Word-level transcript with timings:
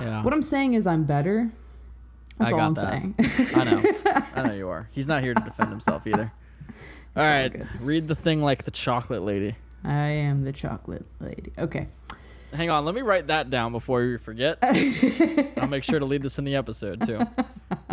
Yeah. 0.00 0.22
What 0.22 0.32
I'm 0.32 0.42
saying 0.42 0.74
is 0.74 0.86
I'm 0.86 1.04
better. 1.04 1.50
That's 2.38 2.52
I 2.52 2.54
all 2.54 2.60
I'm 2.60 2.74
that. 2.74 2.92
saying. 3.18 3.52
I 3.56 3.64
know. 3.64 4.22
I 4.42 4.48
know 4.48 4.54
you 4.54 4.68
are. 4.68 4.88
He's 4.92 5.06
not 5.08 5.22
here 5.22 5.34
to 5.34 5.40
defend 5.42 5.70
himself 5.70 6.06
either. 6.06 6.32
All 7.16 7.24
all 7.24 7.28
right. 7.28 7.52
good. 7.52 7.68
Read 7.80 8.06
the 8.08 8.14
thing 8.14 8.42
like 8.42 8.64
the 8.64 8.70
chocolate 8.70 9.22
lady. 9.22 9.56
I 9.82 10.08
am 10.08 10.44
the 10.44 10.52
chocolate 10.52 11.04
lady. 11.20 11.52
Okay. 11.58 11.88
Hang 12.52 12.70
on. 12.70 12.84
Let 12.84 12.94
me 12.94 13.02
write 13.02 13.26
that 13.26 13.50
down 13.50 13.72
before 13.72 14.00
we 14.02 14.18
forget. 14.18 14.58
I'll 15.56 15.68
make 15.68 15.82
sure 15.84 15.98
to 15.98 16.04
leave 16.04 16.22
this 16.22 16.38
in 16.38 16.44
the 16.44 16.54
episode 16.56 17.04
too. 17.06 17.20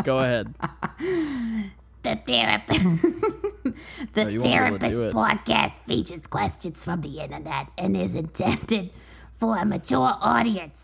Go 0.04 0.20
ahead. 0.20 0.54
The 2.06 2.18
TheraPissed. 2.18 3.76
the 4.14 4.32
you 4.32 4.40
won't 4.40 4.44
be 4.44 4.50
able 4.54 4.78
to 4.78 4.86
TheraPissed 4.86 5.12
podcast 5.12 5.80
features 5.88 6.22
questions 6.28 6.84
from 6.84 7.02
the 7.02 7.20
internet 7.20 7.70
and 7.80 7.98
is 7.98 8.14
intended 8.14 8.92
for 9.34 9.58
a 9.58 9.66
mature 9.66 10.16
audience. 10.22 10.80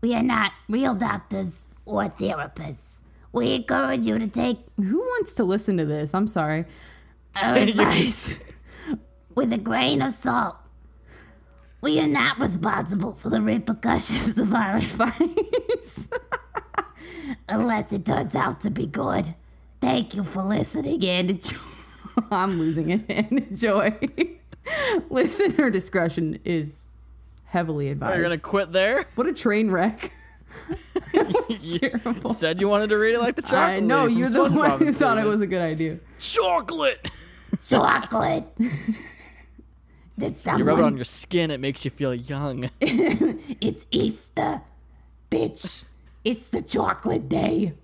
We 0.00 0.14
are 0.14 0.22
not 0.22 0.52
real 0.68 0.94
doctors 0.94 1.68
or 1.84 2.04
therapists. 2.04 2.76
We 3.32 3.54
encourage 3.54 4.06
you 4.06 4.18
to 4.18 4.26
take 4.28 4.58
Who 4.76 4.98
wants 4.98 5.34
to 5.34 5.44
listen 5.44 5.76
to 5.76 5.84
this? 5.84 6.14
I'm 6.14 6.26
sorry. 6.26 6.64
our 7.40 7.56
advice 7.68 8.38
with 9.34 9.52
a 9.52 9.58
grain 9.58 10.02
of 10.02 10.12
salt. 10.12 10.56
We 11.82 11.98
are 12.00 12.06
not 12.06 12.38
responsible 12.38 13.14
for 13.14 13.30
the 13.30 13.40
repercussions 13.40 14.36
of 14.36 14.52
our 14.52 14.76
advice 14.76 16.08
unless 17.48 17.92
it 17.92 18.04
turns 18.04 18.34
out 18.34 18.60
to 18.62 18.70
be 18.70 18.86
good. 18.86 19.34
Thank 19.80 20.14
you 20.14 20.24
for 20.24 20.42
listening 20.42 21.02
and 21.06 21.30
enjoy. 21.30 21.56
I'm 22.30 22.58
losing 22.58 22.90
it 22.90 23.04
and 23.08 23.38
enjoy. 23.38 23.98
Listener 25.08 25.70
discretion 25.70 26.38
is 26.44 26.89
heavily 27.50 27.88
advised. 27.88 28.14
You're 28.16 28.22
gonna 28.24 28.38
quit 28.38 28.72
there? 28.72 29.06
What 29.16 29.26
a 29.26 29.32
train 29.32 29.70
wreck. 29.70 30.12
That's 31.12 31.64
You 31.74 31.78
terrible. 31.78 32.32
said 32.32 32.60
you 32.60 32.68
wanted 32.68 32.88
to 32.90 32.96
read 32.98 33.14
it 33.14 33.18
like 33.20 33.36
the 33.36 33.42
chocolate. 33.42 33.60
I 33.60 33.80
know 33.80 34.06
you're 34.06 34.28
the 34.30 34.38
SpongeBob 34.44 34.56
one 34.56 34.78
who 34.78 34.92
thought 34.92 35.18
it 35.18 35.24
was 35.26 35.40
a 35.40 35.46
good 35.46 35.60
idea. 35.62 35.98
chocolate. 36.20 37.10
chocolate. 37.64 38.44
Did 40.18 40.36
You 40.56 40.64
rub 40.64 40.78
it 40.78 40.84
on 40.84 40.96
your 40.96 41.04
skin, 41.04 41.50
it 41.50 41.60
makes 41.60 41.84
you 41.84 41.90
feel 41.90 42.14
young. 42.14 42.70
It's 42.80 43.86
Easter, 43.90 44.62
bitch. 45.30 45.84
It's 46.24 46.46
the 46.48 46.62
chocolate 46.62 47.28
day 47.28 47.74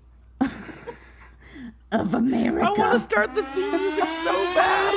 of 1.91 2.13
America. 2.13 2.65
I 2.67 2.69
want 2.79 2.93
to 2.93 2.99
start 2.99 3.33
the 3.35 3.43
theme 3.43 3.71
music 3.71 4.05
so 4.05 4.33
bad. 4.53 4.93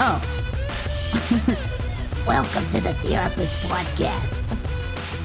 Oh, 0.00 0.22
Welcome 2.26 2.64
to 2.68 2.80
the 2.80 2.90
TheraPissed 2.90 3.66
Podcast. 3.66 4.32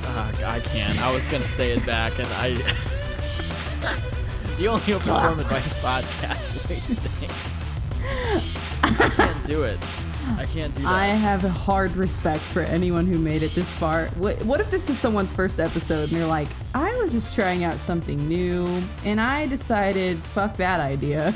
Ugh, 0.07 0.43
I 0.43 0.59
can't. 0.61 0.99
I 0.99 1.13
was 1.13 1.23
gonna 1.27 1.45
say 1.45 1.73
it 1.73 1.85
back, 1.85 2.17
and 2.17 2.27
I. 2.29 2.55
the 4.57 4.67
only 4.67 4.93
open 4.93 4.99
form 4.99 5.39
advice 5.39 5.73
podcast. 5.83 6.65
I 8.83 9.09
can't 9.09 9.45
do 9.45 9.61
it. 9.61 9.77
I 10.39 10.45
can't 10.45 10.73
do 10.73 10.81
that. 10.81 10.91
I 10.91 11.05
have 11.05 11.43
a 11.43 11.49
hard 11.49 11.95
respect 11.95 12.41
for 12.41 12.61
anyone 12.61 13.05
who 13.05 13.19
made 13.19 13.43
it 13.43 13.53
this 13.53 13.69
far. 13.69 14.07
What, 14.17 14.43
what 14.43 14.59
if 14.59 14.71
this 14.71 14.89
is 14.89 14.97
someone's 14.97 15.31
first 15.31 15.59
episode 15.59 16.11
and 16.11 16.19
they're 16.19 16.25
like, 16.25 16.47
I 16.73 16.95
was 16.95 17.11
just 17.11 17.35
trying 17.35 17.63
out 17.63 17.75
something 17.75 18.27
new 18.27 18.67
and 19.05 19.21
I 19.21 19.45
decided, 19.45 20.17
fuck 20.17 20.57
that 20.57 20.79
idea. 20.79 21.35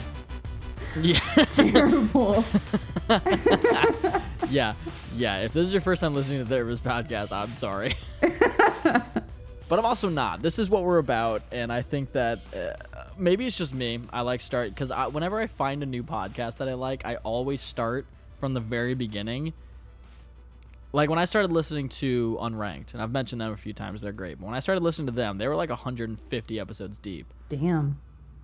Yeah, 1.01 1.19
Terrible. 1.51 2.43
yeah, 4.49 4.73
yeah. 5.15 5.39
If 5.41 5.53
this 5.53 5.67
is 5.67 5.71
your 5.71 5.81
first 5.81 6.01
time 6.01 6.13
listening 6.13 6.39
to 6.39 6.43
the 6.45 6.55
TheraPissed 6.55 6.79
podcast, 6.79 7.31
I'm 7.31 7.53
sorry. 7.55 7.95
but 8.21 9.79
I'm 9.79 9.85
also 9.85 10.09
not. 10.09 10.41
This 10.41 10.59
is 10.59 10.69
what 10.69 10.83
we're 10.83 10.97
about, 10.97 11.41
and 11.51 11.71
I 11.71 11.81
think 11.81 12.13
that 12.13 12.39
uh, 12.55 13.03
maybe 13.17 13.45
it's 13.45 13.57
just 13.57 13.73
me. 13.73 13.99
I 14.11 14.21
like 14.21 14.41
start 14.41 14.69
because 14.69 14.91
I, 14.91 15.07
whenever 15.07 15.39
I 15.39 15.47
find 15.47 15.83
a 15.83 15.85
new 15.85 16.03
podcast 16.03 16.57
that 16.57 16.69
I 16.69 16.73
like, 16.73 17.05
I 17.05 17.15
always 17.17 17.61
start 17.61 18.05
from 18.39 18.53
the 18.53 18.61
very 18.61 18.93
beginning. 18.93 19.53
Like 20.93 21.09
when 21.09 21.19
I 21.19 21.25
started 21.25 21.51
listening 21.51 21.89
to 21.89 22.37
Unranked, 22.41 22.93
and 22.93 23.01
I've 23.01 23.11
mentioned 23.11 23.41
them 23.41 23.51
a 23.51 23.57
few 23.57 23.73
times, 23.73 24.01
they're 24.01 24.11
great. 24.11 24.39
But 24.39 24.45
when 24.45 24.55
I 24.55 24.61
started 24.61 24.83
listening 24.83 25.07
to 25.07 25.13
them, 25.13 25.37
they 25.37 25.47
were 25.47 25.55
like 25.55 25.69
150 25.69 26.59
episodes 26.59 26.97
deep 26.97 27.27
Damn. 27.49 27.99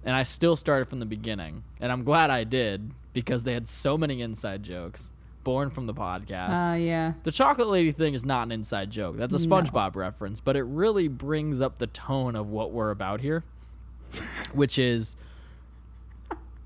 And 0.06 0.16
I 0.16 0.24
still 0.24 0.56
started 0.56 0.88
from 0.90 1.00
the 1.00 1.06
beginning. 1.06 1.64
And 1.80 1.92
I'm 1.92 2.04
glad 2.04 2.30
I 2.30 2.44
did 2.44 2.92
because 3.14 3.44
they 3.44 3.54
had 3.54 3.68
so 3.68 3.98
many 3.98 4.22
inside 4.22 4.64
jokes 4.64 5.12
born 5.44 5.70
from 5.70 5.86
the 5.88 5.94
podcast. 5.94 6.74
Uh, 6.74 6.76
yeah. 6.76 7.14
the 7.24 7.32
chocolate 7.32 7.68
lady 7.68 7.92
thing 7.92 8.14
is 8.14 8.24
not 8.24 8.44
an 8.44 8.52
inside 8.52 8.90
joke. 8.92 9.18
That's 9.18 9.34
a 9.36 9.46
No. 9.48 9.56
SpongeBob 9.56 9.96
reference, 9.96 10.40
but 10.40 10.56
it 10.56 10.64
really 10.64 11.08
brings 11.10 11.60
up 11.62 11.80
the 11.80 11.88
tone 11.88 12.36
of 12.36 12.48
what 12.50 12.72
we're 12.72 12.92
about 12.92 13.20
here, 13.22 13.44
which 14.54 14.80
is 14.80 15.16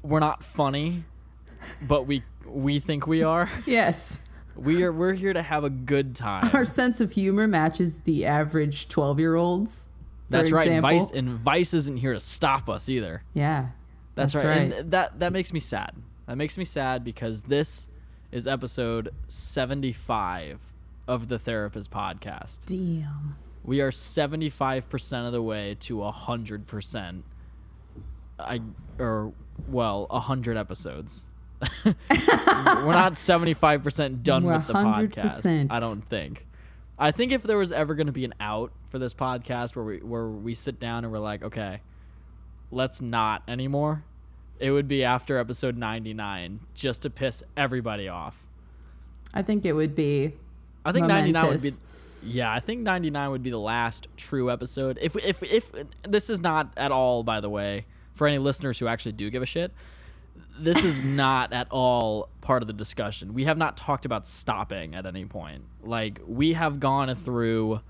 we're 0.03 0.19
not 0.19 0.43
funny, 0.43 1.03
but 1.87 2.05
we 2.07 2.21
we 2.45 2.79
think 2.79 3.07
we 3.07 3.23
are. 3.23 3.49
Yes. 3.65 4.21
We 4.55 4.81
are 4.83 4.91
we're 4.91 5.13
here 5.13 5.33
to 5.33 5.43
have 5.43 5.63
a 5.63 5.69
good 5.69 6.15
time. 6.15 6.49
Our 6.53 6.65
sense 6.65 6.99
of 6.99 7.11
humor 7.11 7.47
matches 7.47 7.97
the 8.05 8.25
average 8.25 8.89
12 8.89 9.19
year 9.19 9.35
olds. 9.35 9.87
That's 10.29 10.51
right. 10.51 10.67
Example. 10.67 10.89
Vice 10.89 11.11
and 11.11 11.29
Vice 11.29 11.73
isn't 11.73 11.97
here 11.97 12.13
to 12.13 12.19
stop 12.19 12.69
us 12.69 12.89
either. 12.89 13.23
Yeah. 13.33 13.69
That's, 14.15 14.33
That's 14.33 14.45
right. 14.45 14.57
right. 14.57 14.73
And 14.73 14.91
that 14.91 15.19
that 15.19 15.31
makes 15.31 15.53
me 15.53 15.59
sad. 15.59 15.91
That 16.27 16.37
makes 16.37 16.57
me 16.57 16.65
sad 16.65 17.03
because 17.03 17.43
this 17.43 17.87
is 18.31 18.47
episode 18.47 19.13
75 19.27 20.59
of 21.07 21.29
the 21.29 21.39
TheraPissed 21.39 21.89
podcast. 21.89 22.57
Damn. 22.65 23.37
We 23.63 23.81
are 23.81 23.91
75% 23.91 25.25
of 25.25 25.33
the 25.33 25.41
way 25.41 25.75
to 25.81 25.97
100%. 25.97 27.21
I 28.39 28.61
or 28.99 29.33
well, 29.67 30.07
100 30.09 30.57
episodes. 30.57 31.25
We're 31.85 31.93
not 32.09 33.13
75% 33.13 34.23
done 34.23 34.43
We're 34.43 34.57
with 34.57 34.67
the 34.67 34.73
podcast. 34.73 35.41
100%. 35.41 35.67
I 35.69 35.79
don't 35.79 36.07
think. 36.07 36.45
I 36.99 37.11
think 37.11 37.31
if 37.31 37.43
there 37.43 37.57
was 37.57 37.71
ever 37.71 37.93
going 37.93 38.07
to 38.07 38.13
be 38.13 38.25
an 38.25 38.33
out 38.39 38.71
for 38.89 38.97
this 38.99 39.13
podcast 39.13 39.75
where 39.75 39.85
we 39.85 39.97
where 39.99 40.27
we 40.27 40.55
sit 40.55 40.79
down 40.79 41.03
and 41.03 41.13
we're 41.13 41.19
like, 41.19 41.43
okay, 41.43 41.81
let's 42.71 43.01
not 43.01 43.43
anymore, 43.47 44.03
it 44.59 44.71
would 44.71 44.87
be 44.87 45.03
after 45.03 45.37
episode 45.37 45.77
99 45.77 46.61
just 46.73 47.03
to 47.03 47.09
piss 47.09 47.43
everybody 47.55 48.07
off. 48.07 48.35
I 49.33 49.43
think 49.43 49.65
it 49.65 49.73
would 49.73 49.93
be. 49.95 50.33
I 50.83 50.91
think 50.91 51.05
99 51.05 51.47
would 51.49 51.61
be 51.61 51.71
Yeah, 52.23 52.51
I 52.51 52.59
think 52.59 52.81
99 52.81 53.29
would 53.31 53.43
be 53.43 53.51
the 53.51 53.59
last 53.59 54.07
true 54.17 54.49
episode. 54.51 54.97
If 55.01 55.15
if 55.17 55.43
if 55.43 55.71
this 56.03 56.29
is 56.29 56.39
not 56.39 56.73
at 56.77 56.91
all 56.91 57.23
by 57.23 57.41
the 57.41 57.49
way 57.49 57.85
for 58.15 58.25
any 58.25 58.39
listeners 58.39 58.79
who 58.79 58.87
actually 58.87 59.11
do 59.11 59.29
give 59.29 59.43
a 59.43 59.45
shit, 59.45 59.71
this 60.59 60.83
is 60.83 61.05
not 61.05 61.53
at 61.53 61.67
all 61.71 62.29
part 62.41 62.61
of 62.61 62.67
the 62.67 62.73
discussion. 62.73 63.33
We 63.33 63.45
have 63.45 63.57
not 63.57 63.77
talked 63.77 64.05
about 64.05 64.27
stopping 64.27 64.95
at 64.95 65.05
any 65.05 65.25
point. 65.25 65.63
Like 65.83 66.19
we 66.27 66.53
have 66.53 66.79
gone 66.79 67.13
through 67.15 67.81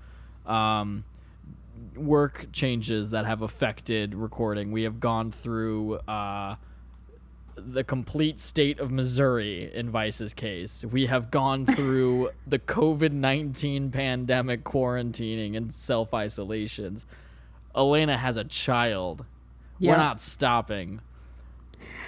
um 0.46 1.04
work 1.96 2.46
changes 2.52 3.10
that 3.10 3.26
have 3.26 3.42
affected 3.42 4.14
recording. 4.14 4.72
We 4.72 4.82
have 4.82 5.00
gone 5.00 5.32
through 5.32 5.96
uh 6.08 6.56
the 7.56 7.82
complete 7.82 8.38
state 8.38 8.78
of 8.78 8.90
Missouri 8.90 9.72
in 9.74 9.90
Vice's 9.90 10.32
case. 10.32 10.84
We 10.84 11.06
have 11.06 11.30
gone 11.30 11.66
through 11.74 12.30
the 12.46 12.58
COVID 12.58 13.12
19 13.12 13.90
pandemic 13.90 14.64
quarantining 14.64 15.56
and 15.56 15.74
self 15.74 16.14
isolations. 16.14 17.04
Elena 17.76 18.16
has 18.16 18.36
a 18.36 18.44
child. 18.44 19.24
Yeah. 19.78 19.92
We're 19.92 19.98
not 19.98 20.20
stopping. 20.20 21.00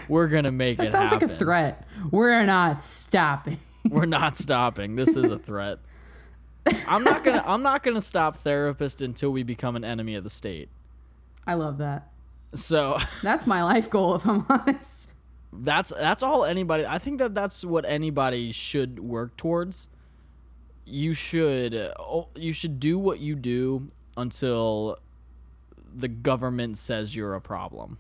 We're 0.09 0.29
to 0.45 0.51
make 0.53 0.79
That 0.79 0.89
it 0.89 0.93
sounds 0.93 1.11
happen. 1.11 1.29
like 1.29 1.37
a 1.37 1.39
threat. 1.39 1.87
We're 2.11 2.45
not 2.45 2.83
stopping. 2.83 3.59
We're 3.89 4.07
not 4.07 4.37
stopping. 4.37 4.97
This 4.97 5.17
is 5.17 5.31
a 5.31 5.39
threat. 5.39 5.79
I'm 6.87 7.03
not 7.05 7.25
to 7.37 7.49
I'm 7.49 7.63
not 7.63 7.83
to 7.97 8.03
stop 8.03 8.43
TheraPissed 8.45 9.03
until 9.03 9.31
we 9.31 9.43
become 9.43 9.77
an 9.77 9.85
enemy 9.85 10.15
of 10.15 10.25
the 10.25 10.31
state. 10.31 10.69
I 11.47 11.55
love 11.55 11.79
that. 11.79 12.11
So 12.55 12.99
That's 13.23 13.47
my 13.47 13.63
life 13.65 13.89
goal, 13.89 14.15
if 14.17 14.27
I'm 14.27 14.45
honest. 14.49 15.15
that's 15.53 15.93
that's 15.99 16.23
all 16.23 16.45
anybody 16.45 16.87
i 16.87 16.97
think 16.97 17.19
that 17.19 17.35
that's 17.35 17.65
what 17.65 17.85
anybody 17.85 18.53
should 18.53 19.01
work 19.01 19.37
towards 19.37 19.89
you 20.85 21.13
should 21.13 21.75
oh, 21.99 22.29
you 22.37 22.53
should 22.53 22.79
do 22.79 22.97
what 22.99 23.19
you 23.19 23.35
do 23.35 23.89
until 24.17 24.97
the 25.93 26.09
government 26.09 26.79
says 26.79 27.17
you're 27.17 27.35
a 27.35 27.41
problem. 27.41 27.99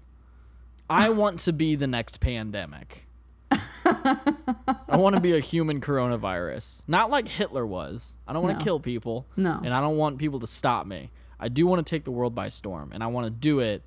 I 0.90 1.08
want 1.10 1.40
to 1.40 1.52
be 1.52 1.76
the 1.76 1.86
next 1.86 2.20
pandemic. 2.20 3.06
I 3.50 4.96
want 4.96 5.16
to 5.16 5.22
be 5.22 5.36
a 5.36 5.40
human 5.40 5.80
coronavirus, 5.80 6.82
not 6.86 7.10
like 7.10 7.28
Hitler 7.28 7.64
was. 7.66 8.14
I 8.26 8.32
don't 8.32 8.42
want 8.42 8.54
to 8.56 8.58
No. 8.58 8.64
kill 8.64 8.80
people. 8.80 9.26
No. 9.36 9.60
and 9.64 9.72
I 9.72 9.80
don't 9.80 9.96
want 9.96 10.18
people 10.18 10.40
to 10.40 10.46
stop 10.46 10.86
me. 10.86 11.10
I 11.38 11.48
do 11.48 11.66
want 11.66 11.84
to 11.84 11.88
take 11.88 12.04
the 12.04 12.10
world 12.10 12.34
by 12.34 12.48
storm, 12.50 12.90
and 12.92 13.02
I 13.02 13.06
want 13.06 13.26
to 13.26 13.30
do 13.30 13.60
it 13.60 13.82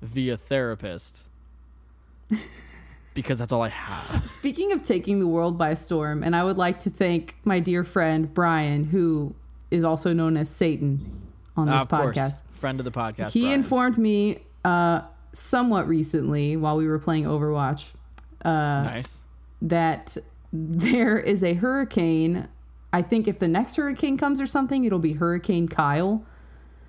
via 0.00 0.36
TheraPissed 0.36 1.12
because 3.14 3.38
that's 3.38 3.52
all 3.52 3.62
I 3.62 3.68
have. 3.70 4.28
Speaking 4.30 4.72
of 4.72 4.82
taking 4.82 5.20
the 5.20 5.26
world 5.26 5.58
by 5.58 5.74
storm, 5.74 6.22
and 6.22 6.34
I 6.36 6.44
would 6.44 6.58
like 6.58 6.80
to 6.80 6.90
thank 6.90 7.36
my 7.44 7.58
dear 7.60 7.84
friend 7.84 8.32
Brian, 8.32 8.84
who 8.84 9.34
is 9.70 9.82
also 9.84 10.12
known 10.12 10.36
as 10.36 10.48
Satan 10.50 11.22
on 11.56 11.66
this 11.66 11.82
of 11.82 11.88
course, 11.88 12.16
podcast. 12.16 12.42
friend 12.60 12.78
of 12.80 12.84
the 12.84 12.92
podcast. 12.92 13.30
He 13.30 13.42
Brian. 13.42 13.54
informed 13.60 13.98
me 13.98 14.38
uh, 14.64 15.02
somewhat 15.34 15.86
recently 15.88 16.56
while 16.56 16.76
we 16.76 16.86
were 16.86 16.98
playing 16.98 17.24
Overwatch 17.24 17.92
uh, 18.44 18.50
nice. 18.84 19.16
that 19.60 20.16
there 20.52 21.18
is 21.18 21.42
a 21.42 21.54
hurricane. 21.54 22.48
I 22.92 23.02
think 23.02 23.26
if 23.26 23.38
the 23.38 23.48
next 23.48 23.76
hurricane 23.76 24.16
comes 24.16 24.40
or 24.40 24.46
something, 24.46 24.84
it'll 24.84 24.98
be 24.98 25.14
Hurricane 25.14 25.68
Kyle. 25.68 26.24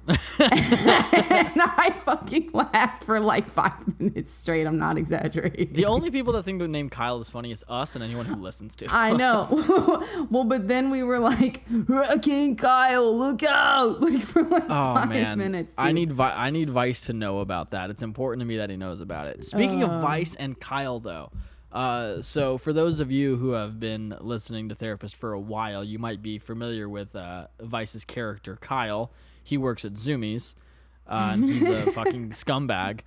and 0.39 1.61
I 1.61 1.95
fucking 2.05 2.51
laughed 2.53 3.03
for 3.03 3.19
like 3.19 3.49
five 3.49 3.99
minutes 3.99 4.31
straight. 4.31 4.67
I'm 4.67 4.77
not 4.77 4.97
exaggerating. 4.97 5.73
The 5.73 5.85
only 5.85 6.11
people 6.11 6.33
that 6.33 6.43
think 6.43 6.59
the 6.59 6.67
name 6.67 6.89
Kyle 6.89 7.19
is 7.21 7.29
funny 7.29 7.51
is 7.51 7.63
us 7.67 7.95
and 7.95 8.03
anyone 8.03 8.25
who 8.25 8.35
listens 8.35 8.75
to. 8.77 8.87
I 8.89 9.13
know. 9.13 9.47
well, 10.29 10.43
but 10.43 10.67
then 10.67 10.89
we 10.91 11.01
were 11.03 11.19
like, 11.19 11.63
Hurricane 11.87 12.55
Kyle, 12.55 13.17
look 13.17 13.43
out! 13.43 14.01
Like 14.05 14.21
for 14.21 14.43
like 14.43 14.63
Oh 14.65 14.93
five 14.95 15.09
man, 15.09 15.37
minutes. 15.39 15.73
I 15.77 15.91
need 15.91 16.11
Vi- 16.13 16.33
I 16.35 16.49
need 16.51 16.69
Vice 16.69 17.01
to 17.07 17.13
know 17.13 17.39
about 17.39 17.71
that. 17.71 17.89
It's 17.89 18.03
important 18.03 18.41
to 18.41 18.45
me 18.45 18.57
that 18.57 18.69
he 18.69 18.77
knows 18.77 19.01
about 19.01 19.27
it. 19.27 19.45
Speaking 19.45 19.83
Uh. 19.83 19.87
of 19.87 20.01
Vice 20.01 20.35
and 20.35 20.59
Kyle, 20.59 20.99
though, 20.99 21.31
uh, 21.71 22.21
so 22.21 22.57
for 22.59 22.71
those 22.71 22.99
of 22.99 23.11
you 23.11 23.35
who 23.37 23.51
have 23.51 23.79
been 23.79 24.15
listening 24.21 24.69
to 24.69 24.75
TheraPissed 24.75 25.15
for 25.15 25.33
a 25.33 25.39
while, 25.39 25.83
you 25.83 25.97
might 25.97 26.21
be 26.21 26.37
familiar 26.37 26.87
with 26.87 27.15
uh, 27.15 27.47
Vice's 27.59 28.05
character 28.05 28.57
Kyle. 28.61 29.11
He 29.45 29.57
works 29.57 29.85
at 29.85 29.93
Zoomies, 29.93 30.55
uh, 31.07 31.29
and 31.33 31.49
he's 31.49 31.63
a 31.63 31.91
fucking 31.93 32.31
scumbag. 32.31 33.01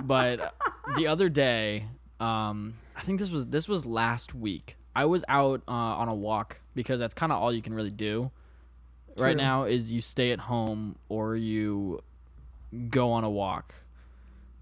But 0.00 0.54
the 0.96 1.08
other 1.08 1.28
day, 1.28 1.86
um, 2.20 2.74
I 2.96 3.02
think 3.02 3.18
this 3.18 3.30
was 3.30 3.46
this 3.46 3.68
was 3.68 3.84
last 3.84 4.34
week. 4.34 4.76
I 4.94 5.06
was 5.06 5.24
out 5.28 5.62
uh, 5.66 5.72
on 5.72 6.08
a 6.08 6.14
walk 6.14 6.60
because 6.74 7.00
that's 7.00 7.14
kind 7.14 7.32
of 7.32 7.42
all 7.42 7.52
you 7.52 7.62
can 7.62 7.74
really 7.74 7.90
do 7.90 8.30
right 9.18 9.36
now 9.36 9.64
is 9.64 9.90
you 9.90 10.00
stay 10.00 10.30
at 10.30 10.38
home 10.38 10.96
or 11.08 11.36
you 11.36 12.02
go 12.88 13.12
on 13.12 13.24
a 13.24 13.30
walk 13.30 13.74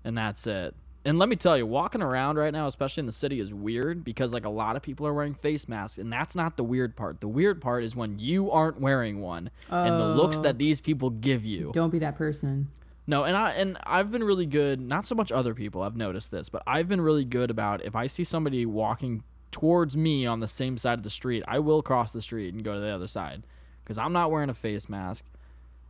and 0.04 0.16
that's 0.16 0.46
it 0.46 0.74
and 1.04 1.18
let 1.18 1.28
me 1.28 1.36
tell 1.36 1.56
you 1.56 1.64
walking 1.66 2.02
around 2.02 2.36
right 2.36 2.52
now 2.52 2.66
especially 2.66 3.00
in 3.00 3.06
the 3.06 3.12
city 3.12 3.40
is 3.40 3.52
weird 3.54 4.04
because 4.04 4.32
like 4.32 4.44
a 4.44 4.50
lot 4.50 4.76
of 4.76 4.82
people 4.82 5.06
are 5.06 5.14
wearing 5.14 5.34
face 5.34 5.66
masks 5.68 5.98
and 5.98 6.12
that's 6.12 6.34
not 6.34 6.56
the 6.56 6.64
weird 6.64 6.94
part 6.96 7.20
the 7.20 7.28
weird 7.28 7.60
part 7.60 7.82
is 7.84 7.96
when 7.96 8.18
you 8.18 8.50
aren't 8.50 8.80
wearing 8.80 9.20
one 9.20 9.50
and 9.70 9.94
the 10.00 10.06
looks 10.14 10.36
Oh. 10.38 10.42
that 10.42 10.58
these 10.58 10.80
people 10.80 11.10
give 11.10 11.44
you 11.44 11.70
Don't 11.72 11.90
be 11.90 11.98
that 12.00 12.16
person. 12.16 12.68
no, 13.06 13.24
and 13.24 13.36
I 13.36 13.50
and 13.52 13.78
I've 13.84 14.10
been 14.12 14.22
really 14.24 14.46
good. 14.46 14.80
Not 14.80 15.06
so 15.06 15.14
much 15.14 15.32
other 15.32 15.54
people. 15.54 15.82
I've 15.82 15.96
noticed 15.96 16.30
this, 16.30 16.48
but 16.48 16.62
I've 16.66 16.86
been 16.88 17.00
really 17.00 17.24
good 17.24 17.50
about 17.50 17.84
if 17.84 17.96
I 17.96 18.06
see 18.06 18.22
somebody 18.24 18.64
walking 18.66 19.22
towards 19.50 19.96
me 19.96 20.26
on 20.26 20.38
the 20.40 20.46
same 20.46 20.76
side 20.78 20.98
of 20.98 21.02
the 21.02 21.10
street, 21.10 21.42
I 21.48 21.58
will 21.58 21.82
cross 21.82 22.12
the 22.12 22.22
street 22.22 22.54
and 22.54 22.62
go 22.62 22.74
to 22.74 22.80
the 22.80 22.90
other 22.90 23.08
side 23.08 23.42
because 23.82 23.98
I'm 23.98 24.12
not 24.12 24.30
wearing 24.30 24.48
a 24.50 24.54
face 24.54 24.88
mask. 24.88 25.24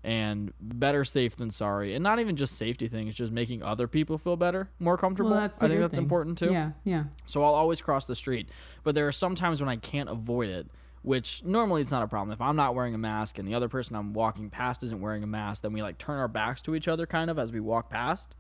And 0.03 0.55
better 0.59 1.05
safe 1.05 1.37
than 1.37 1.51
sorry, 1.51 1.95
and 1.95 2.03
not 2.03 2.21
even 2.21 2.35
just 2.35 2.57
safety 2.57 2.89
thing. 2.89 3.09
It's 3.09 3.19
just 3.19 3.33
making 3.33 3.63
other 3.63 3.87
people 3.87 4.17
feel 4.17 4.37
better, 4.37 4.71
more 4.79 4.97
comfortable. 4.97 5.33
Well, 5.33 5.41
I 5.41 5.49
think 5.49 5.79
that's 5.79 5.91
thing. 5.91 6.03
important 6.03 6.39
too. 6.39 6.51
Yeah, 6.51 6.71
yeah. 6.85 7.05
So 7.27 7.45
I'll 7.45 7.55
always 7.55 7.83
cross 7.83 8.07
the 8.07 8.17
street. 8.17 8.49
But 8.83 8.95
there 8.95 9.07
are 9.07 9.13
some 9.13 9.35
times 9.35 9.61
when 9.61 9.69
I 9.69 9.77
can't 9.77 10.09
avoid 10.09 10.49
it, 10.49 10.69
which 11.03 11.43
normally 11.45 11.83
it's 11.83 11.91
not 11.91 12.03
a 12.03 12.07
problem. 12.07 12.33
If 12.33 12.41
I'm 12.41 12.57
not 12.57 12.75
wearing 12.75 12.95
a 12.95 12.99
mask 12.99 13.39
and 13.39 13.47
the 13.47 13.55
other 13.55 13.69
person 13.69 13.95
I'm 13.95 14.15
walking 14.15 14.49
past 14.49 14.83
isn't 14.83 15.01
wearing 15.01 15.23
a 15.23 15.27
mask, 15.27 15.63
then 15.63 15.73
we 15.75 15.83
like 15.83 15.99
turn 15.99 16.19
our 16.19 16.29
backs 16.29 16.63
to 16.63 16.75
each 16.75 16.89
other 16.89 17.07
kind 17.07 17.31
of 17.31 17.39
as 17.39 17.53
we 17.53 17.61
walk 17.61 17.91
past. 17.91 18.35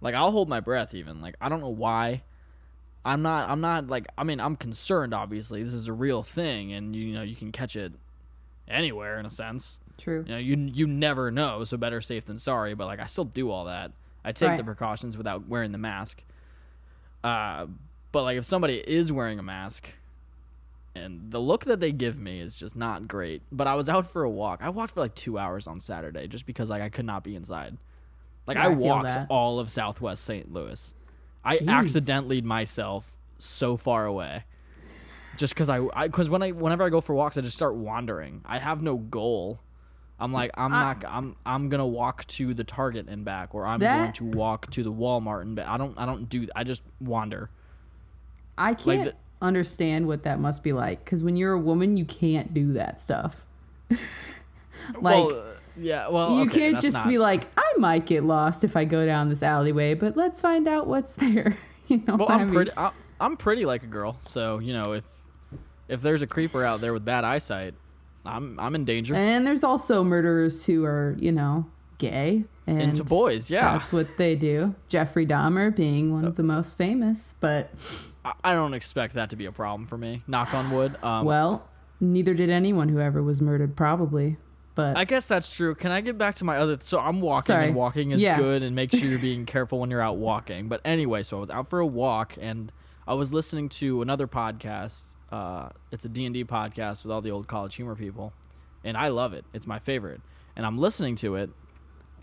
Like 0.00 0.14
I'll 0.14 0.30
hold 0.30 0.48
my 0.48 0.60
breath 0.60 0.94
even. 0.94 1.20
Like 1.20 1.36
I 1.40 1.48
don't 1.48 1.60
know 1.60 1.68
why. 1.68 2.22
I'm 3.04 3.22
not 3.22 3.48
I'm 3.48 3.60
not 3.60 3.88
like 3.88 4.06
I 4.16 4.24
mean 4.24 4.40
I'm 4.40 4.56
concerned 4.56 5.14
obviously. 5.14 5.62
This 5.62 5.74
is 5.74 5.88
a 5.88 5.92
real 5.92 6.22
thing 6.22 6.72
and 6.72 6.94
you 6.94 7.12
know 7.14 7.22
you 7.22 7.36
can 7.36 7.52
catch 7.52 7.74
it 7.74 7.92
anywhere 8.68 9.18
in 9.18 9.26
a 9.26 9.30
sense. 9.30 9.80
True. 9.98 10.24
You 10.26 10.32
know, 10.32 10.38
you 10.38 10.56
you 10.72 10.86
never 10.86 11.30
know, 11.30 11.64
so 11.64 11.76
better 11.76 12.00
safe 12.00 12.24
than 12.24 12.38
sorry. 12.38 12.74
But 12.74 12.86
like, 12.86 13.00
I 13.00 13.06
still 13.06 13.24
do 13.24 13.50
all 13.50 13.66
that. 13.66 13.92
I 14.24 14.32
take 14.32 14.56
the 14.56 14.64
precautions 14.64 15.16
without 15.16 15.48
wearing 15.48 15.72
the 15.72 15.78
mask. 15.78 16.22
Uh, 17.22 17.66
but 18.12 18.22
like, 18.22 18.38
if 18.38 18.44
somebody 18.44 18.76
is 18.76 19.10
wearing 19.10 19.38
a 19.38 19.42
mask, 19.42 19.88
and 20.94 21.30
the 21.30 21.38
look 21.38 21.64
that 21.64 21.80
they 21.80 21.92
give 21.92 22.18
me 22.18 22.40
is 22.40 22.54
just 22.54 22.76
not 22.76 23.08
great. 23.08 23.42
But 23.50 23.66
I 23.66 23.74
was 23.74 23.88
out 23.88 24.10
for 24.10 24.22
a 24.22 24.30
walk. 24.30 24.60
I 24.62 24.68
walked 24.68 24.94
for 24.94 25.00
like 25.00 25.14
two 25.14 25.38
hours 25.38 25.66
on 25.66 25.80
Saturday 25.80 26.26
just 26.28 26.46
because 26.46 26.68
like 26.68 26.82
I 26.82 26.88
could 26.88 27.06
not 27.06 27.24
be 27.24 27.34
inside. 27.34 27.76
Like 28.46 28.56
Yeah, 28.56 28.64
I 28.64 28.70
I 28.70 28.74
walked 28.74 29.18
all 29.28 29.58
of 29.58 29.70
Southwest 29.70 30.24
St. 30.24 30.52
Louis. 30.52 30.94
I 31.44 31.58
Jeez. 31.58 31.68
accidentally 31.68 32.40
myself 32.40 33.12
so 33.38 33.76
far 33.76 34.06
away 34.06 34.44
just 35.38 35.54
because 35.54 35.68
I, 35.68 36.06
because 36.06 36.28
when 36.28 36.42
I 36.42 36.50
whenever 36.50 36.84
I 36.84 36.90
go 36.90 37.00
for 37.00 37.14
walks, 37.14 37.38
I 37.38 37.40
just 37.40 37.56
start 37.56 37.74
wandering. 37.74 38.42
I 38.44 38.58
have 38.58 38.82
no 38.82 38.96
goal. 38.96 39.60
I'm 40.20 40.32
like 40.32 40.50
I'm 40.54 40.72
I- 40.72 40.82
not 40.94 41.04
I'm 41.06 41.36
I'm 41.46 41.68
gonna 41.68 41.86
walk 41.86 42.26
to 42.28 42.52
the 42.54 42.64
Target 42.64 43.06
and 43.08 43.24
back, 43.24 43.54
or 43.54 43.66
I'm 43.66 43.80
That- 43.80 43.98
going 44.18 44.32
to 44.32 44.38
walk 44.38 44.70
to 44.72 44.82
the 44.82 44.92
Walmart 44.92 45.42
and 45.42 45.54
back. 45.56 45.68
I 45.68 45.76
don't 45.76 45.96
I 45.98 46.06
don't 46.06 46.28
do 46.28 46.48
I 46.56 46.64
just 46.64 46.82
wander. 47.00 47.50
I 48.56 48.74
can't 48.74 49.10
the- 49.10 49.14
understand 49.46 50.06
what 50.08 50.24
that 50.24 50.40
must 50.40 50.64
be 50.64 50.72
like 50.72 51.04
because 51.04 51.22
when 51.22 51.36
you're 51.36 51.52
a 51.52 51.60
woman, 51.60 51.96
you 51.96 52.04
can't 52.04 52.52
do 52.52 52.72
that 52.72 53.00
stuff. 53.00 53.46
like, 53.90 55.02
well, 55.02 55.30
uh, 55.36 55.42
yeah, 55.76 56.08
well, 56.08 56.36
you 56.36 56.42
okay, 56.46 56.70
can't 56.72 56.80
just 56.82 56.96
not- 56.96 57.08
be 57.08 57.18
like, 57.18 57.46
I 57.56 57.72
might 57.78 58.06
get 58.06 58.24
lost 58.24 58.64
if 58.64 58.76
I 58.76 58.84
go 58.84 59.06
down 59.06 59.28
this 59.28 59.42
alleyway, 59.42 59.94
but 59.94 60.16
let's 60.16 60.40
find 60.40 60.66
out 60.66 60.86
what's 60.86 61.12
there. 61.14 61.56
you 61.86 61.98
know, 61.98 62.16
Well, 62.16 62.26
what 62.26 62.30
I 62.30 62.34
I'm 62.40 62.46
mean? 62.48 62.54
pretty. 62.54 62.70
I, 62.76 62.90
I'm 63.20 63.36
pretty 63.36 63.64
like 63.64 63.82
a 63.82 63.86
girl, 63.86 64.16
so 64.26 64.58
you 64.58 64.72
know 64.72 64.92
if 64.94 65.04
if 65.88 66.02
there's 66.02 66.22
a 66.22 66.26
creeper 66.26 66.64
out 66.64 66.80
there 66.80 66.92
with 66.92 67.04
bad 67.04 67.24
eyesight, 67.24 67.74
I'm 68.24 68.58
I'm 68.60 68.74
in 68.74 68.84
danger. 68.84 69.14
And 69.14 69.46
there's 69.46 69.64
also 69.64 70.04
murderers 70.04 70.64
who 70.66 70.84
are, 70.84 71.16
you 71.18 71.32
know, 71.32 71.66
gay 71.98 72.44
and 72.66 72.80
Into 72.82 73.04
boys, 73.04 73.48
yeah. 73.50 73.76
That's 73.78 73.92
what 73.92 74.06
they 74.18 74.36
do. 74.36 74.74
Jeffrey 74.88 75.26
Dahmer 75.26 75.74
being 75.74 76.12
one 76.12 76.24
of 76.26 76.36
the 76.36 76.42
most 76.42 76.76
famous, 76.76 77.34
but 77.40 77.70
I, 78.44 78.52
don't 78.52 78.74
expect 78.74 79.14
that 79.14 79.30
to 79.30 79.36
be 79.36 79.46
a 79.46 79.52
problem 79.52 79.86
for 79.86 79.96
me. 79.96 80.22
Knock 80.26 80.52
on 80.52 80.70
wood. 80.70 80.94
Um, 81.02 81.24
well, 81.24 81.66
neither 81.98 82.34
did 82.34 82.50
anyone 82.50 82.90
who 82.90 83.00
ever 83.00 83.22
was 83.22 83.40
murdered, 83.40 83.74
probably. 83.74 84.36
But 84.74 84.96
I 84.98 85.04
guess 85.06 85.26
that's 85.26 85.50
true. 85.50 85.74
Can 85.74 85.90
I 85.90 86.02
get 86.02 86.18
back 86.18 86.34
to 86.36 86.44
my 86.44 86.58
other? 86.58 86.76
So 86.82 87.00
I'm 87.00 87.20
walking, 87.22 87.46
Sorry. 87.46 87.66
and 87.68 87.74
walking 87.74 88.10
is 88.10 88.20
Yeah. 88.20 88.36
good, 88.38 88.62
and 88.62 88.76
make 88.76 88.90
sure 88.92 89.00
you're 89.00 89.18
being 89.18 89.46
careful 89.54 89.80
when 89.80 89.90
you're 89.90 90.02
out 90.02 90.18
walking. 90.18 90.68
But 90.68 90.82
anyway, 90.84 91.22
so 91.22 91.38
I 91.38 91.40
was 91.40 91.50
out 91.50 91.70
for 91.70 91.80
a 91.80 91.86
walk, 91.86 92.34
and 92.38 92.70
I 93.06 93.14
was 93.14 93.32
listening 93.32 93.70
to 93.70 94.02
another 94.02 94.28
podcast. 94.28 95.00
Uh, 95.30 95.70
it's 95.92 96.04
a 96.04 96.08
D 96.08 96.24
and 96.24 96.34
D 96.34 96.44
podcast 96.44 97.02
with 97.04 97.12
all 97.12 97.20
the 97.20 97.30
old 97.30 97.46
college 97.46 97.74
humor 97.74 97.94
people, 97.94 98.32
and 98.84 98.96
I 98.96 99.08
love 99.08 99.32
it. 99.32 99.44
It's 99.52 99.66
my 99.66 99.78
favorite, 99.78 100.20
and 100.56 100.64
I'm 100.64 100.78
listening 100.78 101.16
to 101.16 101.36
it, 101.36 101.50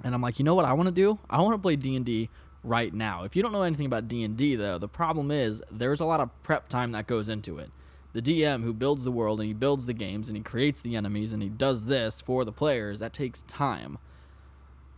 and 0.03 0.15
I'm 0.15 0.21
like, 0.21 0.39
you 0.39 0.45
know 0.45 0.55
what 0.55 0.65
I 0.65 0.73
want 0.73 0.87
to 0.87 0.91
do? 0.91 1.19
I 1.29 1.41
want 1.41 1.53
to 1.53 1.61
play 1.61 1.75
D 1.75 1.95
and 1.95 2.05
D 2.05 2.29
right 2.63 2.93
now. 2.93 3.23
If 3.23 3.35
you 3.35 3.43
don't 3.43 3.51
know 3.51 3.63
anything 3.63 3.85
about 3.85 4.07
D 4.07 4.23
and 4.23 4.35
D, 4.35 4.55
though, 4.55 4.77
the 4.77 4.87
problem 4.87 5.31
is 5.31 5.61
there's 5.71 6.01
a 6.01 6.05
lot 6.05 6.19
of 6.19 6.29
prep 6.43 6.67
time 6.67 6.91
that 6.93 7.07
goes 7.07 7.29
into 7.29 7.59
it 7.59 7.69
the 8.15 8.21
DM 8.21 8.63
who 8.63 8.71
builds 8.71 9.03
the 9.03 9.11
world 9.11 9.41
and 9.41 9.47
he 9.47 9.53
builds 9.53 9.85
the 9.85 9.93
games 9.93 10.29
and 10.29 10.37
he 10.37 10.41
creates 10.41 10.81
the 10.81 10.95
enemies 10.95 11.33
and 11.33 11.43
he 11.43 11.49
does 11.49 11.83
this 11.83 12.21
for 12.21 12.45
the 12.45 12.51
players, 12.51 12.99
that 12.99 13.11
takes 13.11 13.41
time. 13.41 13.97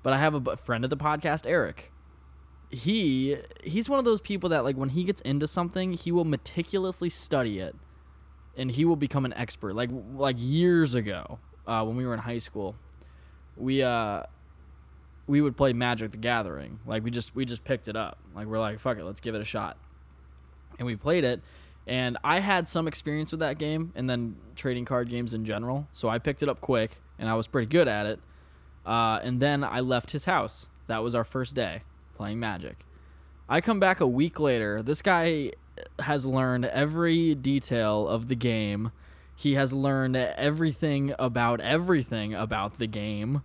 But 0.04 0.14
I 0.14 0.20
have 0.20 0.48
a 0.48 0.56
friend 0.56 0.84
of 0.84 0.92
the 0.92 0.98
podcast, 0.98 1.48
Eric. 1.48 1.92
He 2.70 3.38
he's 3.64 3.90
one 3.90 3.98
of 3.98 4.06
those 4.06 4.22
people 4.22 4.50
that 4.50 4.64
like 4.64 4.76
when 4.76 4.90
he 4.90 5.04
gets 5.04 5.22
into 5.22 5.48
something, 5.48 5.94
he 5.94 6.12
will 6.12 6.26
meticulously 6.26 7.10
study 7.10 7.58
it 7.58 7.76
and 8.58 8.72
he 8.72 8.84
will 8.84 8.96
become 8.96 9.24
an 9.24 9.34
expert. 9.34 9.74
Like 9.74 9.92
like 10.16 10.36
years 10.38 10.94
ago, 10.96 11.40
uh, 11.66 11.84
when 11.86 11.96
we 11.96 12.06
were 12.06 12.14
in 12.14 12.20
high 12.20 12.40
school, 12.40 12.76
we 13.56 13.84
uh 13.84 14.24
we 15.28 15.42
would 15.42 15.56
play 15.56 15.74
Magic 15.74 16.12
the 16.12 16.18
Gathering. 16.18 16.80
Like 16.86 17.04
we 17.04 17.12
just 17.12 17.36
we 17.36 17.46
just 17.46 17.64
picked 17.64 17.88
it 17.88 17.96
up. 17.96 18.18
Like 18.36 18.48
we're 18.48 18.60
like, 18.60 18.80
fuck 18.80 18.98
it, 18.98 19.06
let's 19.06 19.22
give 19.22 19.36
it 19.36 19.42
a 19.42 19.46
shot. 19.46 19.78
And 20.80 20.86
we 20.86 20.96
played 20.96 21.24
it 21.24 21.42
and 21.88 22.18
I 22.24 22.42
had 22.42 22.68
some 22.68 22.88
experience 22.88 23.32
with 23.32 23.40
that 23.40 23.58
game 23.58 23.94
and 23.96 24.10
then 24.10 24.36
trading 24.56 24.84
card 24.84 25.10
games 25.10 25.34
in 25.34 25.46
general. 25.46 25.88
So 25.94 26.10
I 26.10 26.20
picked 26.20 26.44
it 26.44 26.50
up 26.50 26.60
quick 26.60 27.00
and 27.18 27.30
I 27.30 27.36
was 27.36 27.48
pretty 27.48 27.68
good 27.68 27.88
at 27.88 28.06
it. 28.06 28.20
Uh, 28.86 29.20
and 29.24 29.42
then 29.42 29.64
I 29.64 29.80
left 29.80 30.12
his 30.12 30.26
house. 30.26 30.68
That 30.88 31.02
was 31.02 31.16
our 31.16 31.24
first 31.24 31.56
day 31.56 31.84
playing 32.16 32.40
Magic. 32.40 32.78
I 33.48 33.62
come 33.62 33.80
back 33.80 34.02
a 34.02 34.08
week 34.08 34.40
later. 34.40 34.84
This 34.84 35.02
guy 35.02 35.54
has 36.00 36.26
learned 36.26 36.66
every 36.66 37.36
detail 37.36 38.08
of 38.08 38.28
the 38.28 38.36
game. 38.36 38.92
He 39.36 39.54
has 39.54 39.72
learned 39.74 40.16
everything 40.16 41.14
about 41.20 41.60
everything 41.62 42.34
about 42.34 42.80
the 42.80 42.88
game. 42.88 43.42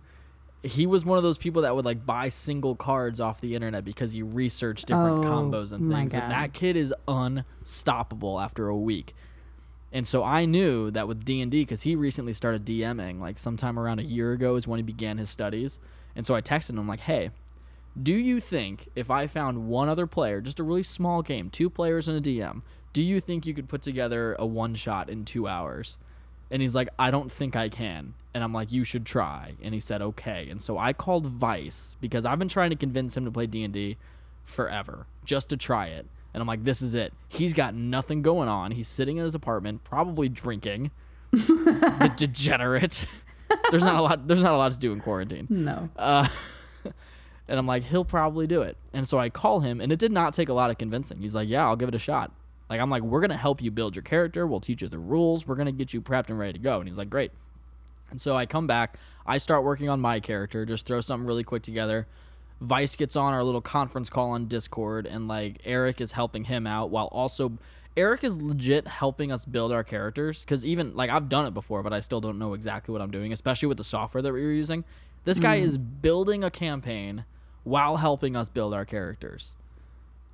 he 0.63 0.85
was 0.87 1.03
one 1.03 1.17
of 1.17 1.23
those 1.23 1.37
people 1.37 1.61
that 1.63 1.75
would 1.75 1.83
like 1.83 2.05
buy 2.05 2.29
single 2.29 2.73
cards 2.75 3.19
off 3.19 3.41
the 3.41 3.53
internet 3.53 3.83
because 3.83 4.13
he 4.13 4.21
researched 4.23 4.85
different 4.87 5.25
Oh, 5.25 5.27
combos 5.29 5.73
and 5.73 5.91
things. 5.91 6.13
And 6.13 6.31
that 6.31 6.53
kid 6.53 6.77
is 6.77 6.93
unstoppable 7.07 8.39
after 8.39 8.67
a 8.67 8.77
week. 8.77 9.13
And 9.91 10.07
so 10.07 10.23
I 10.23 10.45
knew 10.45 10.89
that 10.91 11.07
with 11.07 11.23
D 11.25 11.41
and 11.41 11.51
D 11.51 11.61
because 11.61 11.83
he 11.83 11.95
recently 11.95 12.33
started 12.33 12.65
DMing, 12.65 13.19
like 13.19 13.37
sometime 13.37 13.77
around 13.77 13.99
a 13.99 14.03
year 14.03 14.31
ago 14.33 14.55
is 14.55 14.67
when 14.67 14.79
he 14.79 14.83
began 14.83 15.17
his 15.17 15.29
studies. 15.29 15.79
And 16.15 16.25
so 16.25 16.33
I 16.33 16.41
texted 16.41 16.71
him 16.71 16.87
like, 16.87 17.01
"Hey, 17.01 17.29
do 18.01 18.13
you 18.13 18.39
think 18.39 18.89
if 18.95 19.11
I 19.11 19.27
found 19.27 19.67
one 19.67 19.89
other 19.89 20.07
player, 20.07 20.41
just 20.41 20.59
a 20.59 20.63
really 20.63 20.83
small 20.83 21.21
game, 21.21 21.49
two 21.49 21.69
players 21.69 22.07
and 22.07 22.17
a 22.17 22.21
DM, 22.21 22.61
do 22.91 23.01
you 23.01 23.19
think 23.19 23.45
you 23.45 23.53
could 23.53 23.69
put 23.69 23.81
together 23.81 24.35
a 24.39 24.45
one 24.45 24.75
shot 24.75 25.09
in 25.09 25.25
two 25.25 25.47
hours?" 25.47 25.97
And 26.51 26.61
he's 26.61 26.75
like, 26.75 26.89
I 26.99 27.09
don't 27.09 27.31
think 27.31 27.55
I 27.55 27.67
can. 27.67 28.13
And 28.35 28.43
I'm 28.43 28.53
like, 28.53 28.71
you 28.71 28.83
should 28.83 29.07
try. 29.07 29.53
And 29.63 29.73
he 29.73 29.79
said, 29.79 30.03
okay. 30.03 30.49
And 30.51 30.61
so 30.61 30.77
I 30.77 30.93
called 30.93 31.25
Vice 31.25 31.95
because 31.99 32.25
I've 32.25 32.37
been 32.37 32.47
trying 32.47 32.69
to 32.69 32.75
convince 32.75 33.17
him 33.17 33.25
to 33.25 33.31
play 33.31 33.47
D&D 33.47 33.97
forever 34.43 35.07
just 35.25 35.49
to 35.49 35.57
try 35.57 35.87
it. 35.87 36.05
And 36.31 36.41
I'm 36.41 36.47
like, 36.47 36.63
this 36.63 36.81
is 36.81 36.93
it. 36.93 37.11
He's 37.27 37.53
got 37.53 37.73
nothing 37.73 38.21
going 38.21 38.49
on. 38.49 38.71
He's 38.71 38.87
sitting 38.87 39.17
in 39.17 39.23
his 39.23 39.33
apartment, 39.33 39.83
probably 39.83 40.29
drinking. 40.29 40.91
the 41.31 42.13
degenerate. 42.17 43.07
there's 43.71 43.83
not 43.83 43.99
a 43.99 44.03
lot. 44.03 44.27
There's 44.27 44.41
not 44.41 44.53
a 44.53 44.57
lot 44.57 44.71
to 44.71 44.77
do 44.77 44.93
in 44.93 44.99
quarantine. 44.99 45.47
No. 45.49 45.89
Uh, 45.95 46.27
and 47.53 47.59
I'm 47.59 47.67
like, 47.67 47.83
he'll 47.83 48.03
probably 48.03 48.47
do 48.47 48.63
it. 48.63 48.77
And 48.93 49.07
so 49.07 49.19
I 49.19 49.29
call 49.29 49.59
him, 49.59 49.79
and 49.79 49.91
it 49.91 49.99
did 49.99 50.11
not 50.11 50.33
take 50.33 50.49
a 50.49 50.53
lot 50.53 50.71
of 50.71 50.79
convincing. 50.79 51.19
He's 51.19 51.35
like, 51.35 51.47
yeah, 51.47 51.63
I'll 51.63 51.75
give 51.75 51.87
it 51.87 51.93
a 51.93 51.99
shot. 51.99 52.31
Like, 52.67 52.81
I'm 52.81 52.89
like, 52.89 53.03
we're 53.03 53.19
going 53.19 53.29
to 53.29 53.37
help 53.37 53.61
you 53.61 53.69
build 53.69 53.95
your 53.95 54.01
character. 54.01 54.47
We'll 54.47 54.59
teach 54.59 54.81
you 54.81 54.87
the 54.87 54.97
rules. 54.97 55.45
We're 55.45 55.53
going 55.53 55.67
to 55.67 55.71
get 55.71 55.93
you 55.93 56.01
prepped 56.01 56.29
and 56.29 56.39
ready 56.39 56.53
to 56.53 56.57
go. 56.59 56.79
And 56.79 56.89
he's 56.89 56.97
like, 56.97 57.11
great. 57.11 57.31
And 58.09 58.19
so 58.19 58.35
I 58.35 58.47
come 58.47 58.65
back. 58.65 58.97
I 59.27 59.37
start 59.37 59.63
working 59.63 59.87
on 59.87 59.99
my 59.99 60.19
character, 60.19 60.65
just 60.65 60.87
throw 60.87 60.99
something 60.99 61.27
really 61.27 61.43
quick 61.43 61.61
together. 61.61 62.07
Vice 62.59 62.95
gets 62.95 63.15
on 63.15 63.35
our 63.35 63.43
little 63.43 63.61
conference 63.61 64.09
call 64.09 64.31
on 64.31 64.47
Discord, 64.47 65.05
and 65.05 65.27
like 65.27 65.61
Eric 65.63 66.01
is 66.01 66.13
helping 66.13 66.45
him 66.45 66.65
out 66.65 66.89
while 66.89 67.07
also. 67.11 67.59
Eric 67.95 68.23
is 68.23 68.35
legit 68.35 68.87
helping 68.87 69.31
us 69.31 69.45
build 69.45 69.71
our 69.71 69.83
characters 69.83 70.39
because 70.39 70.65
even 70.65 70.95
like 70.95 71.11
I've 71.11 71.29
done 71.29 71.45
it 71.45 71.53
before, 71.53 71.83
but 71.83 71.93
I 71.93 71.99
still 71.99 72.19
don't 72.19 72.39
know 72.39 72.55
exactly 72.55 72.91
what 72.91 73.01
I'm 73.03 73.11
doing, 73.11 73.31
especially 73.31 73.67
with 73.67 73.77
the 73.77 73.83
software 73.83 74.23
that 74.23 74.33
we 74.33 74.41
were 74.41 74.51
using. 74.51 74.83
This 75.25 75.39
guy 75.39 75.57
mm-hmm. 75.57 75.67
is 75.67 75.77
building 75.77 76.43
a 76.43 76.49
campaign 76.49 77.25
while 77.63 77.97
helping 77.97 78.35
us 78.35 78.49
build 78.49 78.73
our 78.73 78.85
characters. 78.85 79.51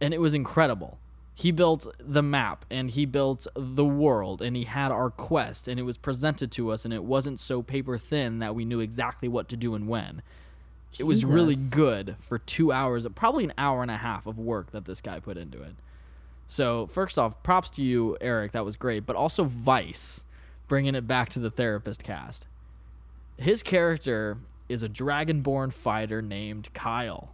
And 0.02 0.14
it 0.14 0.22
was 0.22 0.34
incredible. 0.34 0.98
He 1.36 1.52
built 1.52 1.88
the 2.00 2.22
map 2.22 2.66
and 2.70 2.92
he 2.92 3.06
built 3.06 3.48
the 3.56 3.86
world 3.86 4.42
and 4.42 4.56
he 4.58 4.66
had 4.66 4.92
our 4.92 5.10
quest 5.10 5.68
and 5.68 5.80
it 5.80 5.84
was 5.84 5.98
presented 5.98 6.52
to 6.52 6.72
us 6.72 6.84
and 6.84 6.94
it 6.94 7.04
wasn't 7.04 7.40
so 7.40 7.62
paper 7.62 7.98
thin 7.98 8.40
that 8.40 8.56
we 8.56 8.66
knew 8.66 8.82
exactly 8.82 9.30
what 9.30 9.48
to 9.50 9.56
do 9.56 9.74
and 9.74 9.88
when. 9.88 10.22
It 10.98 11.04
was 11.04 11.24
really 11.24 11.56
good 11.72 12.16
for 12.20 12.40
two 12.40 12.72
hours, 12.72 13.06
probably 13.14 13.44
an 13.44 13.54
hour 13.58 13.84
and 13.84 13.92
a 13.92 13.98
half 13.98 14.26
of 14.26 14.40
work 14.40 14.72
that 14.72 14.86
this 14.86 15.02
guy 15.02 15.20
put 15.20 15.38
into 15.38 15.62
it. 15.62 15.76
So, 16.48 16.88
first 16.88 17.20
off, 17.20 17.44
props 17.44 17.70
to 17.72 17.84
you, 17.84 18.18
Eric. 18.20 18.54
That 18.54 18.66
was 18.66 18.76
great. 18.76 19.06
But 19.06 19.16
also, 19.16 19.44
Vice, 19.44 20.24
bringing 20.68 20.96
it 20.96 21.06
back 21.08 21.30
to 21.30 21.40
the 21.40 21.52
TheraPissed 21.52 22.02
cast. 22.02 22.48
His 23.38 23.62
character 23.62 24.38
is 24.70 24.84
a 24.84 24.90
dragonborn 24.90 25.74
fighter 25.74 26.22
named 26.22 26.74
Kyle. 26.74 27.34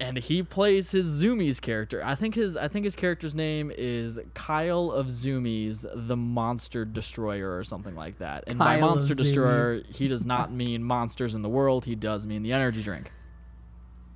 And 0.00 0.18
he 0.18 0.42
plays 0.42 0.90
his 0.90 1.06
Zoomies 1.22 1.60
character. 1.60 2.02
I 2.04 2.16
think 2.16 2.34
his 2.34 2.56
I 2.56 2.66
think 2.66 2.84
his 2.84 2.96
character's 2.96 3.34
name 3.34 3.70
is 3.74 4.18
Kyle 4.34 4.90
of 4.90 5.06
Zoomies, 5.06 5.86
the 5.94 6.16
Monster 6.16 6.84
Destroyer 6.84 7.56
or 7.56 7.62
something 7.62 7.94
like 7.94 8.18
that. 8.18 8.44
And 8.48 8.58
by 8.58 8.78
Kyle 8.78 8.90
of 8.90 8.96
Monster 8.96 9.14
Destroyer, 9.14 9.76
Zoomies. 9.76 9.94
he 9.94 10.08
does 10.08 10.26
not 10.26 10.52
mean 10.52 10.82
monsters 10.82 11.34
in 11.34 11.42
the 11.42 11.48
world. 11.48 11.84
He 11.84 11.94
does 11.94 12.26
mean 12.26 12.42
the 12.42 12.52
energy 12.52 12.82
drink 12.82 13.12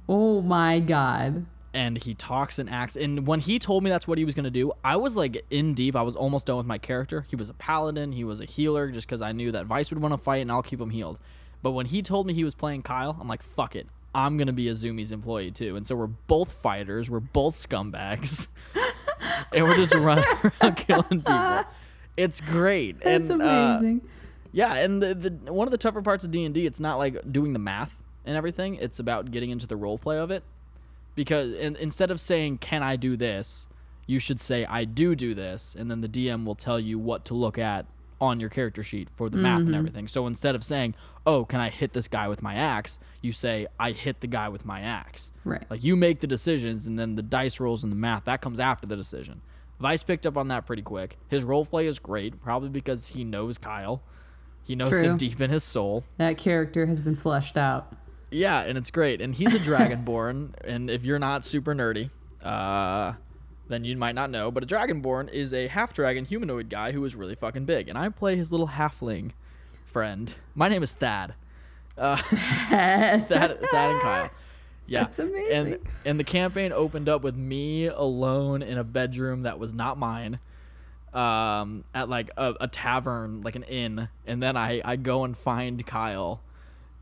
Oh 0.09 0.41
my 0.41 0.81
god. 0.81 1.47
And 1.75 2.03
he 2.03 2.15
talks 2.15 2.59
and 2.59 2.69
acts. 2.71 2.97
And 2.97 3.27
when 3.27 3.41
he 3.41 3.59
told 3.59 3.85
me 3.85 3.91
that's 3.91 4.09
what 4.09 4.19
he 4.19 4.25
was 4.25 4.35
gonna 4.35 4.51
do, 4.51 4.73
I 4.85 4.97
was 4.97 5.17
like 5.17 5.45
in 5.51 5.75
deep. 5.75 5.95
I 5.97 6.03
was 6.03 6.17
almost 6.17 6.47
done 6.47 6.57
with 6.57 6.67
my 6.67 6.79
character. 6.79 7.27
He 7.29 7.37
was 7.37 7.49
a 7.49 7.55
paladin. 7.55 8.13
He 8.13 8.25
was 8.25 8.41
a 8.41 8.45
healer, 8.45 8.91
just 8.91 9.07
because 9.07 9.23
I 9.23 9.33
knew 9.33 9.53
that 9.53 9.67
Vice 9.67 9.91
would 9.91 10.01
want 10.01 10.13
to 10.13 10.19
fight, 10.19 10.43
and 10.43 10.51
I'll 10.51 10.63
keep 10.63 10.81
him 10.81 10.91
healed. 10.91 11.19
But 11.63 11.73
when 11.73 11.87
he 11.87 12.03
told 12.03 12.27
me 12.27 12.35
he 12.35 12.45
was 12.45 12.55
playing 12.55 12.83
Kyle, 12.83 13.17
I'm 13.21 13.29
like, 13.29 13.43
fuck 13.43 13.77
it. 13.77 13.87
I'm 14.15 14.37
gonna 14.39 14.53
be 14.53 14.69
a 14.69 14.75
Zoomies 14.75 15.13
employee 15.13 15.51
too. 15.51 15.77
And 15.77 15.87
so 15.87 15.95
we're 15.95 16.07
both 16.07 16.53
fighters. 16.53 17.11
We're 17.11 17.21
both 17.21 17.57
scumbags, 17.57 18.47
and 19.53 19.65
we're 19.65 19.77
just 19.77 19.95
running 19.95 20.25
around 20.63 20.77
killing 20.77 21.23
people. 21.23 21.65
It's 22.17 22.41
great. 22.41 22.97
It's 23.03 23.31
uh, 23.31 23.35
amazing. 23.35 24.03
yeah, 24.51 24.75
and 24.75 25.01
the, 25.03 25.15
the 25.15 25.53
one 25.53 25.69
of 25.69 25.73
the 25.73 25.79
tougher 25.79 26.03
parts 26.03 26.25
of 26.25 26.31
D 26.31 26.45
and 26.45 26.55
D, 26.55 26.67
it's 26.67 26.81
not 26.81 26.99
like 26.99 27.31
doing 27.31 27.53
the 27.53 27.59
math 27.59 27.97
and 28.25 28.37
everything. 28.37 28.75
It's 28.77 28.99
about 28.99 29.31
getting 29.31 29.51
into 29.51 29.67
the 29.67 29.77
role 29.77 29.99
play 29.99 30.19
of 30.19 30.31
it. 30.31 30.43
Because 31.19 31.53
in, 31.53 31.75
instead 31.75 32.13
of 32.13 32.21
saying 32.21 32.59
"Can 32.59 32.85
I 32.85 32.95
do 32.95 33.17
this," 33.17 33.67
you 34.07 34.21
should 34.21 34.41
say 34.41 34.65
"I 34.65 34.85
do 34.85 35.17
do 35.17 35.35
this," 35.35 35.75
and 35.77 35.91
then 35.91 36.01
the 36.01 36.09
DM 36.09 36.45
will 36.45 36.55
tell 36.55 36.79
you 36.79 36.97
what 36.97 37.25
to 37.25 37.35
look 37.35 37.59
at 37.59 37.87
on 38.21 38.39
your 38.39 38.49
character 38.49 38.85
sheet 38.85 39.09
for 39.17 39.29
the 39.29 39.37
map 39.37 39.59
and 39.59 39.67
mm-hmm. 39.67 39.75
everything. 39.75 40.07
So 40.07 40.29
instead 40.29 40.55
of 40.55 40.63
saying 40.63 40.95
"Oh, 41.27 41.45
can 41.45 41.59
I 41.59 41.71
hit 41.71 41.93
this 41.93 42.07
guy 42.07 42.29
with 42.29 42.41
my 42.41 42.55
axe?" 42.55 43.01
you 43.21 43.33
say 43.33 43.67
"I 43.81 43.91
hit 43.91 44.21
the 44.21 44.29
guy 44.29 44.49
with 44.49 44.65
my 44.65 44.81
axe." 44.81 45.33
Right. 45.45 45.69
Like 45.69 45.83
you 45.83 45.97
make 45.97 46.21
the 46.21 46.29
decisions, 46.29 46.87
and 46.87 46.97
then 46.97 47.17
the 47.17 47.23
dice 47.23 47.59
rolls 47.59 47.83
and 47.83 47.91
the 47.91 47.97
math 47.97 48.27
that 48.27 48.41
comes 48.41 48.61
after 48.61 48.87
the 48.87 48.95
decision. 48.95 49.41
Vice 49.81 50.05
picked 50.05 50.25
up 50.25 50.37
on 50.37 50.47
that 50.49 50.67
pretty 50.67 50.83
quick. 50.83 51.19
His 51.27 51.43
role 51.43 51.67
play 51.67 51.89
is 51.89 51.99
great, 51.99 52.41
probably 52.41 52.69
because 52.69 53.09
he 53.09 53.25
knows 53.25 53.59
Kyle. 53.59 54.03
He 54.63 54.77
knows 54.77 54.91
True. 54.91 55.03
him 55.03 55.17
deep 55.17 55.41
in 55.41 55.51
his 55.51 55.65
soul. 55.65 56.05
That 56.17 56.39
character 56.39 56.87
has 56.87 57.01
been 57.01 57.17
fleshed 57.17 57.57
out. 57.57 57.93
Yeah, 58.31 58.61
and 58.61 58.77
it's 58.77 58.91
great. 58.91 59.21
And 59.21 59.35
he's 59.35 59.55
a 59.55 59.59
dragonborn, 59.59 60.51
and 60.65 60.91
if 60.91 61.05
you're 61.05 61.19
not 61.19 61.45
super 61.45 61.75
nerdy, 61.75 62.11
uh, 62.43 63.15
then 63.69 63.85
you 63.85 63.97
might 63.97 64.15
not 64.15 64.31
know. 64.31 64.51
But 64.51 64.63
a 64.63 64.67
dragonborn 64.67 65.31
is 65.31 65.53
a 65.53 65.69
half 65.69 65.95
dragon 65.95 66.25
humanoid 66.25 66.69
guy 66.69 66.93
who 66.93 67.05
is 67.05 67.15
really 67.15 67.35
fucking 67.35 67.65
big. 67.65 67.89
And 67.89 67.97
I 67.97 68.09
play 68.09 68.37
his 68.37 68.51
little 68.51 68.69
halfling 68.69 69.31
friend. 69.93 70.35
My 70.55 70.69
name 70.69 70.83
is 70.83 70.91
Thad. 70.91 71.35
Uh, 71.97 72.17
Thad, 72.23 73.29
Thad 73.29 73.51
and 73.61 74.01
Kyle. 74.01 74.31
Yeah, 74.91 75.03
That's 75.03 75.19
amazing. 75.19 75.53
And 75.75 75.79
and 76.07 76.19
the 76.19 76.25
campaign 76.25 76.73
opened 76.73 77.11
up 77.11 77.21
with 77.21 77.37
me 77.37 77.89
alone 77.89 78.63
in 78.63 78.79
a 78.79 78.85
bedroom 78.85 79.43
that 79.43 79.59
was 79.59 79.75
not 79.75 79.99
mine, 79.99 80.39
um, 81.13 81.85
at 81.95 82.09
like 82.09 82.31
a, 82.39 82.55
a 82.63 82.69
tavern, 82.69 83.43
like 83.43 83.55
an 83.55 83.65
inn, 83.65 84.09
and 84.27 84.43
then 84.43 84.57
I 84.57 84.81
I 84.83 84.97
go 84.97 85.25
and 85.25 85.37
find 85.37 85.87
Kyle, 85.87 86.41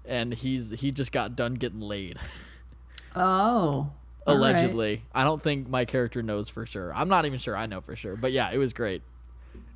and 0.07 0.33
he's 0.35 0.71
he 0.71 0.91
just 0.91 1.13
got 1.13 1.37
done 1.37 1.55
getting 1.55 1.81
laid, 1.81 2.19
Oh. 3.15 3.21
all 3.21 3.93
right. 4.27 4.35
allegedly. 4.37 5.03
I 5.15 5.25
don't 5.25 5.43
think 5.43 5.69
my 5.69 5.85
character 5.85 6.23
knows 6.23 6.49
for 6.49 6.67
sure. 6.67 6.93
I'm 6.95 7.09
not 7.09 7.27
even 7.27 7.39
sure 7.39 7.57
I 7.57 7.67
know 7.67 7.81
for 7.81 7.97
sure, 7.97 8.17
but 8.17 8.33
yeah, 8.33 8.51
it 8.53 8.59
was 8.59 8.73
great. 8.73 9.03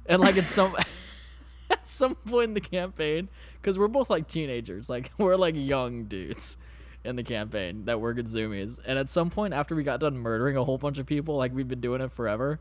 And 0.06 0.20
like 0.20 0.36
at 0.36 0.44
some 0.58 0.76
at 1.70 1.86
some 1.86 2.14
point 2.14 2.48
in 2.48 2.54
the 2.54 2.60
campaign, 2.60 3.28
because 3.60 3.78
we're 3.78 3.88
both 3.88 4.10
like 4.10 4.28
teenagers, 4.28 4.88
like 4.90 5.10
we're 5.18 5.36
like 5.36 5.54
young 5.56 6.04
dudes 6.04 6.56
in 7.02 7.16
the 7.16 7.22
campaign 7.22 7.86
that 7.86 7.98
work 8.00 8.18
at 8.18 8.26
Zoomies. 8.26 8.76
And 8.84 8.98
at 8.98 9.08
some 9.08 9.30
point 9.30 9.54
after 9.54 9.74
we 9.74 9.82
got 9.82 10.00
done 10.00 10.18
murdering 10.18 10.56
a 10.56 10.64
whole 10.64 10.76
bunch 10.78 10.98
of 10.98 11.06
people, 11.06 11.36
like 11.36 11.54
we've 11.54 11.68
been 11.68 11.80
doing 11.80 12.02
it 12.02 12.12
forever, 12.12 12.58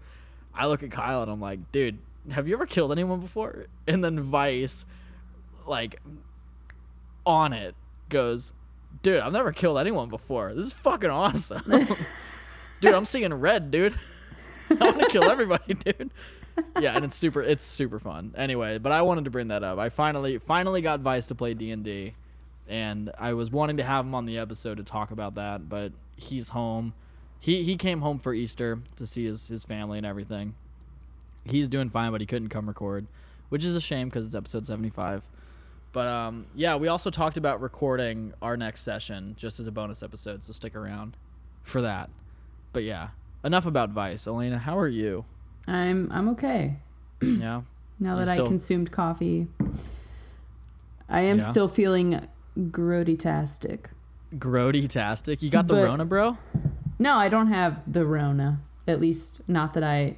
I 0.54 0.68
look 0.68 0.82
at 0.82 0.92
Kyle 0.92 1.22
and 1.22 1.30
I'm 1.32 1.42
like, 1.42 1.72
dude, 1.74 1.98
have 2.32 2.48
you 2.48 2.54
ever 2.54 2.66
killed 2.66 2.92
anyone 2.94 3.20
before? 3.20 3.66
And 3.88 4.02
then 4.04 4.22
Vice, 4.22 4.86
like, 5.68 6.00
on 7.26 7.54
it, 7.54 7.76
goes, 8.10 8.52
dude, 9.02 9.20
I've 9.20 9.34
never 9.34 9.52
killed 9.52 9.78
anyone 9.78 10.10
before. 10.10 10.54
This 10.54 10.68
is 10.68 10.74
fucking 10.74 11.10
awesome. 11.10 11.64
dude, 12.82 12.94
I'm 12.94 13.06
seeing 13.06 13.34
red, 13.34 13.72
dude. 13.72 13.96
I 14.70 14.76
want 14.76 15.00
to 15.00 15.08
kill 15.10 15.30
everybody, 15.30 15.74
dude. 15.86 16.12
Yeah, 16.80 16.96
and 16.96 17.06
it's 17.06 17.16
super 17.16 17.42
it's 17.42 17.66
super 17.66 18.00
fun. 18.00 18.34
Anyway, 18.38 18.80
but 18.80 18.92
I 18.92 19.02
wanted 19.02 19.24
to 19.26 19.30
bring 19.30 19.48
that 19.48 19.64
up. 19.64 19.80
I 19.80 19.90
finally 19.90 20.38
finally 20.40 20.82
got 20.82 21.00
Vice 21.00 21.28
to 21.28 21.36
play 21.36 21.54
D&D 21.54 22.14
and 22.70 23.12
I 23.18 23.34
was 23.34 23.50
wanting 23.50 23.78
to 23.78 23.84
have 23.84 24.06
him 24.06 24.14
on 24.14 24.26
the 24.26 24.38
episode 24.38 24.78
to 24.78 24.84
talk 24.84 25.10
about 25.10 25.36
that, 25.36 25.68
but 25.68 25.92
he's 26.16 26.50
home. 26.50 26.94
He 27.40 27.64
he 27.64 27.76
came 27.76 28.02
home 28.02 28.20
for 28.20 28.34
Easter 28.34 28.80
to 28.96 29.08
see 29.08 29.26
his 29.26 29.48
his 29.48 29.66
family 29.66 29.98
and 29.98 30.06
everything. 30.06 30.54
He's 31.44 31.68
doing 31.68 31.90
fine, 31.90 32.12
but 32.12 32.22
he 32.22 32.28
couldn't 32.28 32.50
come 32.50 32.68
record, 32.68 33.08
which 33.50 33.64
is 33.64 33.76
a 33.76 33.82
shame 33.82 34.10
because 34.10 34.28
it's 34.28 34.36
episode 34.36 34.68
75. 34.68 35.24
But 35.92 36.08
um, 36.08 36.46
yeah, 36.56 36.76
we 36.76 36.88
also 36.88 37.10
talked 37.10 37.38
about 37.38 37.62
recording 37.62 38.34
our 38.42 38.56
next 38.56 38.82
session 38.82 39.36
just 39.38 39.60
as 39.60 39.68
a 39.68 39.72
bonus 39.72 40.04
episode, 40.04 40.44
so 40.44 40.54
stick 40.54 40.76
around 40.76 41.18
for 41.64 41.82
that. 41.82 42.10
But 42.74 42.84
yeah, 42.84 43.10
enough 43.44 43.66
about 43.66 43.90
Vice. 43.90 44.28
Elena, 44.28 44.60
how 44.60 44.78
are 44.78 44.88
you? 44.88 45.26
I'm 45.68 46.10
I'm 46.12 46.30
okay. 46.30 46.78
Yeah. 47.22 47.62
Now 48.02 48.16
that 48.16 48.30
still- 48.30 48.46
I 48.46 48.48
consumed 48.48 48.92
coffee. 48.94 49.48
I 51.10 51.22
am 51.22 51.40
Yeah. 51.40 51.52
still 51.52 51.68
feeling 51.68 52.26
grody-tastic. 52.58 53.90
Grody-tastic. 54.38 55.42
You 55.42 55.50
got 55.50 55.68
the 55.68 55.74
But- 55.74 55.84
Rona, 55.86 56.06
bro? 56.06 56.38
No, 56.98 57.16
I 57.16 57.28
don't 57.28 57.48
have 57.48 57.82
the 57.92 58.06
Rona. 58.06 58.62
At 58.88 59.02
least 59.02 59.42
not 59.50 59.74
that 59.74 59.84
I 59.84 60.16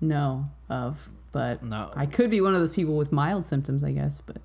know 0.00 0.46
of. 0.68 1.08
But 1.32 1.62
No. 1.62 1.90
I 1.94 2.06
could 2.06 2.30
be 2.30 2.40
one 2.40 2.54
of 2.54 2.60
those 2.60 2.72
people 2.72 2.96
with 2.96 3.12
mild 3.12 3.46
symptoms, 3.46 3.84
I 3.84 3.92
guess. 3.92 4.20
But 4.24 4.38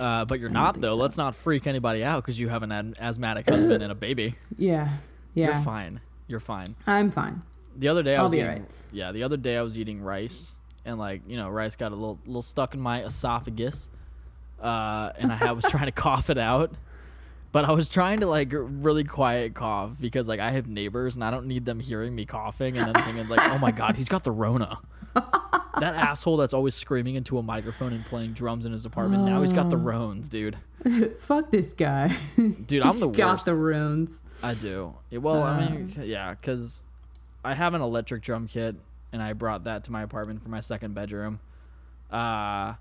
Uh, 0.00 0.24
but 0.24 0.40
you're 0.40 0.48
don't 0.50 0.80
though. 0.80 0.88
so. 0.88 0.94
Let's 0.96 1.16
not 1.16 1.34
freak 1.34 1.66
anybody 1.66 2.02
out 2.04 2.22
because 2.22 2.38
you 2.38 2.48
have 2.48 2.62
an 2.62 2.94
asthmatic 3.00 3.48
husband 3.48 3.82
and 3.82 3.92
a 3.92 3.94
baby. 3.94 4.34
yeah, 4.58 4.96
yeah, 5.34 5.54
You're 5.56 5.64
fine. 5.64 6.00
You're 6.26 6.40
fine. 6.40 6.74
I'm 6.86 7.10
fine. 7.10 7.42
The 7.76 7.88
other 7.88 8.02
day 8.02 8.14
I 8.14 8.18
I'll 8.18 8.24
was 8.24 8.32
be 8.32 8.38
eating, 8.38 8.48
alright. 8.50 8.64
yeah. 8.92 9.12
The 9.12 9.22
other 9.22 9.36
day 9.36 9.56
I 9.56 9.62
was 9.62 9.76
eating 9.76 10.00
rice 10.02 10.52
and 10.84 10.98
like 10.98 11.22
you 11.26 11.36
know 11.36 11.48
rice 11.48 11.76
got 11.76 11.92
a 11.92 11.94
little 11.94 12.18
little 12.26 12.42
stuck 12.42 12.74
in 12.74 12.80
my 12.80 13.04
esophagus, 13.04 13.88
uh, 14.62 15.12
and 15.18 15.30
I 15.32 15.36
had- 15.36 15.52
was 15.52 15.64
trying 15.66 15.86
to 15.86 15.92
cough 16.06 16.30
it 16.30 16.38
out, 16.38 16.72
but 17.52 17.64
I 17.64 17.72
was 17.72 17.88
trying 17.88 18.20
to 18.20 18.26
like 18.26 18.48
really 18.52 19.04
quiet 19.04 19.54
cough 19.54 19.92
because 20.00 20.26
like 20.26 20.40
I 20.40 20.50
have 20.52 20.66
neighbors 20.66 21.14
and 21.14 21.22
I 21.24 21.30
don't 21.30 21.46
need 21.46 21.64
them 21.64 21.80
hearing 21.80 22.14
me 22.14 22.24
coughing 22.26 22.76
and 22.78 22.86
then 22.92 23.04
thinking 23.04 23.28
like 23.28 23.40
oh 23.52 23.58
my 23.58 23.70
god 23.70 23.96
he's 23.96 24.08
got 24.08 24.24
the 24.24 24.32
Rona. 24.32 24.78
that 25.78 25.94
asshole 25.94 26.36
that's 26.38 26.52
always 26.54 26.74
screaming 26.74 27.14
into 27.14 27.38
a 27.38 27.42
microphone 27.42 27.92
and 27.92 28.04
playing 28.06 28.32
drums 28.32 28.64
in 28.66 28.72
his 28.72 28.84
apartment. 28.86 29.24
Now 29.24 29.42
he's 29.42 29.52
got 29.52 29.70
the 29.70 29.76
Rones, 29.76 30.28
dude. 30.28 30.56
Fuck 31.20 31.50
this 31.50 31.72
guy. 31.72 32.16
Dude, 32.36 32.82
I'm 32.82 32.92
He's 32.92 33.00
the 33.02 33.08
got 33.08 33.44
the 33.44 33.54
runes. 33.54 34.22
I 34.42 34.54
do. 34.54 34.94
Well, 35.12 35.42
I 35.42 35.68
mean, 35.68 35.94
Uh. 35.98 36.02
yeah, 36.02 36.30
because 36.34 36.84
I 37.44 37.54
have 37.54 37.74
an 37.74 37.82
electric 37.82 38.22
drum 38.22 38.48
kit, 38.48 38.76
and 39.12 39.22
I 39.22 39.34
brought 39.34 39.64
that 39.64 39.84
to 39.84 39.92
my 39.92 40.02
apartment 40.02 40.42
for 40.42 40.48
my 40.48 40.60
second 40.60 40.94
bedroom, 40.94 41.40
uh, 42.10 42.74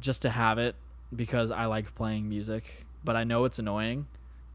just 0.00 0.22
to 0.22 0.30
have 0.30 0.58
it 0.58 0.74
because 1.14 1.50
I 1.50 1.66
like 1.66 1.94
playing 1.94 2.28
music. 2.28 2.86
But 3.04 3.14
I 3.16 3.24
know 3.24 3.44
it's 3.44 3.58
annoying, 3.60 4.06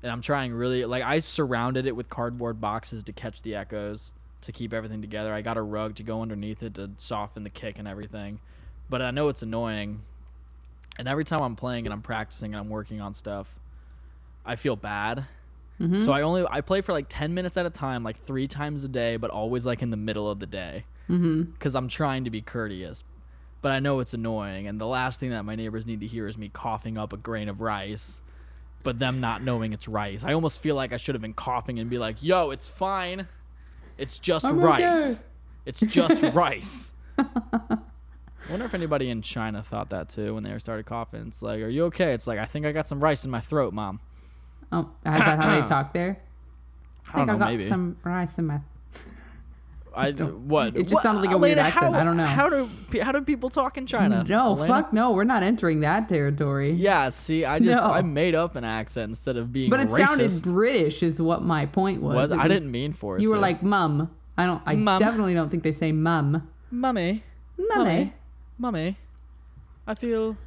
and 0.01 0.11
I'm 0.11 0.21
trying 0.21 0.53
really 0.53 0.83
like 0.85 1.03
I 1.03 1.19
surrounded 1.19 1.85
it 1.85 1.95
with 1.95 2.09
cardboard 2.09 2.59
boxes 2.59 3.03
to 3.05 3.13
catch 3.13 3.41
the 3.41 3.55
echoes 3.55 4.11
to 4.43 4.51
keep 4.51 4.73
everything 4.73 5.01
together. 5.01 5.33
I 5.33 5.41
got 5.41 5.57
a 5.57 5.61
rug 5.61 5.95
to 5.95 6.03
go 6.03 6.21
underneath 6.21 6.63
it 6.63 6.75
to 6.75 6.91
soften 6.97 7.43
the 7.43 7.49
kick 7.49 7.79
and 7.79 7.87
everything. 7.87 8.39
But 8.89 9.01
I 9.01 9.11
know 9.11 9.29
it's 9.29 9.41
annoying, 9.41 10.01
and 10.97 11.07
every 11.07 11.25
time 11.25 11.41
I'm 11.41 11.55
playing 11.55 11.85
and 11.85 11.93
I'm 11.93 12.01
practicing 12.01 12.53
and 12.53 12.59
I'm 12.59 12.69
working 12.69 13.01
on 13.01 13.13
stuff, 13.13 13.55
I 14.45 14.55
feel 14.55 14.75
bad. 14.75 15.25
Mm-hmm. 15.79 16.03
So 16.05 16.11
I 16.11 16.21
only 16.21 16.45
I 16.49 16.61
play 16.61 16.81
for 16.81 16.91
like 16.93 17.07
10 17.09 17.33
minutes 17.33 17.57
at 17.57 17.65
a 17.65 17.69
time, 17.69 18.03
like 18.03 18.21
3 18.23 18.47
times 18.47 18.83
a 18.83 18.87
day, 18.87 19.17
but 19.17 19.31
always 19.31 19.65
like 19.65 19.81
in 19.81 19.89
the 19.89 19.97
middle 19.97 20.29
of 20.29 20.39
the 20.39 20.45
day 20.45 20.85
Mm-hmm. 21.09 21.51
cuz 21.59 21.75
I'm 21.75 21.87
trying 21.89 22.23
to 22.23 22.29
be 22.29 22.41
courteous. 22.41 23.03
But 23.61 23.71
I 23.71 23.79
know 23.79 23.99
it's 23.99 24.13
annoying 24.13 24.67
and 24.67 24.79
the 24.79 24.85
last 24.85 25.19
thing 25.19 25.31
that 25.31 25.43
my 25.43 25.55
neighbors 25.55 25.85
need 25.85 25.99
to 26.01 26.07
hear 26.07 26.27
is 26.27 26.37
me 26.37 26.49
coughing 26.49 26.97
up 26.97 27.11
a 27.11 27.17
grain 27.17 27.49
of 27.49 27.59
rice, 27.59 28.21
but 28.83 28.99
them 28.99 29.19
not 29.19 29.41
knowing 29.41 29.73
it's 29.73 29.87
rice. 29.87 30.23
I 30.23 30.33
almost 30.33 30.61
feel 30.61 30.75
like 30.75 30.93
I 30.93 30.97
should 30.97 31.15
have 31.15 31.21
been 31.21 31.33
coughing 31.33 31.79
and 31.79 31.89
be 31.89 31.97
like, 31.97 32.21
"Yo, 32.21 32.51
it's 32.51 32.67
fine. 32.67 33.27
It's 33.97 34.17
just 34.19 34.45
I'm 34.45 34.59
rice. 34.59 34.81
okay." 34.81 35.19
It's 35.65 35.79
just 35.79 36.21
rice." 36.33 36.91
I 37.17 38.49
wonder 38.49 38.65
if 38.65 38.73
anybody 38.73 39.09
in 39.09 39.21
China 39.21 39.63
thought 39.63 39.89
that 39.91 40.09
too 40.09 40.33
when 40.35 40.43
they 40.43 40.57
started 40.59 40.85
coughing. 40.85 41.27
It's 41.27 41.41
like, 41.41 41.61
"Are 41.61 41.69
you 41.69 41.85
okay?" 41.85 42.13
It's 42.13 42.27
like, 42.27 42.39
"I 42.39 42.45
think 42.45 42.65
I 42.65 42.71
got 42.71 42.87
some 42.89 42.99
rice 42.99 43.23
in 43.23 43.31
my 43.31 43.41
throat, 43.41 43.73
mom." 43.73 43.99
Oh, 44.71 44.81
is 44.81 44.85
that 45.03 45.39
how 45.41 45.59
they 45.59 45.65
talk 45.67 45.93
there? 45.93 46.19
I 47.09 47.11
think 47.13 47.27
don't 47.27 47.35
I, 47.37 47.39
got 47.45 47.51
maybe. 47.51 47.69
some 47.69 47.97
rice 48.03 48.37
in 48.39 48.47
my. 48.47 48.59
I 49.95 50.11
don't- 50.11 50.47
what? 50.47 50.75
it 50.75 50.83
just 50.83 50.95
what- 50.95 51.03
sounded 51.03 51.21
like 51.21 51.31
a 51.35 51.37
weird 51.37 51.57
accent. 51.59 51.93
How, 51.93 51.99
I 52.01 52.03
don't 52.03 52.17
know. 52.17 52.25
How 52.25 52.49
do 52.49 52.69
how 53.01 53.11
do 53.11 53.21
people 53.21 53.49
talk 53.49 53.77
in 53.77 53.85
China? 53.85 54.23
No, 54.27 54.53
Elena? 54.53 54.67
fuck 54.67 54.93
no. 54.93 55.11
We're 55.11 55.23
not 55.23 55.43
entering 55.43 55.81
that 55.81 56.09
territory. 56.09 56.71
Yeah, 56.71 57.09
see, 57.09 57.45
I 57.45 57.59
just 57.59 57.81
No. 57.83 57.89
I 57.89 58.01
made 58.01 58.33
up 58.35 58.55
an 58.55 58.63
accent 58.63 59.09
instead 59.09 59.37
of 59.37 59.51
being. 59.53 59.69
But 59.69 59.79
it 59.81 59.87
racist. 59.89 59.97
sounded 60.07 60.41
British, 60.41 61.03
is 61.03 61.21
what 61.21 61.43
my 61.43 61.65
point 61.67 62.01
was. 62.01 62.15
Was 62.15 62.31
It 62.31 62.39
I 62.39 62.47
didn't 62.47 62.71
mean 62.71 62.93
for 62.93 63.17
it. 63.17 63.21
You 63.21 63.29
were 63.29 63.37
like 63.37 63.61
mum. 63.63 64.09
I 64.37 64.45
don't. 64.47 64.61
I 64.65 64.75
Mum. 64.75 64.97
definitely 64.99 65.33
don't 65.35 65.49
think 65.49 65.61
they 65.63 65.71
say 65.71 65.91
mum. 65.91 66.47
mummy, 66.71 67.23
Mummy. 67.57 68.13
mummy. 68.57 68.97
I 69.85 69.93
feel 69.93 70.37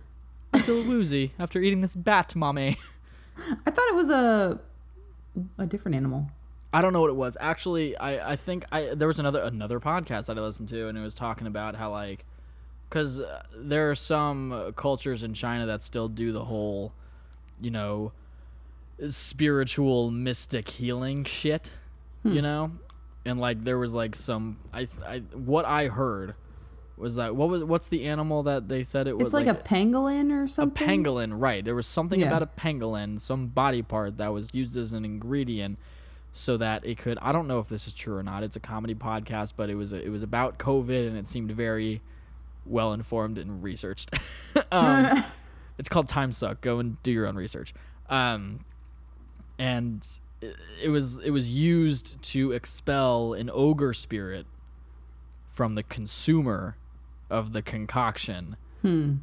I 0.53 0.59
feel 0.59 0.83
woozy 0.89 1.33
after 1.39 1.61
eating 1.61 1.83
this 1.83 1.95
bat, 1.95 2.35
mommy. 2.35 2.79
I 3.67 3.71
thought 3.71 3.89
it 3.89 3.95
was 3.95 4.11
a 4.11 4.59
a 5.59 5.67
different 5.67 5.95
animal. 5.95 6.31
I 6.77 6.83
don't 6.83 6.93
know 6.93 7.01
what 7.01 7.11
it 7.11 7.17
was. 7.17 7.37
Actually, 7.41 7.97
I, 7.97 8.33
I 8.33 8.37
think 8.37 8.65
I 8.71 8.93
there 8.95 9.09
was 9.09 9.19
another 9.19 9.41
another 9.41 9.81
podcast 9.81 10.27
that 10.27 10.37
I 10.37 10.41
listened 10.43 10.69
to, 10.71 10.89
and 10.89 10.99
it 10.99 11.01
was 11.01 11.15
talking 11.15 11.47
about 11.47 11.75
how 11.77 11.91
like, 11.91 12.25
because 12.89 13.19
uh, 13.21 13.43
there 13.57 13.91
are 13.91 13.95
some 13.95 14.73
cultures 14.77 15.23
in 15.23 15.33
China 15.35 15.65
that 15.67 15.83
still 15.83 16.09
do 16.09 16.33
the 16.33 16.45
whole, 16.45 16.93
you 17.61 17.71
know, 17.71 18.13
spiritual 19.09 20.11
mystic 20.11 20.69
healing 20.71 21.25
shit, 21.25 21.73
you 22.25 22.43
know, 22.43 22.73
and 23.25 23.39
like 23.41 23.63
there 23.65 23.79
was 23.79 23.95
like 23.95 24.17
some 24.17 24.59
I 24.73 24.89
I 25.07 25.19
what 25.35 25.65
I 25.65 25.87
heard 25.89 26.35
was 26.97 27.15
that 27.17 27.37
what 27.37 27.49
was 27.49 27.63
what's 27.63 27.89
the 27.89 28.07
animal 28.07 28.43
that 28.45 28.69
they 28.69 28.83
said 28.85 29.07
it 29.07 29.17
was 29.17 29.27
It's 29.29 29.35
like, 29.35 29.47
a 29.47 29.55
pangolin 29.55 30.33
or 30.33 30.49
something. 30.49 30.83
a 30.83 30.91
pangolin, 30.93 31.33
right? 31.39 31.65
There 31.65 31.75
was 31.75 31.87
something 31.87 32.21
Yeah. 32.21 32.27
about 32.29 32.43
a 32.43 32.47
pangolin, 32.47 33.21
some 33.21 33.49
body 33.49 33.83
part 33.83 34.17
that 34.17 34.29
was 34.33 34.49
used 34.55 34.77
as 34.77 34.93
an 34.93 35.05
ingredient, 35.05 35.79
so 36.37 36.59
that 36.59 36.85
it 36.85 36.99
could. 36.99 37.19
I 37.23 37.33
don't 37.33 37.49
know 37.49 37.61
if 37.61 37.69
this 37.69 37.87
is 37.87 37.95
true 37.95 38.15
or 38.15 38.23
not. 38.23 38.43
It's 38.43 38.57
a 38.57 38.61
comedy 38.61 38.95
podcast, 38.95 39.55
but 39.57 39.71
it 39.71 39.75
was 39.75 39.95
it 39.95 40.11
was 40.11 40.23
about 40.23 40.59
COVID, 40.59 41.09
and 41.09 41.17
it 41.17 41.27
seemed 41.27 41.51
very 41.51 42.03
well 42.67 42.93
informed 42.93 43.39
and 43.39 43.63
researched. 43.63 44.11
um, 44.71 45.25
it's 45.79 45.89
called 45.89 46.09
Time 46.09 46.33
Suck. 46.33 46.61
Go 46.61 46.79
and 46.79 47.03
do 47.03 47.11
your 47.11 47.27
own 47.27 47.37
research. 47.37 47.73
Um, 48.11 48.67
and 49.59 50.07
it, 50.43 50.57
it 50.83 50.89
was 50.91 51.19
it 51.21 51.31
was 51.31 51.49
used 51.49 52.21
to 52.23 52.53
expel 52.53 53.33
an 53.33 53.49
ogre 53.51 53.95
spirit 53.95 54.47
from 55.51 55.75
the 55.75 55.83
consumer 55.83 56.77
of 57.31 57.55
the 57.55 57.63
concoction. 57.63 58.57
Hmm. 58.83 59.15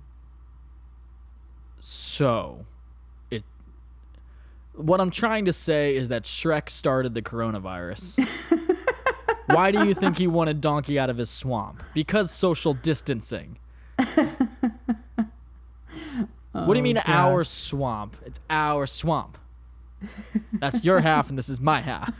So. 1.80 2.65
What 4.75 4.99
I'm 4.99 5.12
trying 5.12 5.45
to 5.45 5.53
say 5.53 5.95
is 5.95 6.09
that 6.09 6.23
Shrek 6.23 6.69
started 6.69 7.13
the 7.13 7.21
coronavirus. 7.21 8.27
Why 9.47 9.71
do 9.71 9.86
you 9.86 9.93
think 9.93 10.17
he 10.17 10.25
wanted 10.27 10.62
Donkey 10.62 10.97
out 10.97 11.09
of 11.09 11.17
his 11.17 11.29
swamp? 11.29 11.83
Because 11.93 12.31
social 12.31 12.73
distancing. 12.73 13.59
what 13.97 14.07
do 16.51 16.73
you 16.73 16.79
oh, 16.79 16.81
mean, 16.81 16.97
Oh, 16.97 17.01
God. 17.05 17.15
our 17.15 17.43
swamp? 17.43 18.15
It's 18.25 18.39
our 18.49 18.88
swamp. 18.88 19.38
That's 20.53 20.83
your 20.83 20.99
half, 21.01 21.29
and 21.29 21.38
this 21.38 21.49
is 21.49 21.59
my 21.59 21.81
half. 21.81 22.13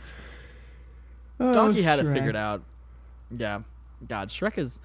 Oh, 1.40 1.52
Donkey 1.52 1.82
had 1.82 1.98
it 1.98 2.06
Oh, 2.06 2.14
figured 2.14 2.36
out. 2.36 2.62
Yeah. 3.36 3.60
God, 4.06 4.28
Shrek 4.28 4.58
is. 4.58 4.78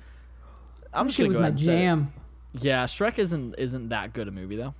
I'm 0.93 1.08
just 1.08 1.17
gonna 1.19 1.27
was 1.27 1.38
go 1.38 1.43
my 1.43 1.49
say 1.51 1.53
it. 1.55 1.65
jam. 1.65 2.13
Yeah, 2.53 2.86
Shrek 2.86 3.19
isn't 3.19 3.55
isn't 3.58 3.89
that 3.89 4.13
good 4.13 4.27
a 4.27 4.32
movie 4.32 4.55
though. 4.55 4.73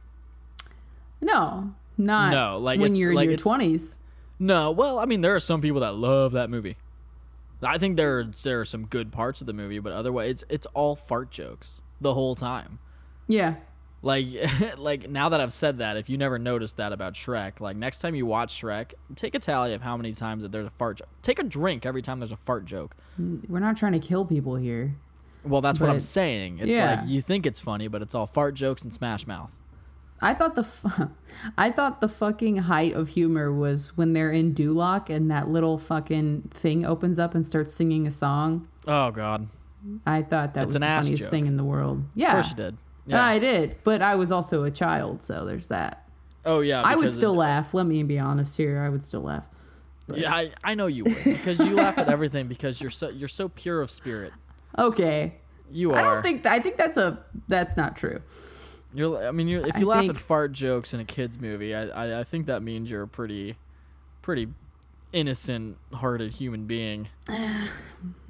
No, 1.22 1.76
not 2.00 2.32
No, 2.32 2.58
like, 2.58 2.80
when 2.80 2.92
it's- 2.92 3.00
you're 3.00 3.14
like, 3.14 3.26
in 3.26 3.30
your 3.32 3.38
twenties. 3.38 3.98
No, 4.40 4.72
well, 4.72 5.00
I 5.00 5.06
mean, 5.06 5.22
there 5.22 5.36
are 5.36 5.40
some 5.40 5.60
people 5.62 5.82
that 5.82 5.96
love 5.96 6.32
that 6.32 6.50
movie. 6.50 6.78
I 7.62 7.78
think 7.78 7.98
there 7.98 8.20
are, 8.20 8.24
there 8.44 8.62
are 8.62 8.66
some 8.66 8.86
good 8.86 9.12
parts 9.12 9.42
of 9.42 9.48
the 9.48 9.54
movie, 9.54 9.80
but 9.80 9.92
otherwise, 9.92 10.30
it's 10.32 10.44
it's 10.50 10.66
all 10.74 10.96
fart 10.96 11.30
jokes 11.30 11.82
the 12.00 12.14
whole 12.14 12.36
time. 12.36 12.80
Yeah. 13.28 13.56
Like, 14.02 14.28
like 14.78 15.10
now 15.10 15.28
that 15.28 15.42
I've 15.42 15.52
said 15.52 15.80
that, 15.80 15.98
if 15.98 16.10
you 16.10 16.18
never 16.18 16.40
noticed 16.40 16.78
that 16.78 16.94
about 16.94 17.16
Shrek, 17.16 17.60
like 17.60 17.76
next 17.76 18.00
time 18.00 18.16
you 18.16 18.26
watch 18.26 18.62
Shrek, 18.62 18.94
take 19.16 19.36
a 19.36 19.40
tally 19.40 19.74
of 19.74 19.82
how 19.82 19.98
many 19.98 20.14
times 20.14 20.44
that 20.44 20.54
there's 20.54 20.68
a 20.68 20.72
fart 20.72 21.00
joke. 21.00 21.10
Take 21.22 21.38
a 21.38 21.44
drink 21.44 21.86
every 21.86 22.02
time 22.02 22.20
there's 22.22 22.32
a 22.32 22.38
fart 22.38 22.64
joke. 22.64 22.96
Mm, 23.20 23.50
we're 23.50 23.60
not 23.60 23.76
trying 23.76 23.92
to 23.92 24.00
kill 24.00 24.24
people 24.24 24.56
here. 24.56 24.96
Well, 25.44 25.60
that's 25.60 25.80
what 25.82 25.90
I'm 25.90 26.00
saying. 26.00 26.60
It's 26.60 26.70
yeah. 26.70 27.02
like 27.02 27.10
you 27.10 27.22
think 27.22 27.46
it's 27.46 27.60
funny, 27.60 27.88
but 27.90 28.02
it's 28.02 28.16
all 28.16 28.26
fart 28.28 28.56
jokes 28.56 28.84
and 28.84 28.94
Smash 28.94 29.28
Mouth. 29.28 29.52
I 30.22 30.34
thought 30.34 30.56
the 30.56 30.64
fu- 30.64 31.10
I 31.58 31.72
thought 31.72 32.02
the 32.02 32.08
fucking 32.10 32.58
height 32.58 32.94
of 32.94 33.10
humor 33.10 33.54
was 33.54 33.96
when 33.98 34.14
they're 34.14 34.32
in 34.32 34.54
Duloc 34.54 35.10
and 35.10 35.30
that 35.32 35.48
little 35.48 35.78
fucking 35.78 36.50
thing 36.54 36.86
opens 36.86 37.20
up 37.20 37.34
and 37.36 37.46
starts 37.46 37.74
singing 37.74 38.06
a 38.08 38.12
song. 38.12 38.68
Oh 38.88 39.12
God, 39.12 39.48
I 40.06 40.22
thought 40.22 40.54
that 40.56 40.64
It's 40.64 40.74
was 40.74 40.82
the 40.82 40.86
funniest 40.88 41.24
joke. 41.24 41.30
thing 41.32 41.46
in 41.48 41.58
the 41.58 41.64
world. 41.64 42.04
Yeah. 42.16 42.38
of 42.38 42.44
course 42.44 42.50
you 42.52 42.56
did. 42.58 42.74
Uh, 42.74 42.78
yeah. 43.08 43.24
I 43.26 43.40
did, 43.40 43.78
but 43.84 44.02
I 44.02 44.16
was 44.16 44.32
also 44.32 44.64
a 44.64 44.72
child, 44.72 45.24
so 45.24 45.46
there's 45.46 45.68
that. 45.70 46.06
oh 46.46 46.60
yeah. 46.60 46.82
I 46.82 46.96
would 46.96 47.12
still 47.12 47.36
laugh. 47.36 47.74
Let 47.74 47.86
me 47.86 48.04
be 48.04 48.20
honest 48.20 48.58
here. 48.58 48.80
I 48.80 48.90
would 48.90 49.04
still 49.04 49.22
laugh. 49.24 49.48
Yeah, 50.14 50.34
I, 50.34 50.52
I 50.64 50.74
know 50.74 50.88
you 50.88 51.04
would 51.06 51.24
because 51.24 51.60
you 51.60 51.76
laugh 51.76 51.98
at 52.00 52.10
everything 52.10 52.48
because 52.48 52.82
you're 52.82 52.90
so 52.92 53.10
you're 53.10 53.28
so 53.30 53.48
pure 53.50 53.82
of 53.82 53.90
spirit. 53.92 54.34
Okay. 54.78 55.36
You 55.72 55.92
are. 55.94 55.98
I 55.98 56.02
don't 56.02 56.24
think 56.24 56.46
I 56.48 56.60
think 56.60 56.78
that's 56.78 56.98
a 56.98 57.24
that's 57.48 57.78
not 57.78 57.96
true. 57.96 58.22
You're. 58.94 59.28
I 59.28 59.32
mean, 59.32 59.48
you're, 59.48 59.66
if 59.66 59.78
you 59.78 59.90
I 59.92 59.96
laugh 59.96 60.02
think- 60.06 60.16
at 60.16 60.22
fart 60.22 60.52
jokes 60.54 60.94
in 60.94 61.00
a 61.00 61.06
kids 61.06 61.38
movie, 61.40 61.76
I, 61.76 61.84
I 61.90 62.20
I 62.22 62.24
think 62.24 62.48
that 62.48 62.62
means 62.64 62.90
you're 62.90 63.04
a 63.04 63.08
pretty, 63.08 63.56
pretty 64.22 64.48
innocent-hearted 65.14 66.34
human 66.34 66.66
being. 66.66 67.10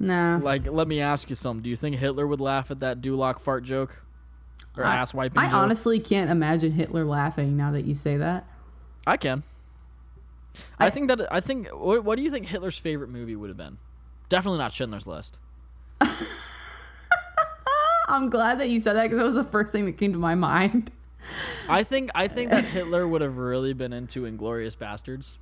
Nah. 0.00 0.40
Like, 0.42 0.66
let 0.66 0.88
me 0.88 1.00
ask 1.00 1.28
you 1.30 1.36
something. 1.36 1.62
Do 1.62 1.70
you 1.70 1.76
think 1.76 1.94
Hitler 1.96 2.26
would 2.26 2.40
laugh 2.40 2.72
at 2.72 2.80
that 2.80 3.00
Duloc 3.00 3.38
fart 3.38 3.62
joke 3.62 4.02
or 4.76 4.84
I- 4.84 4.96
ass 4.96 5.14
wiping? 5.14 5.38
I 5.38 5.44
joke? 5.46 5.54
honestly 5.54 6.00
can't 6.00 6.28
imagine 6.28 6.72
Hitler 6.72 7.04
laughing 7.04 7.56
now 7.56 7.70
that 7.70 7.84
you 7.84 7.94
say 7.94 8.16
that. 8.16 8.46
I 9.06 9.16
can. 9.16 9.44
I, 10.78 10.86
I- 10.86 10.90
think 10.90 11.06
that 11.08 11.32
I 11.32 11.40
think. 11.40 11.68
What, 11.68 12.02
what 12.04 12.16
do 12.16 12.22
you 12.22 12.30
think 12.32 12.46
Hitler's 12.46 12.78
favorite 12.78 13.10
movie 13.10 13.36
would 13.36 13.48
have 13.48 13.56
been? 13.56 13.78
Definitely 14.28 14.58
not 14.58 14.72
Schindler's 14.72 15.06
List. 15.06 15.38
I'm 18.10 18.30
glad 18.30 18.58
that 18.60 18.68
you 18.68 18.80
said 18.80 18.94
that 18.94 19.04
because 19.04 19.18
that 19.18 19.24
was 19.24 19.34
the 19.34 19.44
first 19.44 19.72
thing 19.72 19.86
that 19.86 19.96
came 19.98 20.12
to 20.12 20.18
my 20.18 20.34
mind. 20.34 20.90
I 21.68 21.84
think 21.84 22.10
I 22.14 22.28
think 22.28 22.50
that 22.50 22.64
Hitler 22.76 23.06
would 23.06 23.20
have 23.20 23.36
really 23.36 23.72
been 23.72 23.92
into 23.92 24.22
Inglourious 24.22 24.76
Basterds. 24.76 25.32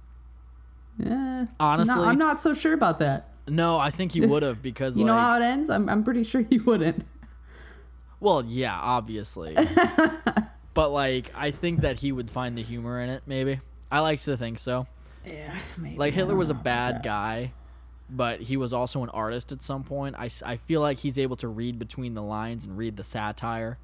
Yeah. 0.98 1.46
Honestly, 1.60 1.94
no, 1.94 2.04
I'm 2.04 2.18
not 2.18 2.40
so 2.40 2.54
sure 2.54 2.72
about 2.72 2.98
that. 2.98 3.28
No, 3.46 3.78
I 3.78 3.90
think 3.90 4.12
he 4.12 4.20
would 4.20 4.42
have 4.42 4.62
because 4.62 4.96
You 4.96 5.04
like, 5.04 5.14
know 5.14 5.18
how 5.18 5.40
it 5.40 5.44
ends? 5.44 5.70
I'm, 5.70 5.88
I'm 5.88 6.04
pretty 6.04 6.24
sure 6.24 6.42
he 6.42 6.58
wouldn't. 6.58 7.04
well, 8.20 8.44
yeah, 8.44 8.76
obviously. 8.76 9.56
but 10.74 10.90
like 10.90 11.32
I 11.36 11.50
think 11.52 11.80
that 11.80 11.96
he 11.96 12.12
would 12.12 12.30
find 12.30 12.56
the 12.58 12.62
humor 12.62 13.00
in 13.00 13.10
it 13.10 13.22
maybe. 13.26 13.60
I 13.90 14.00
like 14.00 14.20
to 14.22 14.36
think 14.36 14.58
so. 14.58 14.86
Yeah, 15.24 15.54
maybe. 15.76 15.96
Like 15.96 16.14
Hitler 16.14 16.34
was 16.34 16.50
a 16.50 16.54
bad 16.54 17.02
guy, 17.02 17.52
but 18.10 18.40
he 18.40 18.56
was 18.56 18.72
also 18.72 19.02
an 19.02 19.10
artist 19.10 19.52
at 19.52 19.62
some 19.62 19.84
point. 19.84 20.16
I, 20.18 20.30
I 20.44 20.56
feel 20.56 20.80
like 20.80 20.98
he's 20.98 21.18
able 21.18 21.36
to 21.36 21.48
read 21.48 21.78
between 21.78 22.14
the 22.14 22.22
lines 22.22 22.64
and 22.64 22.76
read 22.76 22.96
the 22.96 23.04
satire 23.04 23.78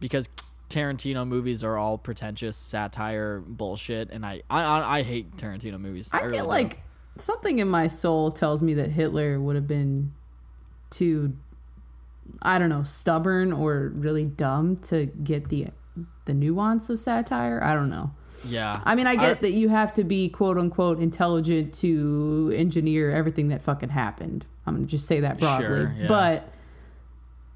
because 0.00 0.28
Tarantino 0.70 1.26
movies 1.26 1.64
are 1.64 1.76
all 1.76 1.98
pretentious 1.98 2.56
satire 2.56 3.40
bullshit 3.40 4.10
and 4.10 4.24
I 4.24 4.42
I, 4.50 4.62
I, 4.62 4.98
I 4.98 5.02
hate 5.02 5.36
Tarantino 5.36 5.80
movies. 5.80 6.08
I 6.12 6.20
really 6.20 6.38
feel 6.38 6.46
like 6.46 6.82
something 7.16 7.58
in 7.58 7.68
my 7.68 7.86
soul 7.86 8.30
tells 8.30 8.62
me 8.62 8.74
that 8.74 8.90
Hitler 8.90 9.40
would 9.40 9.56
have 9.56 9.66
been 9.66 10.12
too, 10.90 11.36
I 12.42 12.58
don't 12.58 12.68
know, 12.68 12.82
stubborn 12.82 13.52
or 13.52 13.92
really 13.94 14.24
dumb 14.24 14.76
to 14.76 15.06
get 15.06 15.48
the 15.48 15.68
the 16.26 16.34
nuance 16.34 16.90
of 16.90 17.00
satire. 17.00 17.62
I 17.62 17.74
don't 17.74 17.90
know. 17.90 18.12
Yeah. 18.44 18.74
I 18.84 18.94
mean, 18.94 19.06
I 19.06 19.16
get 19.16 19.38
I- 19.38 19.40
that 19.40 19.52
you 19.52 19.68
have 19.68 19.92
to 19.94 20.04
be 20.04 20.28
quote 20.28 20.58
unquote 20.58 20.98
intelligent 21.00 21.74
to 21.74 22.52
engineer 22.54 23.10
everything 23.10 23.48
that 23.48 23.62
fucking 23.62 23.90
happened. 23.90 24.46
I'm 24.66 24.74
gonna 24.76 24.86
just 24.86 25.06
say 25.06 25.20
that 25.20 25.38
broadly, 25.40 25.66
Sure, 25.66 25.94
yeah. 25.98 26.06
but 26.08 26.48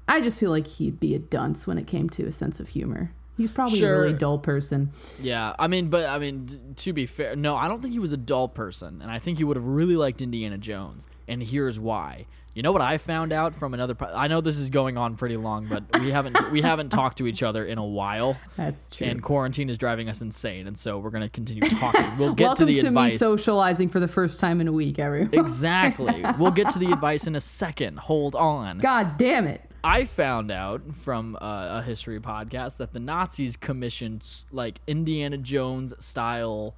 I 0.07 0.19
just 0.21 0.39
feel 0.39 0.49
like 0.51 0.67
he'd 0.67 0.99
be 0.99 1.15
a 1.15 1.19
dunce 1.19 1.65
when 1.67 1.77
it 1.77 1.87
came 1.87 2.09
to 2.11 2.25
a 2.25 2.31
sense 2.31 2.59
of 2.59 2.69
humor. 2.69 3.11
He's 3.37 3.49
probably 3.51 3.79
Sure. 3.79 3.95
a 3.95 3.99
really 4.01 4.13
dull 4.13 4.37
person. 4.37 4.91
Yeah, 5.19 5.55
I 5.57 5.67
mean, 5.67 5.89
but 5.89 6.07
I 6.07 6.19
mean, 6.19 6.47
t- 6.47 6.59
to 6.85 6.93
be 6.93 7.05
fair, 7.07 7.35
no, 7.35 7.55
I 7.55 7.67
don't 7.67 7.81
think 7.81 7.93
he 7.93 7.99
was 7.99 8.11
a 8.11 8.17
dull 8.17 8.47
person, 8.47 9.01
and 9.01 9.09
I 9.09 9.17
think 9.19 9.37
he 9.39 9.43
would 9.43 9.57
have 9.57 9.65
really 9.65 9.95
liked 9.95 10.21
Indiana 10.21 10.57
Jones, 10.57 11.07
and 11.27 11.41
here's 11.41 11.79
why. 11.79 12.25
You 12.55 12.61
know 12.61 12.71
what 12.71 12.83
I 12.83 12.99
found 12.99 13.33
out 13.33 13.55
from 13.55 13.73
another? 13.73 13.95
Po- 13.95 14.13
I 14.13 14.27
know 14.27 14.39
this 14.39 14.57
is 14.57 14.69
going 14.69 14.95
on 14.95 15.15
pretty 15.15 15.37
long, 15.37 15.65
but 15.65 15.83
we 15.99 16.11
haven't 16.11 16.51
we 16.51 16.61
haven't 16.61 16.89
talked 16.89 17.17
to 17.17 17.25
each 17.25 17.41
other 17.41 17.65
in 17.65 17.79
a 17.79 17.83
while, 17.85 18.37
That's 18.57 18.95
true. 18.95 19.07
and 19.07 19.23
quarantine 19.23 19.71
is 19.71 19.77
driving 19.79 20.07
us 20.07 20.21
insane, 20.21 20.67
and 20.67 20.77
so 20.77 20.99
we're 20.99 21.09
gonna 21.09 21.29
continue 21.29 21.61
talking. 21.67 22.15
We'll 22.17 22.35
get 22.35 22.43
Welcome 22.45 22.67
to 22.67 22.73
the 22.73 22.79
to, 22.81 22.91
me 22.91 23.09
socializing 23.09 23.89
for 23.89 23.99
the 23.99 24.07
first 24.07 24.39
time 24.39 24.61
in 24.61 24.67
a 24.67 24.71
week, 24.71 24.99
everyone. 24.99 25.33
exactly. 25.33 26.23
We'll 26.37 26.51
get 26.51 26.69
to 26.71 26.79
the 26.79 26.91
advice 26.91 27.25
in 27.25 27.35
a 27.35 27.41
second. 27.41 27.97
Hold 27.99 28.35
on. 28.35 28.77
God 28.79 29.17
damn 29.17 29.47
it. 29.47 29.61
I 29.83 30.05
found 30.05 30.51
out 30.51 30.81
from 31.03 31.35
uh, 31.41 31.79
a 31.79 31.81
history 31.81 32.19
podcast 32.19 32.77
that 32.77 32.93
the 32.93 32.99
Nazis 32.99 33.55
commissioned 33.55 34.25
like 34.51 34.79
Indiana 34.87 35.37
Jones 35.37 35.93
style 35.99 36.75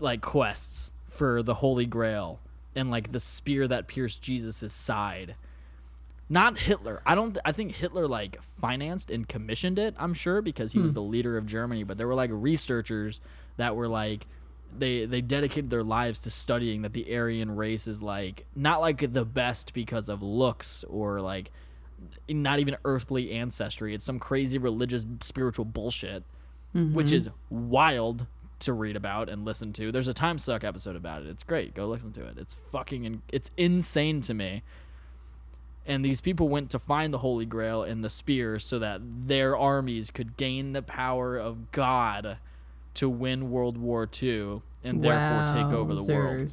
like 0.00 0.20
quests 0.20 0.90
for 1.08 1.42
the 1.42 1.54
Holy 1.54 1.86
Grail 1.86 2.40
and 2.76 2.90
like 2.90 3.12
the 3.12 3.20
spear 3.20 3.66
that 3.66 3.88
pierced 3.88 4.22
Jesus's 4.22 4.72
side. 4.72 5.34
Not 6.28 6.58
Hitler. 6.58 7.02
I 7.06 7.14
don't. 7.14 7.38
I 7.44 7.52
think 7.52 7.76
Hitler 7.76 8.08
like 8.08 8.38
financed 8.60 9.10
and 9.10 9.28
commissioned 9.28 9.78
it. 9.78 9.94
I'm 9.96 10.12
sure 10.12 10.42
because 10.42 10.72
he 10.72 10.80
was 10.80 10.92
hmm. 10.92 10.96
the 10.96 11.02
leader 11.02 11.38
of 11.38 11.46
Germany. 11.46 11.84
But 11.84 11.98
there 11.98 12.06
were 12.06 12.14
like 12.14 12.30
researchers 12.32 13.20
that 13.56 13.76
were 13.76 13.86
like, 13.86 14.26
they 14.76 15.06
they 15.06 15.20
dedicated 15.20 15.70
their 15.70 15.84
lives 15.84 16.18
to 16.20 16.30
studying 16.30 16.82
that 16.82 16.92
the 16.92 17.16
Aryan 17.16 17.54
race 17.54 17.86
is 17.86 18.02
like 18.02 18.44
not 18.56 18.80
like 18.80 19.12
the 19.12 19.24
best 19.24 19.72
because 19.72 20.08
of 20.08 20.22
looks 20.22 20.84
or 20.88 21.20
like 21.20 21.52
not 22.28 22.58
even 22.58 22.76
earthly 22.84 23.32
ancestry. 23.32 23.94
It's 23.94 24.04
some 24.04 24.18
crazy 24.18 24.58
religious 24.58 25.06
spiritual 25.20 25.64
bullshit, 25.64 26.24
which 26.72 27.06
mm-hmm. 27.06 27.14
is 27.14 27.28
wild 27.50 28.26
to 28.60 28.72
read 28.72 28.96
about 28.96 29.28
and 29.28 29.44
listen 29.44 29.72
to. 29.74 29.92
There's 29.92 30.08
a 30.08 30.14
Time 30.14 30.38
Suck 30.38 30.64
episode 30.64 30.96
about 30.96 31.22
it. 31.22 31.28
It's 31.28 31.42
great. 31.42 31.74
Go 31.74 31.86
listen 31.86 32.12
to 32.12 32.26
it. 32.26 32.38
It's 32.38 32.56
fucking 32.72 33.04
in, 33.04 33.22
it's 33.30 33.50
insane 33.56 34.20
to 34.22 34.34
me. 34.34 34.62
And 35.84 36.04
these 36.04 36.20
people 36.20 36.48
went 36.48 36.70
to 36.70 36.78
find 36.78 37.14
the 37.14 37.18
Holy 37.18 37.46
Grail 37.46 37.82
and 37.82 38.02
the 38.02 38.10
spear 38.10 38.58
so 38.58 38.78
that 38.80 39.00
their 39.02 39.56
armies 39.56 40.10
could 40.10 40.36
gain 40.36 40.72
the 40.72 40.82
power 40.82 41.36
of 41.36 41.70
God 41.70 42.38
to 42.94 43.08
win 43.08 43.50
World 43.50 43.76
War 43.78 44.08
II 44.20 44.62
and 44.82 45.02
therefore 45.04 45.54
take 45.54 45.72
over 45.72 45.94
the 45.94 46.02
world. 46.12 46.50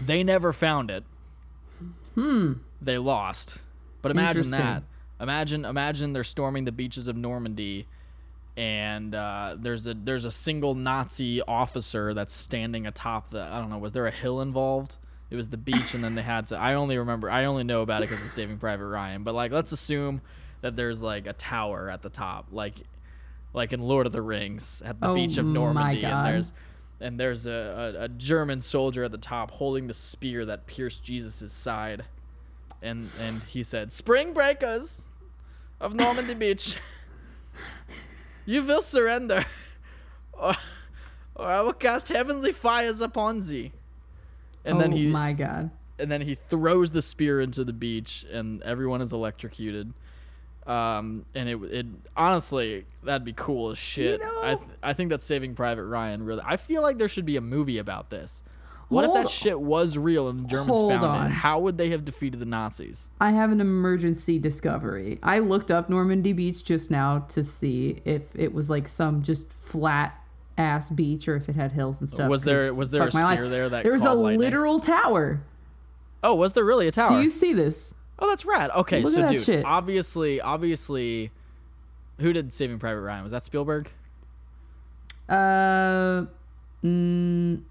They 0.00 0.22
never 0.24 0.52
found 0.52 0.90
it. 0.90 1.04
Hmm. 2.14 2.54
They 2.80 2.98
lost. 2.98 3.58
But 4.00 4.10
imagine 4.10 4.50
that. 4.50 4.84
Imagine 5.20 5.64
imagine 5.64 6.12
they're 6.12 6.24
storming 6.24 6.64
the 6.64 6.72
beaches 6.72 7.08
of 7.08 7.16
Normandy 7.16 7.86
and 8.56 9.14
uh, 9.14 9.56
there's 9.58 9.86
a 9.86 9.94
there's 9.94 10.24
a 10.24 10.30
single 10.30 10.74
Nazi 10.74 11.42
officer 11.42 12.14
that's 12.14 12.34
standing 12.34 12.86
atop 12.86 13.30
the 13.30 13.42
I 13.42 13.60
don't 13.60 13.70
know 13.70 13.78
was 13.78 13.92
there 13.92 14.06
a 14.06 14.12
hill 14.12 14.40
involved? 14.40 14.96
It 15.30 15.36
was 15.36 15.48
the 15.48 15.56
beach 15.56 15.94
and 15.94 16.04
then 16.04 16.14
they 16.14 16.22
had 16.22 16.46
to 16.48 16.56
I 16.56 16.74
only 16.74 16.96
remember 16.96 17.30
I 17.30 17.46
only 17.46 17.64
know 17.64 17.82
about 17.82 18.02
it 18.02 18.08
because 18.08 18.24
of 18.24 18.30
Saving 18.30 18.58
Private 18.58 18.86
Ryan. 18.86 19.24
But 19.24 19.34
like 19.34 19.50
let's 19.50 19.72
assume 19.72 20.20
that 20.60 20.76
there's 20.76 21.02
like 21.02 21.26
a 21.26 21.32
tower 21.32 21.90
at 21.90 22.02
the 22.02 22.10
top 22.10 22.46
like 22.52 22.82
like 23.52 23.72
in 23.72 23.80
Lord 23.80 24.06
of 24.06 24.12
the 24.12 24.22
Rings 24.22 24.82
at 24.84 25.00
the 25.00 25.08
Oh 25.08 25.14
beach 25.14 25.36
of 25.36 25.46
Normandy 25.46 26.04
and 26.04 26.26
there's 26.26 26.52
and 27.00 27.18
there's 27.18 27.46
a, 27.46 27.94
a, 27.98 28.04
a 28.04 28.08
German 28.08 28.60
soldier 28.60 29.04
at 29.04 29.10
the 29.10 29.18
top 29.18 29.50
holding 29.50 29.88
the 29.88 29.94
spear 29.94 30.46
that 30.46 30.66
pierced 30.66 31.02
Jesus' 31.02 31.52
side. 31.52 32.04
And 32.80 33.08
and 33.20 33.42
he 33.44 33.62
said, 33.62 33.92
Spring 33.92 34.32
breakers 34.32 35.08
of 35.80 35.94
Normandy 35.94 36.34
Beach. 36.34 36.76
You 38.46 38.62
will 38.62 38.82
surrender. 38.82 39.44
Or, 40.32 40.56
or 41.36 41.46
I 41.46 41.60
will 41.60 41.72
cast 41.72 42.08
heavenly 42.08 42.50
fires 42.52 43.00
upon 43.00 43.46
thee. 43.46 43.70
And 44.64 44.76
oh 44.76 44.80
then 44.80 44.92
he 44.92 45.06
my 45.06 45.32
god. 45.32 45.70
and 45.98 46.10
then 46.10 46.22
he 46.22 46.34
throws 46.34 46.90
the 46.90 47.02
spear 47.02 47.40
into 47.40 47.62
the 47.64 47.72
beach 47.72 48.26
and 48.32 48.60
everyone 48.64 49.00
is 49.00 49.12
electrocuted 49.12 49.92
um 50.66 51.24
and 51.34 51.48
it 51.48 51.62
it 51.70 51.86
honestly 52.16 52.86
that'd 53.02 53.24
be 53.24 53.34
cool 53.34 53.70
as 53.70 53.76
shit 53.78 54.18
know- 54.20 54.40
i 54.42 54.54
th- 54.54 54.68
i 54.82 54.92
think 54.94 55.10
that's 55.10 55.24
saving 55.26 55.54
private 55.54 55.84
ryan 55.84 56.22
really 56.22 56.42
i 56.46 56.56
feel 56.56 56.80
like 56.80 56.96
there 56.96 57.06
should 57.08 57.26
be 57.26 57.36
a 57.36 57.40
movie 57.42 57.76
about 57.76 58.08
this 58.08 58.42
what 58.94 59.04
if 59.04 59.12
that 59.14 59.28
shit 59.30 59.60
was 59.60 59.96
real 59.98 60.28
and 60.28 60.44
the 60.44 60.48
germans 60.48 60.68
hold 60.68 60.92
found 60.92 61.04
on. 61.04 61.26
it 61.26 61.30
how 61.30 61.58
would 61.58 61.76
they 61.78 61.90
have 61.90 62.04
defeated 62.04 62.40
the 62.40 62.46
nazis 62.46 63.08
I 63.20 63.30
have 63.32 63.50
an 63.52 63.60
emergency 63.60 64.38
discovery. 64.38 65.18
I 65.22 65.38
looked 65.38 65.70
up 65.70 65.88
Normandy 65.90 66.32
Beach 66.32 66.64
just 66.64 66.90
now 66.90 67.20
to 67.30 67.42
see 67.44 68.00
if 68.04 68.22
it 68.34 68.52
was 68.52 68.68
like 68.70 68.86
some 68.88 69.22
just 69.22 69.52
flat 69.52 70.18
ass 70.58 70.90
beach 70.90 71.26
or 71.26 71.36
if 71.36 71.48
it 71.48 71.56
had 71.56 71.72
hills 71.72 72.00
and 72.00 72.08
stuff. 72.08 72.28
Was 72.28 72.42
there- 72.44 72.72
was 72.74 72.90
there 72.90 73.06
a 73.06 73.10
spear 73.10 73.48
there 73.48 73.68
that 73.68 73.82
there 73.84 73.92
was 73.92 74.04
a 74.04 74.12
lightning? 74.12 74.38
literal 74.40 74.78
tower? 74.80 75.40
oh 76.22 76.34
was 76.34 76.52
there 76.54 76.64
really 76.64 76.86
a 76.88 76.92
tower 76.92 77.08
Do 77.08 77.20
you 77.22 77.30
see 77.30 77.52
this? 77.52 77.92
oh 78.18 78.28
that's 78.28 78.44
rad 78.44 78.70
okay 78.70 79.02
Look 79.02 79.12
so 79.14 79.28
dude 79.28 79.40
shit. 79.40 79.64
obviously 79.64 80.40
obviously 80.40 81.30
who 82.20 82.32
did 82.32 82.54
saving 82.54 82.78
private 82.78 83.00
ryan 83.00 83.22
was 83.24 83.32
that 83.32 83.44
spielberg 83.44 83.90
Uh, 85.28 86.26
mm, 86.84 87.62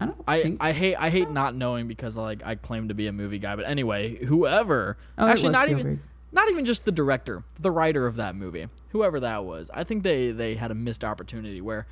I 0.00 0.06
don't 0.06 0.24
I. 0.26 0.56
I 0.60 0.72
hate 0.72 0.96
I 0.98 1.10
hate 1.10 1.30
not 1.30 1.54
knowing 1.54 1.86
because 1.86 2.16
like 2.16 2.40
I 2.44 2.54
claim 2.54 2.88
to 2.88 2.94
be 2.94 3.06
a 3.06 3.12
movie 3.12 3.38
guy, 3.38 3.54
but 3.56 3.66
anyway, 3.66 4.16
whoever 4.24 4.96
Oh, 5.18 5.28
actually 5.28 5.50
not 5.50 5.64
Spielberg. 5.66 5.86
even 5.86 6.00
not 6.32 6.48
even 6.50 6.64
just 6.64 6.84
the 6.84 6.92
director, 6.92 7.42
the 7.58 7.70
writer 7.70 8.06
of 8.06 8.16
that 8.16 8.34
movie, 8.36 8.68
whoever 8.90 9.20
that 9.20 9.44
was. 9.44 9.70
I 9.74 9.84
think 9.84 10.02
they 10.02 10.30
they 10.30 10.54
had 10.54 10.70
a 10.70 10.74
missed 10.74 11.04
opportunity 11.04 11.60
where 11.60 11.86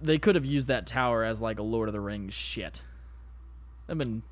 they 0.00 0.16
could 0.18 0.34
have 0.34 0.44
used 0.46 0.68
that 0.68 0.86
tower 0.86 1.22
as 1.24 1.40
like 1.40 1.58
a 1.58 1.62
Lord 1.62 1.88
of 1.88 1.92
the 1.92 2.00
Rings 2.00 2.32
shit. 2.32 2.80
I 3.88 3.94
mean, 3.94 4.22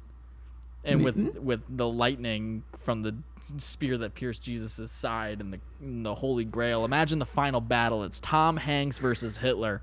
and 0.85 1.05
with 1.05 1.17
Mm-hmm. 1.17 1.45
with 1.45 1.61
the 1.69 1.87
lightning 1.89 2.63
from 2.81 3.03
the 3.03 3.15
spear 3.59 3.99
that 3.99 4.15
pierced 4.15 4.43
Jesus' 4.43 4.91
side 4.91 5.41
and 5.41 5.53
the 5.53 5.61
and 5.81 6.07
the 6.07 6.15
Holy 6.15 6.45
Grail. 6.45 6.85
Imagine 6.85 7.19
the 7.19 7.27
final 7.27 7.61
battle. 7.61 8.05
It's 8.05 8.21
Tom 8.21 8.57
Hanks 8.57 8.99
versus 8.99 9.37
Hitler 9.39 9.83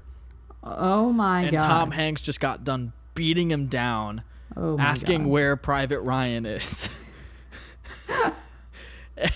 oh 0.65 1.11
my 1.11 1.41
and 1.41 1.51
god. 1.51 1.67
Tom 1.67 1.91
Hanks 1.91 2.21
just 2.21 2.39
got 2.39 2.63
done 2.63 2.93
beating 3.13 3.51
him 3.51 3.67
down, 3.67 4.23
oh 4.57 4.77
asking 4.79 5.23
God. 5.23 5.29
where 5.29 5.55
Private 5.55 6.01
Ryan 6.01 6.45
is. 6.45 6.89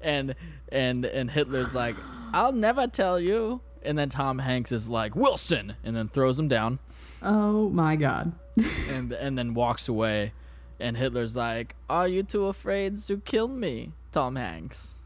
and 0.00 0.34
and 0.70 1.04
and 1.04 1.30
Hitler's 1.30 1.74
like, 1.74 1.96
"I'll 2.32 2.52
never 2.52 2.86
tell 2.86 3.20
you." 3.20 3.60
And 3.82 3.96
then 3.98 4.10
Tom 4.10 4.38
Hanks 4.38 4.72
is 4.72 4.88
like, 4.88 5.14
"Wilson," 5.16 5.74
and 5.82 5.96
then 5.96 6.08
throws 6.08 6.38
him 6.38 6.48
down, 6.48 6.78
Oh 7.22 7.68
my 7.70 7.96
god. 7.96 8.32
and 8.90 9.12
and 9.12 9.36
then 9.36 9.54
walks 9.54 9.88
away. 9.88 10.32
And 10.78 10.96
Hitler's 10.96 11.36
like, 11.36 11.76
"Are 11.88 12.08
you 12.08 12.22
too 12.22 12.46
afraid 12.46 12.96
to 13.02 13.18
kill 13.18 13.48
me, 13.48 13.92
Tom 14.12 14.36
Hanks?" 14.36 14.98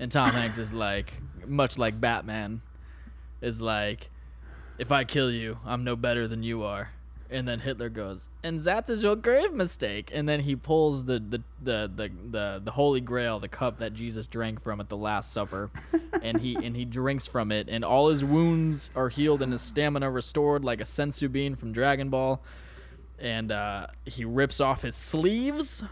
And 0.00 0.10
Tom 0.10 0.30
Hanks 0.30 0.58
is 0.58 0.72
like, 0.72 1.14
much 1.46 1.78
like 1.78 2.00
Batman, 2.00 2.62
is 3.40 3.60
like, 3.60 4.10
"If 4.78 4.92
I 4.92 5.04
kill 5.04 5.30
you, 5.30 5.58
I'm 5.64 5.84
no 5.84 5.96
better 5.96 6.26
than 6.28 6.42
you 6.42 6.62
are." 6.62 6.90
And 7.30 7.48
then 7.48 7.60
Hitler 7.60 7.88
goes, 7.88 8.28
and 8.42 8.60
that 8.60 8.88
is 8.88 9.02
your 9.02 9.16
grave 9.16 9.52
mistake. 9.52 10.10
And 10.12 10.28
then 10.28 10.40
he 10.40 10.54
pulls 10.54 11.06
the 11.06 11.18
the, 11.18 11.42
the, 11.62 11.90
the, 11.92 12.10
the, 12.30 12.60
the 12.62 12.70
holy 12.70 13.00
grail, 13.00 13.40
the 13.40 13.48
cup 13.48 13.78
that 13.78 13.94
Jesus 13.94 14.26
drank 14.26 14.62
from 14.62 14.80
at 14.80 14.88
the 14.88 14.96
Last 14.96 15.32
Supper, 15.32 15.70
and 16.22 16.40
he 16.40 16.54
and 16.54 16.76
he 16.76 16.84
drinks 16.84 17.26
from 17.26 17.50
it, 17.50 17.68
and 17.68 17.84
all 17.84 18.08
his 18.08 18.22
wounds 18.22 18.90
are 18.94 19.08
healed 19.08 19.42
and 19.42 19.52
his 19.52 19.62
stamina 19.62 20.10
restored 20.10 20.64
like 20.64 20.80
a 20.80 20.84
senzu 20.84 21.30
bean 21.32 21.56
from 21.56 21.72
Dragon 21.72 22.10
Ball. 22.10 22.40
And 23.18 23.50
uh, 23.50 23.86
he 24.04 24.24
rips 24.24 24.60
off 24.60 24.82
his 24.82 24.94
sleeves, 24.94 25.82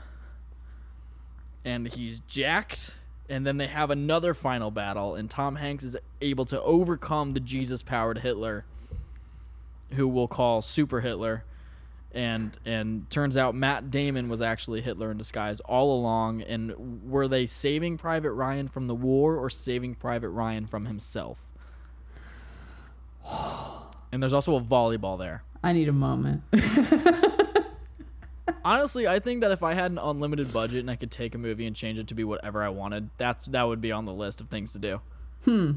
and 1.65 1.89
he's 1.89 2.21
jacked. 2.21 2.95
And 3.29 3.47
then 3.47 3.57
they 3.57 3.69
have 3.69 3.91
another 3.91 4.35
final 4.35 4.71
battle, 4.71 5.15
and 5.15 5.31
Tom 5.31 5.57
Hanks 5.57 5.85
is 5.85 5.97
able 6.21 6.45
to 6.47 6.61
overcome 6.61 7.33
the 7.33 7.41
Jesus-powered 7.41 8.19
Hitler 8.19 8.67
who 9.95 10.09
we'll 10.09 10.29
call 10.29 10.63
Super 10.63 11.01
Hitler, 11.01 11.45
and 12.13 12.57
and 12.65 13.09
turns 13.11 13.37
out 13.37 13.55
Matt 13.55 13.91
Damon 13.91 14.29
was 14.29 14.43
actually 14.43 14.81
Hitler 14.81 15.11
in 15.11 15.19
disguise 15.19 15.61
all 15.61 15.99
along. 15.99 16.43
And 16.43 17.11
were 17.11 17.29
they 17.29 17.47
saving 17.47 17.99
Private 17.99 18.33
Ryan 18.33 18.69
from 18.69 18.87
the 18.87 18.95
war 18.95 19.37
or 19.37 19.49
saving 19.51 19.95
Private 19.95 20.31
Ryan 20.31 20.67
from 20.67 20.87
himself? 20.87 21.39
And 24.13 24.23
there's 24.23 24.33
also 24.33 24.57
a 24.57 24.61
volleyball 24.61 25.19
there. 25.19 25.43
I 25.63 25.73
need 25.73 25.89
a 25.89 25.93
moment. 25.93 26.43
Honestly, 28.65 29.09
I 29.09 29.19
think 29.19 29.41
that 29.41 29.51
if 29.51 29.63
I 29.63 29.75
had 29.75 29.91
an 29.91 29.99
unlimited 29.99 30.53
budget 30.53 30.81
and 30.81 30.91
I 30.91 30.97
could 30.97 31.11
take 31.11 31.35
a 31.35 31.39
movie 31.39 31.67
and 31.67 31.75
change 31.75 31.99
it 31.99 32.09
to 32.09 32.15
be 32.15 32.25
whatever 32.25 32.63
I 32.63 32.69
wanted, 32.69 33.11
that's 33.17 33.47
that 33.47 33.63
would 33.63 33.81
be 33.81 33.91
on 33.91 34.05
the 34.05 34.13
list 34.13 34.41
of 34.41 34.49
things 34.49 34.73
to 34.73 34.79
do. 34.79 35.01
hmm. 35.45 35.73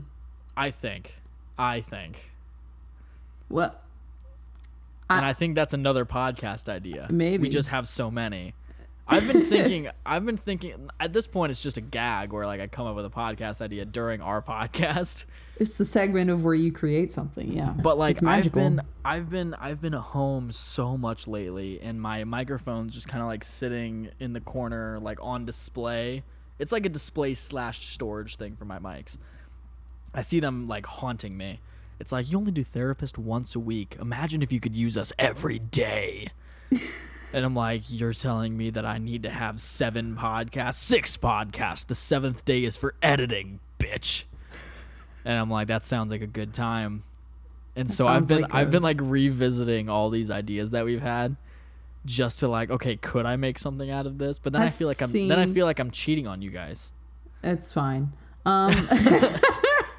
I 0.57 0.71
think. 0.71 1.15
I 1.57 1.81
think. 1.81 2.31
Well, 3.49 3.75
and 5.09 5.25
I- 5.25 5.29
I 5.29 5.33
think 5.33 5.55
that's 5.55 5.73
another 5.73 6.05
podcast 6.05 6.69
idea. 6.69 7.07
Maybe. 7.09 7.43
we 7.43 7.49
just 7.49 7.69
have 7.69 7.87
so 7.87 8.09
many. 8.11 8.53
I've 9.07 9.31
been 9.31 9.43
thinking. 9.45 9.89
I've 10.05 10.25
been 10.25 10.37
thinking. 10.37 10.89
At 10.99 11.13
this 11.13 11.27
point, 11.27 11.51
it's 11.51 11.61
just 11.61 11.77
a 11.77 11.81
gag 11.81 12.33
where 12.33 12.47
like 12.47 12.59
I 12.59 12.65
come 12.65 12.87
up 12.87 12.95
with 12.95 13.05
a 13.05 13.09
podcast 13.11 13.61
idea 13.61 13.85
during 13.85 14.19
our 14.19 14.41
podcast. 14.41 15.25
it's 15.59 15.77
the 15.77 15.85
segment 15.85 16.31
of 16.31 16.43
where 16.43 16.55
you 16.55 16.71
create 16.71 17.11
something. 17.11 17.53
Yeah. 17.53 17.69
But 17.69 17.99
like 17.99 18.23
I've 18.23 18.51
been, 18.51 18.81
I've 19.03 19.29
been, 19.29 19.53
I've 19.53 19.79
been 19.79 19.93
at 19.93 20.01
home 20.01 20.51
so 20.51 20.97
much 20.97 21.27
lately, 21.27 21.79
and 21.81 22.01
my 22.01 22.23
microphone's 22.23 22.95
just 22.95 23.07
kind 23.07 23.21
of 23.21 23.27
like 23.27 23.43
sitting 23.43 24.09
in 24.19 24.33
the 24.33 24.41
corner, 24.41 24.97
like 24.99 25.19
on 25.21 25.45
display. 25.45 26.23
It's 26.57 26.71
like 26.71 26.87
a 26.87 26.89
display 26.89 27.35
slash 27.35 27.93
storage 27.93 28.37
thing 28.37 28.55
for 28.55 28.65
my 28.65 28.79
mics. 28.79 29.17
I 30.15 30.23
see 30.23 30.39
them 30.39 30.67
like 30.67 30.87
haunting 30.87 31.37
me. 31.37 31.59
It's 31.99 32.11
like 32.11 32.29
you 32.29 32.37
only 32.37 32.51
do 32.51 32.63
TheraPissed 32.63 33.17
once 33.17 33.55
a 33.55 33.59
week. 33.59 33.95
Imagine 33.99 34.41
if 34.41 34.51
you 34.51 34.59
could 34.59 34.75
use 34.75 34.97
us 34.97 35.13
every 35.17 35.59
day. 35.59 36.27
and 37.33 37.45
I'm 37.45 37.55
like, 37.55 37.83
you're 37.87 38.13
telling 38.13 38.57
me 38.57 38.69
that 38.71 38.85
I 38.85 38.97
need 38.97 39.23
to 39.23 39.29
have 39.29 39.59
seven 39.59 40.15
podcasts, 40.15 40.75
six 40.75 41.17
podcasts. 41.17 41.87
The 41.87 41.95
seventh 41.95 42.43
day 42.45 42.63
is 42.65 42.77
for 42.77 42.95
editing, 43.01 43.59
bitch. 43.79 44.23
And 45.23 45.37
I'm 45.37 45.49
like, 45.49 45.67
that 45.67 45.83
sounds 45.83 46.11
like 46.11 46.21
a 46.21 46.27
good 46.27 46.53
time. 46.53 47.03
And 47.75 47.89
That 47.89 47.93
so 47.93 48.07
I've 48.07 48.27
been 48.27 48.41
like 48.41 48.53
I've 48.53 48.71
been 48.71 48.83
like 48.83 48.99
revisiting 49.01 49.89
all 49.89 50.09
these 50.09 50.31
ideas 50.31 50.71
that 50.71 50.85
we've 50.85 51.01
had 51.01 51.35
just 52.05 52.39
to 52.39 52.47
like, 52.47 52.69
okay, 52.69 52.95
could 52.95 53.25
I 53.25 53.35
make 53.35 53.59
something 53.59 53.89
out 53.89 54.05
of 54.05 54.17
this? 54.17 54.39
But 54.39 54.53
then 54.53 54.61
i 54.61 54.65
I've 54.65 54.73
feel 54.73 54.87
like 54.87 55.01
I'm 55.01 55.11
then 55.11 55.39
I 55.39 55.51
feel 55.51 55.65
like 55.65 55.79
I'm 55.79 55.91
cheating 55.91 56.27
on 56.27 56.41
you 56.41 56.51
guys. 56.51 56.91
It's 57.43 57.73
fine. 57.73 58.13
Um, 58.45 58.87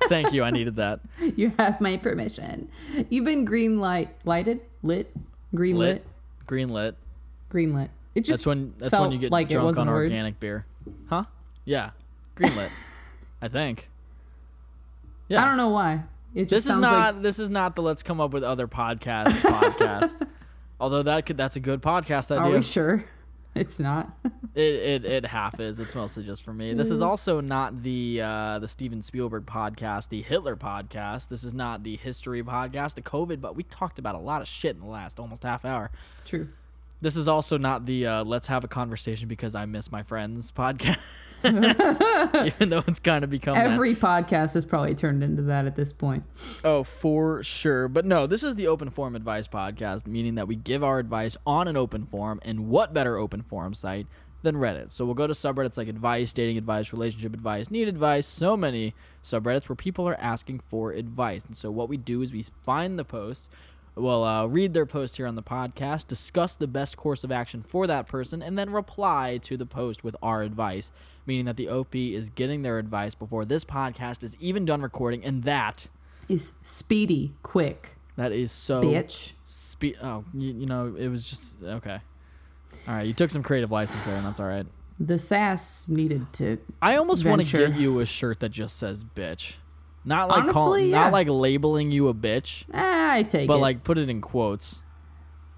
Thank 0.08 0.32
you. 0.32 0.42
I 0.42 0.50
needed 0.50 0.76
that. 0.76 1.00
you 1.36 1.52
have 1.58 1.80
my 1.80 1.96
permission. 1.96 2.68
You've 3.10 3.24
been 3.24 3.44
green 3.44 3.78
light 3.80 4.10
lighted 4.24 4.60
lit 4.82 5.12
green 5.54 5.76
lit, 5.76 5.94
Lit. 5.96 6.06
Green 6.46 6.68
lit. 6.70 6.96
green 7.48 7.74
lit. 7.74 7.90
It 8.14 8.20
just 8.22 8.38
That's 8.40 8.46
when 8.46 8.74
that's 8.78 8.90
felt 8.90 9.02
when 9.02 9.12
you 9.12 9.18
get 9.18 9.30
like 9.32 9.50
it 9.50 9.54
drunk 9.54 9.66
wasn't 9.66 9.88
on 9.88 9.94
word. 9.94 10.02
organic 10.04 10.38
beer. 10.40 10.64
Huh? 11.08 11.24
Yeah. 11.64 11.90
Green 12.34 12.54
lit. 12.56 12.70
I 13.42 13.48
think. 13.48 13.88
Yeah. 15.28 15.42
I 15.42 15.46
don't 15.48 15.56
know 15.56 15.68
why. 15.68 16.04
It 16.34 16.48
just 16.48 16.66
This 16.66 16.74
is 16.74 16.80
not 16.80 17.14
like 17.14 17.22
this 17.22 17.38
is 17.38 17.50
not 17.50 17.74
the 17.76 17.82
let's 17.82 18.02
come 18.02 18.20
up 18.20 18.30
with 18.32 18.42
other 18.44 18.68
podcasts 18.68 19.40
podcast. 19.40 20.14
Although 20.80 21.02
that 21.04 21.24
could 21.26 21.36
that's 21.36 21.56
a 21.56 21.60
good 21.60 21.82
podcast 21.82 22.30
idea. 22.30 22.38
Are 22.38 22.44
idea. 22.46 22.56
we 22.58 22.62
sure? 22.62 23.04
It's 23.60 23.80
not. 23.80 24.12
It, 24.54 24.62
it 24.62 25.04
it 25.04 25.26
half 25.26 25.60
is. 25.60 25.78
It's 25.78 25.94
mostly 25.94 26.24
just 26.24 26.42
for 26.42 26.54
me. 26.54 26.72
This 26.72 26.90
is 26.90 27.02
also 27.02 27.42
not 27.42 27.82
the 27.82 28.22
uh, 28.22 28.58
the 28.58 28.68
Steven 28.68 29.02
Spielberg 29.02 29.44
podcast, 29.44 30.08
the 30.08 30.22
Hitler 30.22 30.56
podcast. 30.56 31.28
This 31.28 31.44
is 31.44 31.52
not 31.52 31.82
the 31.82 31.98
history 31.98 32.42
podcast, 32.42 32.94
the 32.94 33.02
COVID. 33.02 33.42
But 33.42 33.54
we 33.54 33.64
talked 33.64 33.98
about 33.98 34.14
a 34.14 34.18
lot 34.18 34.40
of 34.40 34.48
shit 34.48 34.74
in 34.74 34.80
the 34.80 34.86
last 34.86 35.20
almost 35.20 35.42
half 35.42 35.66
hour. 35.66 35.90
True. 36.24 36.48
This 37.02 37.16
is 37.16 37.28
also 37.28 37.58
not 37.58 37.84
the 37.84 38.06
uh, 38.06 38.24
let's 38.24 38.46
have 38.46 38.64
a 38.64 38.68
conversation 38.68 39.28
because 39.28 39.54
I 39.54 39.66
miss 39.66 39.92
my 39.92 40.02
friends 40.02 40.50
podcast. 40.56 40.96
Even 41.44 42.68
though 42.70 42.82
it's 42.86 42.98
kind 42.98 43.22
of 43.24 43.30
become 43.30 43.54
that. 43.54 43.70
Every 43.70 43.94
podcast 43.94 44.54
has 44.54 44.64
probably 44.64 44.94
turned 44.94 45.22
into 45.22 45.42
that 45.42 45.66
at 45.66 45.76
this 45.76 45.92
point. 45.92 46.24
Oh, 46.64 46.82
for 46.82 47.42
sure. 47.42 47.88
But 47.88 48.04
no, 48.04 48.26
this 48.26 48.42
is 48.42 48.54
the 48.56 48.66
open 48.66 48.90
forum 48.90 49.14
advice 49.14 49.46
podcast, 49.46 50.06
meaning 50.06 50.34
that 50.36 50.48
we 50.48 50.56
give 50.56 50.82
our 50.82 50.98
advice 50.98 51.36
on 51.46 51.68
an 51.68 51.76
open 51.76 52.06
forum, 52.06 52.40
and 52.42 52.68
what 52.68 52.94
better 52.94 53.16
open 53.16 53.42
forum 53.42 53.74
site 53.74 54.06
than 54.42 54.56
Reddit? 54.56 54.90
So 54.92 55.04
we'll 55.04 55.14
go 55.14 55.26
to 55.26 55.34
subreddits 55.34 55.76
like 55.76 55.88
advice, 55.88 56.32
dating 56.32 56.58
advice, 56.58 56.92
relationship 56.92 57.34
advice, 57.34 57.70
need 57.70 57.88
advice, 57.88 58.26
so 58.26 58.56
many 58.56 58.94
subreddits 59.22 59.68
where 59.68 59.76
people 59.76 60.08
are 60.08 60.18
asking 60.20 60.60
for 60.68 60.92
advice. 60.92 61.42
And 61.46 61.56
so 61.56 61.70
what 61.70 61.88
we 61.88 61.96
do 61.96 62.22
is 62.22 62.32
we 62.32 62.44
find 62.62 62.98
the 62.98 63.04
post, 63.04 63.48
we'll 63.96 64.22
uh, 64.24 64.46
read 64.46 64.74
their 64.74 64.86
post 64.86 65.16
here 65.16 65.26
on 65.26 65.34
the 65.34 65.42
podcast, 65.42 66.06
discuss 66.06 66.54
the 66.54 66.66
best 66.66 66.96
course 66.96 67.24
of 67.24 67.32
action 67.32 67.64
for 67.66 67.86
that 67.86 68.06
person, 68.06 68.42
and 68.42 68.58
then 68.58 68.70
reply 68.70 69.38
to 69.42 69.56
the 69.56 69.66
post 69.66 70.04
with 70.04 70.14
our 70.22 70.42
advice, 70.42 70.92
meaning 71.26 71.46
that 71.46 71.56
the 71.56 71.68
OP 71.68 71.94
is 71.94 72.28
getting 72.30 72.62
their 72.62 72.78
advice 72.78 73.14
before 73.14 73.44
this 73.44 73.64
podcast 73.64 74.22
is 74.22 74.36
even 74.38 74.64
done 74.64 74.82
recording, 74.82 75.24
and 75.24 75.42
that 75.44 75.88
Is 76.28 76.52
speedy, 76.62 77.34
quick, 77.42 77.96
that 78.16 78.32
is 78.32 78.52
so 78.52 78.82
bitch. 78.82 79.32
Spe- 79.44 79.96
oh, 80.02 80.24
you, 80.34 80.52
you 80.52 80.66
know, 80.66 80.94
it 80.98 81.08
was 81.08 81.28
just 81.28 81.54
okay. 81.62 81.98
All 82.86 82.94
right, 82.94 83.06
you 83.06 83.14
took 83.14 83.30
some 83.30 83.42
creative 83.42 83.70
license 83.70 84.04
there, 84.04 84.16
and 84.16 84.26
that's 84.26 84.38
all 84.40 84.46
right. 84.46 84.66
The 84.98 85.18
sass 85.18 85.88
needed 85.88 86.32
to. 86.34 86.58
I 86.80 86.96
almost 86.96 87.24
want 87.24 87.44
to 87.44 87.46
Venture. 87.46 87.68
get 87.68 87.78
you 87.80 88.00
a 88.00 88.06
shirt 88.06 88.40
that 88.40 88.50
just 88.50 88.78
says 88.78 89.04
"bitch," 89.04 89.54
not 90.06 90.28
like 90.30 90.48
call, 90.50 90.78
yeah. 90.78 90.96
not 91.02 91.12
like 91.12 91.28
labeling 91.28 91.90
you 91.90 92.08
a 92.08 92.14
bitch, 92.14 92.64
Ah, 92.72 93.12
I 93.12 93.22
take 93.24 93.44
it. 93.44 93.48
but 93.48 93.56
it. 93.56 93.60
like 93.60 93.84
put 93.84 93.98
it 93.98 94.08
in 94.08 94.20
quotes. 94.22 94.82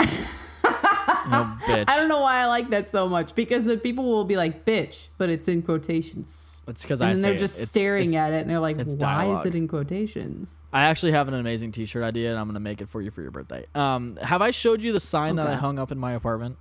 you 0.01 0.07
know, 0.07 1.55
bitch. 1.67 1.85
I 1.89 1.97
don't 1.97 2.09
know 2.09 2.21
why 2.21 2.37
I 2.41 2.47
like 2.47 2.71
that 2.71 2.89
so 2.89 3.09
much 3.09 3.35
because 3.35 3.65
the 3.65 3.77
people 3.77 4.05
will 4.05 4.25
be 4.25 4.37
like 4.37 4.65
"bitch," 4.65 5.09
but 5.19 5.29
it's 5.31 5.49
in 5.49 5.63
quotations, 5.63 6.63
It's 6.67 6.83
because 6.83 7.01
and 7.01 7.11
I 7.11 7.15
say 7.15 7.21
they're 7.21 7.33
it. 7.33 7.39
just 7.39 7.57
It's- 7.57 7.69
staring 7.69 8.09
it's- 8.09 8.21
at 8.29 8.33
it 8.33 8.41
and 8.43 8.51
they're 8.51 8.61
like, 8.61 8.77
"Why 8.79 8.85
dialogue. 8.95 9.47
is 9.47 9.53
it 9.53 9.57
in 9.57 9.69
quotations?" 9.69 10.65
I 10.73 10.83
actually 10.85 11.13
have 11.13 11.29
an 11.29 11.35
amazing 11.35 11.73
T-shirt 11.73 12.03
idea, 12.03 12.31
and 12.31 12.39
I'm 12.39 12.47
gonna 12.47 12.61
make 12.61 12.81
it 12.81 12.89
for 12.89 13.03
you 13.03 13.11
for 13.11 13.23
your 13.23 13.31
birthday. 13.31 13.67
Um, 13.75 14.17
have 14.23 14.43
I 14.43 14.51
showed 14.51 14.83
you 14.83 14.93
the 14.93 15.01
sign 15.01 15.37
that 15.37 15.47
I 15.47 15.55
hung 15.57 15.79
up 15.79 15.93
in 15.93 15.99
my 15.99 16.13
apartment? 16.13 16.57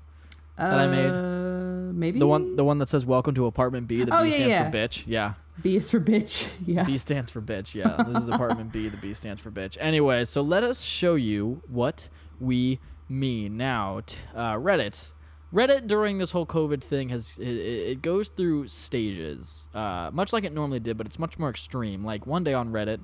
That 0.57 0.73
I 0.73 0.87
made? 0.87 1.09
Uh, 1.09 1.93
maybe 1.93 2.17
The 2.19 2.25
one, 2.27 2.55
the 2.55 2.63
one 2.63 2.79
that 2.79 2.89
says 2.89 3.05
"Welcome 3.05 3.35
to 3.35 3.45
Apartment 3.45 3.87
B." 3.87 4.03
The 4.03 4.17
Oh, 4.17 4.23
B 4.23 4.29
yeah, 4.29 4.35
stands 4.35 4.49
yeah. 4.49 4.71
for 4.71 4.77
bitch. 4.77 5.03
Yeah. 5.05 5.33
B 5.61 5.75
is 5.75 5.89
for 5.89 5.99
bitch. 5.99 6.47
Yeah. 6.65 6.83
B 6.83 6.97
stands 6.97 7.31
for 7.31 7.41
bitch. 7.41 7.73
Yeah, 7.73 8.03
this 8.03 8.23
is 8.23 8.29
apartment 8.29 8.71
B. 8.71 8.89
The 8.89 8.97
B 8.97 9.13
stands 9.13 9.41
for 9.41 9.51
bitch. 9.51 9.77
Anyway, 9.79 10.25
so 10.25 10.41
let 10.41 10.63
us 10.63 10.81
show 10.81 11.15
you 11.15 11.61
what 11.67 12.09
we 12.39 12.79
mean 13.09 13.57
now. 13.57 14.01
T- 14.05 14.17
uh, 14.35 14.53
Reddit. 14.53 15.11
Reddit 15.53 15.87
during 15.87 16.17
this 16.17 16.31
whole 16.31 16.45
COVID 16.45 16.83
thing 16.83 17.09
has 17.09 17.37
it, 17.39 17.47
it 17.47 18.01
goes 18.01 18.27
through 18.27 18.67
stages, 18.67 19.69
uh, 19.73 20.09
much 20.11 20.33
like 20.33 20.43
it 20.43 20.51
normally 20.53 20.81
did, 20.81 20.97
but 20.97 21.07
it's 21.07 21.17
much 21.17 21.39
more 21.39 21.49
extreme. 21.49 22.03
Like 22.03 22.27
one 22.27 22.43
day 22.43 22.53
on 22.53 22.71
Reddit, 22.71 22.99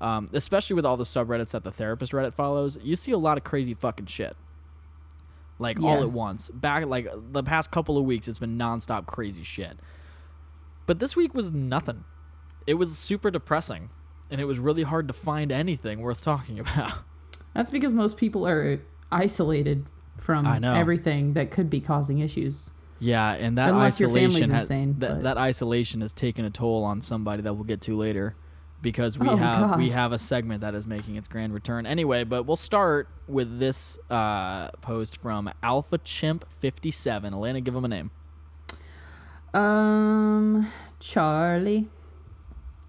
um, 0.00 0.30
especially 0.32 0.74
with 0.74 0.86
all 0.86 0.96
the 0.96 1.04
subreddits 1.04 1.50
that 1.50 1.62
the 1.62 1.70
TheraPissed 1.70 2.12
Reddit 2.12 2.32
follows, 2.32 2.78
you 2.82 2.96
see 2.96 3.12
a 3.12 3.18
lot 3.18 3.36
of 3.36 3.44
crazy 3.44 3.74
fucking 3.74 4.06
shit. 4.06 4.34
Like 5.58 5.78
all 5.80 6.02
at 6.02 6.10
once. 6.10 6.48
Back 6.48 6.86
like 6.86 7.06
the 7.32 7.42
past 7.42 7.70
couple 7.70 7.96
of 7.98 8.04
weeks, 8.04 8.28
it's 8.28 8.38
been 8.38 8.58
nonstop 8.58 9.06
crazy 9.06 9.44
shit. 9.44 9.76
But 10.86 10.98
this 10.98 11.16
week 11.16 11.34
was 11.34 11.50
nothing. 11.50 12.04
It 12.66 12.74
was 12.74 12.96
super 12.98 13.30
depressing, 13.30 13.90
and 14.30 14.40
it 14.40 14.44
was 14.44 14.58
really 14.58 14.82
hard 14.82 15.08
to 15.08 15.14
find 15.14 15.52
anything 15.52 16.00
worth 16.00 16.22
talking 16.22 16.58
about. 16.60 16.98
That's 17.54 17.70
because 17.70 17.92
most 17.92 18.16
people 18.16 18.46
are 18.46 18.80
isolated 19.12 19.86
from 20.20 20.46
everything 20.64 21.34
that 21.34 21.50
could 21.50 21.70
be 21.70 21.80
causing 21.80 22.18
issues. 22.18 22.70
Yeah, 23.00 23.32
and 23.32 23.58
that 23.58 23.70
Unless 23.70 24.00
your 24.00 24.08
isolation 24.10 24.50
has 24.50 24.62
insane, 24.64 24.96
that, 24.98 25.22
that 25.24 25.36
isolation 25.36 26.00
has 26.00 26.12
taken 26.12 26.44
a 26.44 26.50
toll 26.50 26.84
on 26.84 27.00
somebody 27.02 27.42
that 27.42 27.52
we'll 27.54 27.64
get 27.64 27.80
to 27.82 27.96
later, 27.96 28.34
because 28.80 29.18
we 29.18 29.28
Oh, 29.28 29.36
have 29.36 29.78
we 29.78 29.90
have 29.90 30.12
a 30.12 30.18
segment 30.18 30.60
that 30.62 30.74
is 30.74 30.86
making 30.86 31.16
its 31.16 31.28
grand 31.28 31.52
return. 31.52 31.86
Anyway, 31.86 32.24
but 32.24 32.44
we'll 32.44 32.56
start 32.56 33.08
with 33.26 33.58
this 33.58 33.98
uh, 34.10 34.68
post 34.80 35.16
from 35.18 35.50
Alpha 35.62 35.98
Chimp 35.98 36.44
fifty 36.60 36.90
seven. 36.90 37.34
Elena, 37.34 37.60
give 37.60 37.74
him 37.74 37.84
a 37.84 37.88
name. 37.88 38.10
Um, 39.54 40.70
Charlie. 41.00 41.88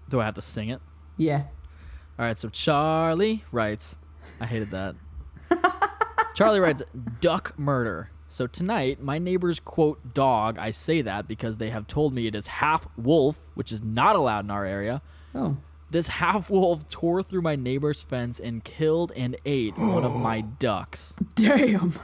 Do 0.08 0.20
I 0.20 0.24
have 0.24 0.34
to 0.34 0.42
sing 0.42 0.68
it? 0.68 0.80
Yeah. 1.16 1.44
All 2.18 2.24
right, 2.24 2.38
so 2.38 2.48
Charlie 2.48 3.44
writes, 3.52 3.96
I 4.40 4.46
hated 4.46 4.70
that. 4.70 4.96
Charlie 6.34 6.60
writes, 6.60 6.82
duck 7.20 7.58
murder. 7.58 8.10
So 8.28 8.46
tonight, 8.46 9.02
my 9.02 9.18
neighbor's 9.18 9.60
quote 9.60 10.12
dog, 10.12 10.58
I 10.58 10.70
say 10.70 11.02
that 11.02 11.28
because 11.28 11.56
they 11.56 11.70
have 11.70 11.86
told 11.86 12.12
me 12.12 12.26
it 12.26 12.34
is 12.34 12.46
half 12.46 12.86
wolf, 12.96 13.36
which 13.54 13.72
is 13.72 13.82
not 13.82 14.16
allowed 14.16 14.44
in 14.44 14.50
our 14.50 14.64
area. 14.64 15.00
Oh. 15.34 15.56
This 15.90 16.08
half 16.08 16.50
wolf 16.50 16.88
tore 16.88 17.22
through 17.22 17.42
my 17.42 17.54
neighbor's 17.54 18.02
fence 18.02 18.40
and 18.40 18.64
killed 18.64 19.12
and 19.14 19.36
ate 19.44 19.78
one 19.78 20.04
of 20.04 20.16
my 20.16 20.40
ducks. 20.40 21.14
Damn. 21.36 21.94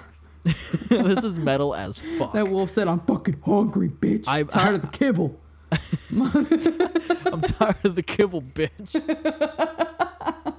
this 0.88 1.24
is 1.24 1.38
metal 1.38 1.74
as 1.74 1.98
fuck. 1.98 2.32
That 2.32 2.48
wolf 2.48 2.70
said, 2.70 2.88
I'm 2.88 3.00
fucking 3.00 3.40
hungry, 3.44 3.88
bitch. 3.88 4.26
I- 4.28 4.40
I'm 4.40 4.48
tired 4.48 4.74
of 4.76 4.82
the 4.82 4.88
kibble. 4.88 5.38
I'm 6.10 7.40
tired 7.42 7.84
of 7.84 7.94
the 7.94 8.02
kibble, 8.02 8.42
bitch. 8.42 8.92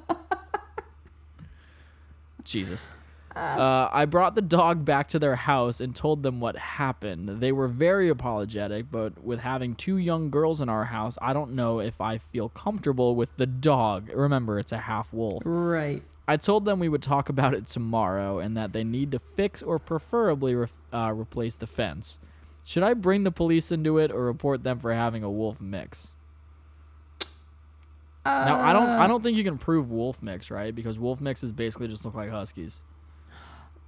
Jesus. 2.43 2.87
Uh, 3.35 3.89
I 3.91 4.05
brought 4.05 4.35
the 4.35 4.43
dog 4.43 4.85
back 4.85 5.09
to 5.09 5.19
their 5.19 5.35
house 5.35 5.81
and 5.81 5.95
told 5.95 6.21
them 6.21 6.39
what 6.39 6.55
happened. 6.55 7.41
They 7.41 7.51
were 7.51 7.67
very 7.67 8.09
apologetic, 8.09 8.91
but 8.91 9.23
with 9.23 9.39
having 9.39 9.73
two 9.75 9.97
young 9.97 10.29
girls 10.29 10.61
in 10.61 10.69
our 10.69 10.85
house, 10.85 11.17
I 11.19 11.33
don't 11.33 11.55
know 11.55 11.79
if 11.79 11.99
I 11.99 12.19
feel 12.19 12.49
comfortable 12.49 13.15
with 13.15 13.35
the 13.37 13.47
dog. 13.47 14.09
Remember, 14.13 14.59
it's 14.59 14.71
a 14.71 14.77
half 14.77 15.11
wolf. 15.11 15.41
Right. 15.45 16.03
I 16.27 16.37
told 16.37 16.63
them 16.65 16.79
we 16.79 16.87
would 16.89 17.01
talk 17.03 17.27
about 17.29 17.53
it 17.53 17.67
tomorrow 17.67 18.39
and 18.39 18.55
that 18.55 18.71
they 18.71 18.83
need 18.83 19.11
to 19.11 19.19
fix 19.19 19.61
or 19.61 19.77
preferably 19.79 20.55
re- 20.55 20.67
uh, 20.93 21.11
replace 21.13 21.55
the 21.55 21.67
fence. 21.67 22.17
Should 22.63 22.83
I 22.83 22.93
bring 22.93 23.23
the 23.23 23.31
police 23.31 23.71
into 23.73 23.97
it 23.97 24.09
or 24.09 24.23
report 24.23 24.63
them 24.63 24.79
for 24.79 24.93
having 24.93 25.23
a 25.23 25.29
wolf 25.29 25.59
mix? 25.59 26.13
Now 28.25 28.61
I 28.61 28.71
don't 28.71 28.87
I 28.87 29.03
Uh, 29.03 29.07
don't 29.07 29.21
think 29.21 29.35
you 29.37 29.43
can 29.43 29.57
prove 29.57 29.91
wolf 29.91 30.17
mix, 30.21 30.49
right? 30.49 30.73
Because 30.73 30.97
wolf 30.97 31.19
mixes 31.19 31.51
basically 31.51 31.89
just 31.89 32.05
look 32.05 32.15
like 32.15 32.29
huskies. 32.29 32.81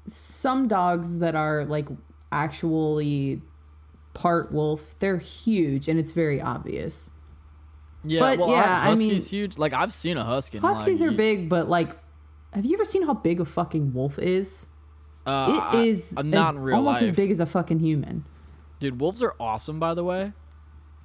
Some 0.08 0.67
dogs 0.67 1.19
that 1.19 1.36
are 1.36 1.63
like 1.63 1.88
actually 2.34 3.41
part 4.13 4.52
wolf, 4.52 4.95
they're 5.00 5.17
huge 5.19 5.88
and 5.88 5.98
it's 5.98 6.12
very 6.12 6.41
obvious. 6.41 7.10
Yeah, 8.04 8.19
But, 8.19 8.39
well, 8.39 8.50
yeah, 8.50 8.62
I 8.84 8.88
aren't 8.89 9.00
mean- 9.00 9.13
huskies 9.13 9.28
huge. 9.32 9.58
Like 9.58 9.71
I've 9.71 9.93
seen 9.93 10.17
a 10.17 10.26
husky. 10.26 10.58
Huskies 10.58 11.00
like, 11.00 11.08
are 11.08 11.12
you- 11.12 11.17
big, 11.17 11.50
but 11.50 11.69
like, 11.69 11.95
have 12.56 12.65
you 12.65 12.74
ever 12.76 12.86
seen 12.86 13.04
how 13.04 13.13
big 13.13 13.39
a 13.39 13.46
fucking 13.46 13.94
wolf 13.94 14.18
is? 14.20 14.65
Uh, 15.26 15.54
It 15.72 15.78
I- 15.78 15.84
is 15.84 16.13
uh, 16.18 16.22
as- 16.22 16.26
not 16.26 16.56
in 16.56 16.62
real 16.62 16.78
almost 16.78 17.02
as 17.02 17.12
big 17.12 17.32
as 17.32 17.39
a 17.39 17.46
fucking 17.46 17.80
human. 17.80 18.26
Dude, 18.80 19.00
wolves 19.00 19.22
are 19.22 19.36
awesome, 19.39 19.80
by 19.80 19.94
the 19.94 20.04
way. 20.04 20.34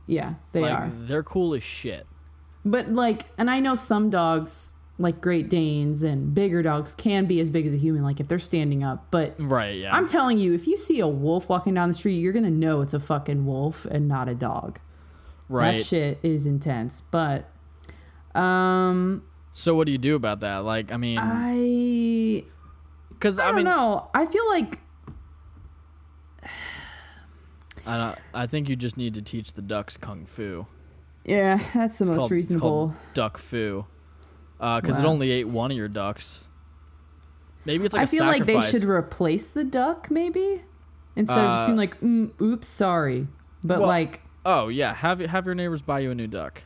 Yeah, 0.07 0.35
they 0.53 0.63
like, 0.63 0.73
are. 0.73 0.91
They're 1.07 1.23
cool 1.23 1.55
as 1.55 1.63
shit. 1.63 2.07
But 2.65 2.91
like, 2.93 3.27
and 3.39 3.49
I 3.51 3.61
know 3.61 3.75
some 3.77 4.11
dogs, 4.11 4.73
like 4.99 5.21
Great 5.21 5.49
Danes 5.49 6.03
and 6.03 6.35
bigger 6.35 6.63
dogs, 6.63 6.95
can 6.95 7.27
be 7.27 7.41
as 7.41 7.49
big 7.49 7.67
as 7.67 7.73
a 7.73 7.77
human, 7.79 8.03
like 8.03 8.19
if 8.21 8.27
they're 8.29 8.39
standing 8.41 8.83
up. 8.83 9.07
But 9.11 9.37
Right? 9.39 9.77
Yeah. 9.79 9.95
I'm 9.95 10.07
telling 10.07 10.37
you, 10.37 10.53
if 10.53 10.67
you 10.67 10.77
see 10.77 11.01
a 11.01 11.09
wolf 11.09 11.49
walking 11.49 11.75
down 11.75 11.89
the 11.89 11.95
street, 11.95 12.17
you're 12.17 12.33
gonna 12.33 12.51
know 12.51 12.81
it's 12.83 12.93
a 12.93 13.01
fucking 13.01 13.47
wolf 13.47 13.85
and 13.87 14.09
not 14.09 14.29
a 14.29 14.35
dog. 14.35 14.79
right. 15.49 15.79
That 15.79 15.85
shit 15.87 16.19
is 16.23 16.45
intense. 16.47 17.03
But, 17.11 17.49
um, 18.35 19.23
So 19.53 19.75
what 19.75 19.87
do 19.87 19.93
you 19.93 19.99
do 19.99 20.15
about 20.15 20.41
that? 20.41 20.59
Like, 20.59 20.93
I 20.93 20.97
mean, 20.97 21.19
I 21.21 22.45
because 23.11 23.39
I, 23.39 23.45
I, 23.45 23.47
don't 23.49 23.57
mean, 23.57 23.65
know. 23.67 24.09
I 24.15 24.25
feel 24.27 24.49
like 24.49 24.81
I 27.87 27.97
don't, 27.97 28.19
I 28.35 28.47
think 28.47 28.69
you 28.69 28.77
just 28.77 28.97
need 28.97 29.15
to 29.15 29.23
teach 29.23 29.53
the 29.55 29.63
ducks 29.63 29.97
kung 29.97 30.27
fu. 30.27 30.67
yeah, 31.25 31.61
that's 31.75 31.99
the 31.99 32.07
most 32.07 32.19
called- 32.19 32.31
reasonable. 32.31 32.95
duck 33.15 33.39
fu. 33.39 33.85
Because 34.59 34.99
it 34.99 35.03
Wow. 35.03 35.09
only 35.09 35.31
ate 35.31 35.49
one 35.49 35.71
of 35.71 35.77
your 35.77 35.89
ducks. 35.89 36.45
Maybe 37.65 37.85
it's 37.87 37.95
like 37.95 38.03
I 38.03 38.07
feel 38.07 38.27
like 38.27 38.45
they 38.45 38.61
should 38.61 38.85
replace 38.85 39.47
the 39.47 39.65
duck, 39.65 40.11
maybe 40.11 40.63
instead 41.17 41.39
of 41.39 41.51
just 41.53 41.63
Uh, 41.63 41.67
being 41.67 41.77
like, 41.79 41.99
mm, 42.01 42.31
"Oops, 42.41 42.67
sorry." 42.67 43.27
But 43.65 43.81
Well- 43.81 43.89
like, 43.89 44.21
Oh 44.45 44.69
yeah, 44.69 44.95
have 44.95 45.21
have 45.21 45.45
your 45.47 45.55
neighbors 45.55 45.83
buy 45.83 46.01
you 46.01 46.11
a 46.11 46.15
new 46.15 46.27
duck. 46.27 46.63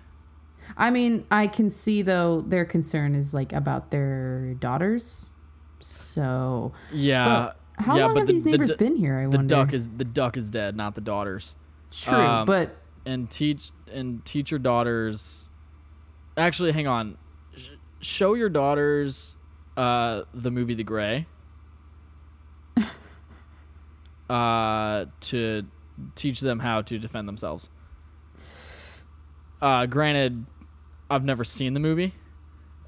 I 0.77 0.91
mean, 0.91 1.25
I 1.31 1.47
can 1.47 1.71
see 1.71 2.03
though 2.03 2.41
their 2.41 2.65
concern 2.65 3.15
is 3.15 3.33
like 3.35 3.53
about 3.53 3.91
their 3.91 4.55
daughters. 4.55 5.31
So, 5.81 6.73
Yeah. 6.93 7.25
but 7.77 7.85
how 7.85 7.97
yeah, 7.97 8.05
long 8.07 8.15
but 8.15 8.21
have 8.21 8.27
the- 8.29 8.33
these 8.33 8.45
neighbors 8.45 8.71
du- 8.71 8.77
been 8.79 8.97
here? 8.97 9.19
I 9.19 9.23
The 9.25 9.37
wonder. 9.37 9.55
duck 9.55 9.73
is 9.73 9.89
the 9.89 10.05
duck 10.05 10.37
is 10.37 10.51
dead, 10.51 10.77
not 10.77 10.95
the 10.95 11.01
daughters. 11.01 11.55
true, 11.91 12.19
um, 12.19 12.45
but 12.47 12.77
And 13.07 13.31
teach 13.31 13.71
and 13.93 14.25
teach 14.25 14.51
your 14.51 14.59
daughters. 14.59 15.51
Actually, 16.37 16.73
hang 16.73 16.87
on. 16.89 17.19
Sh- 17.57 17.69
show 18.01 18.35
your 18.35 18.49
daughters 18.49 19.37
uh, 19.77 20.23
the 20.33 20.51
movie 20.51 20.75
The 20.75 20.83
Grey. 20.85 21.27
uh, 24.31 25.05
to 25.21 25.63
teach 26.15 26.41
them 26.41 26.61
how 26.61 26.83
to 26.83 26.99
defend 26.99 27.29
themselves. 27.29 27.71
Uh, 29.61 29.87
granted, 29.87 30.45
I've 31.15 31.25
never 31.25 31.45
seen 31.45 31.75
the 31.75 31.81
movie, 31.81 32.15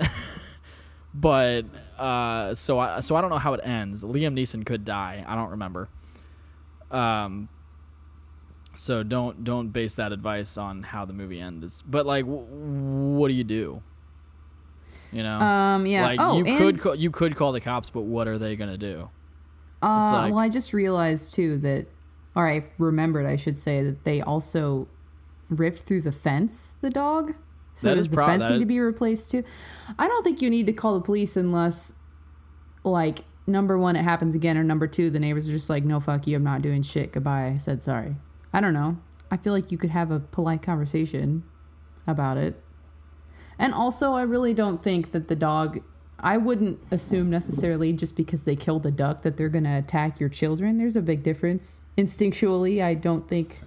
but 1.14 1.62
uh, 1.96 2.54
so 2.54 2.78
I 2.78 3.00
so 3.00 3.14
I 3.14 3.20
don't 3.20 3.30
know 3.30 3.38
how 3.38 3.54
it 3.54 3.60
ends. 3.62 4.02
Liam 4.02 4.34
Neeson 4.34 4.66
could 4.66 4.84
die. 4.84 5.24
I 5.26 5.34
don't 5.34 5.50
remember. 5.50 5.88
Um. 6.90 7.48
So 8.74 9.02
don't 9.02 9.44
don't 9.44 9.68
base 9.68 9.94
that 9.94 10.12
advice 10.12 10.58
on 10.58 10.82
how 10.82 11.04
the 11.04 11.12
movie 11.12 11.40
ends. 11.40 11.82
But 11.86 12.04
like, 12.04 12.24
w- 12.24 12.44
what 13.16 13.28
do 13.28 13.34
you 13.34 13.44
do? 13.44 13.82
You 15.12 15.22
know, 15.22 15.38
um, 15.38 15.86
yeah. 15.86 16.02
like 16.02 16.20
oh, 16.20 16.38
you 16.38 16.44
and, 16.44 16.58
could 16.58 16.80
call, 16.80 16.94
you 16.94 17.10
could 17.10 17.36
call 17.36 17.52
the 17.52 17.60
cops, 17.60 17.90
but 17.90 18.02
what 18.02 18.26
are 18.26 18.38
they 18.38 18.56
gonna 18.56 18.76
do? 18.76 19.08
Uh, 19.82 20.12
like- 20.12 20.32
well, 20.32 20.40
I 20.40 20.48
just 20.48 20.72
realized 20.72 21.32
too 21.32 21.58
that, 21.58 21.86
or 22.34 22.48
I 22.48 22.64
remembered, 22.76 23.24
I 23.24 23.36
should 23.36 23.56
say 23.56 23.82
that 23.84 24.04
they 24.04 24.20
also 24.20 24.88
ripped 25.48 25.80
through 25.80 26.02
the 26.02 26.12
fence. 26.12 26.74
The 26.80 26.90
dog. 26.90 27.34
So 27.76 27.88
That 27.88 27.96
does 27.96 28.06
is 28.06 28.10
the 28.10 28.16
prob- 28.16 28.40
fence 28.40 28.50
need 28.50 28.58
to 28.58 28.64
be 28.64 28.80
replaced 28.80 29.30
too? 29.30 29.44
I 29.98 30.08
don't 30.08 30.24
think 30.24 30.40
you 30.42 30.48
need 30.50 30.66
to 30.66 30.72
call 30.72 30.94
the 30.94 31.04
police 31.04 31.36
unless, 31.36 31.92
like, 32.84 33.24
number 33.46 33.78
one, 33.78 33.96
it 33.96 34.02
happens 34.02 34.34
again, 34.34 34.56
or 34.56 34.64
number 34.64 34.86
two, 34.86 35.10
the 35.10 35.20
neighbors 35.20 35.48
are 35.48 35.52
just 35.52 35.68
like, 35.70 35.84
"No, 35.84 36.00
fuck 36.00 36.26
you, 36.26 36.36
I'm 36.36 36.42
not 36.42 36.62
doing 36.62 36.82
shit. 36.82 37.12
Goodbye." 37.12 37.46
I 37.54 37.58
said 37.58 37.82
sorry. 37.82 38.16
I 38.52 38.60
don't 38.60 38.72
know. 38.72 38.96
I 39.30 39.36
feel 39.36 39.52
like 39.52 39.70
you 39.70 39.76
could 39.78 39.90
have 39.90 40.10
a 40.10 40.20
polite 40.20 40.62
conversation 40.62 41.44
about 42.06 42.38
it. 42.38 42.60
And 43.58 43.74
also, 43.74 44.12
I 44.14 44.22
really 44.22 44.54
don't 44.54 44.82
think 44.82 45.12
that 45.12 45.28
the 45.28 45.36
dog. 45.36 45.80
I 46.18 46.38
wouldn't 46.38 46.80
assume 46.90 47.28
necessarily 47.28 47.92
just 47.92 48.16
because 48.16 48.44
they 48.44 48.56
killed 48.56 48.86
a 48.86 48.90
duck 48.90 49.20
that 49.20 49.36
they're 49.36 49.50
going 49.50 49.64
to 49.64 49.76
attack 49.76 50.18
your 50.18 50.30
children. 50.30 50.78
There's 50.78 50.96
a 50.96 51.02
big 51.02 51.22
difference. 51.22 51.84
Instinctually, 51.98 52.82
I 52.82 52.94
don't 52.94 53.28
think 53.28 53.60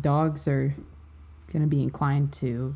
dogs 0.00 0.48
are 0.48 0.74
going 1.52 1.62
to 1.62 1.68
be 1.68 1.82
inclined 1.82 2.32
to 2.34 2.74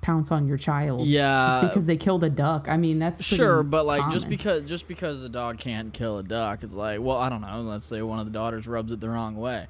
pounce 0.00 0.30
on 0.30 0.46
your 0.46 0.58
child. 0.58 1.06
Yeah. 1.06 1.48
Just 1.52 1.68
because 1.68 1.86
they 1.86 1.96
killed 1.96 2.22
a 2.24 2.30
duck. 2.30 2.68
I 2.68 2.76
mean, 2.76 2.98
that's 2.98 3.24
Sure, 3.24 3.62
but 3.62 3.86
like 3.86 4.12
just 4.12 4.28
because 4.28 4.66
just 4.66 4.86
because 4.86 5.24
a 5.24 5.28
dog 5.28 5.58
can't 5.58 5.94
kill 5.94 6.18
a 6.18 6.22
duck, 6.22 6.62
it's 6.62 6.74
like, 6.74 7.00
well, 7.00 7.16
I 7.16 7.28
don't 7.28 7.40
know. 7.40 7.62
Let's 7.62 7.84
say 7.84 8.02
one 8.02 8.18
of 8.18 8.26
the 8.26 8.32
daughters 8.32 8.66
rubs 8.66 8.92
it 8.92 9.00
the 9.00 9.08
wrong 9.08 9.36
way. 9.36 9.68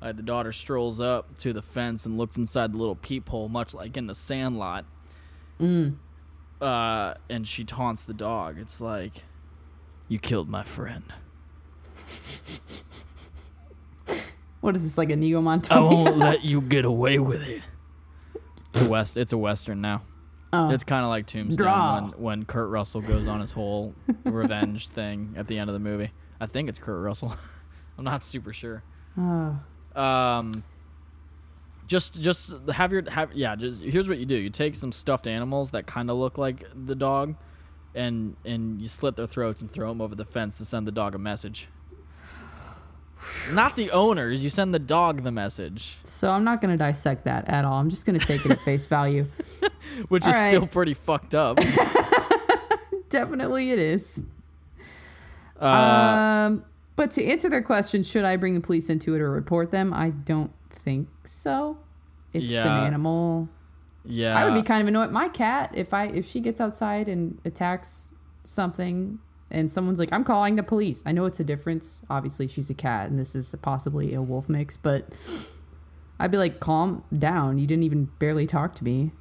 Like 0.00 0.16
the 0.16 0.22
daughter 0.22 0.52
strolls 0.52 0.98
up 0.98 1.38
to 1.38 1.52
the 1.52 1.62
fence 1.62 2.06
and 2.06 2.16
looks 2.18 2.36
inside 2.36 2.72
the 2.72 2.78
little 2.78 2.96
peephole, 2.96 3.48
much 3.48 3.74
like 3.74 3.96
in 3.96 4.06
the 4.06 4.14
Sandlot. 4.14 4.84
Mm. 5.60 5.96
Uh, 6.60 7.14
and 7.28 7.46
she 7.46 7.64
taunts 7.64 8.02
the 8.02 8.14
dog. 8.14 8.58
It's 8.58 8.80
like, 8.80 9.22
you 10.08 10.18
killed 10.18 10.48
my 10.48 10.64
friend. 10.64 11.04
What 14.62 14.76
is 14.76 14.84
this, 14.84 14.96
like 14.96 15.10
a 15.10 15.16
Neo 15.16 15.40
I 15.46 15.58
won't 15.80 16.16
let 16.18 16.42
you 16.42 16.60
get 16.60 16.84
away 16.84 17.18
with 17.18 17.42
it. 17.42 17.62
It's 18.72 18.86
a 18.86 18.88
west. 18.88 19.16
It's 19.16 19.32
a 19.32 19.36
western 19.36 19.80
now. 19.80 20.02
Oh. 20.52 20.70
It's 20.70 20.84
kind 20.84 21.02
of 21.02 21.08
like 21.08 21.26
Tombstone 21.26 21.66
Draw. 21.66 22.00
when, 22.00 22.10
when 22.22 22.44
Kurt 22.44 22.70
Russell 22.70 23.00
goes 23.00 23.26
on 23.26 23.40
his 23.40 23.50
whole 23.50 23.92
revenge 24.24 24.88
thing 24.88 25.34
at 25.36 25.48
the 25.48 25.58
end 25.58 25.68
of 25.68 25.74
the 25.74 25.80
movie. 25.80 26.12
I 26.40 26.46
think 26.46 26.68
it's 26.68 26.78
Kurt 26.78 27.02
Russell. 27.02 27.34
I'm 27.98 28.04
not 28.04 28.22
super 28.22 28.52
sure. 28.52 28.84
Oh. 29.18 29.58
Um, 29.96 30.62
just 31.88 32.20
just 32.20 32.54
have 32.72 32.92
your 32.92 33.10
have 33.10 33.32
yeah. 33.32 33.56
Just 33.56 33.82
here's 33.82 34.08
what 34.08 34.18
you 34.18 34.26
do. 34.26 34.36
You 34.36 34.48
take 34.48 34.76
some 34.76 34.92
stuffed 34.92 35.26
animals 35.26 35.72
that 35.72 35.86
kind 35.86 36.08
of 36.08 36.18
look 36.18 36.38
like 36.38 36.64
the 36.86 36.94
dog, 36.94 37.34
and 37.96 38.36
and 38.44 38.80
you 38.80 38.86
slit 38.86 39.16
their 39.16 39.26
throats 39.26 39.60
and 39.60 39.70
throw 39.70 39.88
them 39.88 40.00
over 40.00 40.14
the 40.14 40.24
fence 40.24 40.58
to 40.58 40.64
send 40.64 40.86
the 40.86 40.92
dog 40.92 41.16
a 41.16 41.18
message. 41.18 41.66
Not 43.52 43.76
the 43.76 43.90
owners. 43.90 44.42
You 44.42 44.50
send 44.50 44.74
the 44.74 44.78
dog 44.78 45.22
the 45.22 45.30
message, 45.30 45.96
So 46.02 46.30
I'm 46.30 46.44
not 46.44 46.60
going 46.60 46.70
to 46.72 46.76
dissect 46.76 47.24
that 47.24 47.48
at 47.48 47.64
all. 47.64 47.74
I'm 47.80 47.90
just 47.90 48.04
going 48.06 48.18
to 48.18 48.24
take 48.26 48.44
it 48.44 48.50
at 48.52 48.60
face 48.60 48.86
value. 48.86 49.26
which 50.08 50.24
All 50.24 50.30
is 50.30 50.36
right. 50.36 50.48
still 50.48 50.66
pretty 50.66 50.94
fucked 50.94 51.34
up. 51.34 51.58
Definitely 53.10 53.70
it 53.70 53.78
is. 53.78 54.22
Uh, 55.60 55.64
um, 55.64 56.64
but 56.96 57.10
to 57.12 57.24
answer 57.24 57.48
their 57.48 57.62
question, 57.62 58.02
should 58.02 58.24
I 58.24 58.36
bring 58.36 58.54
the 58.54 58.60
police 58.60 58.88
into 58.90 59.14
it 59.14 59.20
or 59.20 59.30
report 59.30 59.70
them? 59.70 59.92
I 59.92 60.10
don't 60.10 60.52
think 60.70 61.08
so. 61.24 61.78
It's 62.32 62.46
Yeah. 62.46 62.62
an 62.80 62.86
animal. 62.86 63.48
yeah. 64.04 64.36
I 64.36 64.44
would 64.44 64.54
be 64.54 64.62
kind 64.62 64.80
of 64.82 64.88
annoyed. 64.88 65.12
My 65.12 65.28
cat, 65.28 65.72
if 65.74 65.92
I 65.94 66.06
if 66.06 66.26
she 66.26 66.40
gets 66.40 66.60
outside 66.60 67.08
and 67.08 67.38
attacks 67.44 68.16
something, 68.44 69.18
and 69.52 69.70
someone's 69.70 70.00
like, 70.00 70.12
I'm 70.12 70.24
calling 70.24 70.56
the 70.56 70.62
police. 70.64 71.02
I 71.06 71.12
know 71.12 71.26
it's 71.26 71.38
a 71.38 71.44
difference. 71.44 72.02
Obviously, 72.10 72.48
she's 72.48 72.68
a 72.70 72.74
cat, 72.74 73.08
and 73.10 73.18
this 73.18 73.36
is 73.36 73.54
possibly 73.62 74.14
a 74.14 74.20
wolf 74.22 74.48
mix, 74.48 74.76
but 74.76 75.12
I'd 76.18 76.30
be 76.32 76.38
like, 76.38 76.58
calm 76.58 77.04
down. 77.16 77.58
You 77.58 77.66
didn't 77.68 77.84
even 77.84 78.06
barely 78.18 78.46
talk 78.46 78.74
to 78.76 78.84
me. 78.84 79.12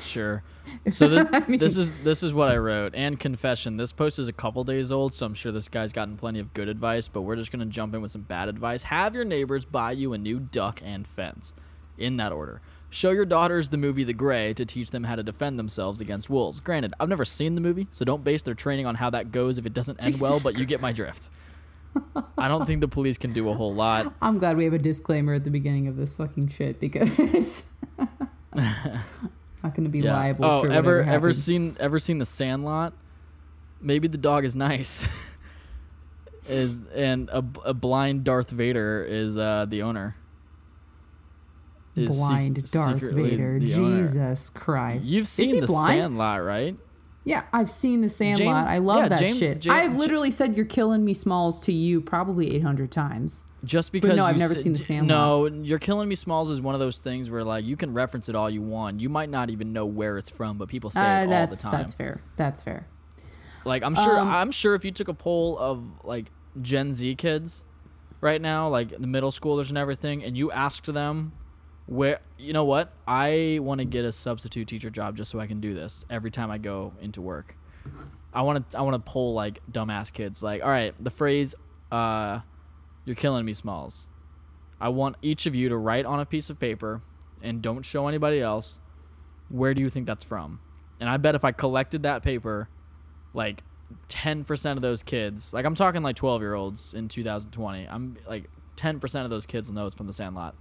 Sure. 0.00 0.42
So 0.92 1.08
this, 1.08 1.26
I 1.32 1.44
mean- 1.48 1.58
this 1.58 1.78
is 1.78 2.02
this 2.04 2.22
is 2.22 2.34
what 2.34 2.50
I 2.50 2.58
wrote. 2.58 2.94
And 2.94 3.18
confession, 3.18 3.78
this 3.78 3.90
post 3.90 4.18
is 4.18 4.28
a 4.28 4.34
couple 4.34 4.64
days 4.64 4.92
old, 4.92 5.14
so 5.14 5.24
I'm 5.24 5.32
sure 5.32 5.50
this 5.50 5.66
guy's 5.66 5.94
gotten 5.94 6.18
plenty 6.18 6.40
of 6.40 6.52
good 6.52 6.68
advice. 6.68 7.08
But 7.08 7.22
we're 7.22 7.36
just 7.36 7.50
gonna 7.50 7.64
jump 7.64 7.94
in 7.94 8.02
with 8.02 8.12
some 8.12 8.20
bad 8.20 8.50
advice. 8.50 8.82
Have 8.82 9.14
your 9.14 9.24
neighbors 9.24 9.64
buy 9.64 9.92
you 9.92 10.12
a 10.12 10.18
new 10.18 10.38
duck 10.38 10.82
and 10.84 11.08
fence, 11.08 11.54
in 11.96 12.18
that 12.18 12.32
order. 12.32 12.60
Show 12.90 13.10
your 13.10 13.26
daughters 13.26 13.68
the 13.68 13.76
movie 13.76 14.02
The 14.04 14.14
Grey 14.14 14.54
to 14.54 14.64
teach 14.64 14.90
them 14.90 15.04
how 15.04 15.14
to 15.16 15.22
defend 15.22 15.58
themselves 15.58 16.00
against 16.00 16.30
wolves. 16.30 16.58
Granted, 16.60 16.94
I've 16.98 17.08
never 17.08 17.24
seen 17.24 17.54
the 17.54 17.60
movie, 17.60 17.86
so 17.90 18.04
don't 18.04 18.24
base 18.24 18.40
their 18.42 18.54
training 18.54 18.86
on 18.86 18.94
how 18.94 19.10
that 19.10 19.30
goes 19.30 19.58
if 19.58 19.66
it 19.66 19.74
doesn't 19.74 20.04
end 20.04 20.20
well. 20.20 20.40
But 20.42 20.58
you 20.58 20.64
get 20.64 20.80
my 20.80 20.92
drift. 20.92 21.28
I 22.38 22.48
don't 22.48 22.64
think 22.66 22.80
the 22.80 22.88
police 22.88 23.18
can 23.18 23.32
do 23.32 23.48
a 23.50 23.54
whole 23.54 23.74
lot. 23.74 24.12
I'm 24.22 24.38
glad 24.38 24.56
we 24.56 24.64
have 24.64 24.72
a 24.72 24.78
disclaimer 24.78 25.34
at 25.34 25.44
the 25.44 25.50
beginning 25.50 25.86
of 25.88 25.96
this 25.96 26.14
fucking 26.16 26.48
shit 26.48 26.80
because 26.80 27.64
not 28.54 29.74
going 29.74 29.84
to 29.84 29.88
be 29.88 30.02
liable 30.02 30.44
Oh, 30.44 30.60
for 30.62 30.66
ever 30.66 30.70
whatever 30.70 31.00
ever 31.00 31.04
happens. 31.28 31.44
seen 31.44 31.76
ever 31.80 31.98
seen 31.98 32.18
the 32.18 32.26
Sandlot? 32.26 32.92
Maybe 33.80 34.08
the 34.08 34.18
dog 34.18 34.44
is 34.44 34.54
nice. 34.56 35.04
is 36.48 36.78
and 36.94 37.28
a, 37.30 37.44
a 37.64 37.74
blind 37.74 38.24
Darth 38.24 38.50
Vader 38.50 39.04
is 39.08 39.36
uh, 39.36 39.66
the 39.68 39.82
owner. 39.82 40.16
Is 42.00 42.08
sec- 42.08 42.16
blind 42.28 42.70
Darth 42.70 43.00
Vader? 43.02 43.58
Jesus 43.58 44.50
Christ! 44.50 45.06
You've 45.06 45.24
Is 45.24 45.28
seen 45.30 45.54
he 45.54 45.60
the 45.60 45.66
blind? 45.66 46.02
Sandlot, 46.02 46.42
right? 46.44 46.76
Yeah, 47.24 47.42
I've 47.52 47.70
seen 47.70 48.00
the 48.00 48.08
Sandlot. 48.08 48.66
I 48.68 48.78
love 48.78 49.02
yeah, 49.02 49.08
that 49.08 49.20
James- 49.20 49.38
shit. 49.38 49.60
James- 49.60 49.74
I've 49.74 49.96
literally 49.96 50.30
said 50.30 50.56
"You're 50.56 50.64
killing 50.66 51.04
me, 51.04 51.12
Smalls" 51.14 51.60
to 51.62 51.72
you 51.72 52.00
probably 52.00 52.54
800 52.54 52.90
times. 52.90 53.44
Just 53.64 53.90
because 53.90 54.16
no, 54.16 54.24
I've 54.24 54.36
never 54.38 54.54
said- 54.54 54.62
seen 54.62 54.72
The 54.72 54.78
Sandlot. 54.78 55.08
No, 55.52 55.62
you're 55.62 55.80
killing 55.80 56.08
me. 56.08 56.14
Smalls 56.14 56.48
is 56.48 56.60
one 56.60 56.74
of 56.74 56.80
those 56.80 56.98
things 57.00 57.28
where 57.28 57.42
like 57.44 57.64
you 57.64 57.76
can 57.76 57.92
reference 57.92 58.28
it 58.28 58.34
all 58.36 58.48
you 58.48 58.62
want. 58.62 59.00
You 59.00 59.08
might 59.08 59.28
not 59.30 59.50
even 59.50 59.72
know 59.72 59.84
where 59.84 60.16
it's 60.16 60.30
from, 60.30 60.58
but 60.58 60.68
people 60.68 60.90
say 60.90 61.00
Uh, 61.00 61.24
it 61.24 61.32
all 61.32 61.46
the 61.48 61.56
time. 61.56 61.72
that's 61.72 61.92
fair. 61.92 62.22
That's 62.36 62.62
fair. 62.62 62.86
Like 63.64 63.82
I'm 63.82 63.96
sure 63.96 64.18
Um, 64.18 64.28
I'm 64.28 64.52
sure 64.52 64.74
if 64.76 64.84
you 64.84 64.92
took 64.92 65.08
a 65.08 65.14
poll 65.14 65.58
of 65.58 65.82
like 66.04 66.30
Gen 66.62 66.92
Z 66.94 67.16
kids 67.16 67.64
right 68.20 68.40
now, 68.40 68.68
like 68.68 68.90
the 68.98 69.06
middle 69.06 69.32
schoolers 69.32 69.68
and 69.68 69.76
everything, 69.76 70.22
and 70.24 70.36
you 70.36 70.50
asked 70.52 70.86
them 70.86 71.32
where 71.88 72.20
you 72.36 72.52
know 72.52 72.64
what? 72.64 72.92
I 73.06 73.58
want 73.62 73.78
to 73.78 73.84
get 73.84 74.04
a 74.04 74.12
substitute 74.12 74.68
teacher 74.68 74.90
job 74.90 75.16
just 75.16 75.30
so 75.30 75.40
I 75.40 75.46
can 75.46 75.60
do 75.60 75.74
this 75.74 76.04
every 76.10 76.30
time 76.30 76.50
I 76.50 76.58
go 76.58 76.92
into 77.00 77.22
work. 77.22 77.56
I 78.32 78.42
want 78.42 78.70
to 78.70 78.78
I 78.78 78.82
want 78.82 79.04
to 79.04 79.10
pull 79.10 79.32
like 79.32 79.60
dumbass 79.72 80.12
kids 80.12 80.42
like, 80.42 80.62
"All 80.62 80.68
right, 80.68 80.94
the 81.02 81.10
phrase 81.10 81.54
uh 81.90 82.40
you're 83.06 83.16
killing 83.16 83.44
me, 83.44 83.54
Smalls. 83.54 84.06
I 84.80 84.90
want 84.90 85.16
each 85.22 85.46
of 85.46 85.54
you 85.54 85.70
to 85.70 85.76
write 85.76 86.04
on 86.04 86.20
a 86.20 86.26
piece 86.26 86.50
of 86.50 86.60
paper 86.60 87.00
and 87.42 87.62
don't 87.62 87.82
show 87.82 88.06
anybody 88.06 88.40
else 88.40 88.78
where 89.48 89.72
do 89.72 89.80
you 89.80 89.88
think 89.88 90.06
that's 90.06 90.24
from?" 90.24 90.60
And 91.00 91.08
I 91.08 91.16
bet 91.16 91.34
if 91.34 91.44
I 91.44 91.52
collected 91.52 92.02
that 92.02 92.22
paper 92.22 92.68
like 93.32 93.62
10% 94.10 94.72
of 94.72 94.82
those 94.82 95.02
kids 95.02 95.52
like 95.54 95.64
i'm 95.64 95.74
talking 95.74 96.02
like 96.02 96.16
12 96.16 96.42
year 96.42 96.52
olds 96.52 96.92
in 96.92 97.08
2020 97.08 97.86
i'm 97.88 98.18
like 98.26 98.44
10% 98.76 99.24
of 99.24 99.30
those 99.30 99.46
kids 99.46 99.66
will 99.66 99.74
know 99.74 99.86
it's 99.86 99.94
from 99.94 100.06
the 100.06 100.12
sandlot 100.12 100.54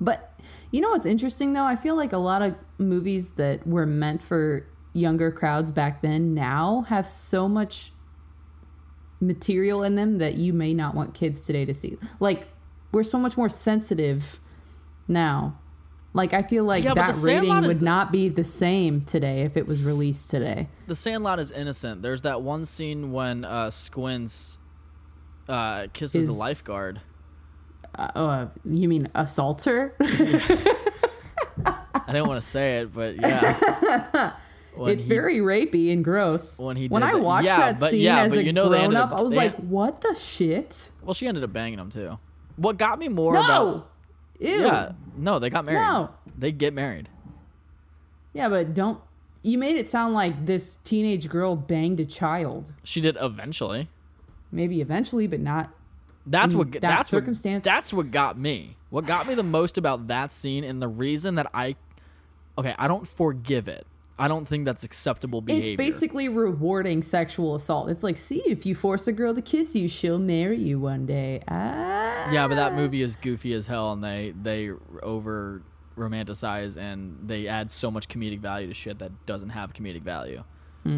But 0.00 0.32
you 0.70 0.80
know 0.80 0.90
what's 0.90 1.06
interesting 1.06 1.52
though? 1.54 1.64
I 1.64 1.76
feel 1.76 1.96
like 1.96 2.12
a 2.12 2.18
lot 2.18 2.42
of 2.42 2.54
movies 2.78 3.30
that 3.32 3.66
were 3.66 3.86
meant 3.86 4.22
for 4.22 4.66
younger 4.92 5.30
crowds 5.30 5.70
back 5.70 6.02
then 6.02 6.34
now 6.34 6.82
have 6.88 7.06
so 7.06 7.48
much 7.48 7.92
material 9.20 9.82
in 9.82 9.94
them 9.94 10.18
that 10.18 10.34
you 10.34 10.52
may 10.52 10.74
not 10.74 10.94
want 10.94 11.14
kids 11.14 11.44
today 11.46 11.64
to 11.64 11.72
see. 11.74 11.96
Like 12.20 12.48
we're 12.92 13.02
so 13.02 13.18
much 13.18 13.36
more 13.36 13.48
sensitive 13.48 14.40
now. 15.08 15.58
Like 16.12 16.32
I 16.32 16.42
feel 16.42 16.64
like 16.64 16.84
Yeah, 16.84 16.94
that 16.94 17.14
rating 17.16 17.44
Sandlot 17.50 17.62
would 17.62 17.76
is- 17.76 17.82
not 17.82 18.10
be 18.12 18.28
the 18.28 18.44
same 18.44 19.00
today 19.02 19.42
if 19.42 19.56
it 19.56 19.66
was 19.66 19.84
released 19.84 20.30
today. 20.30 20.68
the 20.86 20.94
sandlot 20.94 21.38
is 21.38 21.50
innocent 21.50 22.00
there's 22.02 22.22
that 22.22 22.40
one 22.42 22.64
scene 22.64 23.12
when 23.12 23.44
uh 23.44 23.70
squints 23.70 24.56
uh 25.48 25.86
kisses 25.92 26.28
the 26.28 26.32
lifeguard 26.32 27.00
Uh, 27.98 28.10
uh, 28.14 28.48
you 28.64 28.88
mean 28.88 29.08
assaulter? 29.14 29.92
i 29.98 30.04
didn't 32.12 32.28
want 32.28 32.42
to 32.42 32.46
say 32.48 32.78
it 32.80 32.94
but 32.94 33.16
yeah 33.16 34.32
When 34.76 34.92
it's 34.92 35.04
he- 35.04 35.08
very 35.08 35.38
rapey 35.38 35.90
and 35.90 36.04
gross. 36.04 36.58
when 36.58 36.76
he 36.76 36.88
when 36.88 37.02
I 37.02 37.14
watched 37.14 37.46
yeah, 37.46 37.56
that 37.72 37.80
but- 37.80 37.90
scene 37.92 38.00
yeah, 38.02 38.20
as 38.24 38.34
a 38.34 38.44
you 38.44 38.52
know 38.52 38.68
grown 38.68 38.94
up, 38.94 39.10
up- 39.10 39.18
I 39.18 39.22
was 39.22 39.34
like, 39.34 39.56
"What 39.56 40.02
the 40.02 40.14
shit?" 40.14 40.90
well 41.00 41.14
she 41.14 41.26
ended 41.26 41.42
up 41.42 41.50
banging 41.54 41.78
him 41.78 41.88
too 41.90 42.18
what 42.56 42.76
got 42.76 42.98
me 42.98 43.08
more 43.08 43.32
about 43.34 43.88
No, 44.38 44.46
ew. 44.46 44.60
yeah 44.60 44.92
no 45.16 45.38
they 45.38 45.48
got 45.48 45.64
married 45.64 45.78
No. 45.78 46.10
they 46.36 46.52
get 46.52 46.74
married 46.74 47.08
Yeah, 48.34 48.50
but 48.50 48.74
don't. 48.74 49.00
You 49.42 49.56
made 49.56 49.76
it 49.76 49.88
sound 49.88 50.12
like 50.12 50.44
this 50.44 50.76
teenage 50.76 51.30
girl 51.30 51.56
banged 51.56 52.00
a 52.00 52.04
child. 52.04 52.74
she 52.84 53.00
did 53.00 53.16
eventually 53.18 53.88
Maybe 54.52 54.82
eventually, 54.82 55.26
but 55.26 55.40
not. 55.40 55.70
That's 56.26 56.54
what 56.54 56.72
that 56.72 56.80
that's 56.80 57.10
circumstance? 57.10 57.64
What, 57.64 57.72
that's 57.72 57.92
what 57.92 58.10
got 58.10 58.38
me. 58.38 58.76
What 58.90 59.06
got 59.06 59.26
me 59.28 59.34
the 59.34 59.42
most 59.42 59.78
about 59.78 60.08
that 60.08 60.32
scene, 60.32 60.64
and 60.64 60.82
the 60.82 60.88
reason 60.88 61.36
that 61.36 61.50
I, 61.54 61.76
okay, 62.58 62.74
I 62.78 62.88
don't 62.88 63.06
forgive 63.06 63.68
it. 63.68 63.86
I 64.18 64.28
don't 64.28 64.46
think 64.48 64.64
that's 64.64 64.82
acceptable 64.82 65.42
behavior. 65.42 65.72
It's 65.72 65.76
basically 65.76 66.28
rewarding 66.28 67.02
sexual 67.02 67.54
assault. 67.54 67.90
It's 67.90 68.02
like, 68.02 68.16
see, 68.16 68.42
if 68.46 68.64
you 68.64 68.74
force 68.74 69.06
a 69.06 69.12
girl 69.12 69.34
to 69.34 69.42
kiss 69.42 69.76
you, 69.76 69.88
she'll 69.88 70.18
marry 70.18 70.58
you 70.58 70.80
one 70.80 71.04
day. 71.04 71.42
Ah. 71.48 72.30
yeah, 72.32 72.48
but 72.48 72.54
that 72.54 72.74
movie 72.74 73.02
is 73.02 73.14
goofy 73.16 73.52
as 73.52 73.66
hell, 73.66 73.92
and 73.92 74.02
they 74.02 74.32
they 74.42 74.70
over 75.02 75.62
romanticize 75.96 76.76
and 76.76 77.16
they 77.26 77.46
add 77.48 77.70
so 77.70 77.90
much 77.90 78.06
comedic 78.08 78.38
value 78.40 78.66
to 78.68 78.74
shit 78.74 78.98
that 78.98 79.10
doesn't 79.26 79.48
have 79.50 79.72
comedic 79.72 80.02
value. 80.02 80.42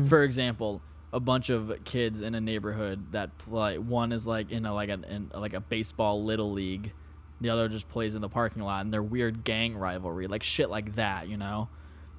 For 0.09 0.23
example, 0.23 0.83
a 1.13 1.21
bunch 1.21 1.49
of 1.51 1.73
kids 1.85 2.21
in 2.21 2.35
a 2.35 2.41
neighborhood 2.41 3.13
that 3.13 3.37
play. 3.39 3.79
One 3.79 4.13
is 4.13 4.27
like 4.27 4.51
in 4.51 4.67
a 4.67 4.75
like 4.75 4.89
a 4.89 5.01
in 5.09 5.31
like 5.35 5.55
a 5.55 5.61
baseball 5.61 6.25
little 6.25 6.53
league. 6.53 6.93
The 7.41 7.51
other 7.51 7.69
just 7.69 7.89
plays 7.89 8.15
in 8.15 8.21
the 8.21 8.29
parking 8.29 8.63
lot, 8.63 8.85
and 8.85 8.93
their 8.93 9.03
weird 9.03 9.45
gang 9.45 9.77
rivalry, 9.77 10.27
like 10.27 10.43
shit 10.43 10.71
like 10.71 10.97
that, 10.97 11.29
you 11.29 11.37
know. 11.37 11.69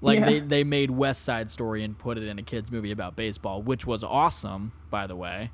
Like 0.02 0.20
Yeah. 0.20 0.26
they, 0.26 0.40
they 0.40 0.64
made 0.64 0.92
West 0.92 1.26
Side 1.26 1.52
Story 1.52 1.84
and 1.84 1.98
put 1.98 2.18
it 2.18 2.24
in 2.24 2.40
a 2.40 2.44
kids 2.44 2.72
movie 2.72 2.92
about 2.92 3.18
baseball, 3.18 3.62
which 3.62 3.86
was 3.86 4.02
awesome, 4.04 4.72
by 4.90 5.08
the 5.08 5.16
way. 5.16 5.52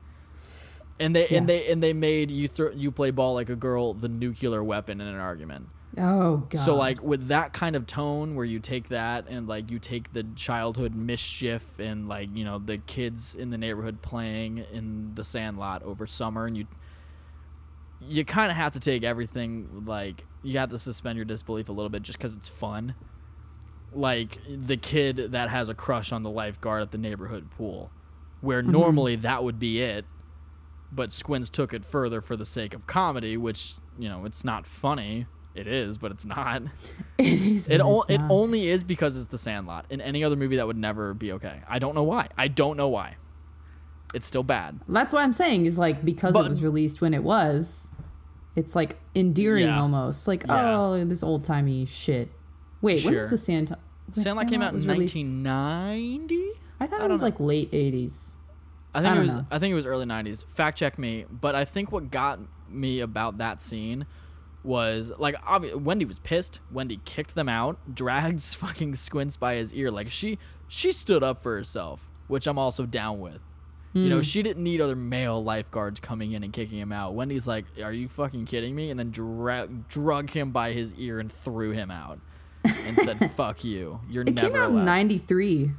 And 1.00 1.16
they 1.16 1.28
and 1.30 1.50
they 1.50 1.70
and 1.70 1.82
they 1.84 1.94
made 1.94 2.30
you 2.32 2.48
throw 2.48 2.72
you 2.72 2.92
play 2.92 3.12
ball 3.12 3.34
like 3.34 3.50
a 3.50 3.56
girl 3.56 3.94
the 3.96 4.08
nuclear 4.08 4.64
weapon 4.64 5.02
in 5.02 5.08
an 5.08 5.20
argument. 5.20 5.68
Oh 5.98 6.38
god. 6.50 6.66
So 6.66 6.76
like 6.76 7.02
with 7.02 7.28
that 7.30 7.54
kind 7.54 7.76
of 7.76 7.88
tone 7.88 8.36
where 8.36 8.46
you 8.46 8.60
take 8.60 8.90
that 8.90 9.28
and 9.28 9.48
like 9.48 9.72
you 9.72 9.80
take 9.80 10.14
the 10.14 10.26
childhood 10.36 10.96
mischief 10.96 11.64
and 11.80 12.08
like 12.08 12.30
you 12.34 12.44
know 12.44 12.60
the 12.60 12.78
kids 12.80 13.36
in 13.36 13.50
the 13.50 13.58
neighborhood 13.58 14.02
playing 14.02 14.66
in 14.72 15.12
the 15.16 15.24
sandlot 15.24 15.84
over 15.84 16.06
summer 16.06 16.46
and 16.46 16.58
you 16.58 16.68
you 18.02 18.26
kind 18.26 18.52
of 18.52 18.58
have 18.58 18.74
to 18.74 18.80
take 18.80 19.04
everything 19.04 19.84
like 19.86 20.26
you 20.44 20.60
have 20.60 20.70
to 20.70 20.80
suspend 20.80 21.16
your 21.16 21.26
disbelief 21.26 21.70
a 21.70 21.72
little 21.72 21.90
bit 21.90 22.04
just 22.04 22.20
cuz 22.20 22.34
it's 22.34 22.50
fun. 22.50 22.96
Like 23.94 24.40
the 24.50 24.78
kid 24.78 25.32
that 25.32 25.50
has 25.50 25.70
a 25.70 25.74
crush 25.74 26.12
on 26.12 26.24
the 26.24 26.30
lifeguard 26.30 26.82
at 26.82 26.92
the 26.92 26.98
neighborhood 26.98 27.50
pool 27.52 27.92
where 28.42 28.62
mm-hmm. 28.62 28.72
normally 28.72 29.16
that 29.16 29.44
would 29.44 29.60
be 29.60 29.82
it 29.82 30.06
but 30.96 31.12
Squints 31.12 31.50
took 31.50 31.74
it 31.74 31.86
further 31.86 32.22
for 32.22 32.36
the 32.36 32.46
sake 32.46 32.74
of 32.74 32.88
comedy, 32.88 33.38
which 33.38 33.76
you 33.98 34.10
know 34.10 34.26
it's 34.26 34.44
not 34.44 34.66
funny. 34.66 35.28
It 35.56 35.68
is, 35.68 35.98
but 35.98 36.12
it's 36.12 36.26
not. 36.26 36.64
it 37.18 37.26
is. 37.42 37.68
It 37.70 37.80
o- 37.82 38.04
it 38.10 38.20
only 38.30 38.68
is 38.70 38.84
because 38.84 39.16
it's 39.16 39.28
The 39.28 39.38
Sandlot. 39.38 39.86
In 39.90 40.02
any 40.02 40.24
other 40.24 40.36
movie, 40.36 40.58
that 40.58 40.68
would 40.68 40.78
never 40.78 41.14
be 41.14 41.32
okay. 41.34 41.62
I 41.68 41.80
don't 41.80 41.96
know 41.96 42.04
why. 42.04 42.28
I 42.38 42.50
don't 42.50 42.76
know 42.78 42.90
why. 42.90 43.16
It's 44.14 44.28
still 44.28 44.44
bad. 44.44 44.80
That's 44.88 45.14
what 45.14 45.24
I'm 45.24 45.34
saying 45.34 45.66
is 45.66 45.78
like 45.78 46.04
because 46.04 46.34
But- 46.34 46.46
it 46.46 46.50
was 46.50 46.62
released 46.62 47.00
when 47.02 47.14
it 47.14 47.24
was, 47.24 47.90
it's 48.56 48.76
like 48.76 48.98
endearing 49.16 49.66
Yeah. 49.68 49.80
almost. 49.82 50.28
Like 50.28 50.46
Yeah. 50.46 50.78
oh, 50.78 51.06
this 51.06 51.24
old 51.24 51.44
timey 51.46 51.86
shit. 51.86 52.32
Wait, 52.82 53.04
when 53.06 53.16
was 53.18 53.30
the 53.30 53.38
Sand? 53.38 53.76
the 54.14 54.22
Sandlot 54.22 54.48
came 54.50 54.62
out 54.62 54.74
in 54.76 54.86
1990. 54.86 56.52
I 56.80 56.86
thought 56.88 57.02
I 57.02 57.06
it 57.06 57.10
was 57.12 57.22
don't 57.22 57.28
like 57.30 57.40
late 57.40 57.72
80s. 57.72 58.34
I 58.94 59.02
think 59.02 59.14
I 59.14 59.18
it 59.18 59.20
was. 59.22 59.28
know. 59.30 59.46
I 59.52 59.60
think 59.60 59.72
it 59.72 59.76
was 59.76 59.86
early 59.86 60.06
'90s. 60.06 60.46
Fact 60.56 60.78
check 60.78 60.98
me, 60.98 61.26
but 61.30 61.54
I 61.56 61.66
think 61.66 61.92
what 61.92 62.12
got 62.12 62.40
me 62.70 63.02
about 63.02 63.40
that 63.40 63.62
scene 63.62 64.06
was 64.66 65.12
like 65.18 65.36
obvi- 65.44 65.76
Wendy 65.76 66.06
was 66.06 66.20
pissed. 66.20 66.60
Wendy 66.72 67.00
kicked 67.06 67.36
them 67.36 67.48
out, 67.48 67.78
dragged 67.96 68.42
fucking 68.42 68.96
Squints 68.96 69.38
by 69.38 69.56
his 69.56 69.74
ear. 69.74 69.92
Like 69.92 70.10
she 70.12 70.38
she 70.68 70.92
stood 70.92 71.24
up 71.24 71.42
for 71.44 71.56
herself, 71.56 72.08
which 72.28 72.48
I'm 72.48 72.58
also 72.58 72.86
down 72.86 73.20
with. 73.20 73.40
You 73.94 74.04
Hmm. 74.04 74.10
know, 74.10 74.22
she 74.22 74.42
didn't 74.44 74.64
need 74.64 74.82
other 74.82 74.96
male 74.96 75.42
lifeguards 75.44 76.00
coming 76.02 76.34
in 76.34 76.44
and 76.44 76.52
kicking 76.52 76.78
him 76.80 76.92
out. 76.92 77.14
Wendy's 77.14 77.48
like, 77.48 77.66
"Are 77.82 77.94
you 77.94 78.10
fucking 78.10 78.46
kidding 78.46 78.76
me?" 78.76 78.90
And 78.92 79.00
then 79.00 79.12
dra- 79.12 79.68
drug 79.88 80.30
him 80.32 80.52
by 80.52 80.74
his 80.74 80.94
ear 80.96 81.20
and 81.20 81.32
threw 81.32 81.72
him 81.72 81.90
out, 81.92 82.20
and 82.66 82.96
said, 82.98 83.32
"Fuck 83.38 83.64
you. 83.64 84.02
You're 84.10 84.24
It 84.24 84.34
never 84.36 84.48
came 84.50 84.56
out 84.58 84.72
allowed." 84.72 84.80
in 84.80 84.86
'93. 84.86 85.72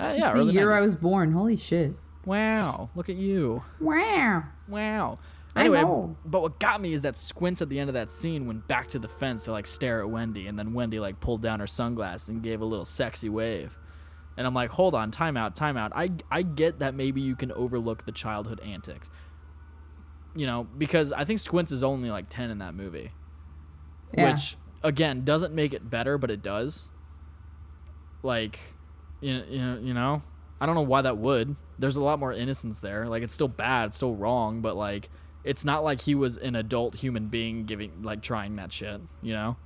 Uh, 0.00 0.04
It's 0.04 0.18
yeah, 0.20 0.32
the 0.32 0.44
year 0.44 0.72
I 0.72 0.80
was 0.80 0.96
born. 0.96 1.32
Holy 1.32 1.56
shit. 1.56 1.94
Wow, 2.24 2.88
look 2.94 3.08
at 3.10 3.16
you. 3.16 3.62
Wow. 3.80 4.44
Wow. 4.68 5.18
Anyway, 5.56 5.82
but 6.24 6.42
what 6.42 6.60
got 6.60 6.80
me 6.80 6.92
is 6.92 7.02
that 7.02 7.16
Squints 7.16 7.60
at 7.60 7.68
the 7.68 7.78
end 7.80 7.90
of 7.90 7.94
that 7.94 8.12
scene 8.12 8.46
went 8.46 8.68
back 8.68 8.88
to 8.90 8.98
the 8.98 9.08
fence 9.08 9.42
to 9.44 9.52
like 9.52 9.66
stare 9.66 10.00
at 10.00 10.08
Wendy, 10.08 10.46
and 10.46 10.58
then 10.58 10.72
Wendy 10.72 11.00
like 11.00 11.20
pulled 11.20 11.42
down 11.42 11.58
her 11.58 11.66
sunglasses 11.66 12.28
and 12.28 12.42
gave 12.42 12.60
a 12.60 12.64
little 12.64 12.84
sexy 12.84 13.28
wave. 13.28 13.76
And 14.36 14.46
I'm 14.46 14.54
like, 14.54 14.70
hold 14.70 14.94
on, 14.94 15.10
time 15.10 15.36
out, 15.36 15.56
time 15.56 15.76
out. 15.76 15.92
I 15.94 16.10
I 16.30 16.42
get 16.42 16.78
that 16.78 16.94
maybe 16.94 17.20
you 17.20 17.34
can 17.34 17.50
overlook 17.52 18.06
the 18.06 18.12
childhood 18.12 18.60
antics. 18.60 19.10
You 20.36 20.46
know, 20.46 20.68
because 20.78 21.10
I 21.10 21.24
think 21.24 21.40
Squints 21.40 21.72
is 21.72 21.82
only 21.82 22.10
like 22.10 22.26
ten 22.30 22.50
in 22.50 22.58
that 22.58 22.74
movie. 22.74 23.10
Yeah. 24.16 24.32
Which 24.32 24.56
again 24.84 25.24
doesn't 25.24 25.52
make 25.52 25.74
it 25.74 25.90
better, 25.90 26.16
but 26.16 26.30
it 26.30 26.42
does. 26.42 26.88
Like 28.22 28.60
you 29.20 29.36
know, 29.36 29.44
you 29.48 29.58
know, 29.58 29.78
you 29.80 29.94
know, 29.94 30.22
I 30.60 30.66
don't 30.66 30.76
know 30.76 30.82
why 30.82 31.02
that 31.02 31.18
would. 31.18 31.56
There's 31.80 31.96
a 31.96 32.00
lot 32.00 32.20
more 32.20 32.32
innocence 32.32 32.78
there. 32.78 33.08
Like 33.08 33.24
it's 33.24 33.34
still 33.34 33.48
bad, 33.48 33.88
it's 33.88 33.96
still 33.96 34.14
wrong, 34.14 34.60
but 34.60 34.76
like 34.76 35.10
it's 35.44 35.64
not 35.64 35.82
like 35.84 36.00
he 36.02 36.14
was 36.14 36.36
an 36.36 36.54
adult 36.56 36.94
human 36.96 37.28
being 37.28 37.64
giving 37.64 38.02
like 38.02 38.22
trying 38.22 38.56
that 38.56 38.72
shit, 38.72 39.00
you 39.22 39.32
know? 39.32 39.56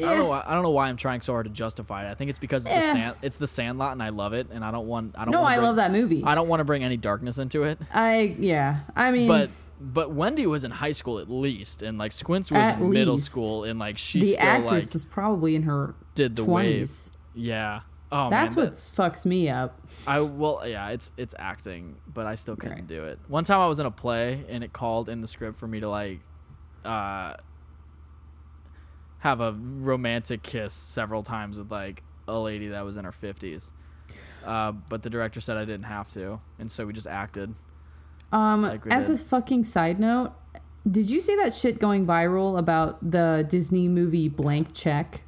I 0.00 0.04
don't 0.06 0.18
know 0.18 0.26
why, 0.26 0.42
I 0.44 0.54
don't 0.54 0.62
know 0.64 0.70
why 0.70 0.88
I'm 0.88 0.96
trying 0.96 1.20
so 1.20 1.32
hard 1.32 1.44
to 1.46 1.52
justify 1.52 2.08
it. 2.08 2.10
I 2.10 2.14
think 2.14 2.30
it's 2.30 2.38
because 2.38 2.64
it's, 2.64 2.74
Eh. 2.74 2.80
the 2.80 2.92
sand, 2.92 3.16
it's 3.22 3.36
the 3.36 3.46
Sandlot 3.46 3.92
and 3.92 4.02
I 4.02 4.08
love 4.08 4.32
it 4.32 4.48
and 4.50 4.64
I 4.64 4.70
don't 4.72 4.88
want 4.88 5.14
I 5.16 5.24
don't 5.24 5.32
No, 5.32 5.44
I 5.44 5.54
bring- 5.56 5.64
love 5.64 5.76
that 5.76 5.92
movie. 5.92 6.24
I 6.24 6.34
don't 6.34 6.48
want 6.48 6.58
to 6.60 6.64
bring 6.64 6.82
any 6.82 6.96
darkness 6.96 7.38
into 7.38 7.62
it. 7.64 7.78
I 7.92 8.34
yeah. 8.38 8.80
I 8.96 9.12
mean, 9.12 9.28
But 9.28 9.50
but 9.80 10.12
Wendy 10.12 10.46
was 10.46 10.64
in 10.64 10.70
high 10.72 10.92
school 10.92 11.18
at 11.20 11.30
least 11.30 11.82
and 11.82 11.98
like 11.98 12.12
Squints 12.12 12.50
was 12.50 12.58
At 12.58 12.80
in 12.80 12.90
middle 12.90 13.18
school 13.18 13.64
and 13.64 13.78
like 13.78 13.98
she 13.98 14.20
the 14.20 14.32
still 14.32 14.44
actress 14.48 14.86
like 14.86 14.94
is 14.94 15.04
probably 15.04 15.54
in 15.54 15.64
her 15.64 15.94
did 16.16 16.34
the 16.36 16.44
wave. 16.44 16.48
twenties. 16.64 17.12
Yeah. 17.34 17.80
Oh 18.14 18.28
That's 18.28 18.54
man, 18.56 18.66
what 18.66 18.74
fucks 18.74 19.24
me 19.24 19.48
up. 19.48 19.80
I 20.06 20.20
well, 20.20 20.62
yeah, 20.66 20.90
it's 20.90 21.10
it's 21.16 21.34
acting, 21.38 21.96
but 22.12 22.26
I 22.26 22.34
still 22.34 22.56
couldn't 22.56 22.76
Right. 22.80 22.86
do 22.86 23.04
it. 23.04 23.18
One 23.26 23.44
time 23.44 23.58
I 23.60 23.66
was 23.66 23.78
in 23.78 23.86
a 23.86 23.90
play 23.90 24.44
and 24.50 24.62
it 24.62 24.74
called 24.74 25.08
in 25.08 25.22
the 25.22 25.28
script 25.28 25.58
for 25.58 25.66
me 25.66 25.80
to 25.80 25.88
like, 25.88 26.20
uh, 26.84 27.34
have 29.20 29.40
a 29.40 29.52
romantic 29.52 30.42
kiss 30.42 30.74
several 30.74 31.22
times 31.22 31.56
with 31.56 31.70
like 31.70 32.02
a 32.28 32.38
lady 32.38 32.68
that 32.68 32.84
was 32.84 32.96
in 32.96 33.04
her 33.04 33.12
fifties. 33.12 33.70
Uh, 34.44 34.72
but 34.72 35.02
the 35.02 35.10
director 35.10 35.40
said 35.40 35.56
I 35.56 35.64
didn't 35.64 35.84
have 35.84 36.10
to, 36.12 36.40
and 36.58 36.70
so 36.70 36.84
we 36.84 36.92
just 36.92 37.06
acted. 37.06 37.54
Um, 38.32 38.62
Like 38.62 38.86
as 38.90 39.06
did. 39.08 39.20
a 39.20 39.24
fucking 39.24 39.64
side 39.64 40.00
note, 40.00 40.32
did 40.90 41.08
you 41.10 41.20
see 41.20 41.36
that 41.36 41.54
shit 41.54 41.78
going 41.78 42.06
viral 42.06 42.58
about 42.58 43.10
the 43.12 43.46
Disney 43.48 43.88
movie 43.88 44.28
Blank 44.28 44.74
Check? 44.74 45.24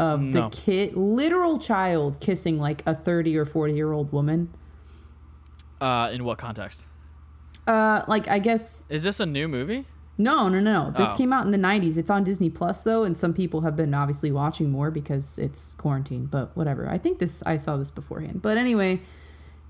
Of 0.00 0.22
No. 0.22 0.48
the 0.48 0.56
kid, 0.56 0.94
literal 0.96 1.58
child 1.58 2.20
kissing 2.20 2.58
like 2.58 2.82
a 2.86 2.94
30 2.94 3.36
or 3.36 3.44
40 3.44 3.74
year 3.74 3.92
old 3.92 4.12
woman. 4.12 4.48
Uh, 5.78 6.08
in 6.12 6.24
what 6.24 6.38
context? 6.38 6.86
Uh, 7.66 8.02
like, 8.08 8.26
I 8.26 8.38
guess, 8.38 8.86
Is 8.90 9.02
this 9.02 9.20
a 9.20 9.26
new 9.26 9.46
movie? 9.46 9.84
no, 10.16 10.48
no, 10.48 10.58
no. 10.58 10.90
This 10.96 11.10
Oh. 11.12 11.16
came 11.16 11.32
out 11.34 11.44
in 11.44 11.50
the 11.52 11.58
90s. 11.58 11.98
It's 11.98 12.08
on 12.10 12.24
Disney 12.24 12.48
Plus, 12.48 12.82
though, 12.82 13.04
and 13.04 13.14
some 13.16 13.34
people 13.34 13.60
have 13.60 13.76
been 13.76 13.92
obviously 13.92 14.32
watching 14.32 14.70
more 14.70 14.90
because 14.90 15.38
it's 15.38 15.74
quarantine, 15.74 16.26
but 16.30 16.54
whatever. 16.56 16.88
I 16.88 16.96
think 16.96 17.18
this, 17.18 17.42
I 17.44 17.58
saw 17.58 17.76
this 17.76 17.90
beforehand. 17.90 18.40
But 18.42 18.56
anyway, 18.56 19.00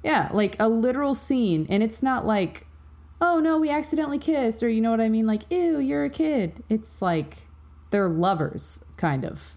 yeah, 0.05 0.29
like 0.33 0.55
a 0.61 0.69
literal 0.69 1.15
scene, 1.15 1.67
and 1.69 1.83
it's 1.83 2.03
not 2.05 2.25
like, 2.25 2.67
oh 3.21 3.41
no, 3.41 3.59
we 3.59 3.69
accidentally 3.69 4.19
kissed, 4.19 4.63
or 4.63 4.69
you 4.69 4.81
know 4.81 4.93
what 4.93 5.01
I 5.01 5.09
mean? 5.09 5.27
Like, 5.27 5.43
ew, 5.51 5.79
you're 5.81 6.05
a 6.05 6.11
kid. 6.11 6.63
It's 6.69 7.03
like 7.03 7.49
they're 7.91 8.09
lovers, 8.09 8.85
kind 8.97 9.25
of, 9.25 9.55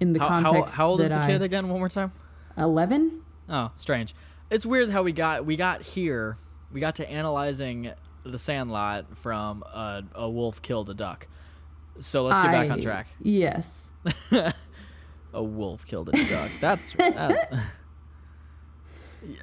in 0.00 0.12
the 0.12 0.20
How, 0.20 0.28
how, 0.28 0.42
context 0.42 0.74
how 0.74 0.88
old 0.88 1.00
is 1.00 1.10
the 1.10 1.16
I, 1.16 1.26
kid 1.26 1.42
again? 1.42 1.68
One 1.68 1.78
more 1.78 1.88
time. 1.88 2.12
11? 2.56 3.22
Oh, 3.48 3.70
strange. 3.76 4.14
It's 4.50 4.66
weird 4.66 4.90
how 4.90 5.02
we 5.02 5.12
got 5.12 5.46
we 5.46 5.56
got 5.56 5.82
here. 5.82 6.36
We 6.72 6.80
got 6.80 6.96
to 6.96 7.08
analyzing 7.08 7.92
the 8.24 8.38
Sandlot 8.38 9.16
from 9.18 9.62
a, 9.62 10.02
a 10.14 10.28
wolf 10.28 10.60
killed 10.62 10.90
a 10.90 10.94
duck. 10.94 11.26
So 12.00 12.24
let's 12.24 12.40
get 12.40 12.50
back 12.50 12.70
on 12.70 12.82
track. 12.82 13.06
Yes. 13.20 13.90
A 15.32 15.42
wolf 15.42 15.86
killed 15.86 16.08
a 16.08 16.12
duck. 16.12 16.50
That's. 16.60 16.92
that- 16.94 17.52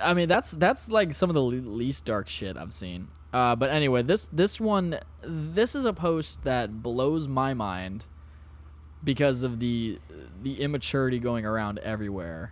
I 0.02 0.14
mean, 0.14 0.28
that's 0.28 0.52
that's 0.52 0.90
like 0.90 1.14
some 1.14 1.30
of 1.30 1.36
the 1.36 1.42
least 1.42 2.04
dark 2.04 2.28
shit 2.30 2.58
I've 2.58 2.74
seen. 2.74 3.10
Uh, 3.32 3.56
but 3.56 3.70
anyway, 3.70 4.02
this 4.02 4.28
this 4.32 4.60
one, 4.60 5.00
this 5.22 5.76
is 5.76 5.86
a 5.86 5.94
post 5.94 6.44
that 6.44 6.82
blows 6.82 7.28
my 7.28 7.54
mind 7.54 8.06
because 9.08 9.42
of 9.42 9.58
the 9.60 9.98
the 10.44 10.60
immaturity 10.62 11.18
going 11.18 11.46
around 11.46 11.80
everywhere. 11.80 12.52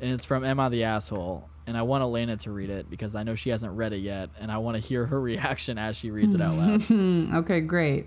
And 0.00 0.12
it's 0.12 0.24
from 0.24 0.44
Am 0.44 0.60
I 0.60 0.68
the 0.70 0.84
asshole, 0.84 1.50
and 1.66 1.76
I 1.76 1.82
want 1.82 2.02
Elena 2.02 2.36
to 2.38 2.52
read 2.52 2.70
it 2.70 2.88
because 2.88 3.16
I 3.16 3.24
know 3.24 3.34
she 3.34 3.50
hasn't 3.50 3.72
read 3.72 3.92
it 3.92 3.98
yet, 3.98 4.30
and 4.38 4.50
I 4.50 4.58
want 4.58 4.76
to 4.76 4.80
hear 4.80 5.04
her 5.04 5.20
reaction 5.30 5.76
as 5.76 5.96
she 5.96 6.10
reads 6.10 6.34
it 6.34 6.40
out 6.40 6.54
loud. 6.54 6.82
Okay, 7.42 7.60
great. 7.60 8.06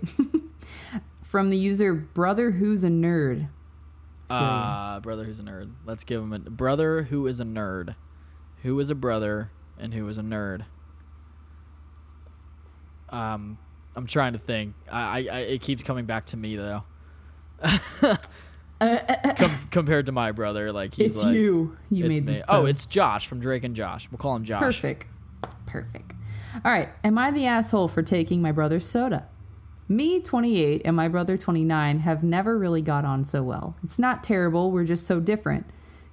From 1.22 1.50
the 1.50 1.56
user 1.56 1.94
Brother 1.94 2.50
Who's 2.50 2.82
a 2.82 2.88
Nerd. 2.88 3.48
Uh, 4.30 4.98
brother 5.00 5.22
who's 5.24 5.38
a 5.38 5.42
nerd. 5.42 5.70
Let's 5.84 6.02
give 6.02 6.20
him 6.20 6.32
a 6.32 6.38
brother 6.38 7.02
who 7.02 7.26
is 7.26 7.40
a 7.40 7.44
nerd. 7.44 7.94
Who 8.62 8.80
is 8.80 8.88
a 8.88 8.94
brother 8.94 9.50
and 9.78 9.92
who 9.92 10.08
is 10.08 10.16
a 10.16 10.22
nerd? 10.22 10.64
Um, 13.10 13.58
I'm 13.94 14.06
trying 14.06 14.32
to 14.32 14.38
think. 14.38 14.74
I, 14.90 15.00
I, 15.00 15.26
I 15.30 15.38
it 15.40 15.60
keeps 15.60 15.82
coming 15.82 16.06
back 16.06 16.26
to 16.26 16.36
me 16.38 16.56
though. 16.56 16.82
Com- 18.80 19.68
compared 19.70 20.06
to 20.06 20.12
my 20.12 20.32
brother, 20.32 20.72
like 20.72 20.94
he's 20.94 21.12
it's 21.12 21.24
like, 21.24 21.34
you. 21.34 21.76
You 21.90 22.04
it's 22.04 22.08
made 22.08 22.26
me. 22.26 22.32
this. 22.34 22.42
Oh, 22.48 22.66
it's. 22.66 22.86
Josh 22.86 23.26
from 23.26 23.40
Drake 23.40 23.64
and 23.64 23.74
Josh. 23.74 24.08
We'll 24.10 24.18
call 24.18 24.36
him 24.36 24.44
Josh. 24.44 24.60
Perfect. 24.60 25.06
Perfect. 25.66 26.12
All 26.64 26.70
right. 26.70 26.88
Am 27.02 27.16
I 27.18 27.30
the 27.30 27.46
asshole 27.46 27.88
for 27.88 28.02
taking 28.02 28.42
my 28.42 28.52
brother's 28.52 28.84
soda? 28.84 29.26
Me, 29.88 30.18
28, 30.18 30.80
and 30.84 30.96
my 30.96 31.08
brother, 31.08 31.36
29, 31.36 31.98
have 32.00 32.22
never 32.22 32.58
really 32.58 32.80
got 32.80 33.04
on 33.04 33.22
so 33.22 33.42
well. 33.42 33.76
It's 33.84 33.98
not 33.98 34.24
terrible, 34.24 34.70
we're 34.72 34.84
just 34.84 35.06
so 35.06 35.20
different. 35.20 35.66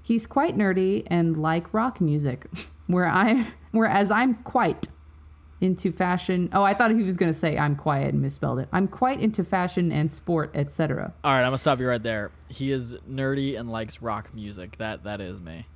He's 0.04 0.28
quite 0.28 0.58
nerdy 0.58 1.08
and 1.08 1.38
like 1.38 1.74
rock 1.74 2.02
music, 2.02 2.47
where 2.88 3.08
I, 3.08 3.47
whereas 3.72 4.12
I'm 4.12 4.36
quite 4.43 4.88
into 5.62 5.91
fashion. 5.91 6.49
Oh, 6.51 6.64
I 6.64 6.74
thought 6.74 6.91
he 6.91 7.03
was 7.03 7.16
going 7.18 7.32
to 7.32 7.38
say 7.38 7.57
I'm 7.57 7.76
quiet 7.76 8.14
and 8.14 8.22
misspelled 8.22 8.59
it. 8.59 8.68
I'm 8.72 8.88
quite 8.88 9.20
into 9.22 9.43
fashion 9.43 9.91
and 9.91 10.09
sport, 10.12 10.51
etc. 10.55 11.14
All 11.24 11.32
right, 11.32 11.39
I'm 11.41 11.45
gonna 11.47 11.57
stop 11.59 11.80
you 11.80 11.88
right 11.88 12.01
there. 12.01 12.32
He 12.49 12.72
is 12.72 12.95
nerdy 13.09 13.57
and 13.59 13.72
likes 13.72 14.01
rock 14.01 14.34
music. 14.34 14.78
That 14.80 15.03
that 15.03 15.22
is 15.22 15.39
me. 15.39 15.68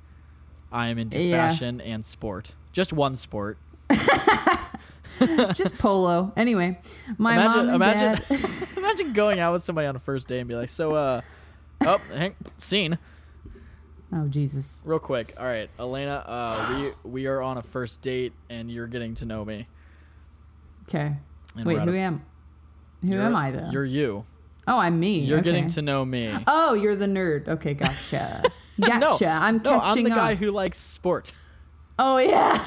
I 0.72 0.88
am 0.88 0.98
into 0.98 1.18
Yeah. 1.18 1.48
fashion 1.48 1.80
and 1.80 2.04
sport. 2.04 2.52
Just 2.72 2.92
one 2.92 3.16
sport. 3.16 3.56
Just 5.54 5.78
polo. 5.78 6.32
Anyway, 6.36 6.78
my 7.16 7.34
imagine, 7.34 7.66
mom 7.66 7.66
and 7.68 7.74
imagine, 7.76 8.24
dad. 8.28 8.68
imagine 8.76 9.12
going 9.14 9.38
out 9.38 9.52
with 9.54 9.62
somebody 9.62 9.86
on 9.86 9.96
a 9.96 9.98
first 9.98 10.28
date 10.28 10.40
and 10.40 10.48
be 10.48 10.54
like, 10.54 10.68
"So, 10.68 10.94
uh, 10.94 11.20
oh, 11.86 11.98
hang, 12.12 12.34
scene, 12.58 12.98
oh 14.12 14.26
Jesus. 14.28 14.82
real 14.84 14.98
quick. 14.98 15.34
All 15.38 15.46
right, 15.46 15.70
Elena, 15.78 16.22
uh, 16.26 16.92
we 17.04 17.10
we 17.10 17.26
are 17.28 17.40
on 17.40 17.56
a 17.56 17.62
first 17.62 18.02
date, 18.02 18.34
and 18.50 18.70
you're 18.70 18.86
getting 18.88 19.14
to 19.16 19.24
know 19.24 19.42
me. 19.42 19.66
Okay. 20.88 21.14
Wait, 21.56 21.78
who 21.80 21.94
am? 21.94 22.22
Who 23.02 23.08
you're- 23.08 23.24
am 23.24 23.34
I 23.36 23.50
then? 23.50 23.72
You're 23.72 23.84
you. 23.84 24.24
Oh, 24.68 24.78
I'm 24.78 24.98
me. 24.98 25.20
You're 25.20 25.42
getting 25.42 25.68
to 25.68 25.82
know 25.82 26.04
me. 26.04 26.34
Oh, 26.46 26.74
you're 26.74 26.96
the 26.96 27.06
nerd. 27.06 27.48
Okay, 27.48 27.74
gotcha. 27.74 28.42
Gotcha. 28.78 29.24
no, 29.24 29.30
I'm 29.30 29.60
catching 29.60 29.72
no, 29.72 29.80
I'm 29.80 30.02
the 30.04 30.10
guy 30.10 30.34
who 30.34 30.50
likes 30.50 30.78
sport. 30.78 31.32
oh 31.98 32.18
yeah. 32.18 32.62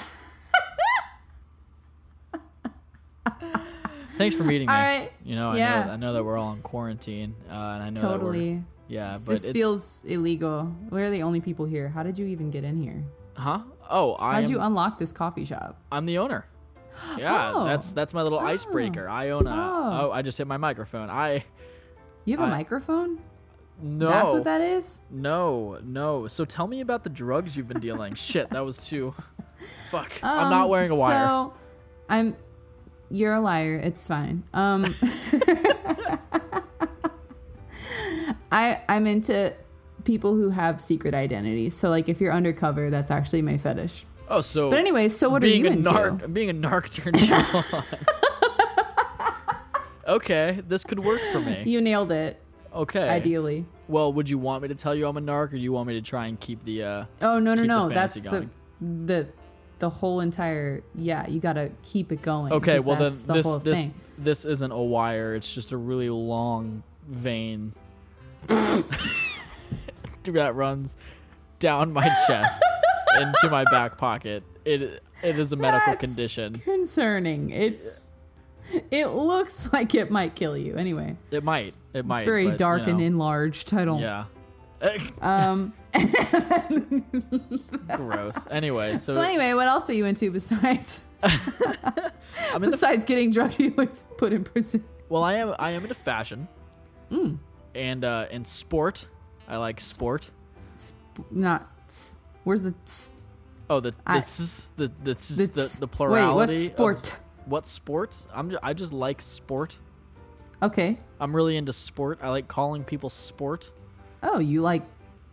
Thanks 4.17 4.36
for 4.36 4.43
meeting 4.43 4.67
me. 4.67 4.74
All 4.74 4.80
right. 4.80 5.11
You 5.24 5.36
know, 5.36 5.51
I 5.51 5.57
Yeah. 5.57 5.86
know, 5.86 5.91
I 5.91 5.95
know 5.97 6.13
that 6.13 6.24
we're 6.24 6.38
all 6.38 6.51
in 6.53 6.61
quarantine, 6.61 7.36
uh, 7.49 7.53
and 7.53 7.84
I 7.84 7.89
know 7.91 8.01
Totally. 8.01 8.63
yeah, 8.88 9.17
but 9.24 9.28
This 9.34 9.51
feels 9.51 10.03
illegal. 10.05 10.74
We're 10.89 11.11
the 11.11 11.22
only 11.22 11.41
people 11.41 11.65
here. 11.65 11.89
How 11.89 12.01
did 12.03 12.17
you 12.17 12.26
even 12.26 12.49
get 12.51 12.63
in 12.63 12.82
here? 12.82 13.03
huh? 13.36 13.59
Oh, 13.89 14.15
I 14.20 14.34
How'd 14.36 14.45
am, 14.45 14.51
you 14.51 14.59
unlock 14.59 14.99
this 14.99 15.13
coffee 15.13 15.45
shop? 15.45 15.80
I'm 15.91 16.05
the 16.05 16.17
owner. 16.17 16.45
Yeah, 17.18 17.54
Oh. 17.56 17.64
that's 17.66 17.92
that's 17.92 18.14
my 18.14 18.22
little 18.24 18.40
icebreaker. 18.40 19.08
I 19.10 19.30
own 19.30 19.48
a. 19.48 19.52
Oh. 19.52 20.08
Oh. 20.08 20.12
I 20.12 20.22
just 20.22 20.38
hit 20.38 20.48
my 20.48 20.58
microphone. 20.58 21.10
I 21.10 21.46
You 22.26 22.38
have 22.38 22.48
a 22.48 22.52
I- 22.52 22.58
microphone? 22.58 23.20
no. 23.82 24.10
That's 24.10 24.32
what 24.34 24.44
that 24.44 24.62
is? 24.62 25.00
No, 25.10 25.80
no. 25.84 26.28
So 26.28 26.44
tell 26.46 26.68
me 26.68 26.82
about 26.82 27.04
the 27.04 27.10
drugs 27.10 27.56
you've 27.56 27.68
been 27.68 27.80
dealing. 27.80 28.14
Shit, 28.30 28.50
that 28.50 28.66
was 28.66 28.78
too. 28.78 29.16
Fuck. 29.92 30.12
I'm 30.24 30.50
not 30.52 30.64
Um, 30.66 30.70
wearing 30.70 30.92
a 30.92 30.96
wire. 30.96 31.28
So, 31.28 31.54
I'm. 32.10 32.36
You're 33.12 33.34
a 33.36 33.42
liar. 33.42 33.76
It's 33.78 34.08
fine. 34.08 34.44
Um. 34.54 34.94
I 38.52 38.82
I'm 38.90 39.06
into 39.08 39.54
people 40.04 40.36
who 40.36 40.50
have 40.50 40.82
secret 40.82 41.14
identities. 41.14 41.76
So 41.76 41.90
like 41.90 42.10
if 42.10 42.20
you're 42.22 42.34
undercover, 42.34 42.90
that's 42.90 43.12
actually 43.12 43.42
my 43.42 43.58
fetish. 43.58 44.06
Oh, 44.30 44.41
so. 44.41 44.69
But 44.69 44.80
anyways, 44.80 45.17
so 45.17 45.30
what 45.30 45.43
are 45.43 45.47
being 45.47 45.65
you 45.65 45.69
a 45.69 45.73
into? 45.73 45.89
narc, 45.89 46.34
being 46.34 46.49
a 46.49 46.53
narc 46.53 46.91
turned 46.91 47.21
you 47.21 47.34
on. 47.34 47.84
okay, 50.15 50.61
this 50.67 50.84
could 50.84 50.99
work 50.99 51.21
for 51.32 51.39
me. 51.39 51.63
You 51.65 51.82
nailed 51.82 52.11
it. 52.11 52.41
Okay. 52.73 53.07
ideally. 53.07 53.65
Well, 53.88 54.13
would 54.13 54.30
you 54.30 54.38
want 54.38 54.61
me 54.61 54.67
to 54.67 54.75
tell 54.75 54.93
you 54.93 55.07
I'm 55.07 55.17
a 55.17 55.21
narc, 55.21 55.47
or 55.47 55.49
do 55.49 55.57
you 55.57 55.71
want 55.71 55.88
me 55.88 55.95
to 55.95 56.01
try 56.01 56.27
and 56.27 56.39
keep 56.39 56.63
the? 56.63 56.84
uh 56.84 57.05
Oh 57.21 57.39
no 57.39 57.55
no 57.55 57.55
Keep 57.55 57.61
the 57.61 57.67
no! 57.67 57.89
That's 57.89 58.13
fantasy 58.13 58.49
the 58.80 59.05
the 59.05 59.27
the 59.80 59.89
whole 59.89 60.19
entire 60.19 60.84
yeah. 60.93 61.27
You 61.27 61.39
gotta 61.39 61.71
keep 61.84 62.11
it 62.11 62.21
going. 62.21 62.53
Okay. 62.53 62.80
Well, 62.80 62.97
then 62.97 63.11
the 63.25 63.34
this 63.34 63.45
whole 63.45 63.59
this 63.59 63.77
thing. 63.80 63.93
this 64.17 64.45
isn't 64.45 64.71
a 64.71 64.82
wire. 64.82 65.34
It's 65.34 65.51
just 65.51 65.71
a 65.71 65.77
really 65.77 66.09
long 66.09 66.84
vein 67.07 67.73
that 68.47 70.53
runs 70.55 70.95
down 71.59 71.91
my 71.91 72.07
chest 72.27 72.63
into 73.20 73.49
my 73.49 73.64
back 73.72 73.97
pocket. 73.97 74.43
It 74.66 75.01
it 75.24 75.39
is 75.39 75.51
a 75.51 75.55
medical 75.55 75.93
That's 75.93 75.99
condition. 75.99 76.60
Concerning. 76.60 77.49
It's 77.49 78.12
it 78.91 79.07
looks 79.07 79.70
like 79.74 79.95
it 79.95 80.12
might 80.12 80.36
kill 80.36 80.57
you. 80.57 80.76
Anyway, 80.76 81.16
It 81.32 81.43
might. 81.43 81.74
It 81.93 82.05
might. 82.05 82.18
it's 82.18 82.26
very 82.26 82.49
but, 82.49 82.57
dark 82.57 82.86
you 82.86 82.93
and 82.93 83.01
enlarged. 83.01 83.74
I 83.74 83.86
don't. 83.86 84.01
Yeah. 84.01 84.26
Um. 85.22 85.74
Gross. 87.95 88.36
Anyway, 88.49 88.97
so, 88.97 89.16
So 89.16 89.22
anyway, 89.22 89.53
what 89.53 89.68
else 89.68 89.89
are 89.89 89.93
you 89.93 90.05
into 90.05 90.32
besides 90.32 91.01
in 91.24 92.62
the 92.62 92.70
besides 92.72 93.05
getting 93.05 93.32
drug 93.32 93.51
dealers 93.51 94.07
put 94.18 94.34
in 94.34 94.43
prison? 94.43 94.84
Well, 95.10 95.24
I 95.24 95.36
am. 95.36 95.55
I 95.60 95.72
am 95.72 95.82
into 95.82 95.95
fashion. 95.95 96.47
Mm. 97.12 97.39
And 97.76 98.05
uh, 98.05 98.28
and 98.32 98.47
sport. 98.47 99.07
I 99.47 99.57
like 99.57 99.82
sport. 99.82 100.30
Not. 101.32 101.70
Where's 102.44 102.62
the? 102.62 102.74
s- 102.86 103.12
Oh, 103.70 103.80
the 103.80 103.94
I- 104.06 104.20
this 104.22 104.40
is 104.40 104.72
the 104.78 104.92
this 105.04 105.30
is 105.32 105.38
the 105.38 105.46
the, 105.48 105.86
the 105.86 106.06
Wait, 106.06 106.34
what 106.34 106.52
sport? 106.54 107.14
Of, 107.14 107.20
what 107.46 107.68
sport? 107.68 108.16
I'm. 108.34 108.50
Just, 108.52 108.64
I 108.64 108.74
just 108.74 108.94
like 108.94 109.22
sport. 109.22 109.78
Okay. 110.62 110.98
I'm 111.20 111.36
really 111.36 111.56
into 111.56 111.72
sport. 111.74 112.20
I 112.22 112.30
like 112.30 112.48
calling 112.48 112.84
people 112.84 113.10
sport. 113.10 113.72
Oh, 114.24 114.40
you 114.40 114.62
like 114.62 114.84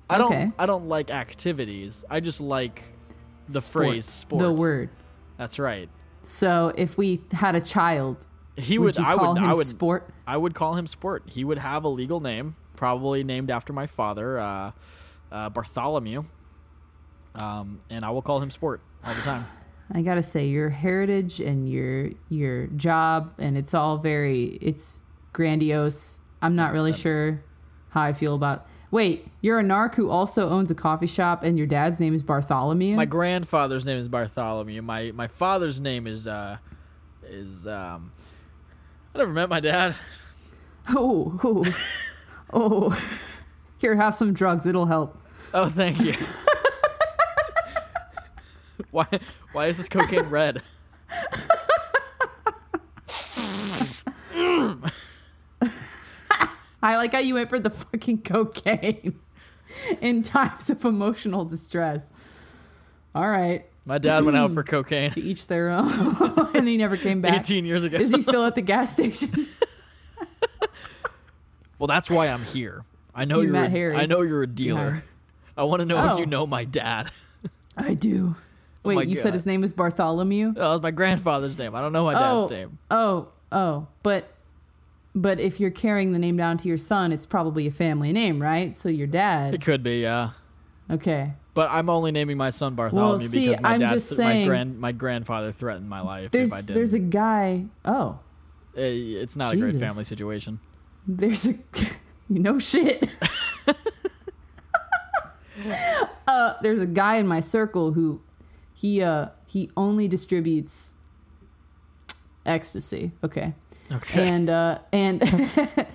I 0.08 0.18
don't. 0.18 0.52
I 0.58 0.66
don't 0.66 0.88
like 0.88 1.10
activities. 1.10 2.04
I 2.10 2.20
just 2.20 2.40
like 2.40 2.82
the 3.48 3.60
sport, 3.60 3.86
phrase 3.86 4.04
sport. 4.06 4.42
The 4.42 4.52
word. 4.52 4.90
That's 5.38 5.58
right. 5.58 5.88
So 6.22 6.72
if 6.76 6.98
we 6.98 7.22
had 7.32 7.54
a 7.54 7.60
child, 7.60 8.26
He 8.56 8.78
would, 8.78 8.96
would. 8.96 9.04
I 9.04 9.14
would. 9.14 9.38
I 9.38 9.52
would. 9.52 9.66
sport? 9.66 10.08
I 10.26 10.36
would 10.36 10.54
call 10.54 10.74
him 10.76 10.86
sport. 10.86 11.22
He 11.26 11.42
would 11.44 11.58
have 11.58 11.84
a 11.84 11.88
legal 11.88 12.20
name, 12.20 12.56
probably 12.76 13.24
named 13.24 13.50
after 13.50 13.72
my 13.72 13.86
father, 13.86 14.38
uh, 14.38 14.72
uh, 15.32 15.48
Bartholomew. 15.50 16.24
Um, 17.40 17.80
and 17.90 18.04
I 18.04 18.10
will 18.10 18.22
call 18.22 18.40
him 18.40 18.50
sport 18.50 18.80
all 19.04 19.14
the 19.14 19.22
time. 19.22 19.46
I 19.92 20.02
gotta 20.02 20.22
say, 20.22 20.46
your 20.46 20.68
heritage 20.68 21.40
and 21.40 21.68
your 21.68 22.10
your 22.28 22.66
job, 22.68 23.32
and 23.38 23.56
it's 23.56 23.72
all 23.72 23.98
very 23.98 24.58
it's 24.60 25.00
grandiose. 25.32 26.18
I'm 26.42 26.56
not 26.56 26.72
really 26.72 26.92
sure 26.92 27.42
how 27.90 28.02
I 28.02 28.12
feel 28.12 28.34
about. 28.34 28.66
Wait, 28.90 29.28
you're 29.42 29.58
a 29.60 29.62
narc 29.62 29.94
who 29.94 30.10
also 30.10 30.48
owns 30.48 30.70
a 30.70 30.74
coffee 30.74 31.06
shop, 31.06 31.44
and 31.44 31.56
your 31.56 31.66
dad's 31.66 32.00
name 32.00 32.14
is 32.14 32.22
Bartholomew. 32.22 32.96
My 32.96 33.04
grandfather's 33.04 33.84
name 33.84 33.98
is 33.98 34.08
Bartholomew. 34.08 34.82
My 34.82 35.12
my 35.12 35.28
father's 35.28 35.80
name 35.80 36.06
is 36.06 36.26
uh 36.26 36.58
is 37.24 37.66
um 37.66 38.10
I 39.14 39.18
never 39.18 39.32
met 39.32 39.48
my 39.48 39.60
dad. 39.60 39.94
oh, 40.90 41.40
oh, 41.42 41.76
oh. 42.52 43.08
Here, 43.78 43.94
have 43.94 44.14
some 44.14 44.32
drugs. 44.32 44.66
It'll 44.66 44.86
help. 44.86 45.18
Oh, 45.54 45.68
thank 45.68 46.00
you. 46.00 46.12
why 48.90 49.06
why 49.52 49.66
is 49.66 49.76
this 49.76 49.88
cocaine 49.88 50.28
red? 50.28 50.62
I 56.82 56.96
like 56.96 57.12
how 57.12 57.18
you 57.18 57.34
went 57.34 57.48
for 57.50 57.58
the 57.58 57.70
fucking 57.70 58.22
cocaine 58.22 59.18
in 60.00 60.22
times 60.22 60.70
of 60.70 60.84
emotional 60.84 61.44
distress. 61.44 62.12
All 63.14 63.28
right, 63.28 63.64
My 63.86 63.98
dad 63.98 64.24
went 64.24 64.36
out 64.36 64.52
for 64.52 64.62
cocaine 64.64 65.10
to 65.12 65.20
each 65.20 65.46
their 65.46 65.70
own, 65.70 66.50
and 66.54 66.68
he 66.68 66.76
never 66.76 66.96
came 66.96 67.22
back. 67.22 67.40
18 67.40 67.64
years 67.64 67.82
ago. 67.82 67.96
Is 67.96 68.10
he 68.10 68.20
still 68.22 68.44
at 68.44 68.54
the 68.54 68.60
gas 68.62 68.92
station? 68.92 69.48
well, 71.78 71.86
that's 71.86 72.10
why 72.10 72.28
I'm 72.28 72.42
here. 72.42 72.84
I 73.14 73.24
know 73.24 73.40
You 73.40 73.48
are 73.48 73.52
met 73.52 73.70
Harry. 73.70 73.96
I 73.96 74.04
know 74.06 74.20
you're 74.20 74.42
a 74.42 74.46
dealer. 74.46 75.02
I 75.56 75.64
want 75.64 75.80
to 75.80 75.86
know 75.86 75.96
Oh. 75.96 76.12
if 76.12 76.18
you 76.18 76.26
oh. 76.26 76.28
know 76.28 76.46
my 76.46 76.64
dad. 76.64 77.10
I 77.76 77.94
do. 77.94 78.36
Oh 78.86 78.96
Wait, 78.96 79.08
you 79.08 79.16
said 79.16 79.34
his 79.34 79.46
name 79.46 79.64
is 79.64 79.72
Bartholomew? 79.72 80.52
That 80.54 80.68
was 80.68 80.82
my 80.82 80.90
grandfather's 80.90 81.58
name. 81.58 81.74
I 81.74 81.80
don't 81.80 81.92
know 81.92 82.04
my 82.04 82.14
oh, 82.14 82.42
dad's 82.42 82.50
name. 82.52 82.78
oh, 82.90 83.28
oh. 83.52 83.88
But 84.02 84.28
but 85.14 85.40
if 85.40 85.58
you're 85.60 85.70
carrying 85.70 86.12
the 86.12 86.18
name 86.18 86.36
down 86.36 86.58
to 86.58 86.68
your 86.68 86.76
son, 86.78 87.10
it's 87.10 87.26
probably 87.26 87.66
a 87.66 87.70
family 87.70 88.12
name, 88.12 88.40
right? 88.40 88.76
So 88.76 88.88
your 88.88 89.06
dad. 89.06 89.54
It 89.54 89.62
could 89.62 89.82
be, 89.82 90.00
yeah. 90.00 90.30
Okay. 90.90 91.32
But 91.54 91.70
I'm 91.70 91.88
only 91.88 92.12
naming 92.12 92.36
my 92.36 92.50
son 92.50 92.74
Bartholomew 92.74 93.26
see, 93.28 93.46
because 93.48 93.62
my 93.62 93.72
I'm 93.74 93.80
dad, 93.80 93.88
just 93.88 94.18
my 94.18 94.24
my 94.24 94.44
grand, 94.44 94.78
my 94.78 94.92
grandfather 94.92 95.52
threatened 95.52 95.88
my 95.88 96.02
life 96.02 96.30
There's 96.30 96.50
if 96.50 96.54
I 96.54 96.60
didn't. 96.60 96.74
there's 96.74 96.92
a 96.92 96.98
guy. 96.98 97.64
Oh, 97.84 98.18
Uh, 98.76 98.82
it's 98.82 99.36
not 99.36 99.54
a 99.54 99.56
great 99.56 99.78
family 99.78 100.04
situation. 100.04 100.60
there's 101.08 101.46
a 101.46 101.54
no 102.28 102.58
shit. 102.58 103.08
uh, 106.26 106.54
there's 106.62 106.82
a 106.82 106.86
guy 106.86 107.16
in 107.16 107.26
my 107.26 107.40
circle 107.40 107.92
who 107.92 108.20
he 108.76 109.02
uh 109.02 109.30
he 109.48 109.70
only 109.76 110.06
distributes 110.06 110.94
ecstasy. 112.44 113.10
Okay. 113.24 113.52
Okay. 113.90 114.28
and 114.28 114.48
uh 114.50 114.78
and 114.92 115.22
and 115.22 115.86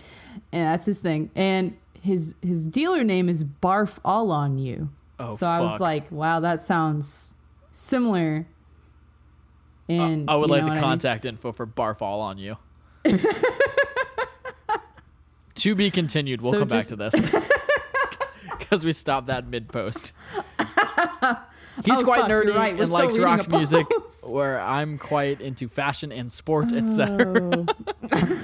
that's 0.51 0.85
his 0.85 0.99
thing 0.99 1.29
and 1.35 1.77
his 2.01 2.35
his 2.41 2.65
dealer 2.67 3.03
name 3.03 3.27
is 3.29 3.43
barf 3.45 3.99
all 4.03 4.31
on 4.31 4.57
you 4.57 4.89
Oh, 5.19 5.29
so 5.31 5.45
i 5.45 5.59
was 5.59 5.79
like 5.81 6.09
wow 6.09 6.39
that 6.39 6.61
sounds 6.61 7.33
similar 7.71 8.47
and 9.89 10.29
I 10.29 10.35
would 10.35 10.49
like 10.49 10.61
the 10.61 10.67
what 10.67 10.71
I 10.71 10.75
mean? 10.75 10.83
contact 10.83 11.25
info 11.25 11.51
for 11.51 11.67
Barf 11.67 12.01
all 12.01 12.21
on 12.21 12.37
you. 12.37 12.55
to 15.55 15.75
be 15.75 15.91
continued. 15.91 16.41
We'll 16.41 16.53
So 16.53 16.59
come 16.59 16.69
just- 16.69 16.97
back 16.97 17.09
to 17.11 17.17
this 17.19 17.45
because 18.57 18.85
we 18.85 18.93
stopped 18.93 19.27
that 19.27 19.47
mid 19.47 19.67
post. 19.67 20.13
He's 21.85 21.99
Oh, 21.99 22.03
quite 22.03 22.21
fuck, 22.21 22.29
nerdy 22.31 22.53
right. 22.55 22.77
And 22.77 22.89
likes 22.91 23.17
rock 23.17 23.49
music, 23.49 23.87
where 24.29 24.59
I'm 24.59 24.97
quite 24.97 25.41
into 25.41 25.69
fashion 25.69 26.11
and 26.11 26.31
sport, 26.31 26.71
etc. 26.73 27.65
Oh. 28.11 28.43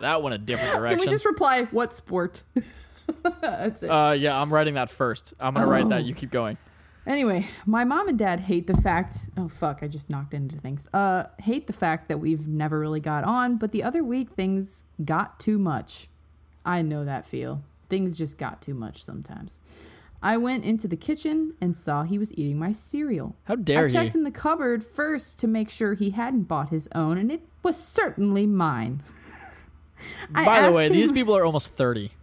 That 0.00 0.20
went 0.20 0.34
a 0.34 0.38
different 0.38 0.74
direction. 0.74 0.98
can 0.98 1.06
we 1.06 1.10
just 1.12 1.24
reply 1.24 1.62
what 1.70 1.94
sport 1.94 2.42
that's 3.40 3.84
it 3.84 3.88
uh, 3.88 4.10
yeah, 4.18 4.40
I'm 4.40 4.52
writing 4.52 4.74
that 4.74 4.90
first. 4.90 5.32
I'm 5.38 5.54
gonna 5.54 5.66
write 5.66 5.88
that. 5.90 6.00
Oh. 6.02 6.04
You 6.04 6.12
keep 6.14 6.32
going. 6.32 6.58
Anyway, 7.06 7.46
my 7.66 7.84
mom 7.84 8.08
and 8.08 8.18
dad 8.18 8.40
hate 8.40 8.66
the 8.66 8.76
fact. 8.76 9.30
Oh 9.36 9.48
fuck! 9.48 9.78
I 9.82 9.88
just 9.88 10.10
knocked 10.10 10.34
into 10.34 10.56
things. 10.56 10.88
Uh, 10.92 11.24
hate 11.38 11.68
the 11.68 11.72
fact 11.72 12.08
that 12.08 12.18
we've 12.18 12.48
never 12.48 12.80
really 12.80 12.98
got 13.00 13.22
on. 13.24 13.56
But 13.56 13.70
the 13.72 13.84
other 13.84 14.02
week 14.02 14.30
things 14.30 14.84
got 15.04 15.38
too 15.38 15.58
much. 15.58 16.08
I 16.64 16.82
know 16.82 17.04
that 17.04 17.24
feel. 17.24 17.62
Things 17.88 18.16
just 18.16 18.38
got 18.38 18.60
too 18.60 18.74
much 18.74 19.04
sometimes. 19.04 19.60
I 20.22 20.36
went 20.36 20.64
into 20.64 20.86
the 20.86 20.96
kitchen 20.96 21.54
and 21.60 21.76
saw 21.76 22.04
he 22.04 22.18
was 22.18 22.32
eating 22.34 22.58
my 22.58 22.72
cereal. 22.72 23.36
How 23.44 23.56
dare 23.56 23.86
I 23.86 23.88
checked 23.88 24.12
he? 24.12 24.18
in 24.18 24.24
the 24.24 24.30
cupboard 24.30 24.84
first 24.84 25.40
to 25.40 25.48
make 25.48 25.68
sure 25.68 25.94
he 25.94 26.10
hadn't 26.10 26.44
bought 26.44 26.70
his 26.70 26.88
own, 26.94 27.18
and 27.18 27.30
it 27.30 27.42
was 27.62 27.76
certainly 27.76 28.46
mine. 28.46 29.02
I 30.34 30.44
By 30.44 30.70
the 30.70 30.76
way, 30.76 30.84
asked 30.84 30.92
these 30.92 31.12
people 31.12 31.36
are 31.36 31.44
almost 31.44 31.68
30. 31.68 32.12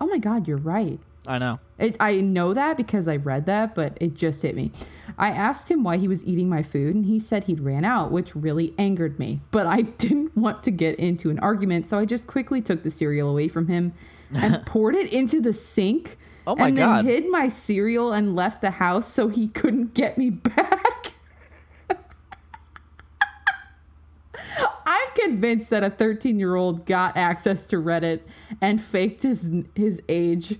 Oh 0.00 0.06
my 0.06 0.18
god, 0.18 0.48
you're 0.48 0.56
right. 0.56 0.98
I 1.26 1.38
know. 1.38 1.60
It, 1.78 1.96
I 2.00 2.16
know 2.22 2.54
that 2.54 2.78
because 2.78 3.06
I 3.06 3.16
read 3.16 3.44
that, 3.46 3.74
but 3.74 3.98
it 4.00 4.14
just 4.14 4.40
hit 4.40 4.56
me. 4.56 4.72
I 5.18 5.28
asked 5.28 5.70
him 5.70 5.84
why 5.84 5.98
he 5.98 6.08
was 6.08 6.24
eating 6.24 6.48
my 6.48 6.62
food, 6.62 6.94
and 6.94 7.04
he 7.04 7.18
said 7.18 7.44
he'd 7.44 7.60
ran 7.60 7.84
out, 7.84 8.10
which 8.10 8.34
really 8.34 8.74
angered 8.78 9.18
me. 9.18 9.40
But 9.50 9.66
I 9.66 9.82
didn't 9.98 10.34
want 10.36 10.64
to 10.64 10.70
get 10.70 10.98
into 10.98 11.28
an 11.28 11.38
argument, 11.40 11.86
so 11.86 11.98
I 11.98 12.06
just 12.06 12.26
quickly 12.26 12.62
took 12.62 12.82
the 12.82 12.90
cereal 12.90 13.28
away 13.28 13.48
from 13.48 13.68
him 13.68 13.92
and 14.34 14.64
poured 14.66 14.94
it 14.94 15.12
into 15.12 15.40
the 15.40 15.52
sink. 15.52 16.16
Oh 16.46 16.56
my 16.56 16.68
and 16.68 16.78
then 16.78 16.88
God. 16.88 17.04
hid 17.04 17.30
my 17.30 17.48
cereal 17.48 18.12
and 18.12 18.34
left 18.34 18.62
the 18.62 18.72
house 18.72 19.06
so 19.06 19.28
he 19.28 19.48
couldn't 19.48 19.94
get 19.94 20.16
me 20.18 20.30
back. 20.30 21.14
I'm 24.86 25.08
convinced 25.14 25.70
that 25.70 25.84
a 25.84 25.90
13 25.90 26.38
year 26.38 26.56
old 26.56 26.86
got 26.86 27.16
access 27.16 27.66
to 27.66 27.76
Reddit 27.76 28.20
and 28.60 28.82
faked 28.82 29.22
his 29.22 29.52
his 29.74 30.02
age. 30.08 30.58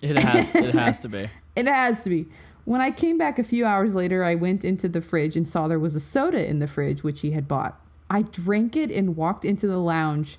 It 0.00 0.18
has. 0.18 0.54
it 0.54 0.74
has 0.78 0.98
to 1.00 1.08
be. 1.08 1.28
It 1.56 1.66
has 1.66 2.04
to 2.04 2.10
be. 2.10 2.26
When 2.64 2.80
I 2.80 2.90
came 2.90 3.18
back 3.18 3.38
a 3.38 3.44
few 3.44 3.64
hours 3.66 3.94
later, 3.94 4.22
I 4.22 4.36
went 4.36 4.64
into 4.64 4.88
the 4.88 5.00
fridge 5.00 5.36
and 5.36 5.46
saw 5.46 5.66
there 5.66 5.80
was 5.80 5.96
a 5.96 6.00
soda 6.00 6.48
in 6.48 6.60
the 6.60 6.68
fridge, 6.68 7.02
which 7.02 7.20
he 7.22 7.32
had 7.32 7.48
bought. 7.48 7.80
I 8.08 8.22
drank 8.22 8.76
it 8.76 8.90
and 8.90 9.16
walked 9.16 9.44
into 9.44 9.66
the 9.66 9.78
lounge 9.78 10.38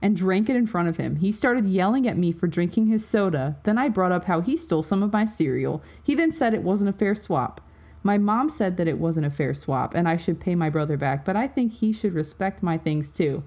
and 0.00 0.16
drank 0.16 0.48
it 0.48 0.56
in 0.56 0.66
front 0.66 0.88
of 0.88 0.96
him. 0.96 1.16
He 1.16 1.32
started 1.32 1.66
yelling 1.66 2.06
at 2.06 2.16
me 2.16 2.32
for 2.32 2.46
drinking 2.46 2.86
his 2.86 3.06
soda. 3.06 3.56
Then 3.64 3.78
I 3.78 3.88
brought 3.88 4.12
up 4.12 4.24
how 4.24 4.40
he 4.40 4.56
stole 4.56 4.82
some 4.82 5.02
of 5.02 5.12
my 5.12 5.24
cereal. 5.24 5.82
He 6.02 6.14
then 6.14 6.30
said 6.30 6.54
it 6.54 6.62
wasn't 6.62 6.90
a 6.90 6.98
fair 6.98 7.14
swap. 7.14 7.60
My 8.02 8.16
mom 8.16 8.48
said 8.48 8.76
that 8.76 8.88
it 8.88 8.98
wasn't 8.98 9.26
a 9.26 9.30
fair 9.30 9.54
swap 9.54 9.94
and 9.94 10.08
I 10.08 10.16
should 10.16 10.40
pay 10.40 10.54
my 10.54 10.70
brother 10.70 10.96
back, 10.96 11.24
but 11.24 11.36
I 11.36 11.48
think 11.48 11.72
he 11.72 11.92
should 11.92 12.14
respect 12.14 12.62
my 12.62 12.78
things 12.78 13.10
too. 13.10 13.42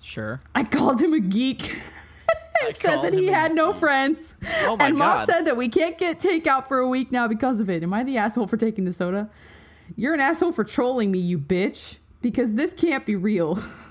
Sure. 0.00 0.40
I 0.54 0.64
called 0.64 1.02
him 1.02 1.12
a 1.12 1.20
geek. 1.20 1.68
and 2.64 2.74
said 2.74 3.02
that 3.02 3.12
he 3.12 3.26
had 3.26 3.54
no 3.54 3.72
friends. 3.72 4.36
Oh 4.62 4.76
my 4.76 4.86
and 4.86 4.96
mom 4.96 5.18
God. 5.18 5.26
said 5.26 5.44
that 5.46 5.56
we 5.56 5.68
can't 5.68 5.98
get 5.98 6.18
takeout 6.20 6.66
for 6.66 6.78
a 6.78 6.88
week 6.88 7.12
now 7.12 7.28
because 7.28 7.60
of 7.60 7.68
it. 7.70 7.82
Am 7.82 7.92
I 7.92 8.04
the 8.04 8.16
asshole 8.16 8.46
for 8.46 8.56
taking 8.56 8.84
the 8.84 8.92
soda? 8.92 9.30
You're 9.96 10.14
an 10.14 10.20
asshole 10.20 10.52
for 10.52 10.64
trolling 10.64 11.10
me, 11.10 11.18
you 11.18 11.38
bitch. 11.38 11.98
Because 12.20 12.54
this 12.54 12.74
can't 12.74 13.06
be 13.06 13.14
real. 13.14 13.62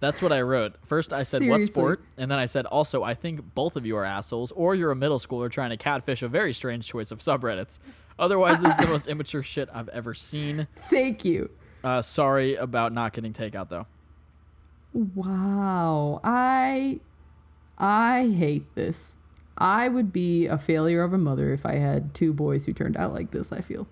That's 0.00 0.20
what 0.20 0.32
I 0.32 0.40
wrote. 0.40 0.74
First, 0.84 1.12
I 1.12 1.22
said, 1.22 1.46
"What 1.46 1.62
sport?" 1.62 2.02
And 2.16 2.28
then 2.28 2.40
I 2.40 2.46
said, 2.46 2.66
"Also, 2.66 3.04
I 3.04 3.14
think 3.14 3.54
both 3.54 3.76
of 3.76 3.86
you 3.86 3.96
are 3.96 4.04
assholes, 4.04 4.50
or 4.52 4.74
you're 4.74 4.90
a 4.90 4.96
middle 4.96 5.20
schooler 5.20 5.48
trying 5.48 5.70
to 5.70 5.76
catfish 5.76 6.22
a 6.22 6.28
very 6.28 6.52
strange 6.52 6.88
choice 6.88 7.12
of 7.12 7.20
subreddits. 7.20 7.78
Otherwise, 8.18 8.60
this 8.60 8.72
is 8.72 8.76
the 8.78 8.88
most 8.88 9.06
immature 9.08 9.44
shit 9.44 9.68
I've 9.72 9.88
ever 9.90 10.12
seen. 10.12 10.66
Thank 10.90 11.24
you. 11.24 11.50
Uh, 11.84 12.02
sorry 12.02 12.56
about 12.56 12.92
not 12.92 13.12
getting 13.12 13.32
takeout 13.32 13.68
though. 13.68 13.86
Wow. 14.92 16.20
I 16.24 17.00
I 17.78 18.28
hate 18.28 18.74
this. 18.74 19.16
I 19.56 19.88
would 19.88 20.12
be 20.12 20.46
a 20.46 20.58
failure 20.58 21.02
of 21.02 21.12
a 21.12 21.18
mother 21.18 21.52
if 21.52 21.64
I 21.66 21.74
had 21.74 22.14
two 22.14 22.32
boys 22.32 22.64
who 22.64 22.72
turned 22.72 22.96
out 22.96 23.12
like 23.12 23.30
this, 23.30 23.52
I 23.52 23.60
feel. 23.60 23.86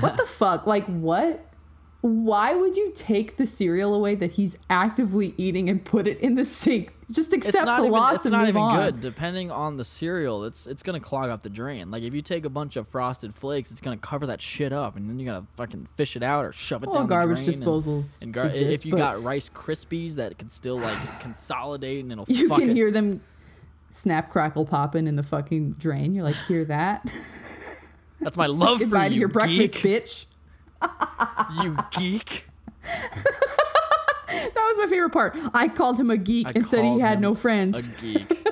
What 0.00 0.16
the 0.16 0.24
fuck? 0.26 0.66
Like 0.66 0.84
what? 0.86 1.44
Why 2.00 2.54
would 2.54 2.76
you 2.76 2.92
take 2.94 3.38
the 3.38 3.46
cereal 3.46 3.92
away 3.92 4.14
that 4.14 4.32
he's 4.32 4.56
actively 4.70 5.34
eating 5.36 5.68
and 5.68 5.84
put 5.84 6.06
it 6.06 6.20
in 6.20 6.36
the 6.36 6.44
sink? 6.44 6.94
Just 7.10 7.32
accept 7.32 7.66
the 7.66 7.76
even. 7.78 7.90
loss 7.90 8.16
It's 8.16 8.26
and 8.26 8.32
not 8.32 8.40
move 8.42 8.48
even 8.50 8.62
on. 8.62 8.84
good. 8.84 9.00
Depending 9.00 9.50
on 9.50 9.78
the 9.78 9.84
cereal, 9.84 10.44
it's 10.44 10.66
it's 10.66 10.82
gonna 10.84 11.00
clog 11.00 11.28
up 11.30 11.42
the 11.42 11.48
drain. 11.48 11.90
Like 11.90 12.02
if 12.04 12.14
you 12.14 12.22
take 12.22 12.44
a 12.44 12.48
bunch 12.50 12.76
of 12.76 12.86
frosted 12.86 13.34
flakes, 13.34 13.70
it's 13.72 13.80
gonna 13.80 13.96
cover 13.96 14.26
that 14.26 14.40
shit 14.40 14.72
up, 14.72 14.94
and 14.96 15.08
then 15.08 15.18
you 15.18 15.24
gotta 15.26 15.44
fucking 15.56 15.88
fish 15.96 16.14
it 16.16 16.22
out 16.22 16.44
or 16.44 16.52
shove 16.52 16.82
it 16.84 16.88
Well, 16.90 17.00
down 17.00 17.06
garbage 17.08 17.40
the 17.44 17.52
drain. 17.52 17.62
disposals 17.66 18.22
And, 18.22 18.32
gar- 18.32 18.46
exist, 18.48 18.70
if 18.70 18.86
you 18.86 18.92
got 18.96 19.22
Rice 19.24 19.48
Krispies 19.52 20.14
that 20.16 20.38
can 20.38 20.50
still 20.50 20.78
like 20.78 20.98
consolidate 21.20 22.04
and 22.04 22.12
it'll 22.12 22.26
You 22.28 22.48
can 22.50 22.70
it. 22.70 22.76
hear 22.76 22.90
them 22.92 23.22
snap 23.90 24.30
crackle 24.30 24.66
popping 24.66 25.06
in 25.08 25.16
the 25.16 25.22
fucking 25.24 25.72
drain. 25.78 26.14
You're 26.14 26.24
like, 26.24 26.36
hear 26.46 26.64
that? 26.66 27.08
That's 28.20 28.36
my 28.36 28.46
love 28.46 28.78
for 28.78 28.84
Goodbye 28.84 29.06
you, 29.06 29.10
to 29.14 29.16
your 29.16 29.28
breakfast, 29.28 29.74
geek. 29.82 29.82
bitch. 30.04 30.26
you 31.62 31.76
geek. 31.92 32.44
That 34.30 34.54
was 34.54 34.78
my 34.78 34.86
favorite 34.90 35.10
part. 35.10 35.36
I 35.54 35.68
called 35.68 35.98
him 35.98 36.10
a 36.10 36.16
geek 36.16 36.46
I 36.48 36.52
and 36.54 36.68
said 36.68 36.84
he 36.84 37.00
had 37.00 37.20
no 37.20 37.32
A 37.32 37.34
friends. 37.34 37.80
geek. 38.00 38.46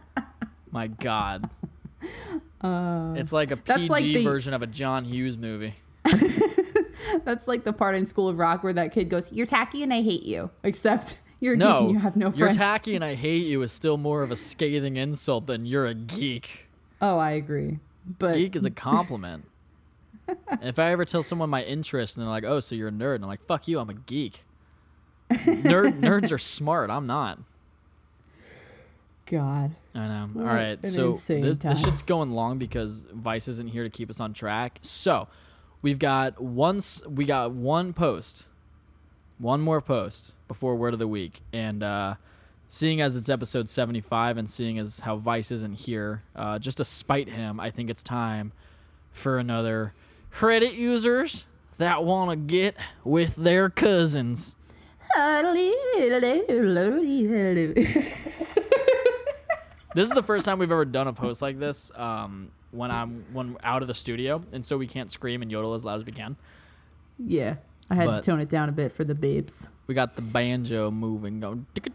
my 0.70 0.86
God. 0.88 1.48
it's 2.62 3.32
like 3.32 3.50
a 3.50 3.54
Uh, 3.54 3.58
that's 3.64 3.78
PG 3.82 3.88
like 3.88 4.04
the- 4.04 4.24
version 4.24 4.52
of 4.54 4.62
a 4.62 4.66
John 4.66 5.04
Hughes 5.04 5.36
movie. 5.36 5.74
That's 7.24 7.48
like 7.48 7.64
the 7.64 7.72
part 7.72 7.94
in 7.94 8.04
School 8.06 8.28
of 8.28 8.38
Rock 8.38 8.62
where 8.62 8.72
that 8.74 8.92
kid 8.92 9.08
goes, 9.08 9.32
"You're 9.32 9.46
tacky 9.46 9.82
and 9.82 9.92
I 9.92 10.02
hate 10.02 10.24
you." 10.24 10.50
Except 10.62 11.16
you're 11.40 11.54
a 11.54 11.56
geek 11.56 11.60
No, 11.66 11.78
and 11.78 11.90
you 11.92 11.98
have 11.98 12.16
no 12.16 12.30
you're 12.34 12.52
tacky 12.52 12.94
and 12.94 13.04
I 13.04 13.14
hate 13.14 13.46
you 13.46 13.62
is 13.62 13.72
still 13.72 13.96
more 13.96 14.22
of 14.22 14.30
a 14.30 14.36
scathing 14.36 14.96
insult 14.96 15.46
than 15.46 15.64
you're 15.66 15.86
a 15.86 15.94
geek. 15.94 16.68
Oh, 17.00 17.16
I 17.18 17.32
agree. 17.32 17.78
But 18.18 18.34
Geek 18.34 18.54
is 18.56 18.64
a 18.64 18.70
compliment. 18.70 19.46
And 20.28 20.64
if 20.64 20.78
I 20.78 20.92
ever 20.92 21.04
tell 21.04 21.22
someone 21.22 21.50
my 21.50 21.62
interest 21.62 22.16
and 22.16 22.24
they're 22.24 22.30
like, 22.30 22.44
"Oh, 22.44 22.60
so 22.60 22.74
you're 22.74 22.88
a 22.88 22.92
nerd," 22.92 23.16
and 23.16 23.24
I'm 23.24 23.28
like, 23.30 23.44
"Fuck 23.46 23.68
you, 23.68 23.78
I'm 23.78 23.90
a 23.90 23.94
geek." 23.94 24.42
Nerd 25.30 26.00
nerds 26.00 26.30
are 26.30 26.38
smart. 26.38 26.88
I'm 26.88 27.06
not. 27.06 27.40
God, 29.26 29.74
I 29.92 30.06
know. 30.06 30.28
All 30.36 30.42
What 30.42 30.46
right, 30.46 30.78
an 30.84 30.90
so 30.92 31.12
this, 31.42 31.58
this 31.58 31.80
shit's 31.80 32.02
going 32.02 32.30
long 32.30 32.58
because 32.58 33.06
Vice 33.12 33.48
isn't 33.48 33.68
here 33.68 33.82
to 33.82 33.90
keep 33.90 34.08
us 34.08 34.20
on 34.20 34.32
track. 34.32 34.78
So 34.82 35.26
we've 35.82 35.98
got 35.98 36.40
once 36.40 37.02
We 37.08 37.24
got 37.24 37.50
one 37.52 37.92
post, 37.92 38.46
one 39.38 39.60
more 39.60 39.80
post 39.80 40.32
before 40.46 40.76
word 40.76 40.92
of 40.92 41.00
the 41.00 41.08
week, 41.08 41.42
and 41.52 41.82
uh, 41.82 42.14
seeing 42.68 43.00
as 43.00 43.16
it's 43.16 43.28
episode 43.28 43.68
seventy-five, 43.68 44.36
and 44.36 44.48
seeing 44.48 44.78
as 44.78 45.00
how 45.00 45.16
Vice 45.16 45.50
isn't 45.50 45.74
here, 45.74 46.22
uh, 46.36 46.60
just 46.60 46.76
to 46.76 46.84
spite 46.84 47.28
him, 47.28 47.58
I 47.58 47.72
think 47.72 47.90
it's 47.90 48.04
time 48.04 48.52
for 49.12 49.38
another 49.38 49.92
Reddit 50.38 50.74
users 50.76 51.44
that 51.78 52.04
want 52.04 52.30
to 52.30 52.36
get 52.36 52.76
with 53.04 53.36
their 53.36 53.68
cousins. 53.70 54.56
This 59.94 60.08
is 60.08 60.14
the 60.14 60.22
first 60.22 60.44
time 60.44 60.58
we've 60.58 60.70
ever 60.70 60.84
done 60.84 61.08
a 61.08 61.12
post 61.14 61.40
like 61.40 61.58
this. 61.58 61.90
Um, 61.94 62.50
when 62.70 62.90
I'm 62.90 63.24
when 63.32 63.56
out 63.64 63.80
of 63.80 63.88
the 63.88 63.94
studio, 63.94 64.42
and 64.52 64.62
so 64.62 64.76
we 64.76 64.86
can't 64.86 65.10
scream 65.10 65.40
and 65.40 65.50
yodel 65.50 65.72
as 65.72 65.84
loud 65.84 66.00
as 66.00 66.04
we 66.04 66.12
can. 66.12 66.36
yeah, 67.18 67.56
I 67.88 67.94
had 67.94 68.06
But- 68.06 68.22
to 68.22 68.30
tone 68.30 68.40
it 68.40 68.50
down 68.50 68.68
a 68.68 68.72
bit 68.72 68.92
for 68.92 69.04
the 69.04 69.14
babes. 69.14 69.68
We 69.86 69.94
got 69.94 70.14
the 70.16 70.22
banjo 70.22 70.90
moving, 70.90 71.38
going. 71.38 71.64
It's 71.76 71.86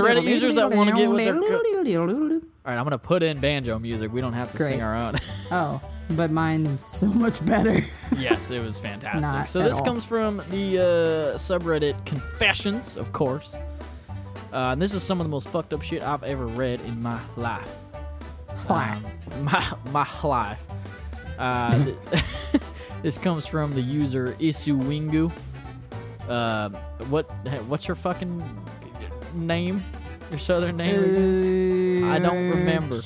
Reddit 0.00 0.24
users 0.24 0.54
that 0.54 0.70
want 0.70 0.88
to 0.88 0.96
get 0.96 1.10
with 1.10 1.18
their. 1.18 1.36
All 1.36 2.74
right, 2.74 2.78
I'm 2.78 2.84
gonna 2.84 2.98
put 2.98 3.22
in 3.22 3.38
banjo 3.38 3.78
music. 3.78 4.12
We 4.12 4.22
don't 4.22 4.32
have 4.32 4.52
to 4.52 4.58
sing 4.58 4.80
our 4.82 4.96
own. 4.96 5.16
Oh, 5.50 5.80
but 6.10 6.30
mine 6.30 6.66
is 6.66 6.84
so 6.84 7.06
much 7.06 7.44
better. 7.44 7.84
yes, 8.16 8.50
it 8.50 8.62
was 8.64 8.78
fantastic. 8.78 9.20
Not 9.22 9.48
so 9.48 9.62
this 9.62 9.76
all. 9.76 9.84
comes 9.84 10.04
from 10.04 10.38
the 10.50 10.78
uh, 10.78 11.38
subreddit 11.38 12.04
Confessions, 12.06 12.96
of 12.96 13.12
course. 13.12 13.54
Uh, 14.52 14.72
and 14.72 14.80
this 14.80 14.94
is 14.94 15.02
some 15.02 15.20
of 15.20 15.26
the 15.26 15.30
most 15.30 15.48
fucked 15.48 15.74
up 15.74 15.82
shit 15.82 16.02
I've 16.02 16.22
ever 16.22 16.46
read 16.46 16.80
in 16.82 17.02
my 17.02 17.20
life. 17.36 17.68
Um, 18.68 19.04
my 19.42 19.76
my 19.90 20.08
life. 20.22 20.62
Uh, 21.38 21.92
this 23.02 23.18
comes 23.18 23.46
from 23.46 23.72
the 23.74 23.80
user 23.80 24.36
Isuwingu. 24.40 25.32
Uh, 26.28 26.68
what 27.08 27.30
what's 27.66 27.88
your 27.88 27.96
fucking 27.96 28.42
name? 29.34 29.82
Your 30.30 30.38
southern 30.38 30.76
name? 30.76 31.04
again? 31.04 32.04
I 32.04 32.18
don't 32.18 32.50
remember. 32.50 33.00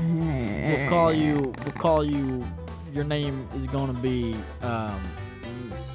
We'll 0.00 0.88
call 0.88 1.12
you. 1.12 1.52
We'll 1.64 1.72
call 1.72 2.04
you. 2.04 2.46
Your 2.92 3.04
name 3.04 3.46
is 3.54 3.66
gonna 3.66 3.92
be. 3.92 4.36
Um, 4.62 5.00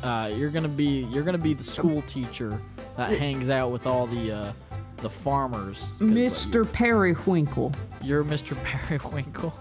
uh, 0.03 0.31
you're 0.35 0.49
gonna 0.49 0.67
be. 0.67 1.07
You're 1.11 1.23
gonna 1.23 1.37
be 1.37 1.53
the 1.53 1.63
school 1.63 2.01
teacher 2.03 2.59
that 2.97 3.17
hangs 3.17 3.49
out 3.49 3.71
with 3.71 3.87
all 3.87 4.07
the 4.07 4.31
uh, 4.31 4.53
the 4.97 5.09
farmers. 5.09 5.81
like, 5.99 6.11
Mr. 6.11 6.71
Periwinkle. 6.71 7.73
You're 8.01 8.23
Mr. 8.23 8.55
Periwinkle. 8.63 9.53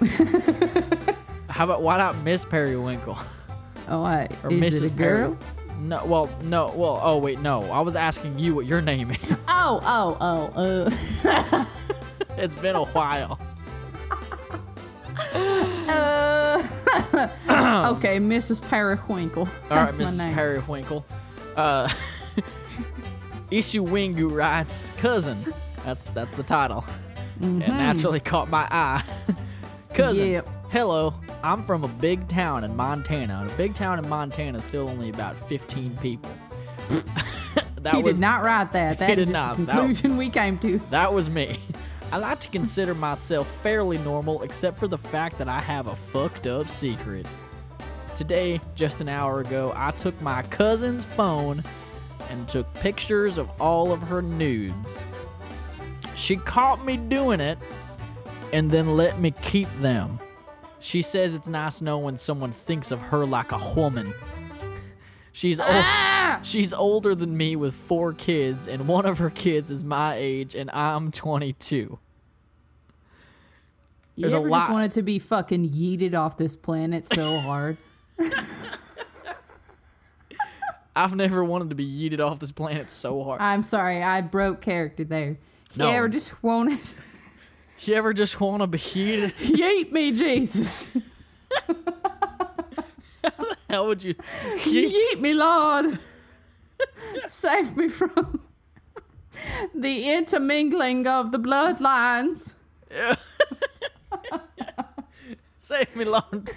How 1.50 1.64
about 1.64 1.82
why 1.82 1.96
not 1.98 2.16
Miss 2.18 2.44
Periwinkle? 2.44 3.18
Oh, 3.88 4.02
I, 4.04 4.28
Or 4.44 4.52
is 4.52 4.60
Mrs. 4.60 4.82
it 4.82 4.84
a 4.84 4.90
girl? 4.90 5.34
Perry- 5.36 5.78
No, 5.80 6.04
well, 6.04 6.30
no, 6.42 6.66
well, 6.76 7.00
oh 7.02 7.18
wait, 7.18 7.40
no. 7.40 7.62
I 7.70 7.80
was 7.80 7.96
asking 7.96 8.38
you 8.38 8.54
what 8.54 8.66
your 8.66 8.80
name 8.80 9.10
is. 9.10 9.18
Oh, 9.48 9.80
oh, 9.84 10.50
oh, 10.56 11.28
uh, 11.28 11.64
it's 12.38 12.54
been 12.54 12.76
a 12.76 12.84
while. 12.84 13.38
uh. 15.88 16.62
okay, 17.96 18.18
Mrs. 18.18 18.66
Periwinkle. 18.68 19.42
All 19.42 19.48
right, 19.76 19.84
That's 19.86 19.98
my 19.98 20.04
Mrs. 20.04 20.16
name. 20.18 20.34
Periwinkle. 20.34 21.04
Uh, 21.56 21.92
Ishuwingu 23.50 24.34
writes, 24.34 24.90
cousin. 24.98 25.52
That's 25.84 26.00
that's 26.14 26.34
the 26.36 26.42
title. 26.42 26.84
It 27.40 27.44
naturally 27.68 28.20
caught 28.20 28.48
my 28.48 28.66
eye. 28.70 29.02
cousin. 29.94 30.30
Yep. 30.30 30.48
Hello, 30.70 31.14
I'm 31.42 31.64
from 31.64 31.84
a 31.84 31.88
big 31.88 32.28
town 32.28 32.64
in 32.64 32.76
Montana. 32.76 33.40
And 33.42 33.50
a 33.50 33.54
big 33.54 33.74
town 33.74 33.98
in 33.98 34.08
Montana 34.08 34.58
is 34.58 34.64
still 34.64 34.88
only 34.88 35.10
about 35.10 35.36
15 35.48 35.96
people. 35.98 36.30
that 37.80 37.94
he 37.94 38.02
was 38.02 38.16
did 38.16 38.20
not 38.20 38.42
write 38.42 38.72
that. 38.72 38.98
That 38.98 39.18
is 39.18 39.28
the 39.28 39.52
conclusion 39.54 40.16
we 40.16 40.28
came 40.28 40.58
to. 40.58 40.80
That 40.90 41.12
was 41.12 41.28
me. 41.28 41.58
I 42.12 42.18
like 42.18 42.40
to 42.40 42.48
consider 42.48 42.94
myself 42.94 43.48
fairly 43.62 43.96
normal, 43.98 44.42
except 44.42 44.78
for 44.78 44.88
the 44.88 44.98
fact 44.98 45.38
that 45.38 45.48
I 45.48 45.60
have 45.60 45.86
a 45.86 45.96
fucked 45.96 46.46
up 46.46 46.68
secret. 46.68 47.26
Today, 48.16 48.60
just 48.74 49.00
an 49.00 49.08
hour 49.08 49.40
ago, 49.40 49.72
I 49.76 49.92
took 49.92 50.20
my 50.20 50.42
cousin's 50.42 51.04
phone 51.04 51.62
and 52.28 52.46
took 52.48 52.72
pictures 52.74 53.38
of 53.38 53.48
all 53.60 53.92
of 53.92 54.00
her 54.02 54.20
nudes. 54.20 54.98
She 56.16 56.36
caught 56.36 56.84
me 56.84 56.96
doing 56.96 57.40
it 57.40 57.58
and 58.52 58.70
then 58.70 58.96
let 58.96 59.20
me 59.20 59.30
keep 59.30 59.68
them. 59.80 60.18
She 60.80 61.02
says 61.02 61.34
it's 61.34 61.48
nice 61.48 61.80
knowing 61.80 62.04
when 62.04 62.16
someone 62.16 62.52
thinks 62.52 62.90
of 62.90 63.00
her 63.00 63.26
like 63.26 63.52
a 63.52 63.74
woman. 63.74 64.14
She's 65.32 65.60
old. 65.60 65.68
Ah! 65.70 66.40
She's 66.42 66.72
older 66.72 67.14
than 67.14 67.36
me 67.36 67.54
with 67.54 67.74
four 67.74 68.12
kids, 68.12 68.66
and 68.66 68.88
one 68.88 69.06
of 69.06 69.18
her 69.18 69.30
kids 69.30 69.70
is 69.70 69.84
my 69.84 70.16
age, 70.16 70.54
and 70.54 70.70
I'm 70.70 71.12
22. 71.12 71.76
You 71.76 71.98
There's 74.16 74.32
a 74.32 74.36
ever 74.36 74.48
just 74.48 74.70
wanted 74.70 74.92
to 74.92 75.02
be 75.02 75.18
fucking 75.18 75.70
yeeted 75.70 76.14
off 76.14 76.36
this 76.36 76.56
planet 76.56 77.06
so 77.06 77.38
hard? 77.40 77.76
I've 80.96 81.14
never 81.14 81.44
wanted 81.44 81.70
to 81.70 81.74
be 81.74 81.86
yeeted 81.86 82.20
off 82.20 82.38
this 82.38 82.50
planet 82.50 82.90
so 82.90 83.22
hard. 83.22 83.40
I'm 83.40 83.62
sorry, 83.62 84.02
I 84.02 84.20
broke 84.22 84.60
character 84.60 85.04
there. 85.04 85.38
No. 85.76 85.88
You 85.88 85.96
ever 85.96 86.08
just 86.08 86.42
wanted 86.42 86.80
You 87.82 87.94
ever 87.94 88.12
just 88.12 88.38
want 88.40 88.62
to 88.62 88.66
be 88.66 88.78
yeeted? 88.78 89.32
yeet 89.38 89.90
me, 89.90 90.12
Jesus? 90.12 90.88
How 91.66 91.72
the 93.22 93.56
hell 93.70 93.86
would 93.86 94.02
you? 94.02 94.14
Yeet. 94.14 94.92
Yeet 94.92 95.20
me, 95.20 95.32
Lord. 95.32 95.98
Save 97.26 97.76
me 97.76 97.88
from 97.88 98.40
the 99.74 100.10
intermingling 100.12 101.06
of 101.06 101.32
the 101.32 101.38
bloodlines. 101.38 102.54
Save 105.60 105.96
me, 105.96 106.04
Lord. 106.04 106.50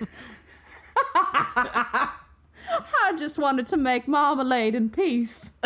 I 1.15 2.09
just 3.17 3.37
wanted 3.37 3.67
to 3.69 3.77
make 3.77 4.09
marmalade 4.09 4.75
in 4.75 4.89
peace. 4.89 5.51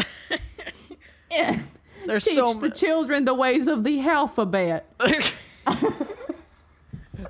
There's 2.05 2.25
Teach 2.25 2.35
so 2.35 2.53
the 2.53 2.69
children 2.69 3.25
the 3.25 3.33
ways 3.33 3.67
of 3.67 3.83
the 3.83 3.99
alphabet. 4.01 4.89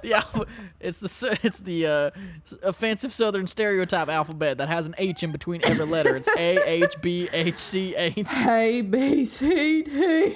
The 0.01 0.13
alpha, 0.13 0.45
it's 0.79 0.99
the 0.99 1.39
it's 1.43 1.59
the 1.59 1.85
uh, 1.85 2.11
offensive 2.63 3.13
Southern 3.13 3.47
stereotype 3.47 4.09
alphabet 4.09 4.57
that 4.57 4.67
has 4.67 4.85
an 4.85 4.95
H 4.97 5.23
in 5.23 5.31
between 5.31 5.61
every 5.63 5.85
letter. 5.85 6.15
It's 6.17 6.27
A 6.37 6.57
H 6.67 6.93
B 7.01 7.29
H 7.31 7.57
C 7.57 7.95
H. 7.95 8.27
A, 8.45 8.81
B, 8.81 9.23
C, 9.25 9.83
D. 9.83 10.35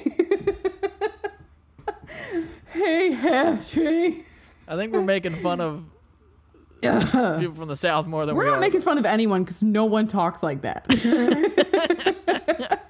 F, 2.74 3.72
G. 3.74 4.24
I 4.68 4.76
think 4.76 4.94
we're 4.94 5.02
making 5.02 5.34
fun 5.34 5.60
of 5.60 5.84
Yeah. 6.82 7.38
people 7.40 7.56
from 7.56 7.68
the 7.68 7.76
South 7.76 8.08
more 8.08 8.26
than 8.26 8.36
We're 8.36 8.46
we 8.46 8.50
not 8.52 8.58
are. 8.58 8.62
making 8.62 8.82
fun 8.82 8.98
of 8.98 9.06
anyone 9.06 9.44
because 9.44 9.64
no 9.64 9.86
one 9.86 10.08
talks 10.08 10.42
like 10.42 10.62
that. 10.62 10.86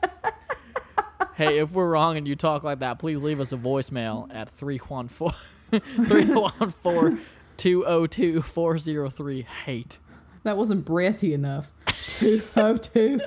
hey, 1.41 1.57
if 1.59 1.71
we're 1.71 1.89
wrong 1.89 2.17
and 2.17 2.27
you 2.27 2.35
talk 2.35 2.63
like 2.63 2.79
that, 2.79 2.99
please 2.99 3.17
leave 3.17 3.39
us 3.39 3.51
a 3.51 3.57
voicemail 3.57 4.27
at 4.33 4.49
314 4.57 5.35
314 6.05 7.21
202 7.57 8.41
403 8.41 9.41
hate. 9.65 9.97
that 10.43 10.55
wasn't 10.57 10.85
breathy 10.85 11.33
enough. 11.33 11.71
Two 12.19 12.41
oh 12.55 12.77
two. 12.77 13.19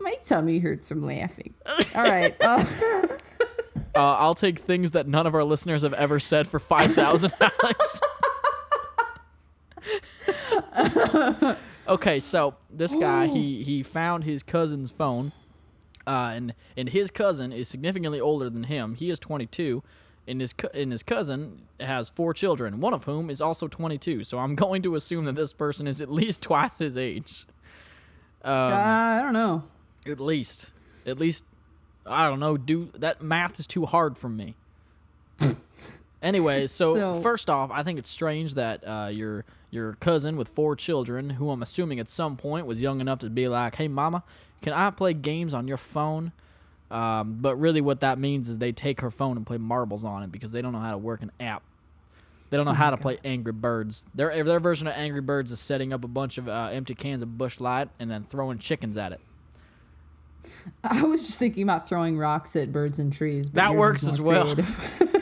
My 0.00 0.14
tummy 0.24 0.58
hurts 0.58 0.88
from 0.88 1.04
laughing. 1.04 1.54
All 1.94 2.04
right. 2.04 2.34
Uh, 2.40 2.64
Uh, 3.96 4.14
I'll 4.18 4.34
take 4.34 4.58
things 4.58 4.90
that 4.90 5.06
none 5.06 5.24
of 5.24 5.36
our 5.36 5.44
listeners 5.44 5.82
have 5.82 5.94
ever 5.94 6.18
said 6.18 6.48
for 6.48 6.58
5,000 6.58 7.32
Alex. 7.40 8.00
okay, 11.88 12.20
so 12.20 12.54
this 12.70 12.94
guy, 12.94 13.26
he, 13.26 13.62
he 13.62 13.82
found 13.82 14.24
his 14.24 14.42
cousin's 14.42 14.90
phone, 14.90 15.32
uh, 16.06 16.32
and, 16.34 16.54
and 16.76 16.88
his 16.88 17.10
cousin 17.10 17.52
is 17.52 17.68
significantly 17.68 18.20
older 18.20 18.50
than 18.50 18.64
him. 18.64 18.94
He 18.94 19.10
is 19.10 19.18
22, 19.18 19.82
and 20.26 20.40
his, 20.40 20.52
cou- 20.52 20.68
and 20.74 20.92
his 20.92 21.02
cousin 21.02 21.62
has 21.80 22.08
four 22.08 22.34
children, 22.34 22.80
one 22.80 22.94
of 22.94 23.04
whom 23.04 23.30
is 23.30 23.40
also 23.40 23.68
22. 23.68 24.24
So 24.24 24.38
I'm 24.38 24.54
going 24.54 24.82
to 24.82 24.94
assume 24.96 25.24
that 25.26 25.34
this 25.34 25.52
person 25.52 25.86
is 25.86 26.00
at 26.00 26.10
least 26.10 26.42
twice 26.48 26.78
his 26.78 26.96
age. 26.96 27.46
Um, 28.42 28.52
I 28.72 29.20
don't 29.22 29.32
know. 29.32 29.62
At 30.06 30.20
least. 30.20 30.70
At 31.06 31.18
least 31.18 31.44
I 32.06 32.28
don't 32.28 32.40
know, 32.40 32.56
do 32.58 32.90
that 32.98 33.22
math 33.22 33.58
is 33.58 33.66
too 33.66 33.86
hard 33.86 34.18
for 34.18 34.28
me. 34.28 34.54
anyway, 36.22 36.66
so, 36.66 36.94
So- 36.94 37.20
first 37.22 37.48
off, 37.50 37.70
I 37.70 37.82
think 37.82 37.98
it's 37.98 38.10
strange 38.10 38.54
that 38.54 38.86
uh, 38.86 39.08
your 39.08 39.44
your 39.74 39.94
cousin 39.94 40.36
with 40.36 40.48
four 40.48 40.76
children, 40.76 41.30
who 41.30 41.50
I'm 41.50 41.62
assuming 41.62 41.98
at 42.00 42.08
some 42.08 42.36
point 42.36 42.66
was 42.66 42.80
young 42.80 43.00
enough 43.00 43.18
to 43.20 43.30
be 43.30 43.48
like, 43.48 43.74
"Hey, 43.74 43.88
mama, 43.88 44.22
can 44.62 44.72
I 44.72 44.90
play 44.90 45.12
games 45.12 45.52
on 45.52 45.68
your 45.68 45.76
phone?" 45.76 46.32
Um, 46.90 47.38
but 47.40 47.56
really, 47.56 47.80
what 47.80 48.00
that 48.00 48.18
means 48.18 48.48
is 48.48 48.58
they 48.58 48.72
take 48.72 49.00
her 49.00 49.10
phone 49.10 49.36
and 49.36 49.46
play 49.46 49.58
marbles 49.58 50.04
on 50.04 50.22
it 50.22 50.30
because 50.30 50.52
they 50.52 50.62
don't 50.62 50.72
know 50.72 50.80
how 50.80 50.92
to 50.92 50.98
work 50.98 51.22
an 51.22 51.32
app. 51.40 51.62
They 52.50 52.56
don't 52.56 52.66
know 52.66 52.72
how 52.72 52.90
to 52.90 52.96
play 52.96 53.18
Angry 53.24 53.52
Birds. 53.52 54.04
Their 54.14 54.44
their 54.44 54.60
version 54.60 54.86
of 54.86 54.94
Angry 54.94 55.20
Birds 55.20 55.50
is 55.50 55.58
setting 55.58 55.92
up 55.92 56.04
a 56.04 56.08
bunch 56.08 56.38
of 56.38 56.48
uh, 56.48 56.68
empty 56.72 56.94
cans 56.94 57.22
of 57.22 57.36
Busch 57.36 57.58
Light 57.58 57.88
and 57.98 58.10
then 58.10 58.26
throwing 58.30 58.58
chickens 58.58 58.96
at 58.96 59.12
it. 59.12 59.20
I 60.84 61.02
was 61.02 61.26
just 61.26 61.38
thinking 61.38 61.62
about 61.62 61.88
throwing 61.88 62.18
rocks 62.18 62.54
at 62.54 62.70
birds 62.72 62.98
and 62.98 63.12
trees. 63.12 63.50
But 63.50 63.56
That 63.56 63.74
works 63.74 64.06
as 64.06 64.20
well. 64.20 64.54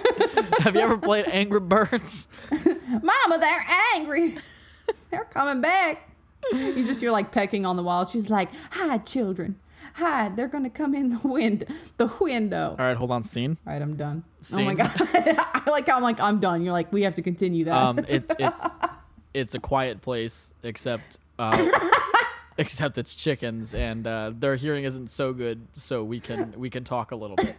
Have 0.63 0.77
you 0.77 0.81
ever 0.81 0.97
played 0.97 1.27
Angry 1.27 1.59
Birds? 1.61 2.29
Mama, 2.51 3.39
they're 3.41 3.67
angry. 3.95 4.37
they're 5.11 5.25
coming 5.25 5.61
back. 5.61 6.09
You 6.53 6.85
just 6.85 7.03
you're 7.03 7.13
like 7.13 7.33
pecking 7.33 7.67
on 7.67 7.77
the 7.77 7.83
wall. 7.83 8.05
She's 8.05 8.31
like, 8.31 8.49
"Hide, 8.71 9.07
children, 9.07 9.59
hide. 9.95 10.37
They're 10.37 10.49
gonna 10.49 10.71
come 10.71 10.95
in 10.95 11.11
the 11.11 11.29
wind, 11.29 11.67
the 11.97 12.13
window." 12.21 12.77
All 12.79 12.85
right, 12.85 12.97
hold 12.97 13.11
on, 13.11 13.25
scene. 13.25 13.57
All 13.67 13.73
right, 13.73 13.83
I'm 13.83 13.97
done. 13.97 14.25
Oh 14.53 14.63
my 14.63 14.75
god, 14.75 14.91
I 14.99 15.63
like 15.67 15.89
how 15.89 15.97
I'm 15.97 16.03
like 16.03 16.21
I'm 16.21 16.41
done. 16.41 16.63
You're 16.63 16.73
like 16.73 16.93
we 16.93 17.03
have 17.03 17.15
to 17.17 17.23
continue 17.23 17.65
that. 17.65 17.75
Um, 17.75 17.99
it, 18.09 18.25
it's 18.39 18.61
it's 19.35 19.55
a 19.55 19.59
quiet 19.61 20.01
place, 20.03 20.51
except 20.63 21.19
uh, 21.39 21.69
except 22.59 22.99
it's 22.99 23.15
chickens, 23.15 23.75
and 23.75 24.07
uh, 24.07 24.33
their 24.37 24.57
hearing 24.57 24.85
isn't 24.85 25.11
so 25.11 25.33
good, 25.33 25.61
so 25.77 26.05
we 26.05 26.21
can 26.21 26.55
we 26.57 26.71
can 26.71 26.85
talk 26.85 27.11
a 27.13 27.17
little 27.17 27.37
bit. 27.37 27.57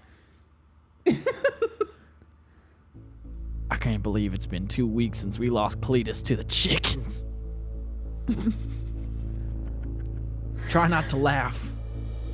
I 3.74 3.78
can't 3.78 4.03
believe 4.03 4.36
it's 4.36 4.45
been 4.45 4.67
two 4.67 4.86
weeks 4.86 5.17
since 5.19 5.39
we 5.39 5.49
lost 5.49 5.82
Cletus 5.82 6.24
to 6.26 6.36
the 6.36 6.43
chickens. 6.43 7.26
Try 10.69 10.88
not 10.88 11.09
to 11.09 11.17
laugh. 11.17 11.59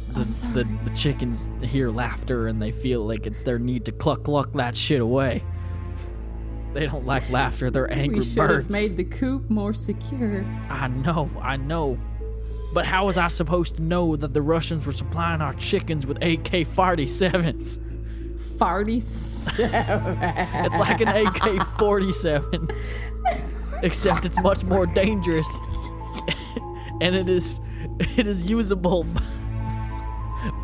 The, 0.10 0.26
the, 0.54 0.68
the 0.84 0.98
chickens 0.98 1.48
hear 1.64 1.92
laughter 1.92 2.48
and 2.48 2.62
they 2.62 2.74
feel 2.74 3.08
like 3.08 3.26
it's 3.26 3.42
their 3.42 3.58
need 3.58 3.86
to 3.86 3.94
cluck 3.94 4.26
cluck 4.26 4.52
that 4.52 4.76
shit 4.76 5.00
away. 5.00 5.42
They 6.74 6.86
don't 6.86 7.06
like 7.06 7.30
laughter, 7.30 7.72
they're 7.72 7.90
angry 7.90 8.20
we 8.20 8.26
should 8.26 8.50
have 8.50 8.70
made 8.70 8.98
the 8.98 9.06
coop 9.06 9.50
more 9.50 9.72
secure. 9.72 10.44
I 10.70 10.90
know, 10.90 11.32
I 11.42 11.56
know. 11.56 11.98
But 12.74 12.86
how 12.86 13.06
was 13.06 13.16
I 13.18 13.30
supposed 13.30 13.78
to 13.78 13.82
know 13.82 14.18
that 14.18 14.34
the 14.34 14.42
Russians 14.42 14.86
were 14.86 14.92
supplying 14.92 15.40
our 15.40 15.54
chickens 15.54 16.06
with 16.06 16.18
AK 16.18 16.68
47s? 16.76 17.80
Farty 18.60 19.02
seven. 19.02 20.18
It's 20.22 20.76
like 20.78 21.00
an 21.02 21.08
AK 21.08 21.78
47, 21.80 22.70
except 23.84 24.26
it's 24.26 24.42
much 24.44 24.64
more 24.64 24.86
dangerous. 24.86 25.48
and 27.02 27.16
it 27.16 27.30
is 27.30 27.62
it 28.18 28.28
is 28.28 28.44
usable 28.44 29.06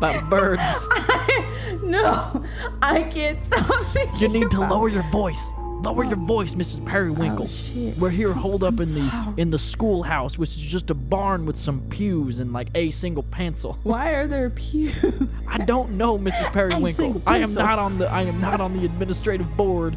by 0.00 0.20
birds. 0.28 0.62
no, 1.82 2.44
I 2.82 3.02
can't 3.02 3.40
stop 3.40 3.84
thinking. 3.86 4.20
You 4.20 4.28
need 4.28 4.50
to 4.50 4.58
about- 4.58 4.70
lower 4.72 4.88
your 4.88 5.04
voice. 5.10 5.48
Lower 5.82 6.04
your 6.04 6.16
voice, 6.16 6.54
Mrs. 6.54 6.84
Periwinkle. 6.86 7.44
Oh, 7.44 7.46
shit. 7.46 7.96
We're 7.98 8.10
here 8.10 8.32
holed 8.32 8.64
up 8.64 8.72
in 8.72 8.92
the 8.92 9.08
sorry. 9.08 9.34
in 9.36 9.50
the 9.50 9.58
schoolhouse, 9.58 10.36
which 10.38 10.50
is 10.50 10.56
just 10.56 10.90
a 10.90 10.94
barn 10.94 11.46
with 11.46 11.60
some 11.60 11.80
pews 11.90 12.38
and 12.40 12.52
like 12.52 12.68
a 12.74 12.90
single 12.90 13.22
pencil. 13.22 13.78
Why 13.84 14.10
are 14.12 14.26
there 14.26 14.50
pews? 14.50 15.04
I 15.48 15.58
don't 15.58 15.92
know, 15.92 16.18
Mrs. 16.18 16.52
Periwinkle. 16.52 17.22
I 17.26 17.38
am 17.38 17.54
not 17.54 17.78
on 17.78 17.98
the 17.98 18.08
I 18.10 18.22
am 18.22 18.40
not 18.40 18.60
on 18.60 18.72
the 18.72 18.84
administrative 18.84 19.56
board 19.56 19.96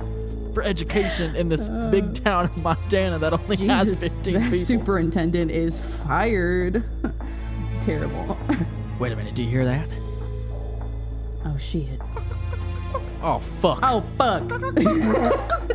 for 0.54 0.64
education 0.64 1.36
in 1.36 1.48
this 1.50 1.68
big 1.92 2.24
town 2.24 2.46
of 2.46 2.58
Montana 2.58 3.18
that 3.20 3.34
only 3.34 3.56
has 3.68 3.92
Uh. 3.92 3.96
15 3.96 4.34
that 4.34 4.44
people. 4.52 4.58
superintendent 4.66 5.50
is 5.50 5.80
fired. 5.80 6.84
Terrible. 7.82 8.38
Wait 9.00 9.12
a 9.12 9.16
minute, 9.16 9.34
do 9.34 9.44
you 9.44 9.50
hear 9.50 9.66
that? 9.66 9.88
Oh 11.46 11.56
shit. 11.58 12.00
Oh 13.22 13.40
fuck. 13.40 13.80
Oh 13.84 14.04
fuck. 14.18 14.50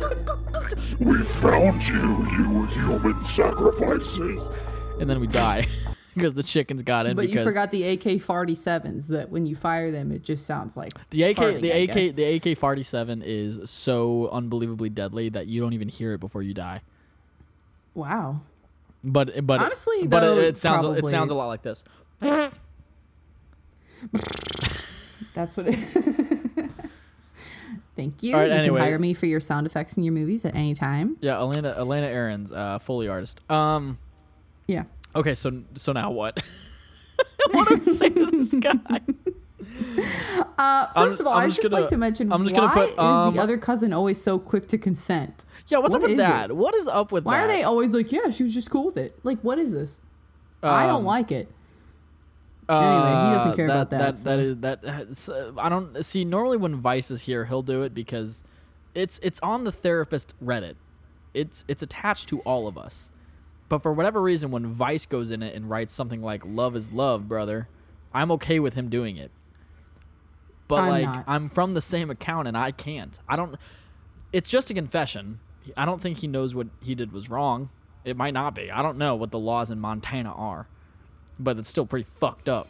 We 0.99 1.21
found 1.23 1.85
you, 1.87 2.25
you 2.31 2.65
human 2.67 3.23
sacrifices. 3.23 4.49
And 4.99 5.09
then 5.09 5.19
we 5.19 5.27
die 5.27 5.67
because 6.15 6.33
the 6.33 6.41
chickens 6.41 6.81
got 6.81 7.05
in 7.05 7.15
But 7.15 7.23
because 7.23 7.39
you 7.39 7.43
forgot 7.43 7.69
the 7.71 7.83
AK 7.83 8.21
forty 8.21 8.55
sevens 8.55 9.09
that 9.09 9.29
when 9.29 9.45
you 9.45 9.55
fire 9.55 9.91
them 9.91 10.11
it 10.11 10.23
just 10.23 10.45
sounds 10.45 10.75
like 10.77 10.93
the 11.09 11.23
AK 11.23 11.37
farting, 11.37 11.61
the 11.61 11.73
I 11.73 11.77
AK 11.77 11.93
guess. 11.93 12.11
the 12.13 12.51
AK 12.51 12.57
47 12.57 13.21
is 13.25 13.69
so 13.69 14.29
unbelievably 14.31 14.89
deadly 14.89 15.29
that 15.29 15.47
you 15.47 15.61
don't 15.61 15.73
even 15.73 15.89
hear 15.89 16.13
it 16.13 16.19
before 16.19 16.41
you 16.41 16.53
die. 16.53 16.81
Wow. 17.93 18.39
But 19.03 19.45
but 19.45 19.59
Honestly, 19.59 20.07
but 20.07 20.21
though, 20.21 20.39
it, 20.39 20.45
it 20.45 20.57
sounds 20.57 20.97
it 20.97 21.05
sounds 21.05 21.29
a 21.29 21.35
lot 21.35 21.47
like 21.47 21.61
this. 21.61 21.83
That's 25.33 25.57
what 25.57 25.67
it 25.67 26.44
Thank 27.95 28.23
you. 28.23 28.35
Right, 28.35 28.47
you 28.47 28.51
anyway. 28.53 28.79
can 28.79 28.87
hire 28.89 28.99
me 28.99 29.13
for 29.13 29.25
your 29.25 29.39
sound 29.39 29.65
effects 29.67 29.95
in 29.97 30.03
your 30.03 30.13
movies 30.13 30.43
at 30.45 30.53
any 30.55 30.73
time. 30.73 31.17
Yeah, 31.21 31.37
Elena 31.39 31.73
Elena 31.77 32.07
Aaron's 32.07 32.51
uh, 32.51 32.79
Foley 32.79 33.07
artist. 33.07 33.39
Um. 33.49 33.97
Yeah. 34.67 34.83
Okay, 35.15 35.33
so 35.35 35.61
so 35.75 35.91
now 35.93 36.11
what? 36.11 36.43
what 37.51 37.67
do 37.69 37.75
we 37.75 37.95
say 37.95 38.09
to 38.09 38.25
this 38.31 38.49
guy? 38.59 39.01
Uh, 40.57 40.87
I'm- 40.95 41.09
1st 41.09 41.19
of 41.21 41.27
all, 41.27 41.33
I'd 41.33 41.47
just 41.47 41.57
just 41.61 41.69
gonna- 41.71 41.81
like 41.83 41.89
to 41.89 41.97
mention 41.97 42.31
I'm 42.31 42.43
just 42.45 42.55
why 42.55 42.73
put, 42.73 42.89
is 42.91 42.97
um, 42.99 43.33
the 43.33 43.41
other 43.41 43.57
cousin 43.57 43.93
always 43.93 44.21
so 44.21 44.37
quick 44.39 44.67
to 44.67 44.77
consent? 44.77 45.45
Yeah, 45.67 45.79
what's 45.79 45.93
What 45.93 46.03
up 46.03 46.09
with 46.09 46.17
that? 46.17 46.49
it? 46.51 46.55
What 46.55 46.75
is 46.75 46.87
up 46.87 47.11
with 47.11 47.23
Why 47.25 47.37
that? 47.37 47.45
are 47.45 47.47
they 47.47 47.63
always 47.63 47.93
like, 47.93 48.11
yeah, 48.11 48.29
she 48.29 48.43
was 48.43 48.53
just 48.53 48.69
cool 48.69 48.85
with 48.85 48.97
it? 48.97 49.17
Like, 49.23 49.39
what 49.41 49.57
is 49.57 49.71
this? 49.71 49.95
I 50.61 50.85
don't 50.85 50.99
Um, 50.99 51.05
like 51.05 51.31
it. 51.31 51.49
Anyway, 52.67 53.29
he 53.29 53.35
doesn't 53.35 53.51
uh, 53.51 53.55
care 53.55 53.65
about 53.65 53.89
that, 53.91 53.97
That, 53.99 54.17
so. 54.17 54.29
that 54.29 54.39
is 54.39 54.57
that. 54.57 55.29
uh, 55.29 55.51
I 55.59 55.69
don't 55.69 56.03
see. 56.05 56.25
Normally, 56.25 56.57
when 56.57 56.75
Vice 56.77 57.11
is 57.11 57.21
here, 57.23 57.45
he'll 57.45 57.61
do 57.61 57.83
it 57.83 57.93
because 57.93 58.43
it's 58.95 59.19
it's 59.21 59.39
on 59.41 59.63
the 59.65 59.71
TheraPissed 59.71 60.27
Reddit. 60.43 60.75
It's 61.33 61.63
it's 61.67 61.83
attached 61.83 62.29
to 62.29 62.39
all 62.39 62.67
of 62.67 62.77
us. 62.77 63.09
But 63.67 63.81
for 63.83 63.93
whatever 63.93 64.21
reason, 64.21 64.51
when 64.51 64.67
Vice 64.67 65.05
goes 65.05 65.31
in 65.31 65.43
it 65.43 65.55
and 65.55 65.69
writes 65.69 65.93
something 65.93 66.21
like 66.21 66.43
"Love 66.45 66.75
is 66.75 66.91
love, 66.91 67.27
brother," 67.27 67.67
I'm 68.13 68.31
okay 68.31 68.59
with 68.59 68.73
him 68.73 68.89
doing 68.89 69.17
it. 69.17 69.31
But 70.67 70.81
I'm 70.83 70.89
like, 70.89 71.05
not. 71.05 71.23
I'm 71.27 71.49
from 71.49 71.73
the 71.75 71.81
same 71.81 72.09
account 72.09 72.47
and 72.47 72.57
I 72.57 72.71
can't. 72.71 73.17
I 73.29 73.35
don't. 73.35 73.55
It's 74.33 74.49
just 74.49 74.69
a 74.69 74.73
confession. 74.73 75.39
I 75.77 75.85
don't 75.85 76.01
think 76.01 76.19
he 76.19 76.27
knows 76.27 76.55
what 76.55 76.67
he 76.81 76.95
did 76.95 77.11
was 77.11 77.29
wrong. 77.29 77.69
It 78.03 78.17
might 78.17 78.33
not 78.33 78.53
be. 78.55 78.71
I 78.71 78.81
don't 78.81 78.97
know 78.97 79.15
what 79.15 79.31
the 79.31 79.39
laws 79.39 79.69
in 79.71 79.79
Montana 79.79 80.31
are, 80.31 80.67
but 81.39 81.57
it's 81.57 81.69
still 81.69 81.85
pretty 81.85 82.07
fucked 82.19 82.47
up. 82.49 82.67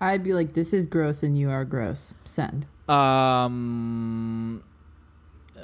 I'd 0.00 0.22
be 0.24 0.32
like, 0.32 0.54
this 0.54 0.72
is 0.72 0.86
gross 0.86 1.22
and 1.22 1.38
you 1.38 1.50
are 1.50 1.64
gross. 1.64 2.14
Send. 2.24 2.66
Um, 2.88 4.62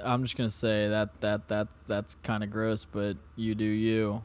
I'm 0.03 0.23
just 0.23 0.37
gonna 0.37 0.51
say 0.51 0.89
that 0.89 1.21
that 1.21 1.49
that 1.49 1.69
that's 1.87 2.17
kind 2.23 2.43
of 2.43 2.51
gross, 2.51 2.85
but 2.91 3.17
you 3.37 3.55
do 3.55 3.65
you. 3.65 4.23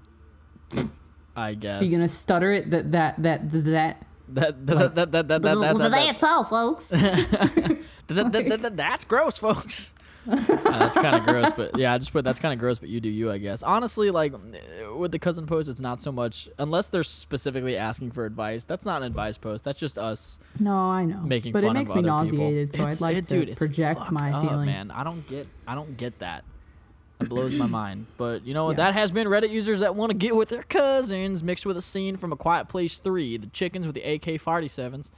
I 1.35 1.53
guess. 1.53 1.81
Are 1.81 1.85
you 1.85 1.91
gonna 1.91 2.07
stutter 2.07 2.51
it? 2.53 2.71
That 2.71 2.91
that 2.93 3.21
that 3.23 3.51
that. 3.51 4.05
that 4.29 4.65
that 4.65 4.65
that 4.65 4.95
that 4.95 5.11
that 5.11 5.11
that 5.11 5.27
that 5.27 5.41
Well, 5.43 5.61
that- 5.61 5.77
that- 5.77 5.91
that's 5.91 6.23
all, 6.23 6.43
folks. 6.45 6.89
that- 6.89 7.77
that- 8.07 8.31
that- 8.31 8.61
that- 8.61 8.77
that's 8.77 9.03
gross, 9.05 9.37
folks. 9.37 9.89
Uh, 10.27 10.35
that's 10.79 10.95
kind 10.95 11.15
of 11.15 11.23
gross, 11.27 11.51
but 11.55 11.77
yeah, 11.77 11.93
I 11.93 11.97
just 11.97 12.11
put 12.11 12.23
that's 12.23 12.39
kind 12.39 12.53
of 12.53 12.59
gross, 12.59 12.79
but 12.79 12.89
you 12.89 12.99
do 12.99 13.09
you, 13.09 13.31
I 13.31 13.37
guess. 13.37 13.61
Honestly, 13.63 14.09
like 14.11 14.33
with 14.95 15.11
the 15.11 15.19
cousin 15.19 15.45
post, 15.45 15.69
it's 15.69 15.79
not 15.79 16.01
so 16.01 16.11
much 16.11 16.49
unless 16.57 16.87
they're 16.87 17.03
specifically 17.03 17.77
asking 17.77 18.11
for 18.11 18.25
advice. 18.25 18.65
That's 18.65 18.85
not 18.85 19.01
an 19.01 19.07
advice 19.07 19.37
post. 19.37 19.63
That's 19.63 19.79
just 19.79 19.97
us 19.97 20.37
No, 20.59 20.75
I 20.75 21.05
know. 21.05 21.21
making 21.21 21.53
but 21.53 21.63
fun 21.63 21.75
it 21.75 21.79
makes 21.79 21.91
of 21.91 21.97
me 22.03 22.09
other 22.09 22.23
people. 22.29 22.45
nauseated, 22.45 22.73
so 22.75 22.81
It's- 22.83 23.01
I'd 23.01 23.05
like 23.05 23.17
it- 23.17 23.25
to 23.25 23.45
dude, 23.45 23.57
project 23.57 24.11
my 24.11 24.31
up, 24.31 24.41
feelings. 24.43 24.65
Man, 24.65 24.91
I 24.91 25.03
don't 25.03 25.27
get 25.29 25.47
I 25.67 25.75
don't 25.75 25.95
get 25.97 26.17
that. 26.19 26.43
It 27.21 27.29
blows 27.29 27.53
my 27.55 27.65
mind. 27.67 28.07
But 28.17 28.45
you 28.45 28.53
know 28.53 28.65
what? 28.65 28.71
Yeah. 28.77 28.85
That 28.85 28.93
has 28.95 29.09
been 29.11 29.27
Reddit 29.27 29.49
users 29.49 29.79
that 29.79 29.95
want 29.95 30.09
to 30.09 30.17
get 30.17 30.35
with 30.35 30.49
their 30.49 30.63
cousins, 30.63 31.41
mixed 31.43 31.65
with 31.65 31.77
a 31.77 31.81
scene 31.81 32.17
from 32.17 32.33
A 32.33 32.35
Quiet 32.35 32.67
Place 32.67 32.97
Three, 32.97 33.37
the 33.37 33.47
chickens 33.47 33.85
with 33.85 33.95
the 33.95 34.01
AK-47s, 34.01 35.09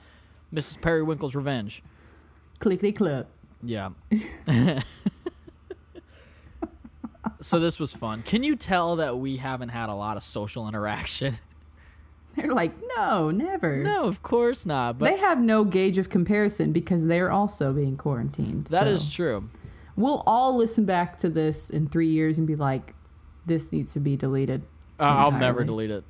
Mrs. 0.53 0.79
Periwinkle's 0.79 1.33
Revenge. 1.33 1.81
Clickety 2.59 2.91
click. 2.91 3.25
Yeah. 3.63 3.89
so 7.41 7.59
this 7.59 7.79
was 7.79 7.93
fun. 7.93 8.23
Can 8.23 8.43
you 8.43 8.55
tell 8.55 8.97
that 8.97 9.17
we 9.17 9.37
haven't 9.37 9.69
had 9.69 9.89
a 9.89 9.93
lot 9.93 10.17
of 10.17 10.23
social 10.23 10.67
interaction? 10.67 11.39
They're 12.35 12.53
like, 12.53 12.73
no, 12.95 13.31
never. 13.31 13.77
no, 13.77 14.05
of 14.05 14.21
course 14.21 14.65
not. 14.65 14.99
But 14.99 15.09
they 15.09 15.17
have 15.17 15.39
no 15.39 15.63
gauge 15.63 15.97
of 15.97 16.09
comparison 16.09 16.71
because 16.71 17.07
they're 17.07 17.31
also 17.31 17.73
being 17.73 17.97
quarantined. 17.97 18.65
that 18.67 18.83
so. 18.83 18.89
is 18.89 19.11
true. 19.11 19.49
We'll 19.95 20.21
all 20.27 20.55
listen 20.55 20.85
back 20.85 21.17
to 21.19 21.29
this 21.29 21.71
in 21.71 21.89
three 21.89 22.09
years 22.09 22.37
and 22.37 22.45
be 22.45 22.55
like, 22.55 22.93
this 23.47 23.71
needs 23.71 23.91
to 23.93 23.99
be 23.99 24.15
deleted. 24.15 24.61
Uh, 24.99 25.03
I'll 25.03 25.31
never 25.31 25.63
delete 25.63 25.89
it. 25.89 26.03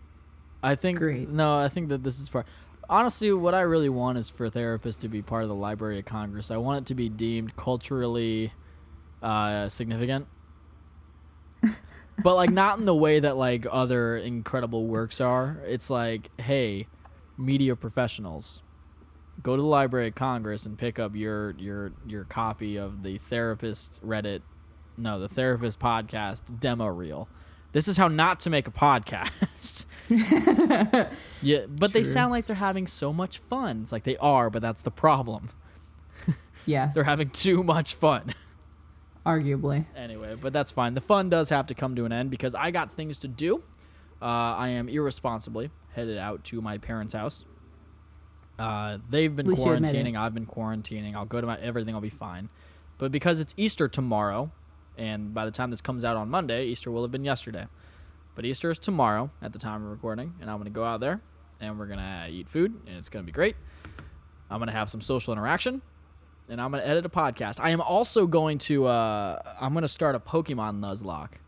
I 0.61 0.75
think 0.75 0.97
Great. 0.97 1.29
no, 1.29 1.57
I 1.57 1.69
think 1.69 1.87
that 1.89 2.03
this 2.03 2.19
is 2.19 2.27
part. 2.27 2.45
Honestly, 2.89 3.33
what 3.33 3.53
I 3.53 3.61
really 3.61 3.89
want 3.89 4.17
is 4.17 4.29
for 4.29 4.49
therapists 4.49 4.99
to 4.99 5.09
be 5.09 5.21
part 5.21 5.43
of 5.43 5.49
the 5.49 5.55
Library 5.55 5.99
of 5.99 6.05
Congress. 6.05 6.49
I 6.49 6.57
want 6.57 6.83
it 6.83 6.87
to 6.87 6.95
be 6.95 7.09
deemed 7.09 7.57
culturally 7.57 8.53
uh, 9.21 9.67
significant, 9.67 10.27
but 12.23 12.35
like 12.35 12.49
not 12.49 12.79
in 12.79 12.85
the 12.85 12.95
way 12.95 13.19
that 13.19 13.35
like 13.35 13.65
other 13.69 14.15
incredible 14.15 14.85
works 14.87 15.19
are. 15.19 15.61
It's 15.65 15.89
like, 15.89 16.29
hey, 16.39 16.87
media 17.37 17.75
professionals, 17.75 18.61
go 19.43 19.57
to 19.57 19.61
the 19.61 19.67
Library 19.67 20.07
of 20.07 20.15
Congress 20.15 20.65
and 20.65 20.77
pick 20.77 20.97
up 20.97 21.13
your 21.13 21.51
your 21.57 21.91
your 22.07 22.23
copy 22.23 22.77
of 22.77 23.03
the 23.03 23.19
TheraPissed 23.29 23.99
Reddit, 23.99 24.41
no, 24.95 25.19
the 25.19 25.29
TheraPissed 25.29 25.77
podcast 25.77 26.41
demo 26.59 26.87
reel. 26.87 27.27
This 27.73 27.89
is 27.89 27.97
how 27.97 28.07
not 28.07 28.39
to 28.41 28.49
make 28.49 28.65
a 28.67 28.71
podcast. 28.71 29.83
yeah, 31.41 31.65
but 31.67 31.93
they 31.93 32.03
sound 32.03 32.31
like 32.31 32.45
they're 32.47 32.55
having 32.55 32.87
so 32.87 33.11
much 33.11 33.39
fun. 33.39 33.81
It's 33.83 33.91
like 33.91 34.03
they 34.03 34.17
are, 34.17 34.49
but 34.49 34.61
that's 34.61 34.81
the 34.81 34.91
problem. 34.91 35.49
Yes. 36.65 36.93
They're 36.95 37.05
having 37.05 37.29
too 37.29 37.63
much 37.63 37.93
fun. 37.95 38.33
arguably. 39.25 39.85
anyway, 39.95 40.35
but 40.35 40.51
that's 40.51 40.69
fine. 40.69 40.95
The 40.95 41.01
fun 41.01 41.29
does 41.29 41.47
have 41.47 41.67
to 41.67 41.73
come 41.73 41.95
to 41.95 42.03
an 42.03 42.11
end 42.11 42.29
because 42.29 42.53
I 42.55 42.71
got 42.71 42.97
things 42.97 43.17
to 43.19 43.29
do. 43.29 43.63
Uh, 44.21 44.25
I 44.25 44.67
am 44.69 44.89
irresponsibly 44.89 45.71
headed 45.93 46.17
out 46.17 46.43
to 46.45 46.61
my 46.61 46.77
parents' 46.77 47.13
house. 47.13 47.45
Uh, 48.59 48.97
they've 49.09 49.33
been 49.33 49.45
At 49.45 49.51
least 49.51 49.65
you 49.65 49.71
admit 49.71 49.95
it. 49.95 50.05
quarantining. 50.05 50.17
I've 50.17 50.33
been 50.33 50.45
quarantining. 50.45 51.15
I'll 51.15 51.25
go 51.25 51.39
to 51.39 51.47
my 51.47 51.57
everything. 51.59 51.93
will 51.93 52.01
be 52.01 52.09
fine. 52.09 52.49
But 52.97 53.11
because 53.13 53.39
it's 53.39 53.53
Easter 53.55 53.87
tomorrow, 53.87 54.51
and 54.97 55.33
by 55.33 55.45
the 55.45 55.51
time 55.51 55.71
this 55.71 55.79
comes 55.79 56.03
out 56.03 56.17
on 56.17 56.29
Monday, 56.29 56.65
Easter 56.65 56.91
will 56.91 57.03
have 57.03 57.11
been 57.11 57.23
yesterday. 57.23 57.67
But 58.37 58.45
Easter 58.45 58.69
is 58.69 58.77
tomorrow 58.77 59.31
at 59.41 59.51
the 59.51 59.57
time 59.57 59.83
of 59.83 59.89
recording, 59.89 60.35
and 60.39 60.47
I'm 60.47 60.59
gonna 60.59 60.69
go 60.69 60.83
out 60.83 60.99
there, 60.99 61.21
and 61.59 61.79
we're 61.79 61.87
gonna 61.87 62.27
eat 62.29 62.47
food, 62.47 62.71
and 62.85 62.95
it's 62.95 63.09
gonna 63.09 63.23
be 63.23 63.31
great. 63.31 63.55
I'm 64.51 64.59
gonna 64.59 64.73
have 64.73 64.91
some 64.91 65.01
social 65.01 65.33
interaction, 65.33 65.81
and 66.47 66.61
I'm 66.61 66.69
gonna 66.69 66.83
edit 66.83 67.03
a 67.03 67.09
podcast. 67.09 67.59
I 67.59 67.71
am 67.71 67.81
also 67.81 68.27
going 68.27 68.59
to. 68.59 68.85
Uh, 68.85 69.41
I'm 69.59 69.73
gonna 69.73 69.87
start 69.87 70.13
a 70.13 70.19
Pokemon 70.19 70.79
Nuzlocke. 70.79 71.39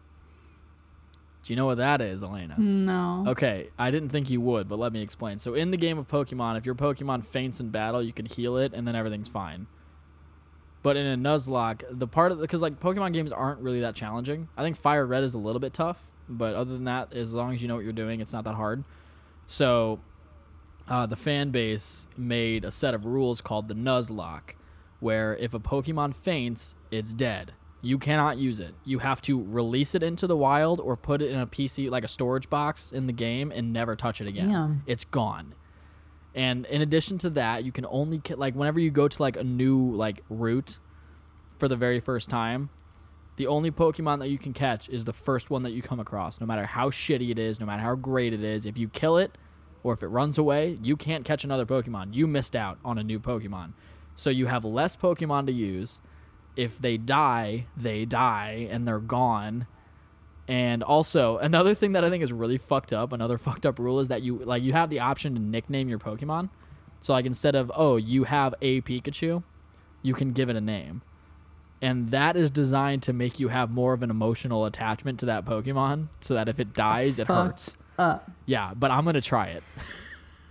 Do 1.44 1.54
you 1.54 1.56
know 1.56 1.68
what 1.68 1.78
that 1.78 2.02
is, 2.02 2.24
Elena? 2.24 2.56
No. 2.58 3.24
Okay, 3.28 3.70
I 3.78 3.92
didn't 3.92 4.10
think 4.10 4.32
you 4.32 4.42
would, 4.42 4.68
but 4.68 4.80
let 4.80 4.92
me 4.92 5.04
explain. 5.04 5.38
So 5.38 5.54
in 5.54 5.70
the 5.70 5.78
game 5.78 6.00
of 6.00 6.08
Pokemon, 6.08 6.58
if 6.58 6.66
your 6.66 6.74
Pokemon 6.74 7.24
faints 7.24 7.60
in 7.60 7.70
battle, 7.70 8.02
you 8.02 8.14
can 8.14 8.26
heal 8.26 8.58
it, 8.58 8.74
and 8.74 8.88
then 8.88 8.96
everything's 8.96 9.28
fine. 9.28 9.68
But 10.82 10.98
in 10.98 11.06
a 11.06 11.16
Nuzlocke, 11.16 11.84
the 11.92 12.08
part 12.08 12.32
of 12.32 12.42
because 12.42 12.62
like 12.62 12.80
Pokemon 12.80 13.14
games 13.14 13.32
aren't 13.32 13.60
really 13.60 13.82
that 13.82 13.94
challenging. 13.94 14.50
I 14.58 14.64
think 14.64 14.76
Fire 14.76 15.06
Red 15.06 15.24
is 15.24 15.36
a 15.36 15.38
little 15.38 15.60
bit 15.60 15.74
tough, 15.74 15.98
but 16.30 16.56
other 16.56 16.72
than 16.72 16.86
that, 16.86 17.14
as 17.14 17.34
long 17.34 17.54
as 17.54 17.62
you 17.62 17.68
know 17.68 17.76
what 17.76 17.84
you're 17.84 17.92
doing, 17.94 18.22
it's 18.22 18.34
not 18.34 18.44
that 18.44 18.56
hard. 18.56 18.84
So, 19.48 20.00
uh, 20.88 21.06
the 21.06 21.16
fan 21.16 21.52
base 21.52 22.08
made 22.18 22.64
a 22.64 22.72
set 22.72 22.94
of 22.94 23.06
rules 23.06 23.42
called 23.42 23.68
the 23.68 23.74
Nuzlocke, 23.74 24.56
where 25.00 25.36
if 25.38 25.54
a 25.54 25.60
Pokemon 25.60 26.16
faints, 26.16 26.76
it's 26.92 27.14
dead. 27.14 27.54
You 27.82 27.98
cannot 27.98 28.38
use 28.38 28.60
it. 28.60 28.76
You 28.84 29.00
have 29.00 29.22
to 29.24 29.42
release 29.42 29.96
it 29.96 30.04
into 30.04 30.28
the 30.28 30.36
wild 30.36 30.80
or 30.82 30.98
put 30.98 31.22
it 31.22 31.32
in 31.32 31.40
a 31.40 31.48
PC 31.48 31.90
like 31.90 32.04
a 32.04 32.10
storage 32.10 32.50
box 32.50 32.92
in 32.92 33.08
the 33.08 33.14
game 33.14 33.52
and 33.52 33.72
never 33.72 33.96
touch 33.96 34.20
it 34.20 34.28
again. 34.28 34.50
Damn. 34.50 34.84
It's 34.86 35.06
gone. 35.06 35.56
And 36.36 36.66
in 36.66 36.82
addition 36.82 37.18
to 37.20 37.30
that, 37.32 37.64
you 37.64 37.72
can 37.72 37.86
only 37.90 38.22
like 38.36 38.54
whenever 38.54 38.80
you 38.80 38.92
go 38.92 39.08
to 39.08 39.22
like 39.22 39.38
a 39.38 39.44
new 39.44 39.92
like 39.96 40.24
route 40.30 40.78
for 41.58 41.68
the 41.68 41.76
very 41.76 42.00
first 42.00 42.30
time, 42.30 42.70
the 43.40 43.48
only 43.48 43.72
Pokemon 43.72 44.20
that 44.20 44.28
you 44.28 44.38
can 44.38 44.52
catch 44.52 44.90
is 44.90 45.06
the 45.06 45.14
first 45.14 45.50
one 45.50 45.64
that 45.64 45.72
you 45.72 45.82
come 45.82 46.02
across. 46.02 46.42
No 46.42 46.46
matter 46.46 46.66
how 46.66 46.90
shitty 46.90 47.30
it 47.32 47.40
is, 47.40 47.58
no 47.58 47.66
matter 47.66 47.82
how 47.82 47.96
great 47.96 48.34
it 48.34 48.44
is, 48.44 48.66
if 48.66 48.78
you 48.78 48.90
kill 48.90 49.18
it 49.18 49.38
or 49.82 49.94
if 49.94 50.04
it 50.04 50.08
runs 50.08 50.38
away, 50.38 50.78
you 50.84 50.98
can't 50.98 51.24
catch 51.24 51.46
another 51.46 51.66
Pokemon. 51.66 52.14
You 52.14 52.28
missed 52.28 52.54
out 52.54 52.80
on 52.84 52.98
a 52.98 53.04
new 53.04 53.18
Pokemon. 53.18 53.72
So 54.18 54.30
you 54.30 54.48
have 54.48 54.66
less 54.66 54.98
Pokemon 54.98 55.46
to 55.46 55.54
use. 55.54 56.02
If 56.58 56.82
they 56.82 56.98
die, 56.98 57.68
they 57.78 58.04
die 58.04 58.68
and 58.70 58.86
they're 58.86 59.00
gone. 59.00 59.68
And 60.50 60.84
also, 60.84 61.38
another 61.38 61.74
thing 61.74 61.94
that 61.94 62.04
I 62.04 62.10
think 62.10 62.26
is 62.26 62.34
really 62.34 62.58
fucked 62.58 62.92
up, 62.92 63.14
another 63.14 63.38
fucked 63.48 63.66
up 63.66 63.80
rule 63.80 64.02
is 64.02 64.10
that 64.10 64.22
you 64.22 64.40
like 64.40 64.64
you 64.64 64.74
have 64.74 64.90
the 64.90 65.00
option 65.00 65.34
to 65.36 65.40
nickname 65.40 65.88
your 65.88 66.00
Pokemon. 66.00 66.50
So 67.00 67.14
like 67.14 67.26
instead 67.26 67.56
of 67.56 67.72
oh, 67.74 67.96
you 67.96 68.26
have 68.26 68.54
a 68.62 68.82
Pikachu, 68.82 69.44
you 70.02 70.14
can 70.14 70.34
give 70.34 70.50
it 70.50 70.58
a 70.58 70.62
name. 70.62 71.04
And 71.82 72.12
that 72.12 72.36
is 72.36 72.50
designed 72.50 73.04
to 73.04 73.14
make 73.14 73.40
you 73.40 73.48
have 73.48 73.72
more 73.72 73.94
of 73.94 74.04
an 74.04 74.10
emotional 74.10 74.66
attachment 74.66 75.20
to 75.22 75.28
that 75.28 75.46
Pokemon 75.46 76.08
so 76.20 76.34
that 76.34 76.50
if 76.50 76.60
it 76.60 76.74
dies, 76.74 77.20
it 77.20 77.28
hurts. 77.28 77.78
Up. 77.98 78.30
Yeah, 78.46 78.74
but 78.76 78.92
I'm 78.92 79.06
gonna 79.06 79.22
try 79.22 79.58
it. 79.60 79.64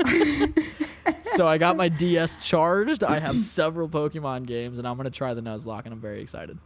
so 1.36 1.46
I 1.46 1.58
got 1.58 1.76
my 1.76 1.88
DS 1.88 2.46
charged. 2.46 3.02
I 3.02 3.18
have 3.18 3.38
several 3.40 3.88
Pokemon 3.88 4.46
games, 4.46 4.78
and 4.78 4.86
I'm 4.86 4.96
gonna 4.96 5.10
try 5.10 5.34
the 5.34 5.40
Nuzlocke, 5.40 5.84
and 5.84 5.94
I'm 5.94 6.00
very 6.00 6.22
excited. 6.22 6.58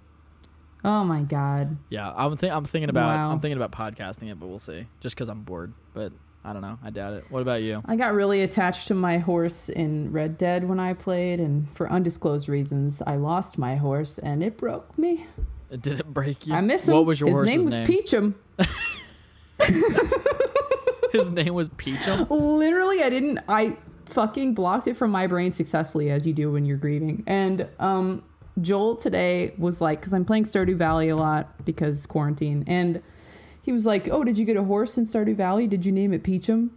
Oh 0.85 1.05
my 1.05 1.23
god. 1.23 1.77
Yeah, 1.89 2.13
I'm 2.13 2.37
think 2.37 2.53
I'm 2.53 2.65
thinking 2.65 2.91
about 2.91 3.17
Wow. 3.17 3.31
I'm 3.31 3.41
thinking 3.41 3.61
about 3.61 3.73
podcasting 3.73 4.31
it, 4.31 4.41
but 4.41 4.49
we'll 4.49 4.59
see. 4.59 4.87
Just 5.01 5.15
because 5.15 5.29
I'm 5.29 5.43
bored, 5.43 5.73
but 5.95 6.13
I 6.45 6.53
don't 6.53 6.63
know. 6.63 6.79
I 6.83 6.91
doubt 6.91 7.15
it. 7.15 7.25
What 7.31 7.41
about 7.41 7.63
you? 7.63 7.83
I 7.85 7.97
got 7.97 8.15
really 8.15 8.43
attached 8.43 8.89
to 8.89 8.95
my 8.95 9.19
horse 9.19 9.69
in 9.69 10.11
Red 10.11 10.39
Dead 10.39 10.69
when 10.69 10.81
I 10.81 10.93
played, 10.93 11.39
and 11.39 11.69
for 11.77 11.91
undisclosed 11.91 12.49
reasons, 12.49 13.01
I 13.07 13.17
lost 13.17 13.59
my 13.59 13.77
horse 13.77 14.19
and 14.19 14.43
it 14.43 14.57
broke 14.57 14.97
me. 14.99 15.27
Did 15.71 16.01
it 16.01 16.07
break 16.07 16.47
you? 16.47 16.55
I 16.55 16.61
miss 16.61 16.89
him. 16.89 16.95
What 16.95 17.07
was 17.07 17.21
your 17.21 17.29
His 17.29 17.37
horse's 17.37 17.55
name 17.55 17.65
was 17.65 17.75
Peachum. 17.81 18.35
His 21.13 21.31
name 21.31 21.55
was 21.55 21.69
Peachum. 21.71 22.29
Literally, 22.29 23.03
I 23.03 23.09
didn't. 23.09 23.39
I 23.49 23.77
fucking 24.07 24.55
blocked 24.55 24.89
it 24.89 24.97
from 24.97 25.11
my 25.11 25.27
brain 25.27 25.53
successfully, 25.53 26.11
as 26.11 26.27
you 26.27 26.33
do 26.33 26.51
when 26.51 26.67
you're 26.67 26.77
grieving. 26.77 27.23
And 27.27 27.69
um, 27.79 28.23
Joel 28.61 28.97
today 28.97 29.55
was 29.57 29.81
like, 29.81 30.01
because 30.01 30.13
I'm 30.13 30.25
playing 30.25 30.45
Stardew 30.45 30.77
Valley 30.77 31.09
a 31.09 31.17
lot 31.17 31.65
because 31.65 32.05
quarantine, 32.05 32.65
and 32.67 33.01
he 33.63 33.73
was 33.73 33.87
like, 33.87 34.09
"Oh, 34.09 34.25
did 34.25 34.37
you 34.37 34.45
get 34.45 34.57
a 34.57 34.65
horse 34.65 34.99
in 34.99 35.05
Stardew 35.05 35.37
Valley? 35.37 35.67
Did 35.67 35.87
you 35.87 35.93
name 35.93 36.13
it 36.13 36.23
Peachum?" 36.23 36.71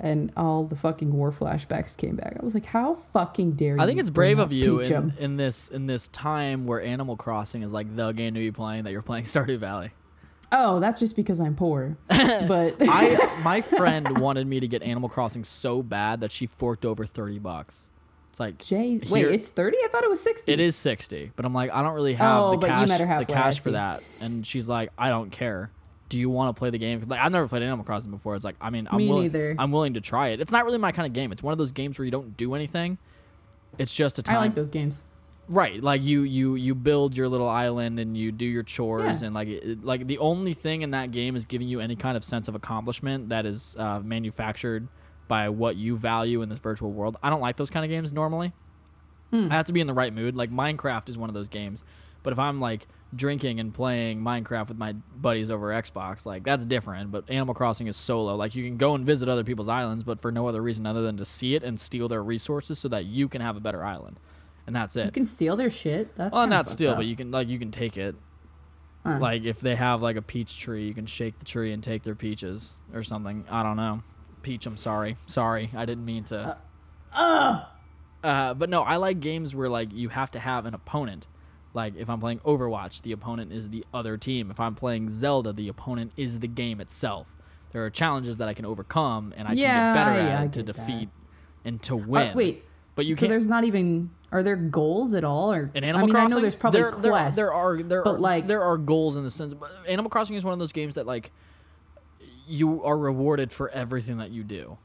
and 0.00 0.32
all 0.36 0.64
the 0.64 0.76
fucking 0.76 1.12
war 1.12 1.30
flashbacks 1.30 1.96
came 1.96 2.16
back. 2.16 2.36
I 2.40 2.42
was 2.42 2.54
like, 2.54 2.64
how 2.64 2.94
fucking 3.12 3.52
dare 3.52 3.76
you? 3.76 3.82
I 3.82 3.86
think 3.86 4.00
it's 4.00 4.10
brave 4.10 4.38
of 4.38 4.50
you 4.52 4.80
in, 4.80 5.14
in 5.18 5.36
this 5.36 5.68
in 5.68 5.86
this 5.86 6.08
time 6.08 6.66
where 6.66 6.80
Animal 6.80 7.16
Crossing 7.16 7.62
is 7.62 7.70
like 7.70 7.94
the 7.94 8.12
game 8.12 8.34
to 8.34 8.40
be 8.40 8.50
playing 8.50 8.84
that 8.84 8.92
you're 8.92 9.02
playing 9.02 9.24
Stardew 9.26 9.58
Valley. 9.58 9.90
Oh, 10.52 10.80
that's 10.80 10.98
just 10.98 11.14
because 11.14 11.38
I'm 11.38 11.54
poor. 11.54 11.96
but 12.08 12.76
I 12.80 13.40
my 13.44 13.60
friend 13.60 14.18
wanted 14.18 14.46
me 14.46 14.58
to 14.60 14.66
get 14.66 14.82
Animal 14.82 15.08
Crossing 15.08 15.44
so 15.44 15.82
bad 15.82 16.20
that 16.20 16.32
she 16.32 16.46
forked 16.46 16.84
over 16.84 17.06
thirty 17.06 17.38
bucks. 17.38 17.88
It's 18.30 18.40
like 18.40 18.58
Jay, 18.58 19.00
wait, 19.10 19.26
it's 19.26 19.48
30? 19.48 19.76
I 19.84 19.88
thought 19.88 20.04
it 20.04 20.08
was 20.08 20.20
60. 20.20 20.52
It 20.52 20.60
is 20.60 20.76
sixty, 20.76 21.32
but 21.34 21.44
I'm 21.44 21.52
like, 21.52 21.72
I 21.72 21.82
don't 21.82 21.94
really 21.94 22.14
have 22.14 22.42
Oh, 22.42 22.56
the 22.56 22.66
cash, 22.66 22.88
the 22.88 23.26
cash 23.26 23.58
for 23.58 23.72
that. 23.72 24.04
And 24.20 24.46
she's 24.46 24.68
like, 24.68 24.90
I 24.96 25.08
don't 25.08 25.30
care. 25.30 25.70
Do 26.10 26.18
you 26.18 26.28
want 26.28 26.54
to 26.54 26.58
play 26.58 26.68
the 26.70 26.76
game? 26.78 27.02
Like, 27.06 27.20
I've 27.20 27.32
never 27.32 27.48
played 27.48 27.62
Animal 27.62 27.84
Crossing 27.84 28.10
before. 28.10 28.34
It's 28.36 28.44
like, 28.44 28.56
I 28.60 28.68
mean, 28.68 28.86
I'm 28.90 28.98
Me 28.98 29.08
willing, 29.08 29.22
neither. 29.22 29.54
I'm 29.58 29.70
willing 29.72 29.94
to 29.94 30.00
try 30.00 30.28
it. 30.28 30.40
It's 30.40 30.52
not 30.52 30.64
really 30.66 30.76
my 30.78 30.92
kind 30.92 31.06
of 31.06 31.12
game. 31.12 31.30
It's 31.32 31.42
one 31.42 31.52
of 31.52 31.58
those 31.58 31.72
games 31.72 31.98
where 31.98 32.04
you 32.04 32.10
don't 32.10 32.36
do 32.36 32.54
anything. 32.54 32.98
It's 33.78 33.94
just 33.94 34.18
a 34.18 34.22
time. 34.22 34.36
I 34.36 34.38
like 34.40 34.54
those 34.54 34.70
games. 34.70 35.04
Right, 35.48 35.82
like 35.82 36.02
you 36.02 36.22
you 36.22 36.54
you 36.54 36.76
build 36.76 37.16
your 37.16 37.28
little 37.28 37.48
island 37.48 37.98
and 37.98 38.16
you 38.16 38.30
do 38.30 38.44
your 38.44 38.62
chores 38.62 39.20
Yeah. 39.20 39.26
and 39.26 39.34
like 39.34 39.48
it, 39.48 39.84
like 39.84 40.06
the 40.06 40.18
only 40.18 40.54
thing 40.54 40.82
in 40.82 40.92
that 40.92 41.10
game 41.10 41.34
is 41.34 41.44
giving 41.44 41.66
you 41.66 41.80
any 41.80 41.96
kind 41.96 42.16
of 42.16 42.22
sense 42.22 42.46
of 42.46 42.54
accomplishment 42.54 43.30
that 43.30 43.46
is 43.46 43.74
uh, 43.76 43.98
manufactured 43.98 44.86
by 45.26 45.48
what 45.48 45.74
you 45.74 45.96
value 45.96 46.42
in 46.42 46.48
this 46.50 46.60
virtual 46.60 46.92
world. 46.92 47.16
I 47.20 47.30
don't 47.30 47.40
like 47.40 47.56
those 47.56 47.70
kind 47.70 47.84
of 47.84 47.88
games 47.90 48.12
normally. 48.12 48.52
Hmm. 49.32 49.48
I 49.50 49.56
have 49.56 49.66
to 49.66 49.72
be 49.72 49.80
in 49.80 49.88
the 49.88 49.94
right 49.94 50.12
mood. 50.12 50.36
Like 50.36 50.50
Minecraft 50.50 51.08
is 51.08 51.16
one 51.18 51.28
of 51.30 51.34
those 51.34 51.48
games, 51.48 51.82
but 52.22 52.32
if 52.32 52.38
I'm 52.38 52.60
like 52.60 52.86
drinking 53.14 53.58
and 53.60 53.74
playing 53.74 54.20
Minecraft 54.20 54.68
with 54.68 54.78
my 54.78 54.92
buddies 54.92 55.50
over 55.50 55.68
Xbox, 55.70 56.24
like 56.24 56.44
that's 56.44 56.64
different. 56.64 57.10
But 57.10 57.28
Animal 57.30 57.54
Crossing 57.54 57.86
is 57.88 57.96
solo. 57.96 58.36
Like 58.36 58.54
you 58.54 58.64
can 58.64 58.76
go 58.76 58.94
and 58.94 59.04
visit 59.04 59.28
other 59.28 59.44
people's 59.44 59.68
islands, 59.68 60.04
but 60.04 60.20
for 60.22 60.30
no 60.30 60.46
other 60.46 60.62
reason 60.62 60.86
other 60.86 61.02
than 61.02 61.16
to 61.16 61.24
see 61.24 61.54
it 61.54 61.62
and 61.62 61.80
steal 61.80 62.08
their 62.08 62.22
resources 62.22 62.78
so 62.78 62.88
that 62.88 63.04
you 63.06 63.28
can 63.28 63.40
have 63.40 63.56
a 63.56 63.60
better 63.60 63.84
island, 63.84 64.18
and 64.66 64.76
that's 64.76 64.94
it. 64.96 65.06
You 65.06 65.10
can 65.12 65.26
steal 65.26 65.56
their 65.56 65.70
shit. 65.70 66.16
That's 66.16 66.32
Well, 66.32 66.46
not 66.46 66.68
steal, 66.68 66.92
up. 66.92 66.96
but 66.98 67.06
you 67.06 67.16
can 67.16 67.30
like 67.30 67.48
you 67.48 67.58
can 67.58 67.70
take 67.72 67.96
it. 67.96 68.14
Like 69.04 69.44
if 69.44 69.60
they 69.60 69.76
have 69.76 70.02
like 70.02 70.16
a 70.16 70.22
peach 70.22 70.58
tree, 70.60 70.86
you 70.86 70.92
can 70.94 71.06
shake 71.06 71.38
the 71.38 71.44
tree 71.46 71.72
and 71.72 71.82
take 71.82 72.02
their 72.02 72.14
peaches 72.14 72.74
or 72.92 73.02
something. 73.02 73.44
I 73.50 73.62
don't 73.62 73.76
know. 73.76 74.02
Peach, 74.42 74.66
I'm 74.66 74.76
sorry. 74.76 75.16
Sorry, 75.26 75.70
I 75.74 75.84
didn't 75.86 76.04
mean 76.04 76.24
to. 76.24 76.58
Uh, 77.12 77.64
but 78.54 78.68
no, 78.68 78.82
I 78.82 78.96
like 78.96 79.20
games 79.20 79.54
where 79.54 79.68
like 79.70 79.92
you 79.92 80.10
have 80.10 80.30
to 80.32 80.38
have 80.38 80.66
an 80.66 80.74
opponent. 80.74 81.26
Like 81.74 81.94
if 81.96 82.08
I'm 82.10 82.20
playing 82.20 82.40
Overwatch, 82.40 83.02
the 83.02 83.12
opponent 83.12 83.52
is 83.52 83.68
the 83.68 83.84
other 83.94 84.16
team. 84.16 84.50
If 84.50 84.58
I'm 84.58 84.74
playing 84.74 85.10
Zelda, 85.10 85.52
the 85.52 85.68
opponent 85.68 86.12
is 86.16 86.38
the 86.40 86.48
game 86.48 86.80
itself. 86.80 87.26
There 87.72 87.84
are 87.84 87.90
challenges 87.90 88.38
that 88.38 88.48
I 88.48 88.54
can 88.54 88.64
overcome, 88.66 89.32
and 89.36 89.46
I 89.46 89.52
Yeah, 89.52 89.68
can 89.72 89.94
get 89.94 90.04
better 90.04 90.18
yeah, 90.28 90.40
at 90.42 90.52
to 90.54 90.62
get 90.62 90.74
that. 90.74 90.86
defeat 90.86 91.08
and 91.64 91.80
to 91.84 91.94
Uh, 91.94 92.04
win. 92.06 92.36
wait, 92.36 92.64
but 92.96 93.06
you 93.06 93.12
so 93.14 93.20
can't. 93.20 93.30
there's 93.30 93.46
not 93.48 93.64
even. 93.64 94.10
Are 94.32 94.42
there 94.44 94.56
goals 94.56 95.14
at 95.14 95.24
all, 95.24 95.52
or 95.52 95.70
In 95.74 95.82
Animal 95.84 95.98
I 95.98 96.06
mean, 96.06 96.10
Crossing, 96.14 96.32
I 96.32 96.34
know 96.36 96.40
there's 96.40 96.54
probably 96.56 96.80
there, 96.82 96.92
there- 96.92 97.10
quests. 97.10 97.36
There, 97.36 97.52
are 97.52 97.82
there 97.82 98.02
but 98.04 98.14
are, 98.16 98.18
like 98.18 98.46
there 98.46 98.62
are 98.62 98.76
goals 98.76 99.16
in 99.16 99.24
the 99.24 99.30
sense. 99.30 99.54
But 99.54 99.70
Animal 99.88 100.08
Crossing 100.10 100.36
is 100.36 100.44
one 100.44 100.52
of 100.52 100.58
those 100.60 100.70
games 100.72 100.94
that 100.96 101.06
like 101.06 101.30
you 102.46 102.82
are 102.84 102.96
rewarded 102.98 103.52
for 103.52 103.68
everything 103.70 104.18
that 104.18 104.30
you 104.30 104.42
do. 104.44 104.76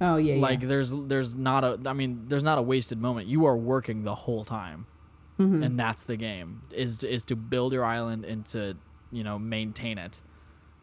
oh 0.00 0.16
yeah, 0.16 0.34
yeah. 0.34 0.42
Like 0.42 0.66
there's 0.66 0.92
there's 0.94 1.34
not 1.34 1.64
a 1.64 1.78
I 1.86 1.92
mean 1.92 2.24
there's 2.28 2.42
not 2.42 2.58
a 2.58 2.62
wasted 2.62 3.00
moment. 3.00 3.28
You 3.28 3.46
are 3.46 3.56
working 3.56 4.02
the 4.04 4.14
whole 4.14 4.44
time, 4.44 4.86
Mm-hmm. 5.40 5.62
and 5.62 5.78
that's 5.78 6.02
the 6.02 6.16
game 6.16 6.60
is 6.70 6.98
to, 6.98 7.10
is 7.10 7.24
to 7.24 7.34
build 7.34 7.72
your 7.72 7.84
island 7.84 8.26
and 8.26 8.44
to 8.46 8.76
you 9.10 9.24
know 9.24 9.38
maintain 9.38 9.96
it 9.96 10.20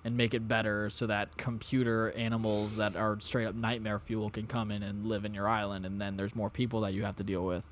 and 0.03 0.17
make 0.17 0.33
it 0.33 0.47
better 0.47 0.89
so 0.89 1.05
that 1.05 1.37
computer 1.37 2.11
animals 2.13 2.77
that 2.77 2.95
are 2.95 3.19
straight 3.19 3.45
up 3.45 3.53
nightmare 3.53 3.99
fuel 3.99 4.31
can 4.31 4.47
come 4.47 4.71
in 4.71 4.81
and 4.81 5.05
live 5.05 5.25
in 5.25 5.33
your 5.35 5.47
island 5.47 5.85
and 5.85 6.01
then 6.01 6.17
there's 6.17 6.35
more 6.35 6.49
people 6.49 6.81
that 6.81 6.93
you 6.93 7.03
have 7.03 7.15
to 7.17 7.23
deal 7.23 7.45
with. 7.45 7.63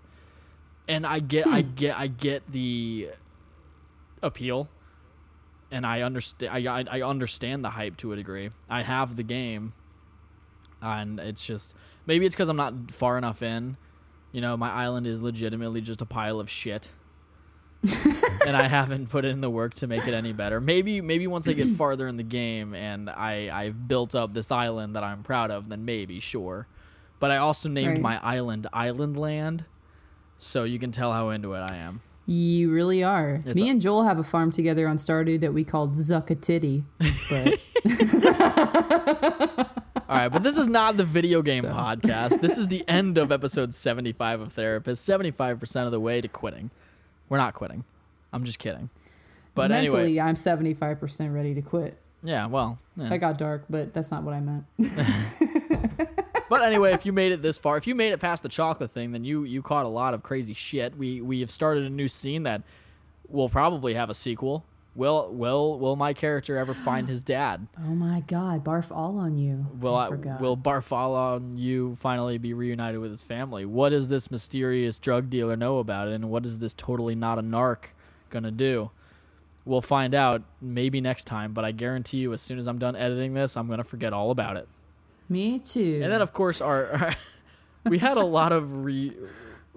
And 0.88 1.08
i 1.08 1.20
get 1.20 1.48
i 1.48 1.64
get 1.64 1.98
i 1.98 2.06
get 2.06 2.44
the 2.52 3.10
appeal 4.22 4.70
and 5.72 5.88
i 5.88 6.02
understand 6.02 6.68
I, 6.68 6.82
I 6.82 6.86
i 7.00 7.02
understand 7.02 7.64
the 7.66 7.72
hype 7.72 7.98
to 7.98 8.14
a 8.14 8.16
degree. 8.16 8.52
I 8.70 8.84
have 8.84 9.16
the 9.16 9.24
game 9.24 9.74
and 10.84 11.20
it's 11.20 11.44
just 11.44 11.74
maybe 12.06 12.28
it's 12.28 12.36
because 12.36 12.50
i'm 12.50 12.58
not 12.58 12.92
far 12.92 13.18
enough 13.18 13.42
in 13.42 13.78
you 14.36 14.42
know 14.42 14.56
my 14.58 14.70
island 14.70 15.08
is 15.08 15.22
legitimately 15.22 15.82
just 15.82 16.02
a 16.02 16.06
pile 16.06 16.40
of 16.40 16.50
shit 16.50 16.90
and 18.48 18.58
I 18.58 18.68
haven't 18.68 19.10
put 19.10 19.26
in 19.26 19.42
the 19.42 19.50
work 19.50 19.76
to 19.76 19.86
make 19.88 20.08
it 20.08 20.14
any 20.16 20.34
better. 20.34 20.60
Maybe 20.60 21.02
maybe 21.02 21.28
once 21.28 21.48
I 21.48 21.54
get 21.54 21.70
farther 21.78 22.08
in 22.08 22.18
the 22.18 22.24
game 22.42 22.74
and 22.74 23.10
I 23.10 23.50
I've 23.54 23.88
built 23.88 24.16
up 24.16 24.34
this 24.34 24.50
island 24.52 24.96
that 24.96 25.04
I'm 25.04 25.22
proud 25.24 25.52
of, 25.52 25.70
then 25.70 25.86
maybe 25.86 26.20
sure. 26.20 26.68
But 27.20 27.30
I 27.32 27.38
also 27.38 27.70
named 27.70 27.94
Right. 27.94 28.02
my 28.02 28.18
island 28.24 28.66
Island 28.74 29.18
Land, 29.18 29.66
so 30.40 30.64
you 30.64 30.80
can 30.80 30.92
tell 30.92 31.14
how 31.14 31.30
into 31.30 31.54
it 31.54 31.62
I 31.72 31.76
am. 31.76 32.02
you 32.26 32.72
really 32.72 33.04
are. 33.04 33.42
It's 33.46 33.56
Me 33.56 33.68
a- 33.70 33.72
and 33.72 33.80
Joel 33.82 34.04
have 34.04 34.18
a 34.20 34.24
farm 34.24 34.52
together 34.52 34.88
on 34.88 34.98
Stardew 34.98 35.40
that 35.42 35.54
we 35.54 35.64
called 35.64 35.94
Zuckatitty, 35.94 36.84
but 37.30 37.60
All 40.08 40.16
right, 40.18 40.28
but 40.30 40.44
this 40.44 40.56
is 40.58 40.68
not 40.68 40.98
the 40.98 41.04
video 41.04 41.42
game 41.42 41.64
So. 41.64 41.70
podcast. 41.70 42.40
This 42.40 42.58
is 42.58 42.68
the 42.68 42.84
end 42.88 43.18
of 43.18 43.32
episode 43.32 43.74
75 43.74 44.42
of 44.42 44.56
TheraPissed. 44.56 45.02
75% 45.02 45.86
of 45.86 45.92
the 45.92 46.00
way 46.00 46.22
to 46.22 46.28
quitting. 46.28 46.70
We're 47.28 47.38
not 47.40 47.56
quitting. 47.56 47.84
I'm 48.32 48.44
just 48.44 48.60
kidding. 48.60 48.90
But 49.56 49.72
mentally, 49.72 50.04
anyway, 50.04 50.20
I'm 50.20 50.36
75% 50.36 51.34
ready 51.34 51.56
to 51.56 51.62
quit. 51.62 51.98
yeah, 52.22 52.46
well, 52.46 52.78
yeah. 52.98 53.10
That 53.10 53.18
got 53.20 53.38
dark, 53.38 53.64
but 53.70 53.94
that's 53.94 54.12
not 54.12 54.24
what 54.24 54.34
I 54.34 54.40
meant. 54.42 54.66
But 56.48 56.62
anyway, 56.62 56.94
if 56.94 57.08
you 57.08 57.12
made 57.12 57.32
it 57.32 57.42
this 57.42 57.58
far, 57.58 57.76
if 57.76 57.88
you 57.88 57.96
made 57.96 58.12
it 58.14 58.20
past 58.20 58.44
the 58.44 58.50
chocolate 58.50 58.92
thing, 58.92 59.14
then 59.14 59.24
you 59.24 59.46
you 59.46 59.64
caught 59.64 59.84
a 59.88 59.90
lot 59.90 60.14
of 60.14 60.22
crazy 60.22 60.54
shit. 60.54 60.96
We 60.96 61.20
we 61.20 61.40
have 61.40 61.50
started 61.50 61.86
a 61.86 61.90
new 61.90 62.08
scene 62.08 62.44
that 62.44 62.62
will 63.28 63.50
probably 63.50 63.96
have 63.96 64.12
a 64.12 64.14
sequel. 64.14 64.64
Will 64.96 65.30
will 65.34 65.78
will 65.78 65.98
my 65.98 66.14
character 66.14 66.58
ever 66.58 66.74
find 66.74 67.10
his 67.10 67.22
dad? 67.22 67.68
oh 67.80 67.94
my 67.94 68.22
god, 68.22 68.64
barf 68.64 68.96
all 68.96 69.18
on 69.18 69.38
you. 69.38 69.68
Will 69.80 69.96
I 69.96 70.06
I, 70.08 70.10
will 70.40 70.56
Barfala 70.56 71.38
and 71.38 71.60
you 71.60 71.98
finally 72.00 72.38
be 72.38 72.54
reunited 72.54 73.02
with 73.02 73.12
his 73.12 73.22
family? 73.22 73.66
What 73.66 73.90
does 73.90 74.08
this 74.08 74.32
mysterious 74.32 74.98
drug 74.98 75.30
dealer 75.30 75.58
know 75.58 75.80
about 75.80 76.08
it, 76.08 76.14
and 76.14 76.30
what 76.30 76.46
is 76.46 76.60
this 76.60 76.74
totally 76.74 77.14
not 77.14 77.38
a 77.38 77.42
narc 77.42 77.90
gonna 78.30 78.52
do? 78.52 78.92
We'll 79.66 79.82
find 79.82 80.16
out 80.16 80.44
maybe 80.62 81.02
next 81.02 81.26
time, 81.26 81.52
but 81.52 81.66
I 81.66 81.72
guarantee 81.72 82.18
you, 82.18 82.34
as 82.34 82.42
soon 82.42 82.58
as 82.60 82.68
I'm 82.68 82.78
done 82.78 82.96
editing 82.96 83.34
this, 83.34 83.58
I'm 83.58 83.68
gonna 83.68 83.84
forget 83.84 84.14
all 84.14 84.32
about 84.32 84.56
it. 84.56 84.68
Me 85.28 85.60
too. 85.60 86.00
And 86.04 86.12
then, 86.12 86.22
of 86.22 86.34
course, 86.34 86.62
our, 86.62 87.16
we 87.86 87.98
had 87.98 88.18
a 88.18 88.24
lot 88.24 88.52
of 88.52 88.86
re, 88.86 89.14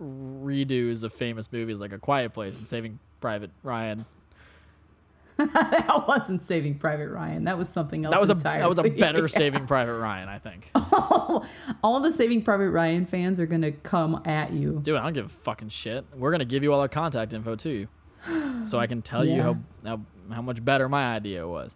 redos 0.01 1.03
of 1.03 1.13
famous 1.13 1.51
movies 1.51 1.79
like 1.79 1.93
A 1.93 1.99
Quiet 1.99 2.35
Place 2.35 2.57
and 2.59 2.69
Saving 2.69 2.99
Private 3.21 3.51
Ryan. 3.63 4.05
that 5.55 6.05
wasn't 6.09 6.43
Saving 6.43 6.79
Private 6.79 7.09
Ryan. 7.11 7.45
That 7.45 7.57
was 7.57 7.69
something 7.69 8.05
else 8.05 8.13
That 8.13 8.21
was 8.21 8.29
a 8.29 8.33
entirely. 8.33 8.61
that 8.61 8.69
was 8.69 8.79
a 8.79 8.91
better 8.91 9.29
Saving 9.29 9.67
Private 9.67 9.99
Ryan, 9.99 10.29
I 10.29 10.39
think. 10.39 10.71
all 11.83 12.01
the 12.01 12.11
Saving 12.13 12.43
Private 12.43 12.71
Ryan 12.71 13.07
fans 13.07 13.39
are 13.39 13.47
gonna 13.47 13.73
come 13.73 14.21
at 14.25 14.53
you. 14.53 14.81
Dude, 14.83 14.97
I 14.97 15.03
don't 15.05 15.13
give 15.13 15.27
a 15.27 15.45
fucking 15.45 15.69
shit. 15.69 16.05
We're 16.17 16.33
gonna 16.33 16.45
give 16.45 16.63
you 16.63 16.73
all 16.73 16.81
our 16.81 16.89
contact 16.89 17.33
info 17.33 17.55
too, 17.57 17.87
so 18.67 18.79
I 18.79 18.87
can 18.87 19.01
tell 19.01 19.25
you 19.25 19.41
how, 19.41 19.57
how 19.85 20.01
how 20.33 20.43
much 20.43 20.65
better 20.65 20.89
my 20.89 21.15
idea 21.15 21.47
was. 21.47 21.73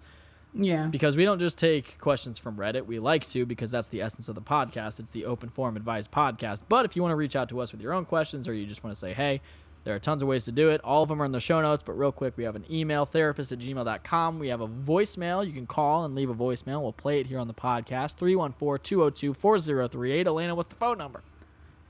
Yeah. 0.54 0.86
Because 0.88 1.16
we 1.16 1.24
don't 1.24 1.38
just 1.38 1.56
take 1.56 1.98
questions 1.98 2.38
from 2.38 2.56
Reddit. 2.56 2.84
We 2.84 2.98
like 2.98 3.26
to 3.30 3.46
because 3.46 3.70
that's 3.70 3.88
the 3.88 4.02
essence 4.02 4.28
of 4.28 4.34
the 4.34 4.42
podcast. 4.42 5.00
It's 5.00 5.10
the 5.10 5.24
open 5.24 5.48
forum 5.48 5.76
advice 5.76 6.06
podcast. 6.06 6.58
But 6.68 6.84
if 6.84 6.94
you 6.94 7.02
want 7.02 7.12
to 7.12 7.16
reach 7.16 7.36
out 7.36 7.48
to 7.50 7.60
us 7.60 7.72
with 7.72 7.80
your 7.80 7.94
own 7.94 8.04
questions 8.04 8.46
or 8.46 8.52
you 8.52 8.66
just 8.66 8.84
want 8.84 8.94
to 8.94 9.00
say, 9.00 9.14
hey, 9.14 9.40
there 9.84 9.94
are 9.94 9.98
tons 9.98 10.22
of 10.22 10.28
ways 10.28 10.44
to 10.44 10.52
do 10.52 10.70
it. 10.70 10.80
All 10.84 11.02
of 11.02 11.08
them 11.08 11.20
are 11.20 11.24
in 11.24 11.32
the 11.32 11.40
show 11.40 11.60
notes. 11.60 11.82
But 11.84 11.98
real 11.98 12.12
quick, 12.12 12.36
we 12.36 12.44
have 12.44 12.54
an 12.54 12.64
email, 12.70 13.06
TheraPissed 13.06 13.52
at 13.52 13.58
gmail.com. 13.58 14.38
We 14.38 14.48
have 14.48 14.60
a 14.60 14.68
voicemail. 14.68 15.46
You 15.46 15.52
can 15.52 15.66
call 15.66 16.04
and 16.04 16.14
leave 16.14 16.30
a 16.30 16.34
voicemail. 16.34 16.82
We'll 16.82 16.92
play 16.92 17.20
it 17.20 17.26
here 17.26 17.38
on 17.38 17.48
the 17.48 17.54
podcast. 17.54 18.16
314 18.16 18.82
202 18.84 19.34
4038. 19.34 20.26
Elena, 20.26 20.54
what's 20.54 20.70
the 20.70 20.76
phone 20.76 20.98
number? 20.98 21.22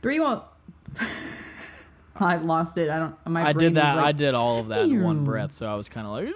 Three 0.01 0.21
one. 0.21 0.41
I 2.17 2.37
lost 2.37 2.79
it. 2.79 2.91
I 2.91 2.99
don't. 2.99 3.27
My 3.27 3.49
I 3.49 3.53
did 3.53 3.75
that. 3.75 3.97
Like, 3.97 4.05
I 4.07 4.13
did 4.13 4.35
all 4.35 4.59
of 4.59 4.69
that 4.69 4.81
in 4.81 5.03
one 5.03 5.25
breath. 5.25 5.53
So 5.53 5.67
I 5.67 5.75
was 5.75 5.89
kind 5.89 6.07
of 6.07 6.13
like, 6.13 6.35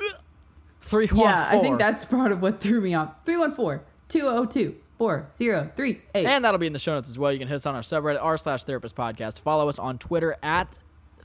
three, 0.82 1.06
one, 1.08 1.20
Yeah, 1.20 1.48
I 1.50 1.60
think 1.60 1.78
that's 1.78 2.04
part 2.04 2.32
of 2.32 2.40
what 2.40 2.60
threw 2.60 2.80
me 2.80 2.94
off. 2.94 3.24
314 3.24 3.84
202 4.08 4.76
4038. 4.98 6.00
And 6.14 6.44
that'll 6.44 6.58
be 6.58 6.66
in 6.66 6.72
the 6.72 6.78
show 6.78 6.94
notes 6.94 7.08
as 7.08 7.18
well. 7.18 7.32
You 7.32 7.38
can 7.38 7.48
hit 7.48 7.56
us 7.56 7.66
on 7.66 7.74
our 7.74 7.82
subreddit, 7.82 8.22
r 8.22 8.38
slash 8.38 8.64
TheraPissed 8.64 8.94
podcast. 8.94 9.40
Follow 9.40 9.68
us 9.68 9.78
on 9.78 9.98
Twitter 9.98 10.36
at 10.42 10.68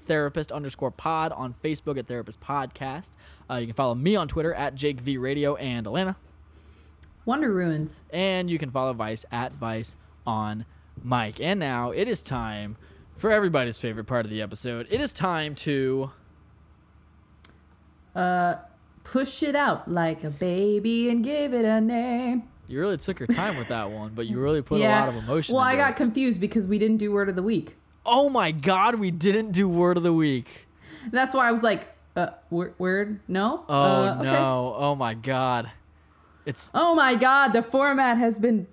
TheraPissed 0.08 0.52
underscore 0.52 0.92
pod, 0.92 1.32
on 1.32 1.54
Facebook 1.64 1.98
at 1.98 2.08
TheraPissed 2.08 2.38
podcast. 2.40 3.10
Uh, 3.50 3.56
you 3.56 3.68
can 3.68 3.76
follow 3.76 3.96
me 3.96 4.16
on 4.16 4.28
Twitter 4.28 4.54
at 4.54 4.76
Jake 4.76 5.02
V 5.02 5.18
Radio 5.18 5.56
and 5.56 5.86
Alana. 5.86 6.16
Wander 7.26 7.52
Ruins. 7.52 8.02
And 8.10 8.50
you 8.50 8.58
can 8.58 8.72
follow 8.72 8.94
Vice 8.94 9.26
at 9.32 9.54
Vice 9.54 9.96
on 10.26 10.66
Mic. 11.04 11.40
And 11.40 11.60
now 11.60 11.92
it 11.92 12.08
is 12.08 12.22
time 12.22 12.78
for 13.18 13.32
everybody's 13.32 13.78
favorite 13.78 14.06
part 14.06 14.26
of 14.26 14.32
the 14.32 14.42
episode. 14.42 14.88
It 14.90 15.02
is 15.02 15.14
time 15.14 15.56
to. 15.56 16.12
Uh, 18.16 18.56
push 19.04 19.44
it 19.44 19.56
out 19.56 19.88
like 19.88 20.24
a 20.24 20.30
baby 20.30 21.10
and 21.10 21.24
give 21.24 21.54
it 21.54 21.66
a 21.66 21.80
name. 21.80 22.44
You 22.68 22.80
really 22.80 22.98
took 22.98 23.20
your 23.20 23.28
time 23.28 23.58
with 23.58 23.68
that 23.68 23.90
one, 23.92 24.14
but 24.16 24.28
you 24.28 24.40
really 24.40 24.62
put 24.62 24.80
a 24.80 24.88
lot 24.88 25.10
of 25.10 25.16
emotion. 25.16 25.56
Well, 25.56 25.64
I 25.64 25.76
got 25.76 25.92
it. 25.92 25.96
confused 25.98 26.40
because 26.40 26.68
we 26.68 26.80
didn't 26.80 26.98
do 26.98 27.12
word 27.12 27.30
of 27.30 27.36
the 27.36 27.44
week. 27.44 27.76
Oh 28.06 28.30
my 28.30 28.52
god, 28.52 28.96
we 28.96 29.12
didn't 29.12 29.52
do 29.52 29.68
word 29.68 29.98
of 29.98 30.04
the 30.04 30.14
week. 30.14 30.68
That's 31.12 31.34
why 31.36 31.48
I 31.48 31.52
was 31.52 31.64
like, 31.64 31.88
uh, 32.16 32.30
word, 32.50 32.74
word? 32.78 33.20
No. 33.28 33.64
Oh 33.70 33.74
Uh, 33.74 34.16
okay. 34.20 34.24
no. 34.32 34.76
Oh 34.78 34.96
my 34.96 35.14
god. 35.14 35.72
It's 36.46 36.70
Oh 36.74 36.96
my 36.96 37.16
god, 37.16 37.50
the 37.50 37.62
format 37.62 38.18
has 38.18 38.40
been 38.40 38.68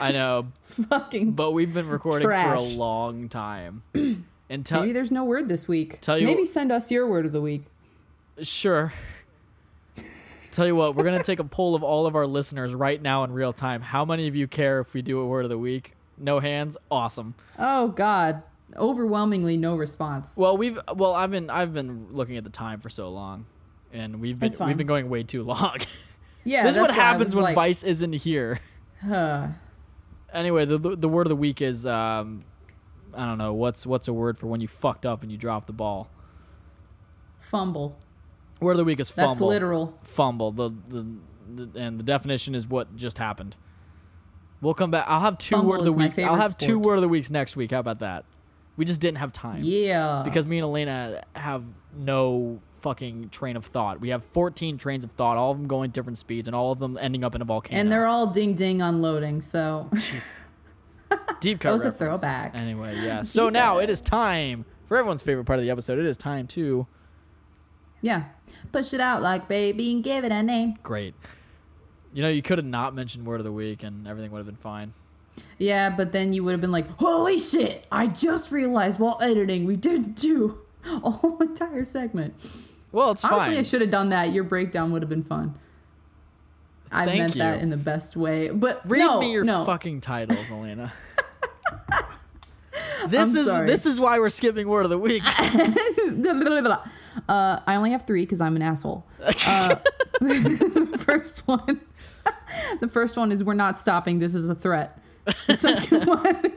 I 0.00 0.12
know, 0.12 0.48
fucking. 0.62 1.32
but 1.32 1.52
we've 1.52 1.72
been 1.72 1.88
recording 1.88 2.26
for 2.26 2.32
a 2.32 2.60
long 2.60 3.28
time. 3.28 3.82
And 4.50 4.66
tell 4.66 4.80
Maybe 4.80 4.92
there's 4.92 5.10
no 5.10 5.24
word 5.24 5.48
this 5.48 5.66
week. 5.66 5.98
Tell 6.02 6.18
you 6.18 6.26
Maybe 6.26 6.42
what- 6.42 6.48
send 6.50 6.70
us 6.70 6.90
your 6.90 7.06
word 7.08 7.24
of 7.24 7.32
the 7.32 7.40
week. 7.40 7.62
Sure. 8.42 8.92
Tell 10.52 10.66
you 10.66 10.76
what, 10.76 10.94
we're 10.94 11.04
gonna 11.04 11.22
take 11.22 11.38
a 11.38 11.44
poll 11.44 11.74
of 11.74 11.82
all 11.82 12.06
of 12.06 12.14
our 12.14 12.26
listeners 12.26 12.74
right 12.74 13.00
now 13.00 13.24
in 13.24 13.32
real 13.32 13.54
time. 13.54 13.80
How 13.80 14.04
many 14.04 14.28
of 14.28 14.36
you 14.36 14.46
care 14.46 14.80
if 14.80 14.92
we 14.92 15.00
do 15.00 15.20
a 15.20 15.26
word 15.26 15.44
of 15.46 15.48
the 15.48 15.56
week? 15.56 15.94
No 16.18 16.38
hands. 16.40 16.76
Awesome. 16.90 17.34
Oh 17.58 17.88
god, 17.88 18.42
overwhelmingly 18.76 19.56
no 19.56 19.76
response. 19.76 20.36
Well, 20.36 20.56
we've 20.56 20.78
well, 20.94 21.14
I've 21.14 21.30
been 21.30 21.50
I've 21.50 21.72
been 21.72 22.08
looking 22.10 22.36
at 22.36 22.44
the 22.44 22.50
time 22.50 22.80
for 22.80 22.90
so 22.90 23.08
long, 23.10 23.46
and 23.92 24.20
we've 24.20 24.38
been 24.38 24.52
we've 24.60 24.76
been 24.76 24.86
going 24.86 25.08
way 25.08 25.22
too 25.22 25.42
long. 25.42 25.78
Yeah, 26.44 26.64
this 26.64 26.74
is 26.74 26.80
what 26.80 26.88
that's 26.88 26.98
why 26.98 27.04
I 27.04 27.06
happens 27.06 27.34
when 27.36 27.44
like, 27.44 27.54
Vice 27.54 27.84
isn't 27.84 28.14
here. 28.14 28.58
uh, 29.08 29.48
Anyway, 30.32 30.64
the, 30.64 30.78
the 30.78 31.08
word 31.08 31.26
of 31.26 31.28
the 31.28 31.36
week 31.36 31.62
is 31.62 31.86
um, 31.86 32.42
I 33.14 33.26
don't 33.26 33.38
know 33.38 33.52
what's 33.52 33.86
what's 33.86 34.08
a 34.08 34.12
word 34.12 34.38
for 34.38 34.46
when 34.46 34.60
you 34.60 34.66
fucked 34.66 35.04
up 35.06 35.22
and 35.22 35.30
you 35.30 35.38
dropped 35.38 35.66
the 35.66 35.72
ball. 35.72 36.08
fumble. 37.38 37.96
Word 38.60 38.72
of 38.72 38.78
the 38.78 38.84
week 38.84 38.98
is 38.98 39.10
fumble. 39.10 39.34
That's 39.34 39.40
literal. 39.40 39.98
fumble. 40.02 40.52
The, 40.52 40.70
the, 40.88 41.06
the 41.54 41.78
and 41.78 41.98
the 41.98 42.04
definition 42.04 42.54
is 42.54 42.66
what 42.66 42.96
just 42.96 43.18
happened. 43.18 43.56
We'll 44.60 44.74
come 44.74 44.90
back. 44.92 45.04
I'll 45.08 45.20
have 45.20 45.38
two 45.38 45.56
Fumble 45.56 45.70
word 45.70 45.80
of 45.80 45.84
the 45.86 45.92
weeks. 45.92 46.18
I'll 46.18 46.36
have 46.36 46.56
two 46.56 46.78
word 46.78 46.94
of 46.94 47.02
the 47.02 47.08
weeks 47.08 47.30
next 47.30 47.56
week. 47.56 47.72
How 47.72 47.80
about 47.80 47.98
that? 47.98 48.24
We 48.76 48.84
just 48.84 49.00
didn't 49.00 49.18
have 49.18 49.32
time 49.32 49.60
Yeah. 49.62 50.22
because 50.24 50.46
me 50.46 50.58
and 50.58 50.64
Elena 50.64 51.24
have 51.36 51.62
no 51.94 52.60
fucking 52.80 53.28
train 53.28 53.56
of 53.56 53.66
thought. 53.66 54.00
We 54.00 54.08
have 54.08 54.24
14 54.32 54.78
trains 54.78 55.04
of 55.04 55.10
thought, 55.12 55.36
all 55.36 55.52
of 55.52 55.58
them 55.58 55.68
going 55.68 55.90
different 55.90 56.18
speeds, 56.18 56.48
and 56.48 56.54
all 56.54 56.72
of 56.72 56.78
them 56.78 56.98
ending 57.00 57.22
up 57.22 57.34
in 57.34 57.42
a 57.42 57.44
volcano. 57.44 57.78
and 57.80 57.92
they're 57.92 58.06
all 58.06 58.28
ding 58.28 58.54
ding 58.54 58.80
unloading. 58.82 59.40
So 59.40 59.88
deep 61.40 61.60
cut. 61.60 61.68
that 61.68 61.72
was 61.72 61.84
a 61.84 61.92
throwback. 61.92 62.52
Anyway, 62.58 62.96
yeah. 63.02 63.22
So 63.22 63.46
Deep 63.46 63.54
now 63.54 63.74
cut. 63.74 63.84
it 63.84 63.90
is 63.90 64.00
time 64.00 64.64
for 64.88 64.96
everyone's 64.96 65.22
favorite 65.22 65.44
part 65.44 65.58
of 65.58 65.64
the 65.64 65.70
episode. 65.70 65.98
It 65.98 66.06
is 66.06 66.16
time 66.16 66.46
to 66.48 66.86
yeah, 68.00 68.24
push 68.72 68.92
it 68.92 69.00
out 69.00 69.22
like 69.22 69.46
baby 69.48 69.92
and 69.92 70.02
give 70.02 70.24
it 70.24 70.32
a 70.32 70.42
name. 70.42 70.76
great. 70.82 71.14
You 72.14 72.22
know, 72.22 72.28
you 72.28 72.42
could 72.42 72.58
have 72.58 72.66
not 72.66 72.94
mentioned 72.94 73.24
word 73.24 73.40
of 73.40 73.44
the 73.44 73.52
week, 73.52 73.82
and 73.84 74.06
everything 74.08 74.30
would 74.32 74.38
have 74.38 74.46
been 74.46 74.56
fine. 74.56 74.92
Yeah, 75.58 75.90
but 75.90 76.12
then 76.12 76.32
you 76.32 76.42
would 76.44 76.52
have 76.52 76.60
been 76.60 76.72
like, 76.72 76.88
holy 76.98 77.38
shit! 77.38 77.86
I 77.92 78.06
just 78.08 78.50
realized 78.50 78.98
while 78.98 79.18
editing 79.20 79.64
we 79.64 79.76
didn't 79.76 80.14
do 80.16 80.58
a 80.84 81.10
whole 81.10 81.38
entire 81.42 81.84
segment. 81.84 82.34
Well, 82.90 83.12
it's 83.12 83.24
Honestly, 83.24 83.46
fine. 83.54 83.56
I 83.58 83.62
should 83.62 83.80
have 83.80 83.90
done 83.90 84.08
that. 84.10 84.32
Your 84.32 84.44
breakdown 84.44 84.92
would 84.92 85.02
have 85.02 85.08
been 85.08 85.22
fun. 85.24 85.54
I 86.90 87.06
Thank 87.06 87.18
meant 87.18 87.38
that 87.38 87.60
in 87.60 87.70
the 87.70 87.76
best 87.78 88.16
way, 88.16 88.50
but 88.50 88.82
Read 88.88 88.98
no, 88.98 89.20
me 89.20 89.32
your 89.32 89.44
no. 89.44 89.64
fucking 89.64 90.02
titles, 90.02 90.50
Elena. 90.50 90.92
this 93.08 93.30
I'm 93.30 93.36
is 93.36 93.46
sorry. 93.46 93.66
this 93.66 93.86
is 93.86 93.98
why 93.98 94.18
we're 94.18 94.28
skipping 94.28 94.68
word 94.68 94.84
of 94.84 94.90
the 94.90 94.98
week. 94.98 95.22
Uh, 97.28 97.60
I 97.66 97.74
only 97.76 97.90
have 97.90 98.06
three 98.06 98.22
because 98.24 98.40
I'm 98.40 98.56
an 98.56 98.62
asshole. 98.62 99.04
Uh, 99.46 99.76
the 100.20 101.02
first 101.06 101.46
one, 101.46 101.80
the 102.80 102.88
first 102.88 103.16
one 103.18 103.30
is 103.32 103.44
we're 103.44 103.52
not 103.54 103.78
stopping. 103.78 104.18
This 104.18 104.34
is 104.34 104.48
a 104.48 104.54
threat. 104.54 104.98
The 105.46 105.56
second 105.56 106.04
one, 106.06 106.52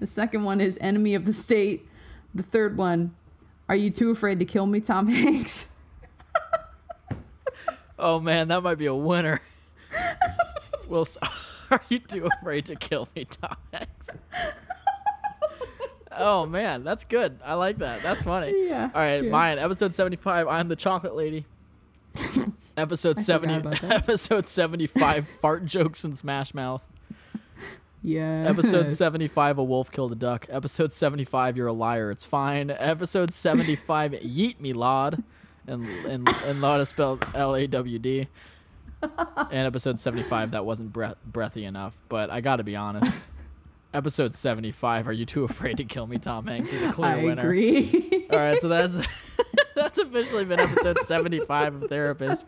the 0.00 0.06
second 0.06 0.44
one 0.44 0.60
is 0.60 0.78
enemy 0.80 1.14
of 1.14 1.24
the 1.24 1.32
state. 1.32 1.86
The 2.34 2.42
third 2.42 2.76
one, 2.76 3.14
are 3.68 3.76
you 3.76 3.90
too 3.90 4.10
afraid 4.10 4.38
to 4.40 4.44
kill 4.44 4.66
me, 4.66 4.80
Tom 4.80 5.06
Hanks? 5.08 5.68
oh 7.98 8.20
man, 8.20 8.48
that 8.48 8.62
might 8.62 8.76
be 8.76 8.86
a 8.86 8.94
winner. 8.94 9.40
well, 10.88 11.06
are 11.70 11.82
you 11.88 11.98
too 11.98 12.28
afraid 12.40 12.66
to 12.66 12.76
kill 12.76 13.08
me, 13.14 13.24
Tom 13.24 13.56
Hanks? 13.72 14.06
oh 16.16 16.46
man, 16.46 16.84
that's 16.84 17.04
good. 17.04 17.38
I 17.44 17.54
like 17.54 17.78
that. 17.78 18.02
That's 18.02 18.22
funny. 18.22 18.68
Yeah, 18.68 18.90
All 18.94 19.00
right, 19.00 19.22
yeah. 19.22 19.30
mine. 19.30 19.58
Episode 19.58 19.94
seventy-five. 19.94 20.48
I'm 20.48 20.68
the 20.68 20.76
chocolate 20.76 21.14
lady. 21.14 21.46
Episode 22.76 23.18
I 23.18 23.22
seventy. 23.22 23.86
Episode 23.86 24.48
seventy-five. 24.48 25.28
fart 25.40 25.64
jokes 25.66 26.04
and 26.04 26.16
Smash 26.16 26.52
Mouth. 26.54 26.82
Yeah. 28.02 28.46
Episode 28.48 28.90
75, 28.90 29.58
a 29.58 29.64
wolf 29.64 29.90
killed 29.90 30.12
a 30.12 30.16
duck. 30.16 30.46
Episode 30.48 30.92
75, 30.92 31.56
you're 31.56 31.66
a 31.66 31.72
liar. 31.72 32.10
It's 32.10 32.24
fine. 32.24 32.70
Episode 32.70 33.32
75, 33.32 34.12
yeet 34.22 34.60
me, 34.60 34.72
Lawd. 34.72 35.22
And, 35.66 35.84
and, 36.06 36.28
and 36.46 36.60
Lawd 36.60 36.80
is 36.80 36.88
spelled 36.88 37.26
L 37.34 37.54
A 37.54 37.66
W 37.66 37.98
D. 37.98 38.28
And 39.02 39.66
episode 39.66 40.00
75, 40.00 40.52
that 40.52 40.64
wasn't 40.64 40.92
breath, 40.92 41.16
breathy 41.24 41.64
enough. 41.64 41.94
But 42.08 42.30
I 42.30 42.40
gotta 42.40 42.64
be 42.64 42.74
honest. 42.76 43.16
Episode 43.94 44.34
75, 44.34 45.08
are 45.08 45.12
you 45.12 45.24
too 45.24 45.44
afraid 45.44 45.78
to 45.78 45.84
kill 45.84 46.06
me, 46.06 46.18
Tom 46.18 46.46
Hanks? 46.46 46.70
Is 46.72 46.82
a 46.82 46.92
clear 46.92 47.10
I 47.10 47.24
winner. 47.24 47.40
agree. 47.40 48.26
All 48.30 48.38
right, 48.38 48.60
so 48.60 48.68
that's 48.68 48.98
that's 49.74 49.96
officially 49.96 50.44
been 50.44 50.60
episode 50.60 50.98
75 51.06 51.82
of 51.82 51.82
TheraPissed. 51.90 52.44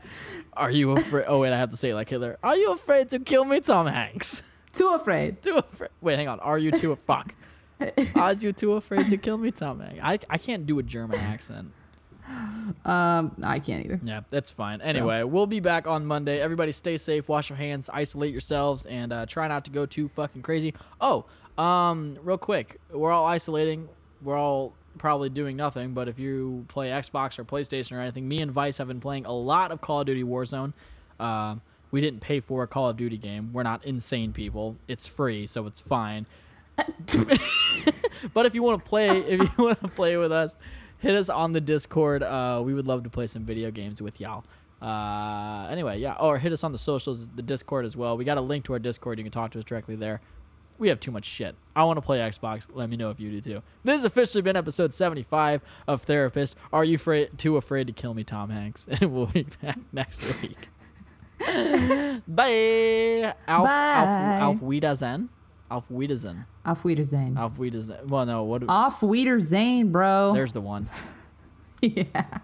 Are 0.52 0.70
you 0.70 0.90
afraid? 0.93 1.24
Oh, 1.28 1.39
wait, 1.40 1.52
I 1.52 1.56
have 1.56 1.70
to 1.70 1.78
say 1.78 1.90
it 1.90 1.94
like 1.94 2.10
Hitler. 2.10 2.39
Are 2.43 2.56
you 2.56 2.72
afraid 2.72 3.09
to 3.10 3.18
kill 3.20 3.47
me, 3.47 3.60
Tom 3.60 3.86
Hanks? 3.86 4.43
Too 4.72 4.88
afraid. 4.94 5.42
too 5.42 5.56
afraid. 5.56 5.90
Wait, 6.01 6.16
hang 6.16 6.28
on. 6.28 6.40
Are 6.40 6.59
you 6.59 6.70
too 6.70 6.97
fuck? 7.06 7.34
Are 8.14 8.34
you 8.34 8.52
too 8.52 8.74
afraid 8.74 9.06
to 9.09 9.16
kill 9.16 9.38
me, 9.38 9.51
Tom? 9.51 9.82
I 10.02 10.18
I 10.28 10.38
can't 10.38 10.66
do 10.66 10.78
a 10.78 10.82
German 10.82 11.18
accent. 11.18 11.72
Um, 12.84 13.34
I 13.42 13.59
can't 13.59 13.84
either. 13.84 14.01
Yeah, 14.05 14.20
that's 14.30 14.51
fine. 14.51 14.80
Anyway, 14.82 15.22
we'll 15.24 15.47
be 15.47 15.60
back 15.60 15.86
on 15.86 16.06
Monday. 16.06 16.40
Everybody, 16.40 16.72
stay 16.72 16.97
safe. 16.97 17.28
Wash 17.28 17.48
your 17.48 17.56
hands. 17.56 17.90
Isolate 17.92 18.32
yourselves, 18.32 18.86
and 18.86 19.12
uh, 19.12 19.26
try 19.26 19.48
not 19.48 19.64
to 19.64 19.70
go 19.70 19.86
too 19.86 20.09
fucking 20.14 20.42
crazy. 20.42 20.74
Oh, 21.01 21.24
um, 21.59 22.18
real 22.22 22.38
quick, 22.38 22.80
we're 22.90 23.10
all 23.10 23.26
isolating. 23.26 23.88
We're 24.22 24.38
all 24.38 24.74
probably 24.98 25.28
doing 25.28 25.56
nothing. 25.56 25.92
But 25.92 26.09
if 26.09 26.18
you 26.18 26.64
play 26.68 26.88
Xbox 26.88 27.38
or 27.38 27.44
PlayStation 27.44 27.97
or 27.97 28.01
anything, 28.01 28.28
me 28.28 28.40
and 28.42 28.52
Vice 28.52 28.78
have 28.78 28.88
been 28.88 29.01
playing 29.01 29.26
a 29.26 29.32
lot 29.32 29.72
of 29.72 29.80
Call 29.80 30.01
of 30.01 30.06
Duty 30.06 30.24
Warzone. 30.24 30.72
Um, 31.18 31.62
we 31.90 32.00
didn't 32.00 32.20
pay 32.20 32.40
for 32.40 32.62
a 32.62 32.66
Call 32.66 32.88
of 32.88 32.96
Duty 32.96 33.16
game. 33.16 33.52
We're 33.52 33.62
not 33.62 33.84
insane 33.84 34.32
people. 34.32 34.76
It's 34.88 35.06
free, 35.06 35.46
so 35.46 35.66
it's 35.66 35.80
fine. 35.80 36.26
but 38.34 38.46
if 38.46 38.54
you 38.54 38.62
want 38.62 38.82
to 38.82 38.88
play, 38.88 39.18
if 39.20 39.40
you 39.40 39.50
want 39.64 39.80
to 39.80 39.88
play 39.88 40.16
with 40.16 40.32
us, 40.32 40.56
hit 40.98 41.14
us 41.14 41.28
on 41.28 41.52
the 41.52 41.60
Discord. 41.60 42.22
Uh, 42.22 42.62
we 42.64 42.74
would 42.74 42.86
love 42.86 43.02
to 43.04 43.10
play 43.10 43.26
some 43.26 43.44
video 43.44 43.70
games 43.70 44.00
with 44.00 44.20
y'all. 44.20 44.44
Uh, 44.80 45.66
anyway, 45.70 45.98
yeah, 45.98 46.14
or 46.14 46.38
hit 46.38 46.52
us 46.52 46.64
on 46.64 46.72
the 46.72 46.78
socials, 46.78 47.28
the 47.34 47.42
Discord 47.42 47.84
as 47.84 47.96
well. 47.96 48.16
We 48.16 48.24
got 48.24 48.38
a 48.38 48.42
link 48.42 48.64
to 48.66 48.72
our 48.72 48.78
Discord. 48.78 49.18
You 49.18 49.24
can 49.24 49.32
talk 49.32 49.50
to 49.52 49.58
us 49.58 49.64
directly 49.64 49.96
there. 49.96 50.20
We 50.78 50.88
have 50.88 50.98
too 50.98 51.10
much 51.10 51.26
shit. 51.26 51.54
I 51.76 51.84
want 51.84 51.98
to 51.98 52.00
play 52.00 52.18
Xbox. 52.18 52.62
Let 52.72 52.88
me 52.88 52.96
know 52.96 53.10
if 53.10 53.20
you 53.20 53.30
do 53.30 53.40
too. 53.42 53.62
This 53.84 53.96
has 53.96 54.04
officially 54.06 54.40
been 54.40 54.56
episode 54.56 54.94
75 54.94 55.60
of 55.86 56.06
TheraPissed. 56.06 56.54
Are 56.72 56.84
you 56.84 56.96
afraid, 56.96 57.36
too 57.36 57.58
afraid 57.58 57.88
to 57.88 57.92
kill 57.92 58.14
me, 58.14 58.24
Tom 58.24 58.48
Hanks? 58.48 58.86
And 58.88 59.12
we'll 59.12 59.26
be 59.26 59.46
back 59.60 59.78
next 59.92 60.40
week. 60.40 60.70
Bye. 62.26 63.34
Auf, 63.46 63.64
Bye. 63.64 64.40
Auf, 64.42 64.62
auf 64.62 64.70
Wiedersehen. 64.70 65.28
Auf 65.68 65.84
Wiedersehen. 65.88 66.44
Auf 66.64 66.84
Wiedersehen. 66.84 67.36
Auf 67.38 67.58
Wiedersehen. 67.58 67.98
Well, 68.08 68.26
no. 68.26 68.44
What? 68.44 68.64
Off 68.68 69.02
Wiedersehen, 69.02 69.90
bro. 69.92 70.32
There's 70.34 70.52
the 70.52 70.60
one. 70.60 70.88
yeah. 71.82 72.40